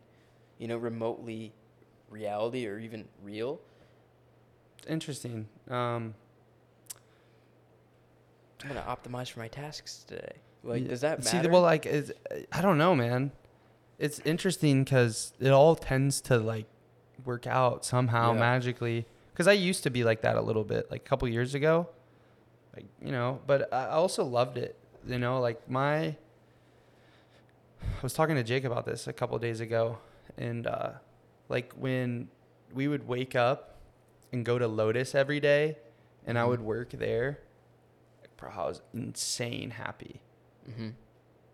you 0.57 0.67
know, 0.67 0.77
remotely 0.77 1.53
reality 2.09 2.67
or 2.67 2.79
even 2.79 3.05
real? 3.23 3.59
Interesting. 4.87 5.47
Um, 5.69 6.13
I'm 8.63 8.69
gonna 8.69 8.81
optimize 8.87 9.29
for 9.31 9.39
my 9.39 9.47
tasks 9.47 10.03
today. 10.07 10.33
Like, 10.63 10.83
Yeah. 10.83 10.89
does 10.89 11.01
that 11.01 11.23
See, 11.23 11.39
well, 11.47 11.61
like, 11.61 11.85
it's, 11.85 12.11
I 12.51 12.61
don't 12.61 12.77
know, 12.77 12.95
man. 12.95 13.31
It's 13.99 14.19
interesting 14.21 14.83
because 14.83 15.33
it 15.39 15.51
all 15.51 15.75
tends 15.75 16.19
to 16.21 16.37
like 16.37 16.65
work 17.23 17.47
out 17.47 17.85
somehow 17.85 18.33
Yeah. 18.33 18.39
magically. 18.39 19.05
Because 19.31 19.47
I 19.47 19.53
used 19.53 19.83
to 19.83 19.89
be 19.89 20.03
like 20.03 20.21
that 20.21 20.37
a 20.37 20.41
little 20.41 20.63
bit, 20.63 20.89
like 20.89 21.01
a 21.01 21.03
couple 21.07 21.27
years 21.27 21.53
ago, 21.55 21.89
like 22.75 22.85
you 23.01 23.11
know. 23.11 23.39
But 23.47 23.73
I 23.73 23.85
I 23.85 23.89
also 23.91 24.23
loved 24.23 24.57
it, 24.57 24.77
you 25.07 25.19
know. 25.19 25.39
Like 25.39 25.69
my, 25.69 25.97
I 26.07 26.15
was 28.01 28.13
talking 28.13 28.35
to 28.35 28.43
Jake 28.43 28.63
about 28.63 28.85
this 28.85 29.07
a 29.07 29.13
couple 29.13 29.37
days 29.39 29.59
ago, 29.59 29.97
and 30.37 30.67
uh, 30.67 30.91
like 31.49 31.73
when 31.73 32.29
we 32.73 32.87
would 32.87 33.07
wake 33.07 33.35
up 33.35 33.77
and 34.33 34.43
go 34.45 34.57
to 34.59 34.67
Lotus 34.67 35.15
every 35.15 35.39
day, 35.39 35.77
and 36.25 36.37
I 36.37 36.43
Mhm. 36.43 36.47
would 36.49 36.61
work 36.61 36.89
there, 36.91 37.39
bro, 38.37 38.49
I 38.51 38.65
was 38.65 38.81
insane 38.93 39.69
happy 39.71 40.21
mm-hmm. 40.69 40.89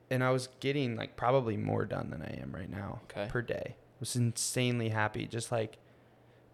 and 0.10 0.24
I 0.24 0.32
was 0.32 0.48
getting 0.62 0.96
like 0.96 1.16
probably 1.16 1.58
more 1.58 1.86
done 1.86 2.10
than 2.10 2.22
I 2.24 2.40
am 2.42 2.52
right 2.54 2.70
now 2.70 3.02
Okay. 3.04 3.28
per 3.30 3.42
day. 3.44 3.76
I 3.76 4.00
was 4.00 4.16
insanely 4.16 4.90
happy, 4.90 5.28
just 5.28 5.52
like 5.52 5.78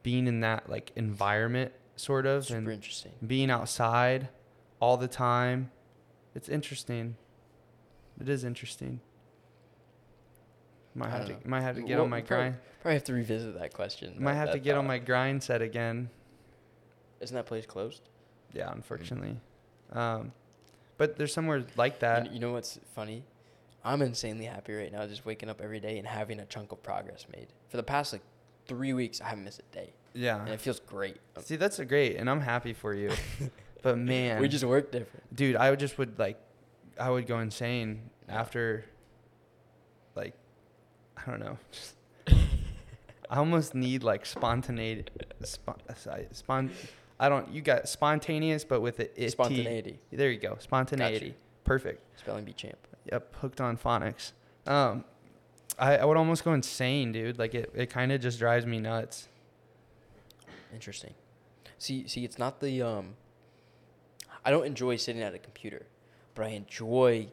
being 0.03 0.27
in 0.27 0.41
that 0.41 0.69
like 0.69 0.91
environment, 0.97 1.71
sort 1.95 2.25
of, 2.25 2.45
Super 2.45 2.57
and 2.57 2.69
interesting. 2.69 3.13
being 3.25 3.49
outside 3.49 4.27
all 4.79 4.97
the 4.97 5.07
time. 5.07 5.71
It's 6.35 6.49
interesting. 6.49 7.15
It 8.19 8.29
is 8.29 8.43
interesting. 8.43 8.99
Might 10.95 11.09
have 11.09 11.25
to 11.27 11.33
know. 11.33 11.39
might 11.45 11.61
have 11.61 11.75
to 11.75 11.81
get 11.81 11.95
Well, 11.95 12.05
on 12.05 12.09
my 12.09 12.21
probably- 12.21 12.49
grind. 12.51 12.57
Probably 12.81 12.93
have 12.95 13.03
to 13.05 13.13
revisit 13.13 13.59
that 13.59 13.73
question. 13.73 14.15
Might 14.19 14.33
have 14.35 14.51
to 14.51 14.59
get 14.59 14.75
on 14.77 14.87
my 14.87 14.97
grind 14.97 15.43
set 15.43 15.61
again. 15.61 16.09
Isn't 17.19 17.35
that 17.35 17.45
place 17.45 17.65
closed? 17.65 18.01
Yeah, 18.53 18.71
unfortunately. 18.71 19.39
Um, 19.91 20.31
but 20.97 21.17
there's 21.17 21.33
somewhere 21.33 21.65
like 21.75 21.99
that. 21.99 22.31
You, 22.31 22.39
know 22.39 22.51
what's 22.53 22.79
funny? 22.95 23.23
I'm 23.83 24.01
insanely 24.01 24.45
happy 24.45 24.73
right 24.73 24.91
now, 24.91 25.05
just 25.07 25.25
waking 25.25 25.49
up 25.49 25.61
every 25.61 25.79
day 25.79 25.97
and 25.97 26.07
having 26.07 26.39
a 26.39 26.45
chunk 26.45 26.71
of 26.71 26.81
progress 26.81 27.25
made. 27.35 27.47
For 27.69 27.77
the 27.77 27.83
past 27.83 28.13
like 28.13 28.21
three 28.67 28.93
weeks, 28.93 29.21
I 29.21 29.25
haven't 29.29 29.43
missed 29.45 29.59
a 29.59 29.75
day, 29.75 29.93
Yeah, 30.13 30.39
and 30.41 30.49
it 30.49 30.59
feels 30.61 30.79
great. 30.79 31.17
See, 31.41 31.55
that's 31.55 31.79
a 31.79 31.85
great, 31.85 32.15
and 32.17 32.29
I'm 32.29 32.41
happy 32.41 32.73
for 32.73 32.93
you. 32.93 33.11
but 33.81 33.97
man, 33.97 34.41
we 34.41 34.47
just 34.47 34.63
work 34.63 34.91
different. 34.91 35.35
dude 35.35 35.55
i 35.55 35.69
would 35.69 35.79
just 35.79 35.97
would 35.97 36.17
like 36.19 36.37
i 36.99 37.09
would 37.09 37.27
go 37.27 37.39
insane 37.39 38.01
after 38.27 38.83
like 40.15 40.33
i 41.17 41.29
don't 41.29 41.39
know 41.39 41.57
just 41.71 41.95
i 43.29 43.37
almost 43.37 43.75
need 43.75 44.03
like 44.03 44.25
spontaneity 44.25 45.05
spon, 45.43 45.75
spon, 46.31 46.71
i 47.19 47.29
don't 47.29 47.49
you 47.51 47.61
got 47.61 47.87
spontaneous 47.87 48.63
but 48.63 48.81
with 48.81 48.99
it, 48.99 49.13
it 49.15 49.31
Spontaneity. 49.31 49.99
there 50.11 50.31
you 50.31 50.39
go 50.39 50.57
spontaneity 50.59 51.35
perfect 51.63 52.01
Spelling 52.19 52.45
bee 52.45 52.53
champ. 52.53 52.77
yep 53.11 53.33
hooked 53.35 53.61
on 53.61 53.77
phonics 53.77 54.31
um 54.65 55.03
i, 55.77 55.97
I 55.97 56.05
would 56.05 56.17
almost 56.17 56.43
go 56.43 56.53
insane 56.53 57.11
dude 57.11 57.37
like 57.37 57.53
it, 57.53 57.71
it 57.75 57.89
kind 57.89 58.11
of 58.11 58.21
just 58.21 58.39
drives 58.39 58.65
me 58.65 58.79
nuts 58.79 59.27
Interesting. 60.73 61.13
See, 61.77 62.07
see, 62.07 62.25
it's 62.25 62.37
not 62.37 62.59
the 62.59 62.81
um. 62.81 63.15
I 64.47 64.51
don't 64.51 64.65
enjoy 64.65 64.95
sitting 64.95 65.21
at 65.21 65.33
a 65.33 65.39
computer, 65.39 65.85
but 66.33 66.45
I 66.45 66.49
enjoy 66.51 67.27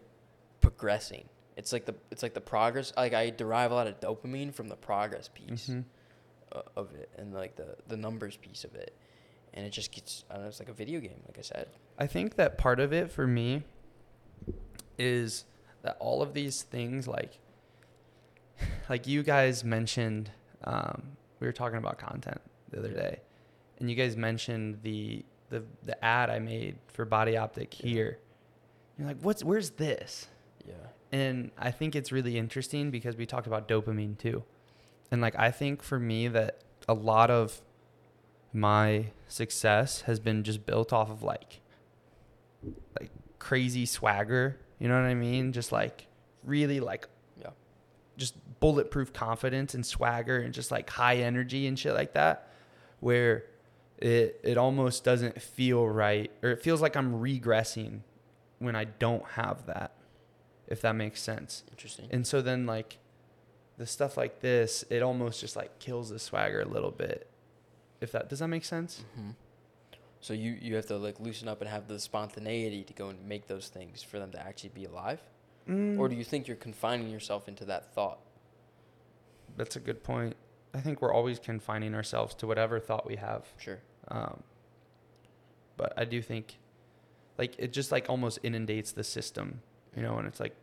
progressing. 0.61 1.29
It's 1.57 1.73
like 1.73 1.85
the 1.85 1.95
it's 2.11 2.23
like 2.25 2.35
the 2.35 2.41
progress. 2.41 2.93
Like 2.97 3.15
I 3.15 3.31
derive 3.31 3.71
a 3.71 3.75
lot 3.75 3.87
of 3.87 4.01
dopamine 4.01 4.53
from 4.53 4.67
the 4.69 4.75
progress 4.77 5.29
piece 5.33 5.69
Mhm. 5.69 5.85
uh, 6.51 6.63
of 6.77 6.93
it, 6.97 7.09
and 7.17 7.33
like 7.33 7.55
the 7.55 7.77
the 7.87 7.97
numbers 7.97 8.37
piece 8.37 8.65
of 8.65 8.75
it, 8.75 8.93
and 9.53 9.65
it 9.65 9.71
just 9.71 9.93
gets. 9.93 10.25
I 10.29 10.35
don't 10.35 10.43
know. 10.43 10.49
It's 10.49 10.59
like 10.59 10.69
a 10.69 10.73
video 10.73 10.99
game, 10.99 11.23
like 11.29 11.39
I 11.39 11.43
said. 11.43 11.69
I 11.99 12.09
think 12.09 12.35
that 12.35 12.59
part 12.59 12.81
of 12.81 12.93
it 12.93 13.13
for 13.13 13.27
me 13.29 13.63
is 14.99 15.45
that 15.83 15.97
all 16.01 16.21
of 16.23 16.35
these 16.35 16.63
things, 16.63 17.07
like, 17.07 17.39
like 18.89 19.07
you 19.07 19.23
guys 19.23 19.63
mentioned, 19.63 20.33
um, 20.65 21.17
we 21.39 21.47
were 21.47 21.53
talking 21.53 21.79
about 21.79 21.99
content 21.99 22.41
the 22.71 22.79
other 22.81 22.91
day, 22.93 23.21
and 23.79 23.89
you 23.89 23.95
guys 23.97 24.17
mentioned 24.17 24.81
the 24.83 25.25
the 25.51 25.63
the 25.83 26.03
ad 26.05 26.31
I 26.31 26.39
made 26.39 26.77
for 26.89 27.05
Body 27.05 27.37
Optic 27.37 27.81
Yeah. 27.81 27.87
here. 27.89 28.19
You're 28.99 29.09
like, 29.09 29.21
what's 29.23 29.43
where's 29.45 29.71
this? 29.71 30.29
Yeah. 30.67 30.75
And 31.13 31.51
I 31.59 31.71
think 31.71 31.95
it's 31.95 32.11
really 32.13 32.39
interesting 32.39 32.91
because 32.91 33.17
we 33.17 33.27
talked 33.27 33.47
about 33.47 33.69
dopamine 33.69 34.19
too. 34.19 34.43
And 35.11 35.21
like 35.21 35.39
I 35.39 35.51
think 35.51 35.83
for 35.83 35.99
me 35.99 36.29
that 36.29 36.61
a 36.89 36.95
lot 36.95 37.31
of 37.31 37.61
my 38.53 39.07
success 39.29 40.03
has 40.03 40.21
been 40.21 40.43
just 40.45 40.65
built 40.67 40.93
off 40.93 41.11
of 41.11 41.23
like 41.23 41.61
like 43.01 43.11
crazy 43.39 43.85
swagger, 43.87 44.59
you 44.79 44.89
know 44.89 44.95
what 44.95 45.07
I 45.09 45.15
mean? 45.15 45.53
Just 45.53 45.73
like 45.73 46.07
really 46.45 46.81
like 46.81 47.09
Yeah. 47.41 47.51
just 48.17 48.35
bulletproof 48.61 49.13
confidence 49.13 49.75
and 49.75 49.85
swagger 49.85 50.39
and 50.39 50.55
just 50.55 50.71
like 50.71 50.89
high 50.89 51.17
energy 51.17 51.67
and 51.67 51.79
shit 51.79 51.95
like 51.95 52.15
that 52.15 52.49
where 53.01 53.45
it 54.05 54.39
it 54.45 54.59
almost 54.59 55.03
doesn't 55.03 55.41
feel 55.41 55.89
right 55.89 56.31
or 56.43 56.51
it 56.51 56.63
feels 56.63 56.81
like 56.83 56.95
I'm 56.97 57.15
regressing 57.21 58.01
when 58.59 58.77
I 58.77 58.85
don't 58.85 59.25
have 59.41 59.67
that 59.67 59.93
if 60.69 60.81
that 60.83 60.95
makes 60.95 61.21
sense. 61.23 61.63
Interesting. 61.71 62.09
And 62.11 62.27
so 62.27 62.41
then 62.43 62.67
like 62.67 62.99
the 63.77 63.87
stuff 63.87 64.17
like 64.17 64.41
this, 64.41 64.85
it 64.91 65.03
almost 65.03 65.41
just 65.41 65.57
like 65.57 65.79
kills 65.79 66.09
the 66.11 66.19
swagger 66.19 66.61
a 66.61 66.69
little 66.69 66.91
bit. 66.91 67.29
If 68.01 68.13
that 68.13 68.29
does 68.29 68.39
that 68.41 68.49
make 68.49 68.65
sense? 68.65 69.05
hmm 69.17 69.31
So 70.21 70.33
you 70.35 70.51
you 70.61 70.75
have 70.77 70.87
to 70.87 70.97
like 70.99 71.19
loosen 71.21 71.49
up 71.49 71.61
and 71.63 71.71
have 71.71 71.89
the 71.89 71.99
spontaneity 71.99 72.85
to 72.85 72.93
go 72.93 73.09
and 73.09 73.19
make 73.27 73.47
those 73.47 73.69
things 73.69 74.03
for 74.03 74.19
them 74.19 74.31
to 74.33 74.41
actually 74.41 74.71
be 74.75 74.85
alive, 74.85 75.21
Mm. 75.69 75.99
or 75.99 76.11
do 76.11 76.15
you 76.15 76.25
think 76.25 76.47
you're 76.47 76.59
confining 76.69 77.09
yourself 77.09 77.49
into 77.49 77.65
that 77.65 77.95
thought? 77.95 78.19
That's 79.57 79.77
a 79.77 79.81
good 79.81 80.03
point. 80.03 80.37
I 80.75 80.81
think 80.81 81.01
we're 81.01 81.13
always 81.15 81.39
confining 81.39 81.95
ourselves 81.95 82.35
to 82.37 82.47
whatever 82.47 82.79
thought 82.81 83.07
we 83.07 83.17
have. 83.17 83.47
Sure. 83.59 83.79
Um, 84.09 84.43
but 85.77 85.93
I 85.97 86.05
do 86.05 86.23
think, 86.23 86.59
like, 87.39 87.55
it 87.59 87.73
just 87.73 87.91
like 87.93 88.07
almost 88.09 88.39
inundates 88.43 88.93
the 88.93 89.05
system, 89.05 89.61
you 89.97 90.03
know, 90.03 90.19
and 90.19 90.27
it's 90.27 90.41
like, 90.41 90.55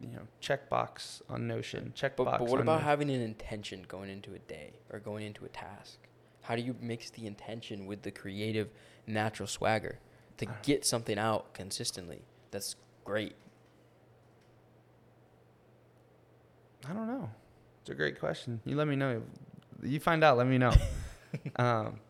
you 0.00 0.08
know, 0.08 0.22
checkbox 0.40 1.20
on 1.28 1.46
Notion, 1.46 1.92
checkbox. 1.96 2.16
But, 2.16 2.38
but 2.38 2.48
what 2.48 2.60
about 2.60 2.82
having 2.82 3.10
an 3.10 3.20
intention 3.20 3.84
going 3.86 4.08
into 4.08 4.34
a 4.34 4.38
day 4.38 4.72
or 4.90 4.98
going 4.98 5.26
into 5.26 5.44
a 5.44 5.48
task? 5.48 5.98
How 6.42 6.56
do 6.56 6.62
you 6.62 6.74
mix 6.80 7.10
the 7.10 7.26
intention 7.26 7.86
with 7.86 8.02
the 8.02 8.10
creative, 8.10 8.70
natural 9.06 9.46
swagger 9.46 9.98
to 10.38 10.46
get 10.62 10.86
something 10.86 11.18
out 11.18 11.52
consistently? 11.52 12.22
That's 12.50 12.76
great. 13.04 13.36
I 16.88 16.92
don't 16.94 17.06
know. 17.06 17.30
It's 17.82 17.90
a 17.90 17.94
great 17.94 18.18
question. 18.18 18.60
You 18.64 18.76
let 18.76 18.88
me 18.88 18.96
know. 18.96 19.22
You 19.82 20.00
find 20.00 20.24
out. 20.24 20.38
Let 20.38 20.46
me 20.46 20.58
know. 20.58 20.72
um, 21.56 22.00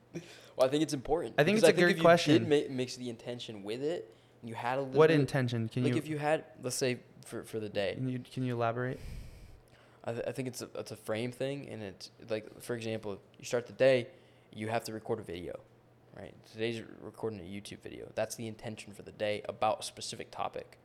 Well, 0.60 0.68
I 0.68 0.70
think 0.70 0.82
it's 0.82 0.92
important. 0.92 1.36
I 1.38 1.44
think 1.44 1.56
it's 1.56 1.66
a 1.66 1.72
good 1.72 1.90
if 1.92 1.96
you 1.96 2.02
question. 2.02 2.44
Did 2.44 2.68
ma- 2.68 2.74
mix 2.74 2.96
the 2.96 3.08
intention 3.08 3.62
with 3.62 3.82
it, 3.82 4.14
and 4.42 4.48
you 4.50 4.54
had 4.54 4.76
a 4.76 4.82
little. 4.82 4.98
what 4.98 5.08
bit- 5.08 5.18
intention? 5.18 5.70
Can 5.70 5.84
like 5.84 5.88
you 5.88 5.94
Like 5.94 6.04
if 6.04 6.08
you 6.10 6.18
had, 6.18 6.44
let's 6.62 6.76
say, 6.76 6.98
for 7.24 7.44
for 7.44 7.58
the 7.58 7.70
day, 7.70 7.94
can 7.94 8.10
you 8.10 8.18
can 8.18 8.44
you 8.44 8.54
elaborate? 8.54 9.00
I, 10.04 10.12
th- 10.12 10.24
I 10.26 10.32
think 10.32 10.48
it's 10.48 10.60
a 10.60 10.68
it's 10.74 10.90
a 10.90 10.96
frame 10.96 11.32
thing, 11.32 11.66
and 11.70 11.82
it's 11.82 12.10
like 12.28 12.60
for 12.60 12.74
example, 12.74 13.18
you 13.38 13.46
start 13.46 13.68
the 13.68 13.72
day, 13.72 14.08
you 14.52 14.68
have 14.68 14.84
to 14.84 14.92
record 14.92 15.18
a 15.18 15.22
video, 15.22 15.58
right? 16.14 16.34
Today's 16.52 16.82
recording 17.00 17.40
a 17.40 17.42
YouTube 17.42 17.80
video. 17.80 18.12
That's 18.14 18.34
the 18.34 18.46
intention 18.46 18.92
for 18.92 19.00
the 19.00 19.12
day 19.12 19.40
about 19.48 19.80
a 19.80 19.82
specific 19.82 20.30
topic. 20.30 20.76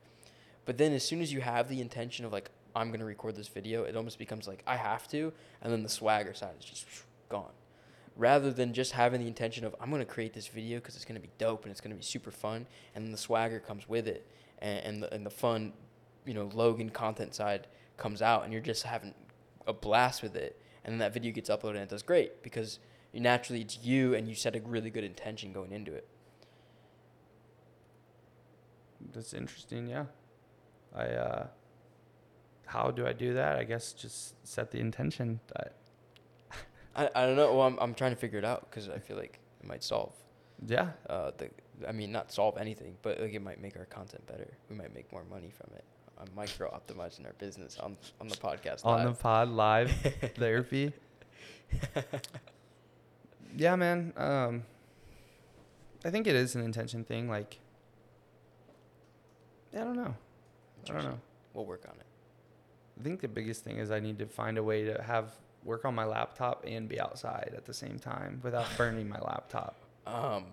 But 0.64 0.78
then 0.78 0.94
as 0.94 1.04
soon 1.04 1.20
as 1.20 1.34
you 1.34 1.42
have 1.42 1.68
the 1.68 1.82
intention 1.82 2.24
of 2.24 2.32
like 2.32 2.50
I'm 2.74 2.90
gonna 2.90 3.04
record 3.04 3.36
this 3.36 3.48
video, 3.48 3.82
it 3.82 3.94
almost 3.94 4.18
becomes 4.18 4.48
like 4.48 4.62
I 4.66 4.76
have 4.76 5.06
to, 5.08 5.34
and 5.60 5.70
then 5.70 5.82
the 5.82 5.90
swagger 5.90 6.32
side 6.32 6.54
is 6.58 6.64
just 6.64 6.86
gone. 7.28 7.52
Rather 8.16 8.50
than 8.50 8.72
just 8.72 8.92
having 8.92 9.20
the 9.20 9.26
intention 9.26 9.64
of 9.64 9.74
I'm 9.80 9.90
gonna 9.90 10.04
create 10.04 10.32
this 10.32 10.46
video 10.46 10.78
because 10.78 10.96
it's 10.96 11.04
gonna 11.04 11.20
be 11.20 11.30
dope 11.38 11.64
and 11.64 11.70
it's 11.70 11.80
gonna 11.80 11.94
be 11.94 12.02
super 12.02 12.30
fun, 12.30 12.66
and 12.94 13.12
the 13.12 13.18
swagger 13.18 13.60
comes 13.60 13.88
with 13.88 14.08
it, 14.08 14.26
and, 14.58 14.84
and 14.84 15.02
the 15.02 15.14
and 15.14 15.26
the 15.26 15.30
fun 15.30 15.72
you 16.24 16.34
know 16.34 16.50
Logan 16.54 16.90
content 16.90 17.34
side 17.34 17.66
comes 17.96 18.22
out 18.22 18.44
and 18.44 18.52
you're 18.52 18.62
just 18.62 18.84
having 18.84 19.14
a 19.66 19.72
blast 19.72 20.22
with 20.22 20.34
it, 20.34 20.60
and 20.84 20.92
then 20.92 20.98
that 20.98 21.12
video 21.12 21.32
gets 21.32 21.50
uploaded 21.50 21.70
and 21.70 21.78
it 21.78 21.88
does 21.90 22.02
great 22.02 22.42
because 22.42 22.78
naturally 23.12 23.60
it's 23.60 23.78
you 23.82 24.14
and 24.14 24.28
you 24.28 24.34
set 24.34 24.56
a 24.56 24.60
really 24.60 24.90
good 24.90 25.04
intention 25.04 25.52
going 25.52 25.72
into 25.72 25.92
it. 25.92 26.08
That's 29.12 29.34
interesting. 29.34 29.88
Yeah. 29.88 30.06
I. 30.94 31.04
uh 31.08 31.46
How 32.66 32.90
do 32.90 33.06
I 33.06 33.12
do 33.12 33.34
that? 33.34 33.58
I 33.58 33.64
guess 33.64 33.92
just 33.92 34.34
set 34.46 34.70
the 34.70 34.78
intention. 34.80 35.40
I, 36.96 37.10
I 37.14 37.26
don't 37.26 37.36
know. 37.36 37.54
Well, 37.54 37.66
I'm 37.66 37.78
I'm 37.78 37.94
trying 37.94 38.12
to 38.12 38.16
figure 38.16 38.38
it 38.38 38.44
out 38.44 38.68
because 38.68 38.88
I 38.88 38.98
feel 38.98 39.16
like 39.16 39.38
it 39.60 39.68
might 39.68 39.84
solve 39.84 40.12
yeah. 40.66 40.90
uh 41.08 41.30
the 41.36 41.50
I 41.86 41.92
mean 41.92 42.10
not 42.10 42.32
solve 42.32 42.56
anything, 42.56 42.96
but 43.02 43.20
like 43.20 43.34
it 43.34 43.42
might 43.42 43.60
make 43.60 43.76
our 43.76 43.84
content 43.84 44.26
better. 44.26 44.48
We 44.70 44.76
might 44.76 44.94
make 44.94 45.12
more 45.12 45.24
money 45.30 45.50
from 45.50 45.70
it. 45.76 45.84
I'm 46.18 46.28
micro 46.34 46.70
optimizing 46.70 47.26
our 47.26 47.34
business 47.34 47.78
on 47.78 47.96
on 48.20 48.28
the 48.28 48.36
podcast. 48.36 48.84
On 48.84 49.04
the 49.04 49.12
pod 49.12 49.48
live 49.48 49.90
therapy. 50.36 50.92
Yeah, 53.56 53.76
man. 53.76 54.12
Um, 54.16 54.64
I 56.04 56.10
think 56.10 56.26
it 56.26 56.36
is 56.36 56.54
an 56.54 56.62
intention 56.62 57.04
thing. 57.04 57.28
Like, 57.28 57.58
I 59.74 59.78
don't 59.78 59.96
know. 59.96 60.14
I 60.88 60.92
don't 60.92 61.04
know. 61.04 61.18
We'll 61.54 61.64
work 61.64 61.86
on 61.88 61.94
it. 61.94 62.06
I 63.00 63.02
think 63.02 63.20
the 63.20 63.28
biggest 63.28 63.64
thing 63.64 63.78
is 63.78 63.90
I 63.90 64.00
need 64.00 64.18
to 64.18 64.26
find 64.26 64.58
a 64.58 64.62
way 64.62 64.84
to 64.84 65.02
have 65.02 65.30
work 65.66 65.84
on 65.84 65.94
my 65.94 66.04
laptop 66.04 66.64
and 66.66 66.88
be 66.88 67.00
outside 67.00 67.52
at 67.56 67.64
the 67.64 67.74
same 67.74 67.98
time 67.98 68.40
without 68.42 68.66
burning 68.76 69.08
my 69.08 69.18
laptop. 69.18 69.76
Um, 70.06 70.44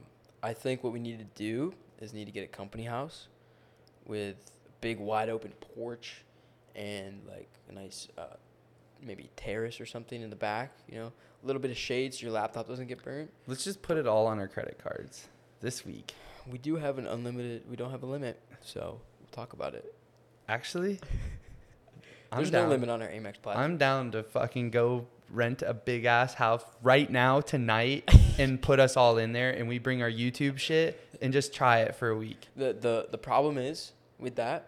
I 0.42 0.54
think 0.54 0.84
what 0.84 0.92
we 0.92 1.00
need 1.00 1.20
to 1.20 1.28
do 1.36 1.74
is 2.02 2.14
need 2.14 2.26
to 2.26 2.32
get 2.32 2.44
a 2.44 2.48
company 2.48 2.84
house 2.84 3.28
with 4.06 4.36
a 4.66 4.72
big 4.82 5.00
wide 5.00 5.30
open 5.30 5.54
porch 5.76 6.26
and 6.76 7.22
like 7.28 7.50
a 7.70 7.74
nice 7.74 8.08
uh, 8.18 8.36
maybe 9.02 9.30
terrace 9.36 9.80
or 9.80 9.86
something 9.86 10.22
in 10.22 10.30
the 10.30 10.36
back. 10.36 10.74
You 10.90 11.00
know, 11.00 11.14
a 11.44 11.46
little 11.46 11.62
bit 11.62 11.72
of 11.72 11.78
shade 11.78 12.14
so 12.14 12.24
your 12.24 12.32
laptop 12.32 12.68
doesn't 12.68 12.88
get 12.88 13.04
burnt. 13.04 13.32
Let's 13.48 13.64
just 13.64 13.82
put 13.82 13.98
it 13.98 14.08
all 14.08 14.28
on 14.28 14.40
our 14.40 14.48
credit 14.48 14.80
cards 14.82 15.28
this 15.62 15.86
week. 15.86 16.14
We 16.50 16.58
do 16.58 16.76
have 16.76 16.98
an 16.98 17.08
unlimited. 17.08 17.64
We 17.70 17.76
don't 17.76 17.92
have 17.92 18.04
a 18.04 18.08
limit, 18.08 18.40
so 18.62 19.00
we'll 19.20 19.30
talk 19.32 19.54
about 19.54 19.76
it. 19.76 19.94
Actually, 20.50 21.00
I'm 22.34 22.38
There's 22.40 22.52
down. 22.52 22.64
no 22.66 22.70
limit 22.70 22.90
on 22.90 23.02
our 23.02 23.08
Amex 23.08 23.42
platform. 23.42 23.58
I'm 23.64 23.78
down 23.78 24.12
to 24.12 24.24
fucking 24.24 24.72
go 24.72 25.08
rent 25.30 25.62
a 25.62 25.74
big 25.74 26.06
ass 26.06 26.34
house 26.34 26.64
right 26.82 27.10
now 27.10 27.42
tonight 27.42 28.10
and 28.40 28.62
put 28.62 28.80
us 28.80 28.98
all 28.98 29.18
in 29.18 29.32
there 29.34 29.52
and 29.52 29.68
we 29.68 29.80
bring 29.80 30.02
our 30.02 30.10
YouTube 30.12 30.58
shit 30.58 31.00
and 31.22 31.32
just 31.34 31.54
try 31.54 31.80
it 31.80 31.96
for 31.96 32.10
a 32.10 32.18
week. 32.18 32.48
the 32.56 32.74
the 32.74 33.08
the 33.12 33.18
problem 33.18 33.58
is 33.58 33.94
with 34.20 34.36
that. 34.36 34.68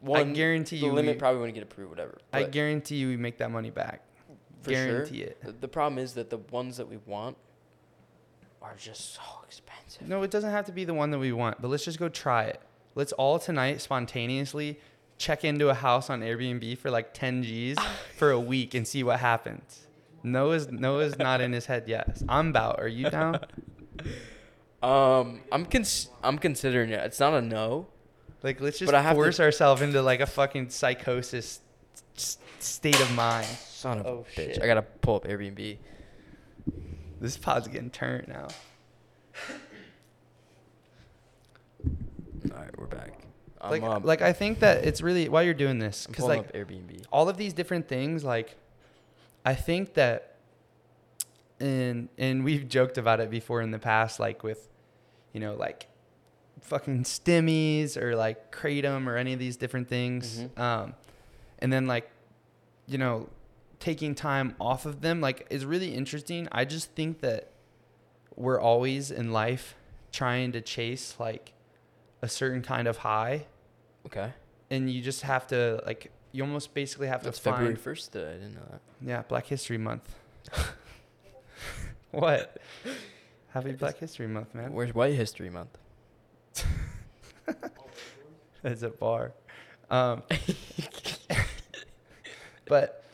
I 0.00 0.06
One, 0.06 0.32
guarantee 0.32 0.78
the 0.78 0.86
you 0.86 0.92
limit 0.92 1.16
we- 1.16 1.18
probably 1.18 1.40
wouldn't 1.40 1.54
get 1.54 1.64
approved. 1.64 1.90
Whatever. 1.90 2.18
I 2.32 2.44
guarantee 2.44 2.96
you 2.96 3.08
we 3.08 3.16
make 3.16 3.38
that 3.38 3.50
money 3.50 3.70
back. 3.70 4.02
for 4.62 4.70
guarantee 4.70 5.18
sure. 5.18 5.26
it. 5.28 5.42
The, 5.42 5.52
the 5.52 5.68
problem 5.68 5.98
is 5.98 6.14
that 6.14 6.30
the 6.30 6.38
ones 6.38 6.76
that 6.76 6.88
we 6.88 6.98
want 6.98 7.36
are 8.62 8.74
just 8.78 9.14
so 9.14 9.22
expensive. 9.46 10.08
No, 10.08 10.22
it 10.22 10.30
doesn't 10.30 10.50
have 10.50 10.66
to 10.66 10.72
be 10.72 10.84
the 10.84 10.94
one 10.94 11.10
that 11.10 11.18
we 11.18 11.32
want, 11.32 11.60
but 11.60 11.68
let's 11.68 11.84
just 11.84 11.98
go 11.98 12.08
try 12.08 12.44
it. 12.44 12.60
Let's 12.94 13.12
all 13.12 13.38
tonight 13.38 13.80
spontaneously 13.80 14.78
check 15.18 15.44
into 15.44 15.68
a 15.68 15.74
house 15.74 16.08
on 16.10 16.20
Airbnb 16.20 16.78
for 16.78 16.90
like 16.90 17.12
10 17.12 17.42
G's 17.42 17.76
for 18.16 18.30
a 18.30 18.40
week 18.40 18.74
and 18.74 18.86
see 18.86 19.02
what 19.02 19.20
happens. 19.20 19.86
Noah's 20.22 20.70
Noah's 20.70 21.18
not 21.18 21.40
in 21.40 21.52
his 21.52 21.66
head 21.66 21.84
yet. 21.88 22.20
I'm 22.28 22.48
about. 22.48 22.80
Are 22.80 22.88
you 22.88 23.08
down? 23.10 23.40
Um, 24.82 25.40
I'm 25.52 25.64
cons- 25.66 26.08
I'm 26.22 26.38
considering 26.38 26.90
it. 26.90 27.00
It's 27.04 27.20
not 27.20 27.34
a 27.34 27.42
no. 27.42 27.88
Like 28.42 28.60
let's 28.60 28.78
just 28.78 28.86
But 28.90 28.94
I 28.96 29.02
have 29.02 29.12
to- 29.12 29.16
force 29.16 29.40
ourselves 29.40 29.82
into 29.82 30.00
like 30.02 30.20
a 30.20 30.26
fucking 30.26 30.70
psychosis 30.70 31.60
s- 32.16 32.38
state 32.60 33.00
of 33.00 33.12
mind. 33.14 33.46
Son 33.46 33.98
of 34.00 34.06
Oh, 34.06 34.26
a 34.36 34.40
bitch. 34.40 34.54
shit. 34.54 34.62
I 34.62 34.66
gotta 34.66 34.82
pull 34.82 35.16
up 35.16 35.24
Airbnb. 35.24 35.78
This 37.20 37.36
pod's 37.36 37.66
getting 37.68 37.90
turned 37.90 38.28
now. 38.28 38.46
All 42.52 42.56
right, 42.62 42.78
we're 42.78 42.86
back. 42.86 43.17
I'm, 43.60 43.70
like 43.70 44.04
like 44.04 44.22
I 44.22 44.32
think 44.32 44.60
that 44.60 44.84
it's 44.84 45.00
really 45.00 45.28
while 45.28 45.42
you're 45.42 45.54
doing 45.54 45.78
this 45.78 46.06
cuz 46.06 46.24
like 46.24 46.52
Airbnb. 46.52 47.04
all 47.12 47.28
of 47.28 47.36
these 47.36 47.52
different 47.52 47.88
things 47.88 48.22
like 48.24 48.56
i 49.44 49.54
think 49.54 49.94
that 49.94 50.34
and 51.60 52.08
and 52.18 52.44
we've 52.44 52.68
joked 52.68 52.98
about 52.98 53.20
it 53.20 53.30
before 53.30 53.60
in 53.62 53.70
the 53.70 53.78
past 53.78 54.20
like 54.20 54.42
with 54.42 54.68
you 55.32 55.40
know 55.40 55.54
like 55.54 55.86
fucking 56.60 57.02
stimmies 57.04 57.96
or 57.96 58.14
like 58.16 58.52
kratom 58.52 59.06
or 59.06 59.16
any 59.16 59.32
of 59.32 59.38
these 59.38 59.56
different 59.56 59.88
things 59.88 60.40
Mhm. 60.40 60.58
um 60.58 60.94
and 61.58 61.72
then 61.72 61.86
like 61.86 62.10
you 62.86 62.98
know 62.98 63.28
taking 63.80 64.14
time 64.14 64.54
off 64.60 64.86
of 64.86 65.00
them 65.00 65.20
like 65.20 65.46
is 65.50 65.64
really 65.64 65.94
interesting 65.94 66.48
i 66.52 66.64
just 66.64 66.90
think 66.92 67.20
that 67.20 67.50
we're 68.36 68.60
always 68.60 69.10
in 69.10 69.32
life 69.32 69.74
trying 70.12 70.52
to 70.52 70.60
chase 70.60 71.14
like 71.18 71.52
a 72.22 72.28
certain 72.28 72.62
kind 72.62 72.88
of 72.88 72.98
high 72.98 73.46
Okay. 74.06 74.32
and 74.70 74.90
you 74.90 75.02
just 75.02 75.22
have 75.22 75.46
to 75.48 75.82
like 75.86 76.10
you 76.32 76.42
almost 76.42 76.74
basically 76.74 77.06
have 77.08 77.22
That's 77.22 77.38
to 77.38 77.42
find 77.44 77.56
February 77.56 77.76
first. 77.76 78.14
I 78.16 78.20
didn't 78.20 78.54
know 78.54 78.66
that. 78.70 78.80
yeah 79.00 79.22
black 79.28 79.46
history 79.46 79.78
month 79.78 80.14
what 82.10 82.56
happy 83.50 83.72
black 83.72 83.98
history 83.98 84.26
month 84.26 84.54
man 84.54 84.72
Where's 84.72 84.94
White 84.94 85.14
History 85.14 85.50
Month? 85.50 85.76
it's 88.64 88.82
a 88.82 88.90
bar 88.90 89.32
um 89.90 90.22
but 92.66 93.04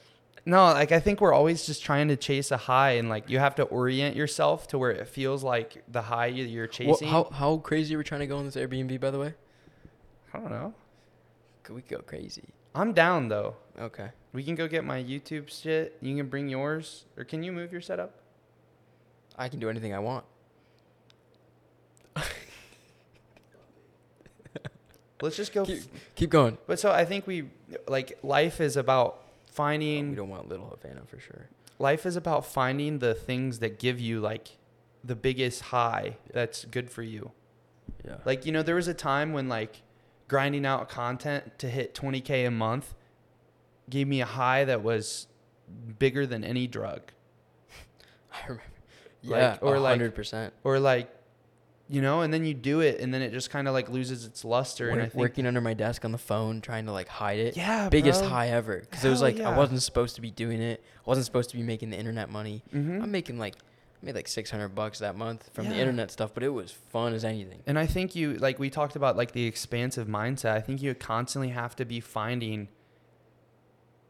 no 0.47 0.65
like 0.73 0.93
i 0.93 1.01
think 1.01 1.21
we're 1.21 1.33
always 1.33 1.65
just 1.67 1.83
trying 1.83 2.09
to 2.09 2.17
chase 2.17 2.51
a 2.51 2.57
high 2.57 2.93
and 2.93 3.09
like 3.09 3.31
you 3.31 3.39
have 3.39 3.55
to 3.55 3.63
orient 3.65 4.15
yourself 4.17 4.69
to 4.69 4.79
where 4.79 4.91
it 4.91 5.09
feels 5.09 5.43
like 5.43 5.83
the 5.91 6.03
high 6.03 6.27
you- 6.27 6.45
you're 6.45 6.65
Well, 6.65 6.73
chasing 6.97 7.09
how 7.09 7.25
how 7.25 7.57
crazy 7.59 7.95
are 7.95 7.99
we 7.99 8.05
trying 8.05 8.21
to 8.21 8.27
go 8.27 8.37
on 8.39 8.45
this 8.45 8.57
Airbnb? 8.57 9.01
By 9.01 9.11
the 9.11 9.19
way, 9.19 9.35
i 10.33 10.39
don't 10.39 10.51
know 10.51 10.75
could 11.63 11.75
we 11.77 11.83
go 11.83 11.99
crazy? 11.99 12.45
i'm 12.75 12.93
down 12.93 13.29
though 13.29 13.57
Okay. 13.81 14.11
we 14.33 14.43
can 14.45 14.55
go 14.55 14.69
get 14.69 14.85
my 14.85 15.03
youtube 15.03 15.49
shit 15.49 15.97
you 16.01 16.15
can 16.17 16.29
bring 16.29 16.49
yours 16.49 17.05
or 17.17 17.25
can 17.25 17.43
you 17.43 17.51
move 17.53 17.73
your 17.73 17.81
setup 17.81 18.13
I 19.37 19.49
can 19.49 19.59
do 19.59 19.69
anything 19.69 19.93
I 19.93 19.99
want. 19.99 20.25
let's 25.23 25.37
just 25.37 25.53
go 25.53 25.65
Keep, 25.65 25.79
f- 25.79 25.87
keep 26.15 26.31
going. 26.31 26.59
But 26.67 26.79
so 26.79 26.91
I 26.93 27.05
think 27.05 27.27
we 27.27 27.49
like 27.89 28.19
life 28.23 28.61
is 28.61 28.77
about 28.77 29.24
we 29.55 29.57
finding 29.57 30.15
don't 30.15 30.29
want 30.29 30.49
little 30.49 30.69
Havana 30.69 31.03
for 31.07 31.19
sure. 31.21 31.49
life 31.79 32.05
is 32.07 32.17
about 32.17 32.45
finding 32.45 32.99
the 32.99 33.15
things 33.15 33.61
that 33.61 33.79
give 33.79 34.01
you 34.01 34.21
like 34.21 34.59
the 35.03 35.15
biggest 35.15 35.63
high 35.63 36.17
that's 36.33 36.65
good 36.65 36.91
for 36.91 37.03
you. 37.03 37.31
Yeah. 38.05 38.17
Like 38.25 38.47
you 38.47 38.53
know 38.53 38.63
there 38.63 38.75
was 38.75 38.89
a 38.89 38.95
time 38.95 39.33
when 39.33 39.49
like 39.49 39.83
grinding 40.29 40.65
out 40.67 40.89
content 40.89 41.59
to 41.59 41.69
hit 41.69 41.95
20k 41.95 42.47
a 42.47 42.51
month 42.51 42.95
gave 43.91 44.09
me 44.09 44.21
a 44.21 44.27
high 44.27 44.65
that 44.65 44.83
was 44.83 45.27
bigger 45.99 46.27
than 46.27 46.43
any 46.45 46.67
drug 46.67 47.13
I 48.33 48.41
remember. 48.47 48.63
Like, 49.23 49.41
Yeah. 49.41 49.59
or 49.61 49.77
Or 49.77 49.79
like- 49.79 49.91
hundred 49.93 50.15
percent. 50.15 50.53
or 50.65 50.79
like 50.81 51.11
you 51.89 52.01
know 52.01 52.23
and 52.23 52.33
then 52.33 52.45
you 52.47 52.55
do 52.55 52.81
it 52.81 52.99
and 53.01 53.13
then 53.13 53.21
it 53.21 53.31
just 53.31 53.51
kind 53.51 53.69
of 53.69 53.75
like 53.75 53.91
loses 53.91 54.25
its 54.25 54.43
luster 54.45 54.89
and 54.89 55.01
I 55.01 55.05
think 55.05 55.15
working 55.15 55.47
under 55.47 55.61
my 55.61 55.75
desk 55.75 56.05
on 56.05 56.13
the 56.13 56.19
phone, 56.19 56.61
trying 56.63 56.87
to 56.87 56.93
like 56.93 57.09
hide 57.09 57.39
it. 57.39 57.57
yeah 57.57 57.89
Biggest 57.91 58.21
bro. 58.21 58.31
high 58.31 58.49
ever. 58.49 58.79
Because 58.81 59.05
it 59.05 59.11
was 59.11 59.21
like 59.23 59.39
I 59.41 59.57
wasn't 59.57 59.83
supposed 59.83 60.15
to 60.17 60.21
be 60.23 60.31
doing 60.31 60.63
it. 60.63 60.83
I 60.97 61.09
wasn't 61.09 61.27
supposed 61.27 61.51
to 61.51 61.57
be 61.57 61.63
making 61.63 61.91
the 61.91 61.97
internet 61.99 62.31
money. 62.31 62.63
Mhm. 62.75 63.03
I'm 63.03 63.11
making 63.11 63.39
like 63.39 63.57
I 64.03 64.07
made 64.07 64.15
like 64.15 64.29
six 64.29 64.51
hundred 64.51 64.71
bucks 64.75 64.99
that 65.01 65.15
month 65.17 65.49
from 65.53 65.69
the 65.69 65.77
internet 65.77 66.11
stuff, 66.11 66.33
but 66.35 66.43
it 66.43 66.49
was 66.51 66.71
fun 66.71 67.13
as 67.15 67.25
anything. 67.25 67.61
And 67.67 67.79
I 67.79 67.87
think 67.87 68.15
you 68.15 68.35
like 68.35 68.59
we 68.59 68.71
talked 68.71 68.97
about 68.97 69.17
like 69.17 69.33
the 69.33 69.45
expansive 69.47 70.07
mindset. 70.09 70.53
I 70.53 70.61
think 70.61 70.81
you 70.83 70.95
constantly 70.95 71.51
have 71.51 71.77
to 71.77 71.85
be 71.85 72.01
finding 72.01 72.69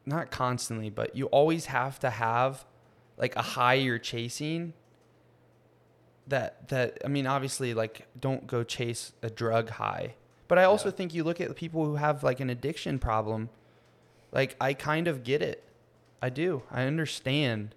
not 0.07 0.31
constantly, 0.31 0.91
but 0.91 1.17
you 1.17 1.27
always 1.27 1.67
have 1.67 1.99
to 2.01 2.11
have 2.11 2.65
like 3.17 3.35
a 3.37 3.43
high 3.43 3.75
you're 3.75 3.99
chasing 3.99 4.75
that 6.27 6.69
that 6.69 6.99
I 7.05 7.09
mean 7.09 7.27
obviously 7.27 7.75
like 7.75 8.07
don't 8.19 8.47
go 8.47 8.65
chase 8.65 9.13
a 9.23 9.31
drug 9.31 9.71
high. 9.71 10.15
But 10.49 10.59
I 10.59 10.65
also 10.65 10.89
Yeah. 10.89 10.95
think 10.95 11.15
you 11.15 11.25
look 11.25 11.41
at 11.41 11.49
the 11.49 11.55
people 11.55 11.85
who 11.85 11.97
have 11.97 12.23
like 12.23 12.41
an 12.41 12.51
addiction 12.51 12.99
problem 12.99 13.51
like 14.33 14.57
I 14.61 14.75
kind 14.75 15.07
of 15.07 15.23
get 15.23 15.43
it. 15.43 15.63
I 16.23 16.29
do. 16.31 16.63
I 16.71 16.85
understand 16.85 17.75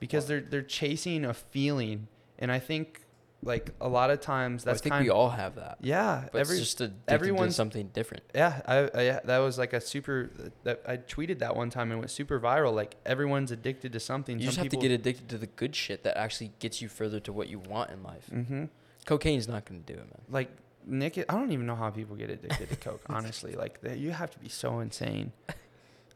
because 0.00 0.26
they're 0.26 0.40
they're 0.40 0.62
chasing 0.62 1.24
a 1.24 1.32
feeling 1.34 2.08
and 2.38 2.50
I 2.50 2.58
think 2.58 3.01
like 3.44 3.70
a 3.80 3.88
lot 3.88 4.10
of 4.10 4.20
times 4.20 4.64
Well, 4.64 4.70
I 4.70 4.74
that's 4.74 4.82
think 4.82 4.92
kind 4.92 5.04
we 5.04 5.10
all 5.10 5.30
have 5.30 5.56
that. 5.56 5.78
yeah, 5.80 6.28
But 6.30 6.40
every 6.42 6.56
it's 6.58 6.64
just 6.66 6.80
addicted 6.80 7.02
everyone's- 7.12 7.54
to 7.54 7.56
something 7.56 7.88
different. 7.92 8.22
yeah, 8.34 8.60
I, 8.66 8.78
I 8.94 9.20
that 9.24 9.38
was 9.38 9.58
like 9.58 9.72
a 9.72 9.80
super 9.80 10.30
that 10.62 10.80
I 10.86 10.96
tweeted 10.98 11.40
that 11.40 11.56
one 11.56 11.68
time 11.70 11.90
and 11.90 11.98
it 11.98 12.00
went 12.00 12.10
super 12.10 12.38
viral. 12.38 12.72
Like 12.74 12.94
everyone's 13.04 13.50
addicted 13.50 13.92
to 13.94 14.00
something. 14.00 14.38
You 14.38 14.44
Some 14.44 14.48
just 14.50 14.56
have 14.58 14.64
people, 14.66 14.80
to 14.82 14.88
get 14.88 14.94
addicted 14.94 15.28
to 15.30 15.38
the 15.38 15.48
good 15.48 15.74
shit 15.74 16.04
that 16.04 16.16
actually 16.16 16.52
gets 16.60 16.80
you 16.80 16.88
further 16.88 17.18
to 17.20 17.32
what 17.32 17.48
you 17.48 17.58
want 17.58 17.90
in 17.90 18.02
life. 18.02 18.26
Mm-hmm. 18.32 18.64
Cocaine's 19.06 19.48
not 19.48 19.64
going 19.64 19.82
to 19.82 19.92
do 19.92 19.98
it, 19.98 20.04
man. 20.04 20.22
Like 20.30 20.50
Nick, 20.86 21.18
I 21.18 21.22
don't 21.34 21.50
even 21.52 21.66
know 21.66 21.74
how 21.76 21.90
people 21.90 22.14
get 22.16 22.30
addicted 22.30 22.68
to 22.70 22.76
coke. 22.76 23.02
honestly, 23.08 23.54
like 23.54 23.80
you 23.96 24.12
have 24.12 24.30
to 24.30 24.38
be 24.38 24.48
so 24.48 24.78
insane. 24.78 25.32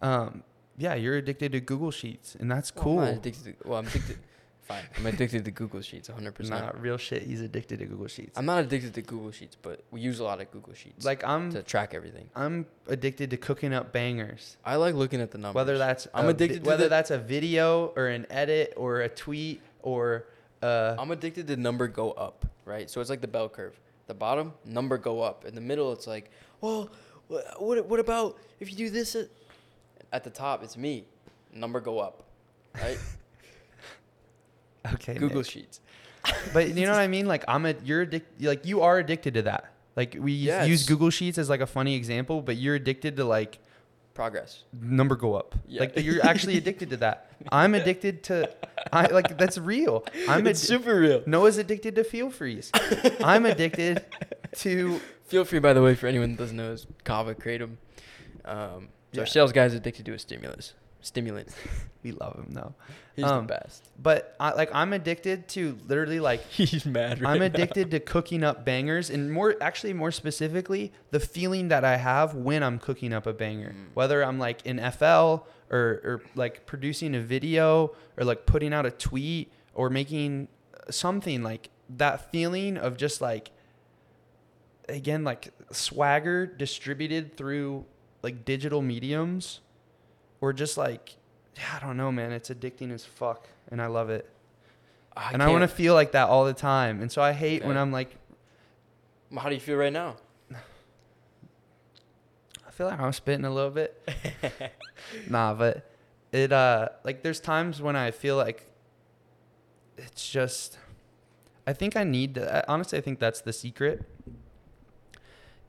Um, 0.01 0.43
yeah, 0.78 0.94
you're 0.94 1.16
addicted 1.16 1.53
to 1.53 1.61
Google 1.61 1.90
Sheets, 1.90 2.36
and 2.39 2.51
that's 2.51 2.74
Well, 2.74 2.85
cool. 2.85 2.98
I'm 3.01 3.05
not 3.07 3.15
addicted 3.15 3.59
to, 3.61 3.69
well, 3.69 3.78
I'm 3.81 3.86
addicted. 3.86 4.19
Fine. 4.66 4.82
I'm 4.97 5.06
addicted 5.06 5.44
to 5.44 5.51
Google 5.51 5.80
Sheets 5.80 6.09
100%. 6.09 6.48
Not 6.51 6.80
real 6.80 6.97
shit. 6.97 7.22
He's 7.22 7.40
addicted 7.40 7.78
to 7.78 7.86
Google 7.86 8.09
Sheets. 8.09 8.36
I'm 8.38 8.47
not 8.47 8.64
addicted 8.64 8.94
to 8.94 9.02
Google 9.02 9.30
Sheets, 9.30 9.56
but 9.60 9.82
we 9.90 10.01
use 10.01 10.18
a 10.20 10.24
lot 10.24 10.40
of 10.40 10.51
Google 10.51 10.74
Sheets 10.74 11.05
like 11.05 11.24
I'm, 11.24 11.52
to 11.52 11.62
track 11.62 11.94
everything. 11.94 12.28
I'm 12.34 12.66
addicted 12.88 13.30
to 13.30 13.36
cooking 13.36 13.72
up 13.72 13.93
bangers. 13.93 14.56
I 14.64 14.76
like 14.76 14.94
looking 14.94 15.20
at 15.20 15.30
the 15.30 15.38
numbers. 15.38 15.55
Whether 15.56 15.78
that's 15.78 16.09
I'm 16.14 16.26
a 16.26 16.28
addicted 16.30 16.62
vi- 16.64 16.68
whether 16.68 16.84
the- 16.84 16.88
that's 16.90 17.10
a 17.10 17.18
video 17.18 17.86
or 17.97 18.09
an 18.09 18.26
edit 18.30 18.74
or 18.76 19.01
a 19.02 19.09
tweet 19.09 19.62
or 19.82 20.26
uh, 20.62 20.97
I'm 20.98 21.10
addicted 21.10 21.47
to 21.48 21.56
number 21.56 21.86
go 21.88 22.12
up, 22.12 22.47
right? 22.64 22.90
So 22.90 23.01
it's 23.01 23.10
like 23.10 23.20
the 23.20 23.28
bell 23.28 23.48
curve. 23.48 23.78
The 24.06 24.14
bottom 24.14 24.52
number 24.64 24.98
go 24.98 25.20
up. 25.20 25.44
In 25.44 25.55
the 25.55 25.60
middle, 25.60 25.93
it's 25.93 26.06
like, 26.06 26.30
well, 26.60 26.90
what 27.59 27.86
what 27.86 28.01
about 28.01 28.38
if 28.60 28.70
you 28.70 28.76
do 28.76 28.90
this? 28.90 29.16
At 30.12 30.24
the 30.24 30.30
top, 30.30 30.62
it's 30.62 30.76
me. 30.76 31.05
Number 31.52 31.80
go 31.80 31.98
up, 31.98 32.22
right? 32.74 32.98
okay 34.94 35.14
Google 35.14 35.38
Nick. 35.42 35.50
Sheets. 35.50 35.80
But 36.52 36.68
you 36.74 36.86
know 36.86 36.92
what 36.92 37.00
I 37.00 37.06
mean? 37.06 37.26
Like 37.26 37.44
I'm 37.46 37.66
a 37.66 37.74
you're 37.84 38.02
addicted. 38.02 38.44
Like 38.46 38.66
you 38.66 38.82
are 38.82 38.98
addicted 38.98 39.34
to 39.34 39.42
that. 39.42 39.72
Like 39.94 40.16
we 40.18 40.32
use- 40.32 40.68
use 40.68 40.86
Google 40.86 41.10
Sheets 41.10 41.38
as 41.38 41.48
like 41.48 41.60
a 41.60 41.66
funny 41.66 41.94
example, 41.94 42.42
but 42.42 42.56
you're 42.56 42.74
addicted 42.74 43.16
to 43.16 43.24
like 43.24 43.58
Progress. 44.14 44.64
number 44.72 45.14
go 45.14 45.34
up. 45.34 45.54
Yeah. 45.68 45.80
Like 45.80 45.96
you're 45.98 46.24
actually 46.24 46.56
addicted 46.62 46.90
to 46.90 46.96
that. 46.98 47.30
I'm 47.52 47.74
addicted 47.74 48.22
to. 48.24 48.50
I 48.92 49.06
like 49.06 49.36
that's 49.38 49.58
real. 49.58 50.04
I'm 50.28 50.52
super 50.54 50.98
real. 50.98 51.22
Noah's 51.26 51.58
addicted 51.58 51.94
to 51.96 52.02
Feel 52.04 52.30
Frees. 52.30 52.70
I'm 53.22 53.44
addicted 53.46 54.04
to. 54.56 55.00
Feel 55.26 55.44
free, 55.44 55.58
by 55.58 55.72
the 55.72 55.82
way, 55.82 55.94
for 55.96 56.06
anyone 56.06 56.30
that 56.30 56.38
doesn't 56.38 56.56
know, 56.56 56.70
is 56.72 56.86
Kava 57.04 57.34
Kratom. 57.34 57.76
Um, 58.44 58.88
Yeah. 59.12 59.20
Our 59.20 59.26
sales 59.26 59.50
guy's 59.52 59.74
addicted 59.74 60.06
to 60.06 60.12
a 60.14 60.18
stimulus. 60.18 60.74
Stimulant. 61.07 61.49
We 62.03 62.12
love 62.12 62.37
him 62.37 62.53
though. 62.53 62.73
He's 63.16 63.24
Um, 63.24 63.49
the 63.49 63.55
best. 63.55 63.83
But 64.01 64.37
I, 64.39 64.53
like 64.53 64.70
I'm 64.73 64.93
addicted 64.93 65.49
to 65.49 65.77
literally 65.89 66.20
like 66.20 66.41
He's 66.51 66.87
mad 66.87 67.20
right 67.20 67.33
I'm 67.33 67.41
now. 67.41 67.47
addicted 67.47 67.91
to 67.91 67.99
cooking 67.99 68.45
up 68.45 68.65
bangers, 68.65 69.11
and 69.11 69.33
more 69.33 69.57
actually, 69.61 69.93
more 69.93 70.12
specifically, 70.12 70.93
the 71.11 71.19
feeling 71.19 71.66
that 71.66 71.85
I 71.85 71.97
have 71.97 72.35
when 72.37 72.62
I'm 72.62 72.78
cooking 72.78 73.12
up 73.12 73.27
a 73.27 73.33
banger. 73.33 73.70
Mm. 73.70 73.87
Whether 73.95 74.23
I'm 74.24 74.39
like 74.39 74.65
in 74.65 74.78
FL 74.93 75.43
or 75.69 76.01
or 76.07 76.23
like 76.37 76.65
producing 76.65 77.16
a 77.16 77.20
video 77.20 77.97
or 78.16 78.24
like 78.24 78.47
putting 78.47 78.73
out 78.73 78.87
a 78.87 78.93
tweet 78.93 79.51
or 79.74 79.91
making 79.91 80.47
something 80.91 81.43
like 81.43 81.70
that 81.97 82.31
feeling 82.31 82.77
of 82.77 82.97
just 82.97 83.20
like 83.20 83.51
again 84.89 85.24
like 85.24 85.49
swagger 85.73 86.47
distributed 86.47 87.37
through 87.37 87.85
like 88.23 88.45
digital 88.45 88.81
mediums 88.81 89.59
or 90.40 90.52
just 90.52 90.76
like 90.76 91.16
yeah, 91.56 91.78
I 91.80 91.86
don't 91.86 91.96
know, 91.96 92.12
man. 92.12 92.32
It's 92.32 92.50
addicting 92.50 92.92
as 92.92 93.04
fuck, 93.04 93.48
and 93.70 93.80
I 93.80 93.86
love 93.86 94.10
it 94.10 94.30
I 95.16 95.32
and 95.32 95.42
I 95.42 95.48
want 95.48 95.62
to 95.62 95.68
feel 95.68 95.94
like 95.94 96.12
that 96.12 96.28
all 96.28 96.44
the 96.44 96.52
time. 96.52 97.00
And 97.00 97.10
so 97.10 97.22
I 97.22 97.32
hate 97.32 97.64
when 97.64 97.76
I'm 97.76 97.90
like, 97.90 98.14
How 99.34 99.48
do 99.48 99.54
you 99.54 99.60
feel 99.60 99.76
right 99.76 99.92
now? 99.92 100.16
I 100.52 100.58
feel 102.70 102.86
like 102.86 103.00
I'm 103.00 103.12
spitting 103.12 103.46
a 103.46 103.50
little 103.50 103.70
bit. 103.70 104.08
nah, 105.30 105.54
but 105.54 105.90
it 106.32 106.52
uh 106.52 106.90
like 107.02 107.22
there's 107.22 107.40
times 107.40 107.80
when 107.80 107.96
I 107.96 108.10
feel 108.10 108.36
like 108.36 108.66
it's 109.96 110.28
just 110.28 110.78
I 111.66 111.72
think 111.72 111.96
I 111.96 112.04
need 112.04 112.34
to 112.34 112.70
honestly 112.70 112.98
I 112.98 113.00
think 113.00 113.18
that's 113.18 113.40
the 113.40 113.54
secret 113.54 114.04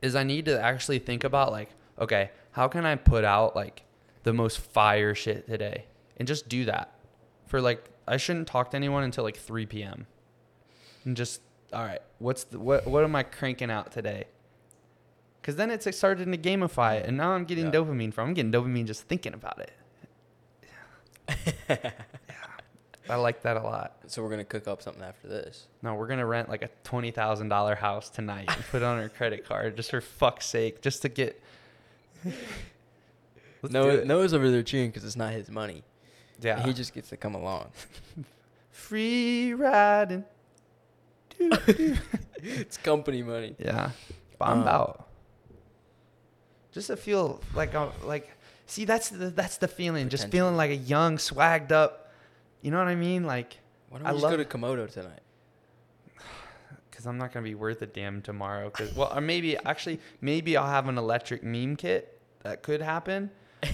is 0.02 0.16
I 0.16 0.24
need 0.24 0.46
to 0.46 0.62
actually 0.62 1.00
think 1.00 1.24
about 1.24 1.54
like 1.54 1.70
okay, 1.98 2.32
how 2.52 2.68
can 2.68 2.86
I 2.86 2.96
put 2.96 3.24
out 3.24 3.56
like 3.56 3.84
the 4.28 4.34
most 4.34 4.60
fire 4.60 5.16
shit 5.16 5.48
today 5.48 5.86
and 6.18 6.28
just 6.28 6.50
do 6.50 6.66
that 6.66 6.92
for 7.46 7.62
like 7.62 7.82
I 8.06 8.18
shouldn't 8.18 8.48
talk 8.48 8.72
to 8.72 8.76
anyone 8.78 9.04
until 9.04 9.24
like 9.24 9.38
3 9.38 9.66
p.m. 9.66 10.06
and 11.06 11.16
just 11.16 11.40
all 11.72 11.86
right, 11.86 12.02
what's 12.20 12.44
the 12.44 12.60
what 12.60 12.86
what 12.86 13.06
am 13.06 13.16
I 13.16 13.24
cranking 13.24 13.72
out 13.72 13.92
today? 13.94 14.26
Cause 15.44 15.56
then 15.56 15.72
it's 15.72 15.88
starting 15.96 16.30
to 16.34 16.38
gamify 16.38 16.98
it, 17.00 17.06
and 17.08 17.16
now 17.16 17.32
I'm 17.32 17.46
getting 17.46 17.68
Yeah. 17.68 17.72
dopamine 17.72 18.14
from. 18.14 18.28
I'm 18.30 18.34
getting 18.34 18.52
dopamine 18.52 18.86
just 18.86 19.04
thinking 19.04 19.34
about 19.34 19.60
it. 19.60 19.72
yeah, 21.70 21.92
I 23.10 23.16
like 23.16 23.42
that 23.44 23.56
a 23.56 23.62
lot. 23.62 23.96
So 24.08 24.22
we're 24.24 24.30
gonna 24.30 24.44
cook 24.44 24.68
up 24.68 24.82
something 24.82 25.04
after 25.04 25.30
this. 25.30 25.68
No, 25.82 25.96
we're 25.96 26.08
gonna 26.08 26.26
rent 26.26 26.50
like 26.50 26.64
a 26.64 26.70
twenty 26.84 27.12
thousand 27.12 27.48
dollar 27.48 27.76
house 27.76 28.10
tonight 28.10 28.50
and 28.54 28.62
put 28.72 28.82
it 28.82 28.86
on 28.86 28.98
our 29.00 29.08
credit 29.10 29.46
card 29.46 29.78
just 29.78 29.90
for 29.92 30.02
fuck's 30.02 30.46
sake, 30.48 30.82
just 30.82 31.02
to 31.04 31.10
get. 31.10 31.42
Let's 33.62 33.74
Noah. 33.74 34.06
Noah's 34.06 34.34
over 34.34 34.50
there 34.52 34.64
cheering 34.64 34.90
because 34.90 35.04
it's 35.04 35.16
not 35.16 35.34
his 35.34 35.50
money. 35.50 35.84
yeah, 36.42 36.64
He 36.64 36.74
just 36.74 36.94
gets 36.94 37.10
to 37.10 37.18
come 37.18 37.36
along. 37.36 37.72
free 38.72 39.54
riding. 39.54 40.24
It's 42.40 42.78
company 42.78 43.24
money. 43.24 43.56
Yeah, 43.58 43.92
Bomb 44.38 44.62
I'm 44.62 44.68
Uh, 44.68 44.94
just 46.72 46.88
to 46.88 46.96
feel 46.96 47.42
like 47.56 47.74
I'm 47.76 47.90
like. 48.06 48.30
See, 48.68 48.86
that's 48.86 49.10
the 49.10 49.30
that's 49.32 49.58
the 49.58 49.68
feeling. 49.68 50.10
Just 50.10 50.30
feeling 50.30 50.56
like 50.56 50.70
a 50.72 50.76
young, 50.76 51.18
swagged 51.18 51.72
up. 51.72 52.12
You 52.62 52.70
know 52.72 52.78
what 52.78 52.88
I 52.88 52.96
mean? 52.96 53.24
Like, 53.24 53.58
Why 53.90 53.98
don't 54.00 54.08
I 54.08 54.12
we 54.12 54.16
just 54.18 54.24
love- 54.24 54.32
go 54.34 54.38
to 54.38 54.46
Komodo 54.46 54.92
tonight? 54.92 55.22
because 56.92 57.06
I'm 57.08 57.18
not 57.18 57.32
gonna 57.34 57.44
be 57.44 57.56
worth 57.56 57.82
a 57.82 57.86
damn 57.88 58.22
tomorrow. 58.22 58.70
Cause 58.70 58.94
well, 58.96 59.12
or 59.16 59.22
maybe 59.22 59.58
actually, 59.58 60.00
maybe 60.22 60.56
I'll 60.58 60.70
have 60.70 60.88
an 60.88 60.98
electric 60.98 61.44
meme 61.44 61.76
kit. 61.76 62.20
That 62.44 62.62
could 62.62 62.82
happen. 62.82 63.32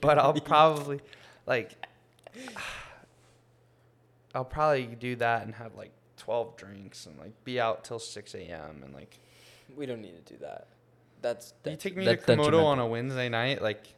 but 0.00 0.18
I'll 0.18 0.34
probably 0.40 1.00
like 1.46 1.76
I'll 4.34 4.44
probably 4.44 4.86
do 4.86 5.16
that 5.16 5.42
and 5.46 5.54
have 5.54 5.74
like 5.74 5.92
12 6.18 6.56
drinks 6.56 7.06
and 7.06 7.18
like 7.18 7.32
be 7.44 7.58
out 7.60 7.84
till 7.84 7.98
6 7.98 8.34
a.m. 8.34 8.82
and 8.84 8.92
like 8.94 9.18
We 9.76 9.86
don't 9.86 10.02
need 10.02 10.24
to 10.26 10.32
do 10.34 10.38
that. 10.40 10.66
That's 11.22 11.54
you 11.64 11.76
take 11.76 11.96
me 11.96 12.04
that's 12.04 12.24
to 12.26 12.36
Komodo 12.36 12.64
on 12.64 12.78
a 12.78 12.86
Wednesday 12.86 13.28
night, 13.28 13.62
like 13.62 13.94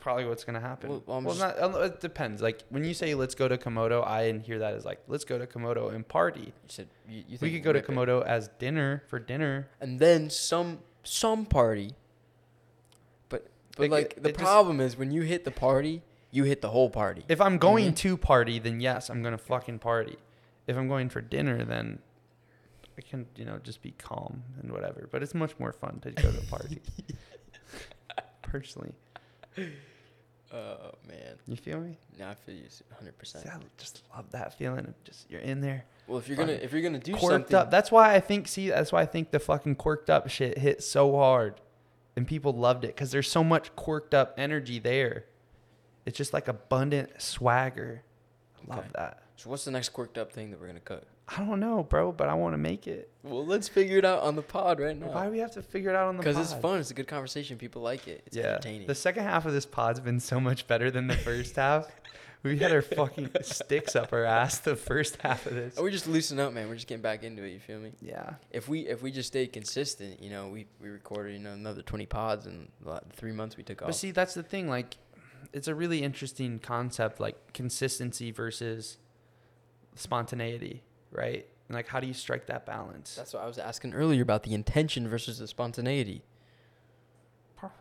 probably 0.00 0.24
what's 0.24 0.44
gonna 0.44 0.60
happen. 0.60 0.88
Well, 0.88 1.02
Well, 1.06 1.20
well, 1.20 1.34
not. 1.34 1.58
uh, 1.62 1.78
It 1.82 2.00
depends. 2.00 2.40
Like 2.40 2.62
when 2.70 2.84
you 2.84 2.94
say 2.94 3.14
let's 3.14 3.34
go 3.34 3.46
to 3.48 3.58
Komodo, 3.58 4.04
I 4.06 4.32
hear 4.38 4.58
that 4.60 4.74
as 4.74 4.84
like 4.86 5.00
let's 5.06 5.24
go 5.24 5.38
to 5.38 5.46
Komodo 5.46 5.92
and 5.94 6.06
party. 6.08 6.40
You 6.46 6.52
said 6.68 6.88
you, 7.08 7.24
you 7.28 7.38
We 7.42 7.52
could 7.52 7.62
go 7.62 7.72
to 7.72 7.80
rip 7.80 7.88
it. 7.88 7.92
Komodo 7.92 8.24
as 8.24 8.48
dinner 8.58 9.02
for 9.08 9.18
dinner. 9.18 9.68
and 9.80 9.98
then 9.98 10.30
some 10.30 10.78
some 11.02 11.44
party. 11.44 11.92
But 13.76 13.84
It- 13.84 13.90
like 13.90 14.14
the 14.22 14.28
it 14.30 14.32
just- 14.32 14.38
problem 14.44 14.80
is 14.80 14.96
when 14.96 15.10
you 15.10 15.22
hit 15.22 15.44
the 15.44 15.50
party, 15.50 16.02
you 16.30 16.44
hit 16.44 16.60
the 16.60 16.70
whole 16.70 16.90
party. 16.90 17.24
If 17.28 17.40
I'm 17.40 17.58
going 17.58 17.92
Mhm. 17.92 17.96
to 17.96 18.16
party, 18.16 18.58
then 18.58 18.80
yes, 18.80 19.08
I'm 19.10 19.22
gonna 19.22 19.38
fucking 19.38 19.78
party. 19.80 20.18
If 20.66 20.76
I'm 20.76 20.86
going 20.88 21.08
for 21.08 21.20
dinner, 21.20 21.64
then 21.64 22.00
I 22.98 23.00
can, 23.00 23.26
you 23.36 23.44
know, 23.44 23.58
just 23.58 23.80
be 23.82 23.92
calm 23.92 24.42
and 24.60 24.70
whatever. 24.72 25.08
But 25.10 25.22
it's 25.22 25.34
much 25.34 25.58
more 25.58 25.72
fun 25.72 26.00
to 26.00 26.10
go 26.12 26.30
to 26.30 26.38
a 26.38 26.42
party. 26.42 26.80
Personally, 28.42 28.92
Oh 30.52 30.92
man, 31.06 31.36
you 31.46 31.54
feel 31.56 31.78
me? 31.80 31.96
no, 32.18 32.28
I 32.28 32.34
feel 32.34 32.56
you 32.56 32.64
100. 32.88 33.16
percent 33.18 33.46
I 33.46 33.58
just 33.78 34.02
love 34.14 34.28
that 34.32 34.52
feeling 34.58 34.80
of 34.86 35.04
just 35.04 35.30
you're 35.30 35.40
in 35.40 35.60
there, 35.60 35.84
Well, 36.08 36.18
if 36.18 36.26
you're 36.26 36.36
gonna 36.36 36.52
if 36.54 36.72
you're 36.72 36.82
gonna 36.82 36.98
do 36.98 37.12
quirked 37.14 37.32
something, 37.50 37.56
up. 37.56 37.70
That's 37.70 37.92
why 37.92 38.14
I 38.14 38.20
think. 38.20 38.48
See, 38.48 38.68
that's 38.70 38.90
why 38.90 39.02
I 39.02 39.06
think 39.06 39.30
the 39.30 39.38
fucking 39.38 39.76
quirked 39.76 40.10
up 40.10 40.28
shit 40.28 40.58
hit 40.58 40.82
so 40.82 41.12
hard, 41.16 41.60
and 42.20 42.28
people 42.28 42.52
loved 42.52 42.84
it 42.84 42.88
because 42.88 43.10
there's 43.10 43.30
so 43.30 43.42
much 43.42 43.74
quirked 43.76 44.12
up 44.12 44.34
energy 44.36 44.78
there. 44.78 45.24
It's 46.04 46.18
just 46.18 46.34
like 46.34 46.48
abundant 46.48 47.10
swagger. 47.20 48.02
I 48.68 48.74
love 48.76 48.84
Okay. 48.84 48.88
that. 48.96 49.22
so 49.36 49.48
what's 49.48 49.64
the 49.64 49.70
next 49.70 49.88
quirked 49.88 50.18
up 50.18 50.30
thing 50.30 50.50
that 50.50 50.60
we're 50.60 50.66
gonna 50.66 50.80
cook? 50.80 51.04
I 51.28 51.38
don't 51.38 51.60
know, 51.60 51.82
bro, 51.82 52.12
but 52.12 52.28
I 52.28 52.34
want 52.34 52.52
to 52.52 52.58
make 52.58 52.86
it. 52.86 53.08
Well, 53.22 53.46
let's 53.46 53.68
figure 53.68 53.96
it 53.96 54.04
out 54.04 54.22
on 54.22 54.36
the 54.36 54.42
pod 54.42 54.80
right 54.80 54.94
now. 54.98 55.06
Why 55.12 55.24
do 55.24 55.30
we 55.30 55.38
have 55.38 55.52
to 55.52 55.62
figure 55.62 55.88
it 55.88 55.96
out 55.96 56.08
on 56.08 56.18
the 56.18 56.22
pod? 56.22 56.34
Because 56.34 56.52
it's 56.52 56.60
fun. 56.60 56.78
It's 56.78 56.90
a 56.90 56.94
good 56.94 57.06
conversation. 57.06 57.56
People 57.56 57.80
like 57.80 58.06
it. 58.06 58.22
It's 58.26 58.36
yeah. 58.36 58.48
entertaining. 58.48 58.86
The 58.86 58.94
second 58.94 59.22
half 59.24 59.46
of 59.46 59.54
this 59.54 59.64
pod's 59.64 60.00
been 60.00 60.20
so 60.20 60.40
much 60.40 60.66
better 60.66 60.90
than 60.90 61.06
the 61.06 61.16
first 61.16 61.56
half. 61.56 61.86
We 62.42 62.58
had 62.58 62.72
our 62.72 62.80
fucking 62.82 63.30
sticks 63.42 63.94
up 63.94 64.12
our 64.12 64.24
ass 64.24 64.58
the 64.60 64.76
first 64.76 65.16
half 65.16 65.44
of 65.46 65.54
this. 65.54 65.76
Or 65.76 65.84
we 65.84 65.90
just 65.90 66.06
loosen 66.06 66.40
up, 66.40 66.52
man. 66.52 66.68
We're 66.68 66.74
just 66.74 66.86
getting 66.86 67.02
back 67.02 67.22
into 67.22 67.42
it. 67.42 67.50
You 67.50 67.60
feel 67.60 67.78
me? 67.78 67.92
Yeah. 68.00 68.34
If 68.50 68.68
we 68.68 68.86
if 68.86 69.02
we 69.02 69.10
just 69.10 69.26
stayed 69.26 69.52
consistent, 69.52 70.22
you 70.22 70.30
know, 70.30 70.48
we 70.48 70.66
we 70.80 70.88
recorded 70.88 71.34
you 71.34 71.38
know 71.38 71.52
another 71.52 71.82
20 71.82 72.06
pods 72.06 72.46
in 72.46 72.68
the 72.82 73.02
three 73.12 73.32
months 73.32 73.56
we 73.56 73.62
took 73.62 73.82
off. 73.82 73.88
But 73.88 73.94
see, 73.94 74.10
that's 74.10 74.34
the 74.34 74.42
thing. 74.42 74.68
Like, 74.68 74.96
it's 75.52 75.68
a 75.68 75.74
really 75.74 76.02
interesting 76.02 76.58
concept, 76.58 77.20
like 77.20 77.52
consistency 77.52 78.30
versus 78.30 78.96
spontaneity, 79.94 80.82
right? 81.10 81.46
And 81.68 81.74
like, 81.76 81.88
how 81.88 82.00
do 82.00 82.06
you 82.06 82.14
strike 82.14 82.46
that 82.46 82.64
balance? 82.64 83.14
That's 83.16 83.34
what 83.34 83.42
I 83.42 83.46
was 83.46 83.58
asking 83.58 83.94
earlier 83.94 84.22
about 84.22 84.44
the 84.44 84.54
intention 84.54 85.08
versus 85.08 85.38
the 85.38 85.46
spontaneity. 85.46 86.24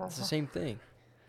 It's 0.01 0.17
the 0.17 0.25
same 0.25 0.47
thing. 0.47 0.79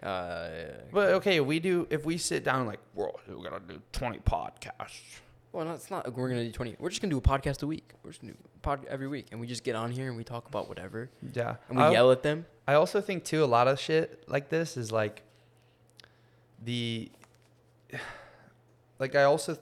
Uh, 0.02 0.48
But 0.92 1.10
okay, 1.14 1.40
we 1.40 1.60
do 1.60 1.86
if 1.90 2.04
we 2.06 2.16
sit 2.18 2.42
down 2.44 2.66
like, 2.66 2.80
we're 2.94 3.10
gonna 3.28 3.60
do 3.68 3.80
twenty 3.92 4.18
podcasts. 4.18 5.20
Well, 5.52 5.64
no, 5.66 5.72
it's 5.72 5.90
not. 5.90 6.14
We're 6.14 6.28
gonna 6.28 6.44
do 6.44 6.52
twenty. 6.52 6.76
We're 6.78 6.88
just 6.90 7.02
gonna 7.02 7.10
do 7.10 7.18
a 7.18 7.20
podcast 7.20 7.62
a 7.62 7.66
week. 7.66 7.90
We're 8.02 8.10
just 8.10 8.22
gonna 8.22 8.34
do 8.34 8.38
pod 8.62 8.86
every 8.88 9.08
week, 9.08 9.26
and 9.32 9.40
we 9.40 9.46
just 9.46 9.64
get 9.64 9.74
on 9.76 9.90
here 9.90 10.08
and 10.08 10.16
we 10.16 10.24
talk 10.24 10.46
about 10.48 10.68
whatever, 10.68 11.10
Yeah. 11.34 11.56
and 11.68 11.76
we 11.78 11.84
I- 11.84 11.92
yell 11.92 12.10
at 12.12 12.22
them. 12.22 12.46
I 12.68 12.74
also 12.74 13.00
think 13.00 13.24
too 13.24 13.42
a 13.42 13.46
lot 13.46 13.66
of 13.68 13.80
shit 13.80 14.24
like 14.28 14.48
this 14.48 14.76
is 14.76 14.92
like 14.92 15.22
the 16.62 17.10
like 18.98 19.14
I 19.16 19.24
also 19.24 19.56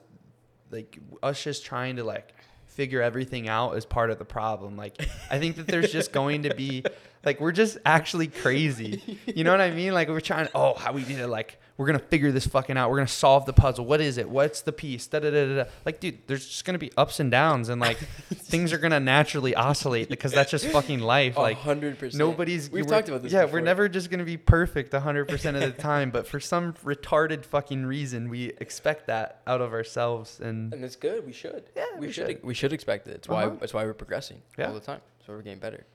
like 0.70 0.98
us 1.22 1.42
just 1.42 1.64
trying 1.64 1.96
to 1.96 2.04
like 2.04 2.34
figure 2.66 3.00
everything 3.02 3.48
out 3.48 3.72
is 3.76 3.84
part 3.86 4.10
of 4.10 4.18
the 4.18 4.24
problem. 4.24 4.76
Like 4.76 5.00
I 5.30 5.38
think 5.38 5.56
that 5.56 5.66
there's 5.66 5.90
just 5.90 6.12
going 6.20 6.42
to 6.42 6.54
be 6.54 6.84
like 7.24 7.40
we're 7.40 7.52
just 7.52 7.78
actually 7.84 8.28
crazy. 8.28 9.18
You 9.26 9.44
know 9.44 9.50
what 9.50 9.60
I 9.60 9.70
mean? 9.70 9.92
Like 9.94 10.08
we're 10.08 10.20
trying 10.20 10.48
oh 10.54 10.74
how 10.74 10.92
we 10.92 11.04
need 11.04 11.16
to 11.18 11.26
like 11.26 11.58
we're 11.76 11.86
gonna 11.86 11.98
figure 12.00 12.32
this 12.32 12.46
fucking 12.46 12.76
out. 12.76 12.90
We're 12.90 12.96
gonna 12.96 13.06
solve 13.08 13.46
the 13.46 13.52
puzzle. 13.52 13.84
What 13.84 14.00
is 14.00 14.18
it? 14.18 14.28
What's 14.28 14.62
the 14.62 14.72
piece? 14.72 15.06
Da 15.06 15.20
da 15.20 15.30
da 15.30 15.46
da. 15.46 15.54
da. 15.64 15.70
Like 15.84 16.00
dude, 16.00 16.26
there's 16.26 16.44
just 16.46 16.64
gonna 16.64 16.78
be 16.78 16.90
ups 16.96 17.20
and 17.20 17.30
downs 17.30 17.68
and 17.68 17.80
like 17.80 17.96
things 18.34 18.72
are 18.72 18.78
gonna 18.78 18.98
naturally 18.98 19.54
oscillate 19.54 20.08
because 20.08 20.32
that's 20.32 20.50
just 20.50 20.66
fucking 20.66 20.98
life. 21.00 21.36
Like 21.36 21.58
hundred 21.58 21.98
percent. 21.98 22.18
Nobody's. 22.18 22.70
We've 22.70 22.86
talked 22.86 23.08
about 23.08 23.22
this. 23.22 23.32
Yeah, 23.32 23.42
before. 23.42 23.60
we're 23.60 23.64
never 23.64 23.88
just 23.88 24.10
gonna 24.10 24.24
be 24.24 24.36
perfect 24.36 24.92
100 24.92 25.26
percent 25.28 25.56
of 25.56 25.62
the 25.62 25.80
time, 25.82 26.10
but 26.10 26.26
for 26.26 26.40
some 26.40 26.72
retarded 26.84 27.44
fucking 27.44 27.86
reason, 27.86 28.28
we 28.28 28.46
expect 28.58 29.06
that 29.06 29.42
out 29.46 29.60
of 29.60 29.72
ourselves, 29.72 30.40
and 30.40 30.72
And 30.74 30.84
it's 30.84 30.96
good. 30.96 31.24
We 31.26 31.32
should. 31.32 31.64
Yeah, 31.76 31.84
we, 31.98 32.06
we 32.08 32.12
should. 32.12 32.26
should. 32.28 32.42
We 32.44 32.54
should 32.54 32.72
expect 32.72 33.06
it. 33.06 33.14
It's 33.16 33.28
why. 33.28 33.44
Uh-huh. 33.44 33.56
That's 33.60 33.72
why 33.74 33.84
we're 33.84 33.94
progressing 33.94 34.42
Yeah. 34.58 34.68
all 34.68 34.74
the 34.74 34.80
time. 34.80 35.00
So 35.26 35.32
we're 35.32 35.42
getting 35.42 35.58
better. 35.60 35.86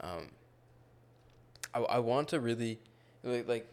Um, 0.00 0.28
I, 1.74 1.80
I 1.80 1.98
want 1.98 2.28
to 2.28 2.40
really, 2.40 2.78
like, 3.22 3.48
like, 3.48 3.68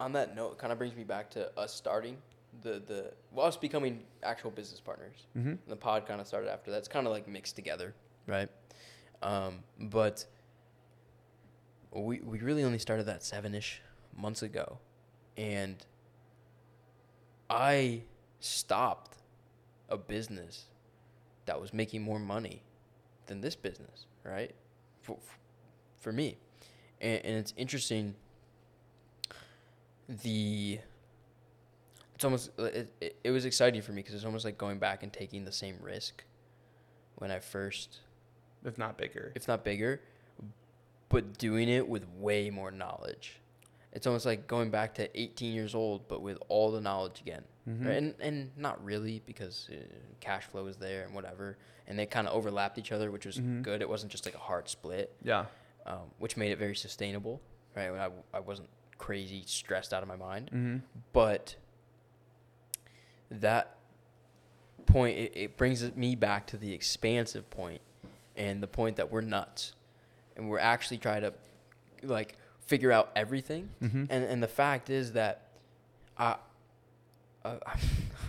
on 0.00 0.12
that 0.12 0.34
note, 0.34 0.58
kind 0.58 0.72
of 0.72 0.78
brings 0.78 0.96
me 0.96 1.04
back 1.04 1.30
to 1.30 1.56
us 1.58 1.72
starting 1.72 2.16
the 2.62 2.82
the 2.86 3.12
well, 3.32 3.46
us 3.46 3.56
becoming 3.56 4.02
actual 4.22 4.50
business 4.50 4.80
partners. 4.80 5.26
Mhm. 5.36 5.58
The 5.66 5.76
pod 5.76 6.06
kind 6.06 6.20
of 6.20 6.26
started 6.26 6.50
after 6.50 6.70
that. 6.70 6.78
It's 6.78 6.88
kind 6.88 7.06
of 7.06 7.12
like 7.12 7.26
mixed 7.28 7.56
together, 7.56 7.94
right? 8.26 8.48
Um, 9.22 9.60
but 9.80 10.26
we 11.92 12.20
we 12.20 12.38
really 12.40 12.64
only 12.64 12.78
started 12.78 13.06
that 13.06 13.22
seven 13.22 13.54
ish 13.54 13.80
months 14.16 14.42
ago, 14.42 14.78
and 15.36 15.76
I 17.50 18.02
stopped 18.40 19.16
a 19.88 19.96
business 19.96 20.66
that 21.46 21.60
was 21.60 21.72
making 21.72 22.02
more 22.02 22.18
money 22.18 22.62
than 23.26 23.40
this 23.40 23.54
business, 23.54 24.06
right? 24.24 24.54
For, 25.02 25.18
for 25.98 26.12
me. 26.12 26.36
And, 27.04 27.20
and 27.24 27.36
it's 27.36 27.52
interesting 27.56 28.14
the 30.08 30.78
it's 32.14 32.24
almost 32.24 32.50
it, 32.58 32.92
it, 33.00 33.16
it 33.24 33.30
was 33.30 33.44
exciting 33.44 33.82
for 33.82 33.92
me 33.92 34.02
because 34.02 34.14
it's 34.14 34.24
almost 34.24 34.44
like 34.44 34.58
going 34.58 34.78
back 34.78 35.02
and 35.02 35.12
taking 35.12 35.44
the 35.44 35.52
same 35.52 35.76
risk 35.80 36.24
when 37.16 37.30
I 37.30 37.38
first 37.40 37.98
if 38.64 38.78
not 38.78 38.96
bigger. 38.96 39.32
if 39.34 39.46
not 39.46 39.62
bigger, 39.64 40.00
but 41.10 41.36
doing 41.38 41.68
it 41.68 41.86
with 41.86 42.06
way 42.18 42.48
more 42.50 42.70
knowledge. 42.70 43.36
It's 43.92 44.06
almost 44.06 44.24
like 44.26 44.46
going 44.48 44.70
back 44.70 44.94
to 44.94 45.20
18 45.20 45.54
years 45.54 45.74
old, 45.74 46.08
but 46.08 46.20
with 46.22 46.38
all 46.48 46.72
the 46.72 46.80
knowledge 46.80 47.20
again. 47.20 47.44
Mhm. 47.68 47.86
Right? 47.86 47.96
And 47.96 48.14
and 48.20 48.50
not 48.56 48.82
really 48.84 49.22
because 49.26 49.68
uh, 49.70 49.76
cash 50.20 50.44
flow 50.44 50.66
is 50.66 50.76
there 50.76 51.04
and 51.04 51.14
whatever, 51.14 51.56
and 51.86 51.98
they 51.98 52.06
kind 52.06 52.26
of 52.26 52.34
overlapped 52.34 52.78
each 52.78 52.92
other, 52.92 53.10
which 53.10 53.26
was 53.26 53.38
Mhm. 53.38 53.62
good. 53.62 53.82
It 53.82 53.88
wasn't 53.88 54.10
just 54.12 54.24
like 54.24 54.34
a 54.34 54.38
hard 54.38 54.68
split, 54.68 55.14
Yeah. 55.22 55.46
Um, 55.86 56.10
which 56.18 56.36
made 56.36 56.50
it 56.52 56.58
very 56.58 56.74
sustainable. 56.76 57.40
Right? 57.76 57.90
When 57.90 58.00
I 58.00 58.08
I 58.32 58.40
wasn't 58.40 58.68
crazy 58.98 59.42
stressed 59.46 59.92
out 59.92 60.02
of 60.02 60.08
my 60.08 60.16
mind, 60.16 60.50
Mm-hmm. 60.52 60.76
but 61.12 61.56
that 63.30 63.76
point 64.86 65.18
it, 65.18 65.32
it 65.34 65.56
brings 65.56 65.82
me 65.96 66.14
back 66.14 66.46
to 66.48 66.56
the 66.56 66.72
expansive 66.72 67.48
point 67.50 67.80
and 68.36 68.62
the 68.62 68.66
point 68.66 68.96
that 68.96 69.10
we're 69.10 69.20
nuts 69.22 69.72
and 70.36 70.48
we're 70.48 70.58
actually 70.58 70.98
trying 70.98 71.22
to 71.22 71.32
like 72.02 72.36
figure 72.66 72.92
out 72.92 73.10
everything 73.16 73.68
Mm-hmm. 73.82 74.04
and 74.10 74.24
and 74.24 74.42
the 74.42 74.48
fact 74.48 74.90
is 74.90 75.12
that 75.12 75.48
I, 76.18 76.36
uh, 77.44 77.56
I'm 77.66 77.78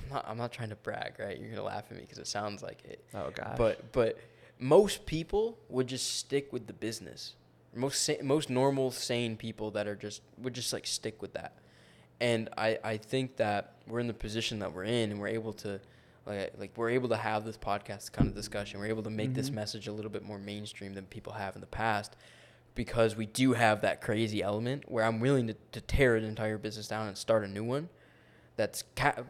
not 0.09 0.25
I'm 0.29 0.37
not 0.37 0.51
trying 0.51 0.69
to 0.69 0.75
brag 0.77 1.15
right 1.19 1.37
you're 1.39 1.49
gonna 1.49 1.63
laugh 1.63 1.83
at 1.89 1.95
me 1.97 2.01
because 2.01 2.17
it 2.17 2.27
sounds 2.27 2.63
like 2.63 2.83
it 2.85 3.03
oh 3.13 3.31
god. 3.35 3.55
but 3.57 3.91
but 3.91 4.17
most 4.59 5.05
people 5.05 5.57
would 5.69 5.87
just 5.87 6.15
stick 6.15 6.53
with 6.53 6.65
the 6.67 6.73
business. 6.73 7.33
Most 7.75 8.03
sa- 8.03 8.21
most 8.23 8.49
normal 8.49 8.91
sane 8.91 9.35
people 9.37 9.71
that 9.71 9.87
are 9.87 9.95
just 9.95 10.21
would 10.37 10.53
just 10.53 10.71
like 10.73 10.85
stick 10.87 11.21
with 11.21 11.33
that. 11.33 11.53
And 12.21 12.49
I 12.57 12.79
I 12.83 12.97
think 12.97 13.37
that 13.37 13.73
we're 13.87 13.99
in 13.99 14.07
the 14.07 14.13
position 14.13 14.59
that 14.59 14.73
we're 14.73 14.85
in 14.85 15.11
and 15.11 15.19
we're 15.19 15.27
able 15.27 15.53
to 15.53 15.79
like 16.25 16.53
like 16.57 16.71
we're 16.77 16.89
able 16.91 17.09
to 17.09 17.17
have 17.17 17.43
this 17.45 17.57
podcast 17.57 18.11
kind 18.11 18.27
of 18.29 18.35
discussion. 18.35 18.79
We're 18.79 18.87
able 18.87 19.03
to 19.03 19.09
make 19.09 19.33
this 19.33 19.49
Mhm. 19.49 19.53
message 19.55 19.87
a 19.87 19.91
little 19.91 20.11
bit 20.11 20.23
more 20.23 20.39
mainstream 20.39 20.93
than 20.93 21.05
people 21.05 21.33
have 21.33 21.55
in 21.55 21.61
the 21.61 21.67
past 21.67 22.15
because 22.73 23.15
we 23.15 23.25
do 23.25 23.53
have 23.53 23.81
that 23.81 24.01
crazy 24.01 24.41
element 24.41 24.89
where 24.91 25.05
I'm 25.05 25.19
willing 25.19 25.47
to, 25.47 25.55
to 25.73 25.81
tear 25.81 26.15
an 26.15 26.23
entire 26.25 26.57
business 26.57 26.87
down 26.87 27.07
and 27.07 27.17
start 27.17 27.43
a 27.43 27.47
new 27.47 27.63
one 27.63 27.89
that's 28.57 28.83
ca- 28.95 29.23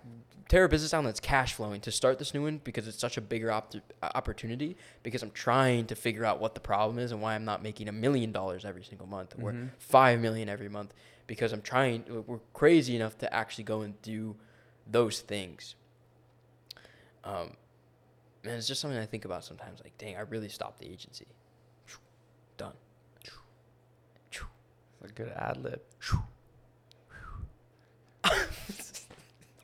tear 0.47 0.65
a 0.65 0.69
business 0.69 0.91
down 0.91 1.03
that's 1.05 1.19
cash 1.19 1.53
flowing 1.53 1.81
to 1.81 1.91
start 1.91 2.19
this 2.19 2.33
new 2.33 2.43
one 2.43 2.59
because 2.63 2.87
it's 2.87 2.99
such 2.99 3.17
a 3.17 3.21
bigger 3.21 3.51
op- 3.51 3.73
opportunity 4.03 4.77
because 5.03 5.23
I'm 5.23 5.31
trying 5.31 5.87
to 5.87 5.95
figure 5.95 6.23
out 6.23 6.39
what 6.39 6.53
the 6.53 6.59
problem 6.61 6.99
is 6.99 7.11
and 7.11 7.21
why 7.21 7.33
I'm 7.35 7.45
not 7.45 7.63
making 7.63 7.87
a 7.87 7.91
million 7.91 8.31
dollars 8.31 8.63
every 8.65 8.83
single 8.83 9.07
month 9.07 9.33
or 9.41 9.53
Mhm. 9.53 9.69
five 9.79 10.19
million 10.19 10.47
every 10.49 10.69
month 10.69 10.93
because 11.27 11.51
I'm 11.51 11.61
trying 11.61 12.03
we're 12.27 12.39
crazy 12.53 12.95
enough 12.95 13.17
to 13.19 13.33
actually 13.33 13.63
go 13.63 13.81
and 13.81 13.99
do 14.03 14.35
those 14.85 15.21
things 15.21 15.75
um 17.23 17.57
and 18.43 18.53
it's 18.53 18.67
just 18.67 18.79
something 18.81 18.99
I 18.99 19.07
think 19.07 19.25
about 19.25 19.43
sometimes 19.43 19.79
like 19.83 19.97
dang 19.97 20.15
I 20.15 20.21
really 20.21 20.49
stopped 20.49 20.79
the 20.79 20.87
agency 20.87 21.25
done 22.57 22.73
a 25.03 25.07
good 25.09 25.31
ad 25.35 25.57
lib. 25.57 25.81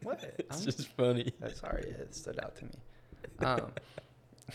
what? 0.04 0.24
it's 0.40 0.58
I'm- 0.58 0.66
just 0.66 0.88
funny 0.90 1.32
sorry, 1.54 1.84
it 1.84 2.14
stood 2.16 2.40
out 2.40 2.56
to 2.58 2.66
me. 2.66 2.72
Um, 3.40 3.72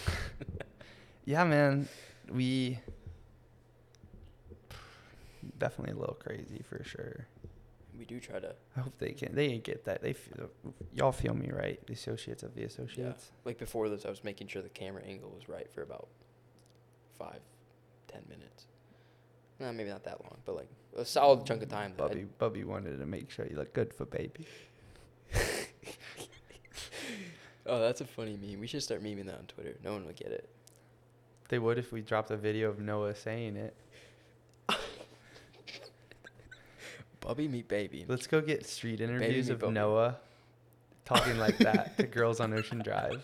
yeah, 1.25 1.45
man, 1.45 1.89
we 2.31 2.79
definitely 5.59 5.95
a 5.95 5.99
little 5.99 6.15
crazy 6.17 6.63
for 6.69 6.83
sure. 6.85 7.27
we 7.99 8.05
do 8.05 8.21
try 8.21 8.39
to 8.39 8.55
I 8.77 8.81
hope 8.81 8.99
they 8.99 9.13
can. 9.13 9.35
They 9.35 9.59
get 9.59 9.85
that. 9.85 10.03
They 10.03 10.13
feel, 10.13 10.51
y'all 10.93 11.13
feel 11.13 11.35
me, 11.35 11.51
right? 11.51 11.85
The 11.87 11.95
associates 11.95 12.43
of 12.43 12.55
the 12.55 12.65
associates. 12.65 13.31
like 13.45 13.59
before 13.59 13.89
this, 13.89 14.05
I 14.05 14.11
was 14.11 14.23
making 14.25 14.49
sure 14.49 14.63
the 14.63 14.69
camera 14.69 15.03
angle 15.03 15.31
was 15.31 15.49
right 15.49 15.71
for 15.73 15.83
about 15.83 16.09
five, 17.19 17.41
ten 18.09 18.23
minutes. 18.29 18.67
Nah, 19.59 19.73
maybe 19.73 19.89
not 19.89 20.05
that 20.05 20.21
long, 20.23 20.37
but 20.45 20.55
like 20.57 20.69
a 20.97 21.05
solid 21.05 21.47
chunk 21.47 21.63
of 21.63 21.69
time. 21.71 21.95
That 21.97 22.05
I- 22.05 22.09
Bubby, 22.09 22.27
Bubby 22.39 22.65
wanted 22.65 22.99
to 22.99 23.07
make 23.07 23.31
sure 23.31 23.47
you 23.47 23.57
look 23.57 23.73
good 23.73 23.95
for 23.95 24.05
baby. 24.05 24.47
oh, 27.67 27.81
that's 27.81 28.01
a 28.01 28.05
funny 28.05 28.37
meme. 28.41 28.61
We 28.61 28.67
should 28.67 28.83
start 28.83 29.03
memeing 29.03 29.27
that 29.27 29.39
on 29.39 29.47
Twitter. 29.47 29.77
No 29.85 29.93
one 29.93 30.07
would 30.07 30.17
get 30.17 30.29
it. 30.29 30.49
They 31.49 31.59
would 31.59 31.79
if 31.79 31.93
we 31.93 32.01
dropped 32.01 32.31
a 32.31 32.37
video 32.37 32.69
of 32.69 32.81
Noah 32.81 33.15
saying 33.15 33.57
it. 33.57 33.77
Bubby 37.21 37.49
meet 37.49 37.69
baby. 37.69 38.05
Let's 38.09 38.27
go 38.27 38.41
get 38.41 38.67
street 38.67 39.01
interviews 39.01 39.49
of 39.49 39.61
Bubby. 39.61 39.73
Noah 39.73 40.17
talking 41.05 41.39
like 41.39 41.57
that 41.59 41.97
to 41.97 42.03
girls 42.07 42.41
on 42.41 42.53
Ocean 42.53 42.81
Drive. 42.81 43.23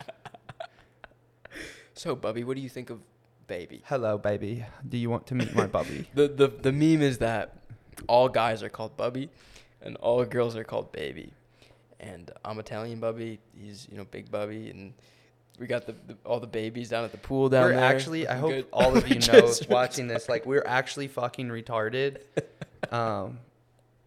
So, 1.94 2.14
Bubby, 2.14 2.42
what 2.44 2.56
do 2.56 2.62
you 2.62 2.68
think 2.68 2.90
of 2.90 3.00
baby? 3.46 3.82
Hello, 3.86 4.18
baby. 4.18 4.64
Do 4.88 4.96
you 4.96 5.10
want 5.10 5.26
to 5.28 5.34
meet 5.34 5.54
my 5.54 5.66
Bubby? 5.66 6.08
The 6.14 6.28
the 6.28 6.48
the 6.48 6.72
meme 6.72 7.02
is 7.02 7.18
that 7.18 7.56
all 8.08 8.28
guys 8.28 8.62
are 8.62 8.68
called 8.68 8.96
Bubby, 8.96 9.28
and 9.80 9.96
all 9.96 10.24
girls 10.24 10.56
are 10.56 10.64
called 10.64 10.92
baby. 10.92 11.32
And 12.02 12.30
I'm 12.44 12.58
Italian 12.58 13.00
Bubby. 13.00 13.38
He's 13.56 13.86
you 13.90 13.96
know 13.96 14.04
big 14.04 14.30
Bubby, 14.30 14.70
and 14.70 14.92
we 15.58 15.66
got 15.66 15.86
the, 15.86 15.94
the 16.06 16.16
all 16.24 16.40
the 16.40 16.46
babies 16.46 16.88
down 16.88 17.04
at 17.04 17.12
the 17.12 17.18
pool 17.18 17.48
down 17.48 17.64
we're 17.64 17.72
there. 17.72 17.84
actually 17.84 18.26
i 18.26 18.34
hope 18.34 18.50
good. 18.50 18.66
all 18.72 18.96
of 18.96 19.06
you 19.08 19.20
know 19.32 19.52
watching 19.68 20.08
this 20.08 20.28
like 20.28 20.46
we're 20.46 20.64
actually 20.66 21.06
fucking 21.06 21.48
retarded 21.48 22.16
um 22.90 23.38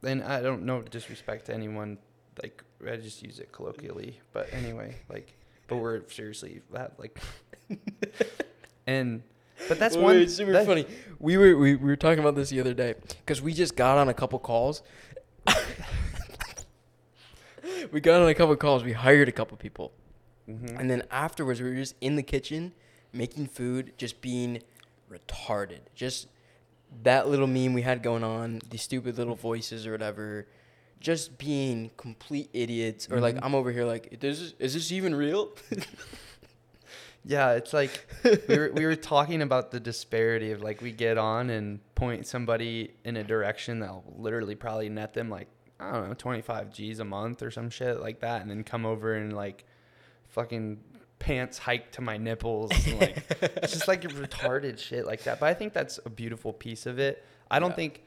and 0.03 0.23
i 0.23 0.41
don't 0.41 0.63
know 0.63 0.81
disrespect 0.81 1.45
to 1.45 1.53
anyone 1.53 1.97
like 2.41 2.63
i 2.91 2.95
just 2.95 3.21
use 3.21 3.39
it 3.39 3.51
colloquially 3.51 4.19
but 4.33 4.49
anyway 4.51 4.95
like 5.07 5.33
but 5.67 5.77
we're 5.77 6.01
seriously 6.09 6.61
that 6.73 6.93
like 6.99 7.19
and 8.87 9.21
but 9.69 9.79
that's 9.79 9.95
one 9.95 10.17
it's 10.17 10.35
super 10.35 10.51
that- 10.51 10.65
funny. 10.65 10.85
We 11.19 11.37
were 11.37 11.55
we, 11.55 11.75
we 11.75 11.85
were 11.85 11.95
talking 11.95 12.19
about 12.19 12.35
this 12.35 12.49
the 12.49 12.59
other 12.59 12.73
day 12.73 12.95
because 13.25 13.41
we 13.41 13.53
just 13.53 13.75
got 13.77 13.97
on 13.97 14.09
a 14.09 14.13
couple 14.13 14.37
calls. 14.37 14.83
We 17.91 17.99
got 18.01 18.21
on 18.21 18.27
a 18.29 18.33
couple 18.35 18.55
calls. 18.55 18.83
We 18.83 18.93
hired 18.93 19.27
a 19.27 19.31
couple 19.31 19.57
people, 19.57 19.91
Mhm. 20.49 20.79
and 20.79 20.89
then 20.89 21.03
afterwards 21.11 21.61
we 21.61 21.69
were 21.69 21.75
just 21.75 21.95
in 22.01 22.15
the 22.15 22.23
kitchen 22.23 22.73
making 23.13 23.47
food, 23.47 23.93
just 23.97 24.21
being 24.21 24.61
retarded. 25.09 25.79
Just 25.95 26.27
that 27.03 27.27
little 27.27 27.47
meme 27.47 27.73
we 27.73 27.81
had 27.81 28.03
going 28.03 28.23
on, 28.23 28.61
the 28.69 28.77
stupid 28.77 29.17
little 29.17 29.35
voices 29.35 29.85
or 29.87 29.91
whatever, 29.91 30.47
just 30.99 31.37
being 31.37 31.91
complete 31.97 32.49
idiots 32.53 33.07
or 33.11 33.19
like 33.19 33.35
Mhm. 33.35 33.39
I'm 33.43 33.55
over 33.55 33.71
here 33.71 33.85
like 33.85 34.07
is 34.11 34.19
this, 34.39 34.53
is 34.59 34.73
this 34.73 34.91
even 34.91 35.13
real? 35.15 35.51
Yeah, 37.27 37.53
it's 37.53 37.73
like 37.73 38.05
we 38.47 38.55
were 38.55 38.71
we 38.71 38.85
were 38.85 38.95
talking 38.95 39.41
about 39.41 39.71
the 39.71 39.79
disparity 39.79 40.51
of 40.51 40.61
like 40.61 40.79
we 40.83 40.91
get 40.91 41.17
on 41.17 41.49
and 41.49 41.79
point 41.95 42.27
somebody 42.27 42.91
in 43.03 43.17
a 43.17 43.23
direction 43.23 43.79
that'll 43.79 44.03
literally 44.15 44.53
probably 44.53 44.89
net 44.89 45.15
them 45.15 45.31
like 45.31 45.47
I 45.79 45.91
don't 45.91 46.07
know, 46.07 46.13
25 46.13 46.71
G's 46.73 46.99
a 46.99 47.05
month 47.05 47.41
or 47.41 47.51
some 47.51 47.69
shit 47.69 47.99
like 47.99 48.21
that 48.21 48.41
and 48.41 48.49
then 48.49 48.63
come 48.63 48.85
over 48.85 49.13
and 49.15 49.33
like 49.35 49.65
fucking 50.29 50.79
pants 51.19 51.57
hike 51.57 51.91
to 51.93 52.01
my 52.01 52.17
nipples 52.17 52.71
and 52.87 52.99
like 52.99 53.23
it's 53.41 53.73
just 53.73 53.87
like 53.87 54.01
retarded 54.03 54.77
shit 54.79 55.05
like 55.05 55.23
that. 55.23 55.39
But 55.39 55.47
I 55.47 55.53
think 55.53 55.73
that's 55.73 55.99
a 56.05 56.09
beautiful 56.09 56.53
piece 56.53 56.85
of 56.85 56.99
it. 56.99 57.23
I 57.51 57.59
don't 57.59 57.71
Yeah. 57.71 57.75
think 57.75 58.03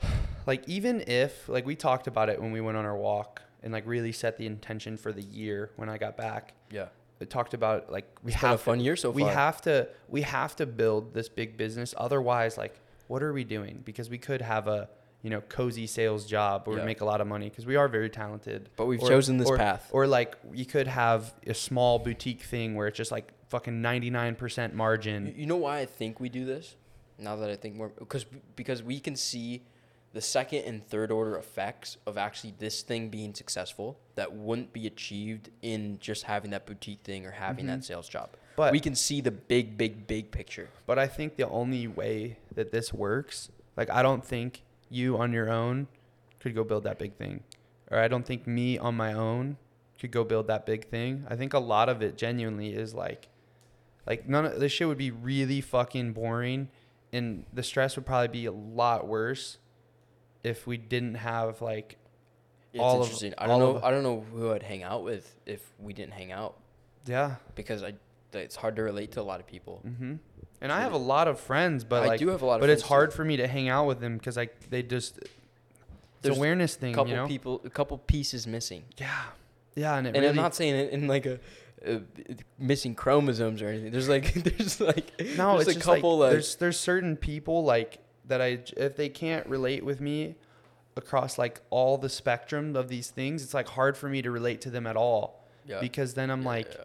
like 0.46 0.68
even 0.68 1.02
if 1.06 1.48
like 1.48 1.66
we 1.66 1.76
talked 1.76 2.06
about 2.06 2.28
it 2.28 2.40
when 2.40 2.52
we 2.52 2.60
went 2.60 2.76
on 2.76 2.84
our 2.84 2.96
walk 2.96 3.42
and 3.62 3.72
like 3.72 3.84
really 3.86 4.12
set 4.12 4.36
the 4.38 4.46
intention 4.46 4.96
for 4.96 5.12
the 5.12 5.22
year 5.22 5.70
when 5.76 5.88
I 5.88 5.98
got 5.98 6.16
back. 6.16 6.54
yeah. 6.70 6.88
We 7.20 7.26
talked 7.26 7.54
about 7.54 7.90
like 7.92 8.04
we 8.24 8.32
It's 8.32 8.40
been 8.40 8.48
a 8.48 8.50
have 8.52 8.60
fun 8.62 8.80
year 8.80 8.96
so 8.96 9.12
far. 9.12 9.14
we 9.16 9.22
have 9.22 9.62
to 9.62 9.88
we 10.08 10.22
have 10.22 10.56
to 10.56 10.66
build 10.66 11.14
this 11.14 11.28
big 11.28 11.56
business 11.56 11.94
otherwise 11.96 12.58
like 12.58 12.80
what 13.06 13.22
are 13.22 13.32
we 13.32 13.44
doing 13.44 13.80
because 13.84 14.10
we 14.10 14.18
could 14.18 14.42
have 14.42 14.66
a 14.66 14.88
you 15.22 15.30
know 15.30 15.40
cozy 15.42 15.86
sales 15.86 16.26
job 16.26 16.66
where 16.66 16.76
Yeah. 16.76 16.82
we 16.82 16.86
make 16.86 17.00
a 17.00 17.04
lot 17.04 17.20
of 17.20 17.26
money 17.26 17.48
because 17.48 17.64
we 17.66 17.76
are 17.76 17.88
very 17.88 18.10
talented 18.10 18.68
But 18.76 18.86
we've 18.86 19.02
Or- 19.02 19.08
chosen 19.08 19.38
this 19.38 19.48
or- 19.48 19.56
path. 19.56 19.88
or 19.92 20.06
like 20.06 20.36
you 20.52 20.66
could 20.66 20.88
have 20.88 21.32
a 21.46 21.54
small 21.54 21.98
boutique 21.98 22.42
thing 22.42 22.74
where 22.74 22.88
it's 22.88 22.96
just 22.96 23.12
like 23.12 23.32
fucking 23.48 23.80
99% 23.82 24.72
margin 24.74 25.32
you 25.36 25.46
know 25.46 25.56
why 25.56 25.78
I 25.78 25.86
think 25.86 26.18
we 26.20 26.28
do 26.28 26.44
this? 26.44 26.76
Now 27.18 27.36
that 27.36 27.50
I 27.50 27.56
think 27.56 27.76
more, 27.76 27.90
because 27.90 28.24
because 28.56 28.82
we 28.82 28.98
can 28.98 29.14
see 29.16 29.62
the 30.12 30.20
second 30.20 30.64
and 30.64 30.84
third 30.86 31.10
order 31.10 31.36
effects 31.38 31.96
of 32.04 32.18
actually 32.18 32.54
this 32.58 32.82
thing 32.82 33.08
being 33.08 33.32
successful 33.34 33.98
that 34.16 34.32
wouldn't 34.34 34.72
be 34.72 34.86
achieved 34.86 35.48
in 35.62 35.98
just 36.00 36.24
having 36.24 36.50
that 36.50 36.66
boutique 36.66 37.00
thing 37.04 37.24
or 37.24 37.30
having 37.30 37.66
that 37.66 37.84
sales 37.84 38.08
job. 38.08 38.30
Mm-hmm. 38.32 38.38
But- 38.56 38.72
we 38.72 38.80
can 38.80 38.94
see 38.94 39.20
the 39.22 39.30
big, 39.30 39.78
big, 39.78 40.06
big 40.06 40.30
picture. 40.30 40.68
but 40.86 40.98
i 40.98 41.06
think 41.06 41.36
the 41.36 41.48
only 41.48 41.86
way 41.86 42.38
that 42.54 42.70
this 42.72 42.92
works 42.92 43.50
like 43.76 43.88
i 43.88 44.02
don't 44.02 44.24
think 44.24 44.62
you 44.92 45.16
on 45.18 45.32
your 45.32 45.50
own 45.50 45.86
could 46.40 46.54
go 46.54 46.64
build 46.64 46.84
that 46.84 46.98
big 46.98 47.14
thing 47.16 47.42
or 47.90 47.98
i 47.98 48.08
don't 48.08 48.26
think 48.26 48.46
me 48.46 48.78
on 48.78 48.94
my 48.94 49.12
own 49.12 49.56
could 50.00 50.10
go 50.10 50.24
build 50.24 50.46
that 50.48 50.66
big 50.66 50.88
thing 50.88 51.24
i 51.28 51.36
think 51.36 51.52
a 51.54 51.58
lot 51.58 51.88
of 51.88 52.02
it 52.02 52.16
genuinely 52.16 52.72
is 52.74 52.92
like 52.94 53.28
like 54.06 54.28
none 54.28 54.44
of 54.44 54.58
this 54.60 54.72
shit 54.72 54.88
would 54.88 54.98
be 54.98 55.10
really 55.10 55.60
fucking 55.60 56.12
boring 56.12 56.68
and 57.12 57.44
the 57.52 57.62
stress 57.62 57.94
would 57.96 58.06
probably 58.06 58.28
be 58.28 58.46
a 58.46 58.52
lot 58.52 59.06
worse 59.06 59.58
if 60.42 60.66
we 60.66 60.76
didn't 60.76 61.14
have 61.14 61.60
like 61.62 61.96
It's 62.72 62.80
All 62.82 62.96
of- 62.96 63.02
interesting. 63.02 63.34
I 63.38 63.46
don't 63.46 63.60
know. 63.60 63.76
of- 63.76 63.84
I 63.84 63.90
don't 63.90 64.02
know 64.02 64.24
who 64.32 64.50
I'd 64.52 64.62
hang 64.62 64.82
out 64.82 65.04
with 65.04 65.36
if 65.46 65.62
we 65.78 65.92
didn't 65.92 66.14
hang 66.14 66.32
out 66.32 66.56
yeah 67.06 67.36
because 67.54 67.82
I. 67.82 67.94
It's 68.34 68.56
hard 68.56 68.76
to 68.76 68.82
relate 68.82 69.12
to 69.12 69.20
a 69.20 69.26
lot 69.30 69.40
of 69.40 69.46
people. 69.46 69.82
hmm 69.84 70.14
and 70.62 70.72
i 70.72 70.80
have 70.80 70.94
a 70.94 70.96
lot 70.96 71.28
of 71.28 71.38
friends 71.38 71.84
but 71.84 72.04
I 72.04 72.06
like 72.06 72.18
do 72.18 72.28
have 72.28 72.40
a 72.40 72.46
lot 72.46 72.54
of 72.54 72.60
but 72.60 72.70
it's 72.70 72.80
friends, 72.80 72.88
too. 72.88 72.94
hard 72.94 73.12
for 73.12 73.24
me 73.24 73.36
to 73.36 73.46
hang 73.46 73.68
out 73.68 73.86
with 73.86 74.00
them 74.00 74.16
because 74.16 74.38
like 74.38 74.70
they 74.70 74.82
just 74.82 75.18
it's 76.22 76.28
There's 76.28 76.38
awareness 76.38 76.76
A 76.76 76.78
thing 76.78 76.94
couple 76.94 77.10
you 77.10 77.16
know 77.16 77.26
people, 77.26 77.60
a 77.64 77.70
couple 77.70 77.98
pieces 77.98 78.46
missing. 78.46 78.84
Yeah, 78.96 79.08
yeah, 79.74 79.96
and 79.96 80.06
and 80.06 80.14
really, 80.14 80.28
I'm 80.28 80.36
not 80.36 80.54
saying 80.54 80.76
it 80.76 80.92
in 80.92 81.08
like 81.08 81.26
a, 81.26 81.40
a 81.84 82.00
missing 82.60 82.94
chromosomes 82.94 83.60
or 83.60 83.66
anything. 83.66 83.90
There's 83.90 84.08
like 84.08 84.32
there's 84.34 84.80
like 84.80 85.12
no, 85.36 85.56
there's 85.56 85.66
it's 85.66 85.70
a 85.70 85.74
just 85.74 85.84
couple 85.84 86.18
like, 86.18 86.26
like, 86.26 86.32
there's 86.34 86.56
there's 86.56 86.78
certain 86.78 87.16
people 87.16 87.64
like 87.64 87.98
that 88.26 88.40
I 88.40 88.60
if 88.76 88.94
they 88.94 89.08
can't 89.08 89.44
relate 89.48 89.84
with 89.84 90.00
me 90.00 90.36
across 90.96 91.38
like 91.38 91.60
all 91.70 91.98
the 91.98 92.08
spectrum 92.08 92.76
of 92.76 92.86
these 92.86 93.10
things, 93.10 93.42
it's 93.42 93.54
like 93.54 93.66
hard 93.70 93.96
for 93.96 94.08
me 94.08 94.22
to 94.22 94.30
relate 94.30 94.60
to 94.60 94.70
them 94.70 94.86
at 94.86 94.96
all 94.96 95.44
yeah, 95.66 95.80
because 95.80 96.14
then 96.14 96.30
I'm 96.30 96.42
yeah, 96.42 96.48
like 96.48 96.72
yeah. 96.72 96.84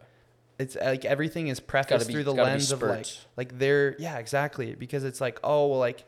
It's 0.58 0.76
like 0.76 1.04
everything 1.04 1.48
is 1.48 1.60
prefaced 1.60 2.08
be- 2.08 2.14
through 2.14 2.24
the 2.24 2.32
it's 2.32 2.36
gotta 2.36 2.48
be 2.48 2.52
lens 2.52 2.72
of 2.72 2.82
like 2.82 3.06
like 3.36 3.58
they're 3.58 3.94
yeah 3.98 4.18
exactly 4.18 4.74
because 4.74 5.04
it's 5.04 5.20
like 5.20 5.38
oh 5.44 5.66
well 5.68 5.78
like 5.78 6.04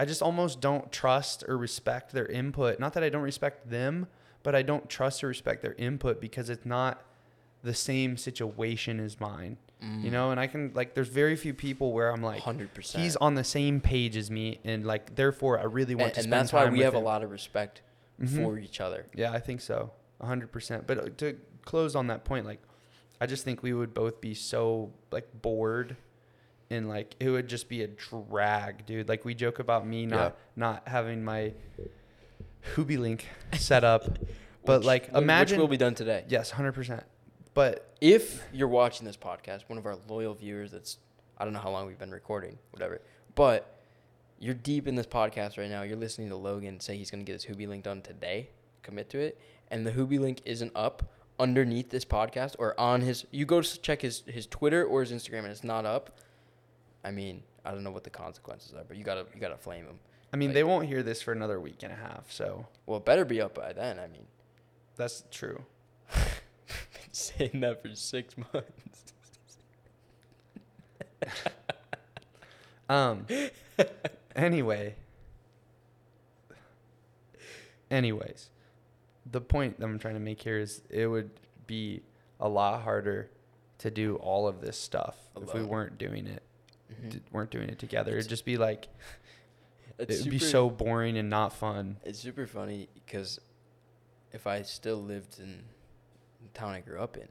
I 0.00 0.04
just 0.04 0.22
almost 0.22 0.60
don't 0.60 0.92
trust 0.92 1.42
or 1.48 1.58
respect 1.58 2.12
their 2.12 2.26
input. 2.26 2.78
Not 2.78 2.92
that 2.92 3.02
I 3.02 3.08
don't 3.08 3.22
respect 3.22 3.68
them, 3.68 4.06
but 4.44 4.54
I 4.54 4.62
don't 4.62 4.88
trust 4.88 5.24
or 5.24 5.26
respect 5.26 5.60
their 5.60 5.74
input 5.74 6.20
because 6.20 6.48
it's 6.50 6.64
not 6.64 7.02
the 7.64 7.74
same 7.74 8.16
situation 8.16 9.00
as 9.00 9.18
mine. 9.18 9.56
You 9.80 10.10
know, 10.10 10.32
and 10.32 10.40
I 10.40 10.48
can 10.48 10.72
like 10.74 10.94
there's 10.94 11.08
very 11.08 11.36
few 11.36 11.54
people 11.54 11.92
where 11.92 12.10
I'm 12.10 12.20
like 12.22 12.40
hundred 12.40 12.74
percent. 12.74 13.02
he's 13.04 13.14
on 13.14 13.34
the 13.36 13.44
same 13.44 13.80
page 13.80 14.16
as 14.16 14.28
me 14.28 14.58
and 14.64 14.84
like 14.84 15.14
therefore 15.14 15.60
I 15.60 15.64
really 15.64 15.94
want 15.94 16.06
and, 16.08 16.14
to 16.14 16.20
and 16.20 16.24
spend 16.24 16.32
that's 16.40 16.52
why 16.52 16.68
we 16.68 16.80
have 16.80 16.94
a 16.94 16.98
lot 16.98 17.22
of 17.22 17.30
respect 17.30 17.82
Mhm. 18.20 18.42
for 18.42 18.58
each 18.58 18.80
other. 18.80 19.06
Yeah, 19.14 19.30
I 19.32 19.38
think 19.38 19.60
so. 19.60 19.92
100%. 20.20 20.86
But 20.88 20.98
uh, 20.98 21.08
to 21.18 21.36
close 21.64 21.94
on 21.94 22.08
that 22.08 22.24
point 22.24 22.44
like 22.44 22.60
I 23.20 23.26
just 23.26 23.44
think 23.44 23.62
we 23.62 23.72
would 23.72 23.94
both 23.94 24.20
be 24.20 24.34
so 24.34 24.92
like 25.10 25.28
bored 25.42 25.96
and 26.70 26.88
like 26.88 27.16
it 27.20 27.30
would 27.30 27.48
just 27.48 27.68
be 27.68 27.82
a 27.82 27.86
drag, 27.88 28.86
dude. 28.86 29.08
Like 29.08 29.24
we 29.24 29.34
joke 29.34 29.58
about 29.58 29.86
me 29.86 30.06
not 30.06 30.16
Yeah. 30.16 30.30
not 30.56 30.88
having 30.88 31.24
my 31.24 31.52
Hoobie 32.74 32.98
link 32.98 33.26
set 33.54 33.84
up. 33.84 34.18
But 34.64 34.80
Which- 34.80 34.86
like 34.86 35.06
which 35.12 35.22
imagine 35.22 35.58
will 35.60 35.68
be 35.68 35.78
done 35.78 35.94
today. 35.94 36.24
Yes, 36.28 36.50
100%. 36.52 37.02
But 37.54 37.90
If 38.02 38.44
you're 38.52 38.68
watching 38.68 39.06
this 39.06 39.16
podcast, 39.16 39.62
one 39.66 39.78
of 39.78 39.86
our 39.86 39.96
loyal 40.08 40.34
viewers, 40.34 40.72
that's 40.72 40.98
I 41.38 41.44
don't 41.44 41.54
know 41.54 41.60
how 41.60 41.70
long 41.70 41.86
we've 41.86 41.98
been 41.98 42.10
recording, 42.10 42.58
whatever, 42.72 43.00
but 43.34 43.80
you're 44.38 44.54
deep 44.54 44.86
in 44.86 44.94
this 44.94 45.06
podcast 45.06 45.56
right 45.56 45.70
now. 45.70 45.82
You're 45.82 45.96
listening 45.96 46.28
to 46.28 46.36
Logan 46.36 46.80
say 46.80 46.98
he's 46.98 47.10
gonna 47.10 47.22
get 47.22 47.32
his 47.40 47.46
Hoobie 47.46 47.66
link 47.66 47.84
done 47.84 48.02
today. 48.02 48.50
Commit 48.82 49.08
to 49.10 49.18
it, 49.20 49.40
and 49.70 49.86
the 49.86 49.92
Hoobie 49.92 50.18
link 50.20 50.42
isn't 50.44 50.72
up 50.74 51.02
underneath 51.38 51.90
this 51.90 52.04
podcast 52.04 52.56
or 52.58 52.78
on 52.80 53.00
his. 53.00 53.26
You 53.30 53.46
go 53.46 53.60
to 53.60 53.80
check 53.80 54.02
his 54.02 54.22
his 54.26 54.46
Twitter 54.46 54.84
or 54.84 55.00
his 55.02 55.12
Instagram, 55.12 55.40
and 55.40 55.48
it's 55.48 55.64
not 55.64 55.84
up. 55.86 56.18
I 57.04 57.10
mean, 57.10 57.42
I 57.64 57.70
don't 57.72 57.84
know 57.84 57.90
what 57.90 58.04
the 58.04 58.10
consequences 58.10 58.74
are, 58.74 58.84
but 58.86 58.96
you 58.96 59.04
gotta 59.04 59.26
you 59.34 59.40
gotta 59.40 59.56
flame 59.56 59.84
him. 59.86 59.98
I 60.32 60.36
mean, 60.36 60.50
Like- 60.50 60.54
they 60.54 60.64
won't 60.64 60.86
hear 60.86 61.02
this 61.02 61.22
for 61.22 61.32
another 61.32 61.58
week 61.60 61.82
and 61.82 61.92
a 61.92 61.96
half, 61.96 62.30
so 62.30 62.66
Well, 62.86 62.98
it 62.98 63.04
better 63.04 63.24
be 63.24 63.40
up 63.40 63.54
by 63.54 63.72
then. 63.72 63.98
I 63.98 64.08
mean, 64.08 64.26
that's 64.96 65.24
true. 65.30 65.64
been 66.14 67.12
saying 67.12 67.60
that 67.60 67.82
for 67.82 67.94
six 67.94 68.34
months. 68.36 69.04
Um. 72.90 73.26
anyway. 74.34 74.94
Anyways, 77.90 78.48
the 79.30 79.40
point 79.40 79.78
that 79.78 79.84
I'm 79.86 79.98
trying 79.98 80.14
to 80.14 80.20
make 80.20 80.40
here 80.42 80.58
is 80.58 80.82
it 80.90 81.06
would 81.06 81.30
be 81.66 82.02
a 82.40 82.48
lot 82.48 82.82
harder 82.82 83.30
to 83.78 83.90
do 83.90 84.16
all 84.16 84.48
of 84.48 84.60
this 84.60 84.76
stuff 84.78 85.16
if 85.40 85.52
we 85.54 85.62
weren't 85.62 85.98
doing 85.98 86.26
it. 86.26 86.42
Mhm. 86.90 87.10
d- 87.10 87.20
weren't 87.32 87.50
doing 87.50 87.68
it 87.68 87.78
together. 87.78 88.12
It's- 88.12 88.22
It'd 88.24 88.30
just 88.30 88.44
be 88.46 88.56
like 88.56 88.88
it 89.98 90.08
would 90.08 90.30
be 90.30 90.38
so 90.38 90.70
boring 90.70 91.18
and 91.18 91.28
not 91.28 91.52
fun. 91.52 91.98
It's 92.04 92.18
super 92.18 92.46
funny 92.46 92.88
because 92.94 93.38
if 94.32 94.46
I 94.46 94.62
still 94.62 94.96
lived 95.02 95.38
in 95.38 95.64
the 96.42 96.48
town 96.58 96.70
I 96.72 96.80
grew 96.80 96.98
up 97.00 97.16
in, 97.18 97.28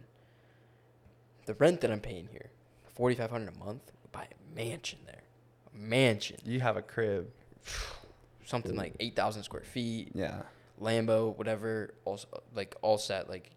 the 1.48 1.54
rent 1.56 1.82
that 1.82 1.92
I'm 1.92 2.02
paying 2.02 2.28
here, 2.28 2.52
forty 2.94 3.16
five 3.16 3.32
hundred 3.32 3.56
a 3.56 3.58
month, 3.58 3.92
would 4.04 4.12
buy 4.12 4.28
a 4.32 4.56
mansion 4.56 5.00
there, 5.06 5.24
a 5.74 5.76
mansion, 5.76 6.38
You 6.46 6.60
have 6.60 6.78
a 6.78 6.82
crib. 6.84 7.32
something 8.46 8.76
like 8.76 8.96
eight 9.00 9.16
thousand 9.16 9.44
square 9.44 9.64
feet, 9.64 10.12
Yeah. 10.14 10.44
Lambo, 10.82 11.36
whatever, 11.38 11.94
all 12.06 12.20
like 12.54 12.76
all 12.82 12.98
set, 12.98 13.30
like 13.30 13.52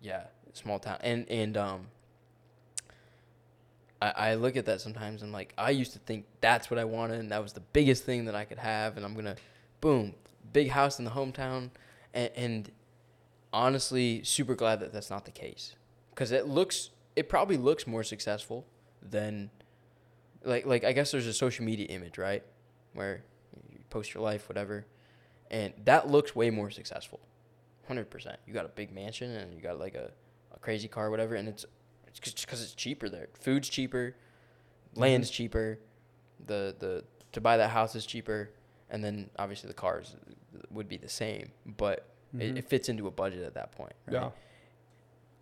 yeah, 0.00 0.24
small 0.52 0.78
town, 0.78 0.98
and 1.00 1.28
and 1.28 1.56
um. 1.56 1.86
I, 4.00 4.10
I 4.16 4.34
look 4.36 4.56
at 4.56 4.66
that 4.66 4.80
sometimes 4.80 5.22
and 5.22 5.32
like 5.32 5.52
I 5.58 5.70
used 5.70 5.92
to 5.94 5.98
think 5.98 6.24
that's 6.40 6.70
what 6.70 6.78
I 6.78 6.84
wanted 6.84 7.18
and 7.18 7.32
that 7.32 7.42
was 7.42 7.52
the 7.52 7.62
biggest 7.72 8.04
thing 8.04 8.26
that 8.26 8.34
I 8.36 8.44
could 8.44 8.58
have 8.58 8.96
and 8.96 9.04
I'm 9.04 9.12
gonna 9.12 9.34
boom 9.80 10.14
big 10.52 10.70
house 10.70 11.00
in 11.00 11.04
the 11.04 11.10
hometown. 11.10 11.70
And, 12.14 12.30
and 12.36 12.70
honestly 13.52 14.22
super 14.24 14.54
glad 14.54 14.80
that 14.80 14.92
that's 14.92 15.10
not 15.10 15.24
the 15.24 15.30
case. 15.30 15.74
Because 16.10 16.32
it 16.32 16.46
looks 16.46 16.90
it 17.16 17.28
probably 17.28 17.56
looks 17.56 17.86
more 17.86 18.02
successful 18.02 18.66
than 19.02 19.50
like 20.44 20.66
like 20.66 20.84
I 20.84 20.92
guess 20.92 21.10
there's 21.10 21.26
a 21.26 21.32
social 21.32 21.64
media 21.64 21.86
image 21.86 22.18
right? 22.18 22.42
Where 22.94 23.22
you 23.70 23.80
post 23.90 24.14
your 24.14 24.22
life 24.22 24.48
whatever 24.48 24.86
and 25.50 25.72
that 25.84 26.08
looks 26.08 26.34
way 26.36 26.50
more 26.50 26.70
successful. 26.70 27.20
100% 27.88 28.36
you 28.46 28.52
got 28.52 28.66
a 28.66 28.68
big 28.68 28.92
mansion 28.92 29.30
and 29.30 29.54
you 29.54 29.60
got 29.62 29.78
like 29.78 29.94
a, 29.94 30.10
a 30.54 30.58
crazy 30.58 30.88
car 30.88 31.10
whatever 31.10 31.34
and 31.34 31.48
it's 31.48 31.64
it's 32.06 32.18
just 32.18 32.44
because 32.46 32.62
it's 32.62 32.74
cheaper 32.74 33.08
there. 33.08 33.28
Food's 33.34 33.68
cheaper 33.68 34.14
land's 34.94 35.30
cheaper 35.30 35.78
the 36.46 36.74
the 36.78 37.04
to 37.32 37.40
buy 37.40 37.56
that 37.56 37.70
house 37.70 37.94
is 37.94 38.04
cheaper 38.06 38.50
and 38.90 39.02
then 39.04 39.28
obviously 39.38 39.68
the 39.68 39.74
cars 39.74 40.16
would 40.70 40.88
be 40.88 40.96
the 40.96 41.08
same 41.08 41.50
but 41.66 42.06
Mhm. 42.34 42.40
it, 42.42 42.58
it 42.58 42.64
fits 42.68 42.90
into 42.90 43.06
a 43.06 43.10
budget 43.10 43.42
at 43.42 43.54
that 43.54 43.72
point 43.72 43.94
right? 44.06 44.14
Yeah. 44.14 44.30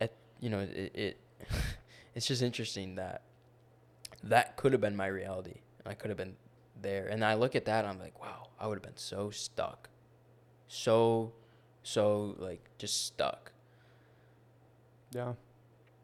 at 0.00 0.12
you 0.40 0.50
know 0.50 0.60
it, 0.60 0.92
it 0.94 1.20
it's 2.14 2.26
just 2.28 2.42
interesting 2.42 2.94
that 2.96 3.22
that 4.22 4.56
could 4.56 4.72
have 4.72 4.80
been 4.80 4.96
my 4.96 5.06
reality. 5.06 5.60
I 5.84 5.94
could 5.94 6.10
have 6.10 6.16
been 6.16 6.36
there. 6.80 7.06
And 7.08 7.24
i 7.24 7.34
look 7.34 7.54
at 7.56 7.64
that 7.64 7.84
and 7.84 7.88
i'm 7.92 7.98
like 7.98 8.20
wow 8.20 8.48
i 8.60 8.66
would 8.66 8.74
have 8.76 8.82
been 8.84 8.96
so 8.96 9.30
stuck 9.30 9.88
so, 10.68 11.32
so 11.82 12.34
like 12.38 12.70
just 12.78 13.06
stuck. 13.06 13.52
Yeah. 15.12 15.34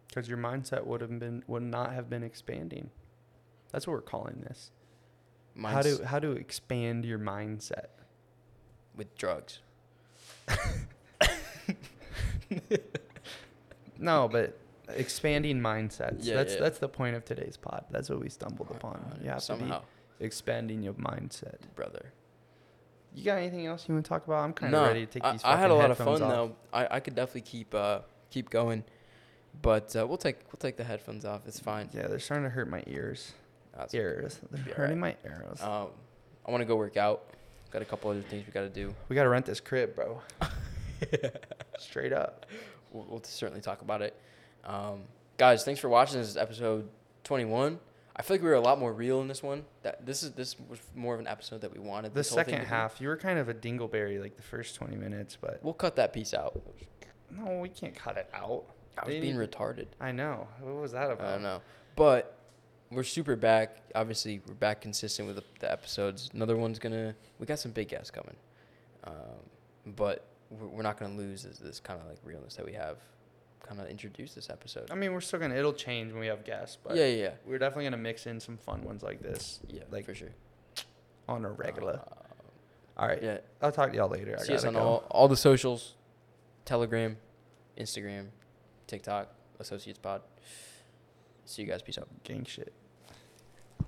Because 0.08 0.28
your 0.28 0.38
mindset 0.38 0.86
would 0.86 1.00
have 1.00 1.18
been 1.18 1.42
would 1.46 1.62
not 1.62 1.92
have 1.92 2.08
been 2.10 2.22
expanding. 2.22 2.90
That's 3.70 3.86
what 3.86 3.94
we're 3.94 4.00
calling 4.02 4.44
this. 4.46 4.70
how 5.56 5.60
Mine's 5.72 5.98
to 5.98 6.06
how 6.06 6.18
to 6.18 6.32
expand 6.32 7.04
your 7.06 7.18
mindset. 7.18 7.86
with 8.94 9.14
drugs. 9.16 9.60
No, 13.98 14.28
but 14.28 14.58
expanding 14.88 15.60
mindsets. 15.60 16.24
Yeah, 16.24 16.34
that's 16.36 16.54
yeah. 16.54 16.60
that's 16.60 16.78
the 16.78 16.88
point 16.88 17.14
of 17.16 17.24
today's 17.24 17.56
pod. 17.56 17.84
That's 17.90 18.10
what 18.10 18.20
we 18.20 18.28
stumbled 18.28 18.70
upon. 18.70 18.96
Uh, 19.10 19.16
You 19.22 19.30
have 19.30 19.42
somehow, 19.42 19.78
to 19.78 19.84
be 20.18 20.24
expanding 20.24 20.82
your 20.82 20.94
mindset. 20.94 21.58
brother. 21.76 22.12
You 23.14 23.24
got 23.24 23.38
anything 23.38 23.66
else 23.66 23.86
you 23.88 23.94
want 23.94 24.04
to 24.04 24.08
talk 24.08 24.26
about? 24.26 24.42
I'm 24.44 24.52
kind 24.52 24.72
no, 24.72 24.82
of 24.82 24.88
ready 24.88 25.06
to 25.06 25.12
take 25.12 25.24
I, 25.24 25.32
these. 25.32 25.44
I 25.44 25.56
had 25.56 25.70
a 25.70 25.74
lot 25.74 25.90
of 25.90 25.98
fun 25.98 26.08
off. 26.08 26.18
though. 26.18 26.56
I, 26.72 26.96
I 26.96 27.00
could 27.00 27.14
definitely 27.14 27.42
keep 27.42 27.74
uh 27.74 28.00
keep 28.30 28.48
going, 28.48 28.84
but 29.60 29.94
uh, 29.94 30.06
we'll 30.06 30.18
take 30.18 30.36
we'll 30.46 30.58
take 30.58 30.76
the 30.76 30.84
headphones 30.84 31.24
off. 31.24 31.42
It's 31.46 31.60
fine. 31.60 31.90
Yeah, 31.92 32.06
they're 32.06 32.18
starting 32.18 32.44
to 32.44 32.50
hurt 32.50 32.68
my 32.68 32.82
ears. 32.86 33.32
That's 33.76 33.94
Ears. 33.94 34.38
They're 34.50 34.74
hurting 34.74 35.00
my 35.00 35.16
ears. 35.24 35.62
Um, 35.62 35.88
I 36.46 36.50
want 36.50 36.60
to 36.60 36.66
go 36.66 36.76
work 36.76 36.96
out. 36.96 37.24
Got 37.70 37.80
a 37.82 37.86
couple 37.86 38.10
other 38.10 38.20
things 38.20 38.46
we 38.46 38.52
got 38.52 38.62
to 38.62 38.68
do. 38.68 38.94
we 39.08 39.16
gotta 39.16 39.30
rent 39.30 39.46
this 39.46 39.60
crib, 39.60 39.94
bro. 39.94 40.20
Straight 41.78 42.12
up. 42.12 42.46
We'll, 42.90 43.06
we'll 43.08 43.22
certainly 43.24 43.62
talk 43.62 43.80
about 43.80 44.02
it. 44.02 44.14
Um, 44.64 45.04
guys, 45.38 45.64
thanks 45.64 45.80
for 45.80 45.88
watching. 45.88 46.18
This 46.18 46.28
is 46.28 46.36
episode 46.36 46.88
21. 47.24 47.78
I 48.14 48.22
feel 48.22 48.34
like 48.34 48.42
we 48.42 48.48
were 48.48 48.54
a 48.54 48.60
lot 48.60 48.78
more 48.78 48.92
real 48.92 49.20
in 49.22 49.28
this 49.28 49.42
one. 49.42 49.64
That 49.82 50.04
this 50.04 50.22
is 50.22 50.32
this 50.32 50.56
was 50.68 50.78
more 50.94 51.14
of 51.14 51.20
an 51.20 51.26
episode 51.26 51.62
that 51.62 51.72
we 51.72 51.80
wanted. 51.80 52.12
The 52.12 52.20
this 52.20 52.28
whole 52.30 52.36
thing 52.38 52.52
second 52.54 52.66
half, 52.66 53.00
you 53.00 53.08
were 53.08 53.16
kind 53.16 53.38
of 53.38 53.48
a 53.48 53.54
dingleberry 53.54 54.20
like 54.20 54.36
the 54.36 54.42
first 54.42 54.74
20 54.74 54.96
minutes, 54.96 55.36
but 55.40 55.60
We'll 55.62 55.72
cut 55.74 55.96
that 55.96 56.12
piece 56.12 56.34
out. 56.34 56.60
no, 57.30 57.58
we 57.60 57.68
can't 57.70 57.94
cut 57.94 58.16
it 58.18 58.28
out. 58.34 58.64
I 58.98 59.06
was 59.06 59.14
They 59.14 59.20
being 59.20 59.36
retarded. 59.36 59.86
I 60.00 60.12
know. 60.12 60.46
What 60.60 60.74
was 60.82 60.92
that 60.92 61.10
about? 61.10 61.26
I 61.26 61.32
don't 61.32 61.42
know, 61.42 61.62
but 61.96 62.36
we're 62.90 63.02
super 63.04 63.36
back. 63.36 63.78
Obviously, 63.94 64.42
we're 64.46 64.52
back 64.54 64.82
consistent 64.82 65.26
with 65.26 65.36
the, 65.36 65.44
the 65.60 65.72
episodes. 65.72 66.28
Another 66.34 66.56
one's 66.56 66.78
gonna. 66.78 67.14
We 67.38 67.46
got 67.46 67.58
some 67.58 67.72
big 67.72 67.88
guests 67.88 68.10
coming, 68.10 68.36
um, 69.04 69.14
but 69.96 70.26
we're, 70.50 70.66
we're 70.68 70.82
not 70.82 70.98
gonna 70.98 71.14
lose 71.16 71.44
this, 71.44 71.56
this 71.58 71.80
kind 71.80 71.98
of 71.98 72.06
like 72.06 72.18
realness 72.22 72.56
that 72.56 72.66
we 72.66 72.74
have. 72.74 72.98
Kind 73.66 73.80
of 73.80 73.86
introduce 73.88 74.34
this 74.34 74.50
episode. 74.50 74.90
I 74.90 74.94
mean, 74.94 75.12
we're 75.12 75.20
still 75.20 75.38
gonna. 75.38 75.54
It'll 75.54 75.72
change 75.72 76.12
when 76.12 76.20
we 76.20 76.26
have 76.26 76.44
guests, 76.44 76.76
but 76.82 76.96
yeah, 76.96 77.06
yeah, 77.06 77.22
yeah. 77.22 77.30
we're 77.46 77.58
definitely 77.58 77.84
gonna 77.84 77.96
mix 77.96 78.26
in 78.26 78.40
some 78.40 78.56
fun 78.56 78.82
ones 78.82 79.02
like 79.02 79.20
this 79.22 79.60
Yeah, 79.68 79.82
Like, 79.90 80.04
for 80.04 80.14
sure. 80.14 80.32
on 81.28 81.44
a 81.44 81.50
regular. 81.50 82.00
Uh, 82.00 83.00
all 83.00 83.08
right. 83.08 83.22
yeah. 83.22 83.38
I'll 83.62 83.72
talk 83.72 83.90
to 83.90 83.96
y'all 83.96 84.08
later. 84.08 84.36
I 84.38 84.42
See 84.42 84.54
us 84.54 84.64
on 84.64 84.74
go. 84.74 84.80
all, 84.80 85.04
all 85.10 85.28
the 85.28 85.36
socials 85.36 85.94
Telegram, 86.64 87.16
Instagram, 87.78 88.26
TikTok, 88.86 89.28
Associates 89.58 89.98
Pod. 89.98 90.22
See 91.44 91.62
you 91.62 91.68
guys. 91.68 91.82
Peace 91.82 91.98
out. 91.98 92.08
gang 92.24 92.44
shit. 92.44 92.72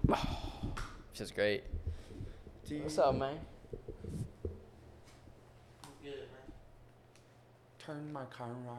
Feels 1.12 1.30
great. 1.30 1.64
What's 2.68 2.98
up, 2.98 3.14
man? 3.14 3.38
Turn 7.78 8.10
my 8.12 8.24
car 8.24 8.48
off. 8.66 8.78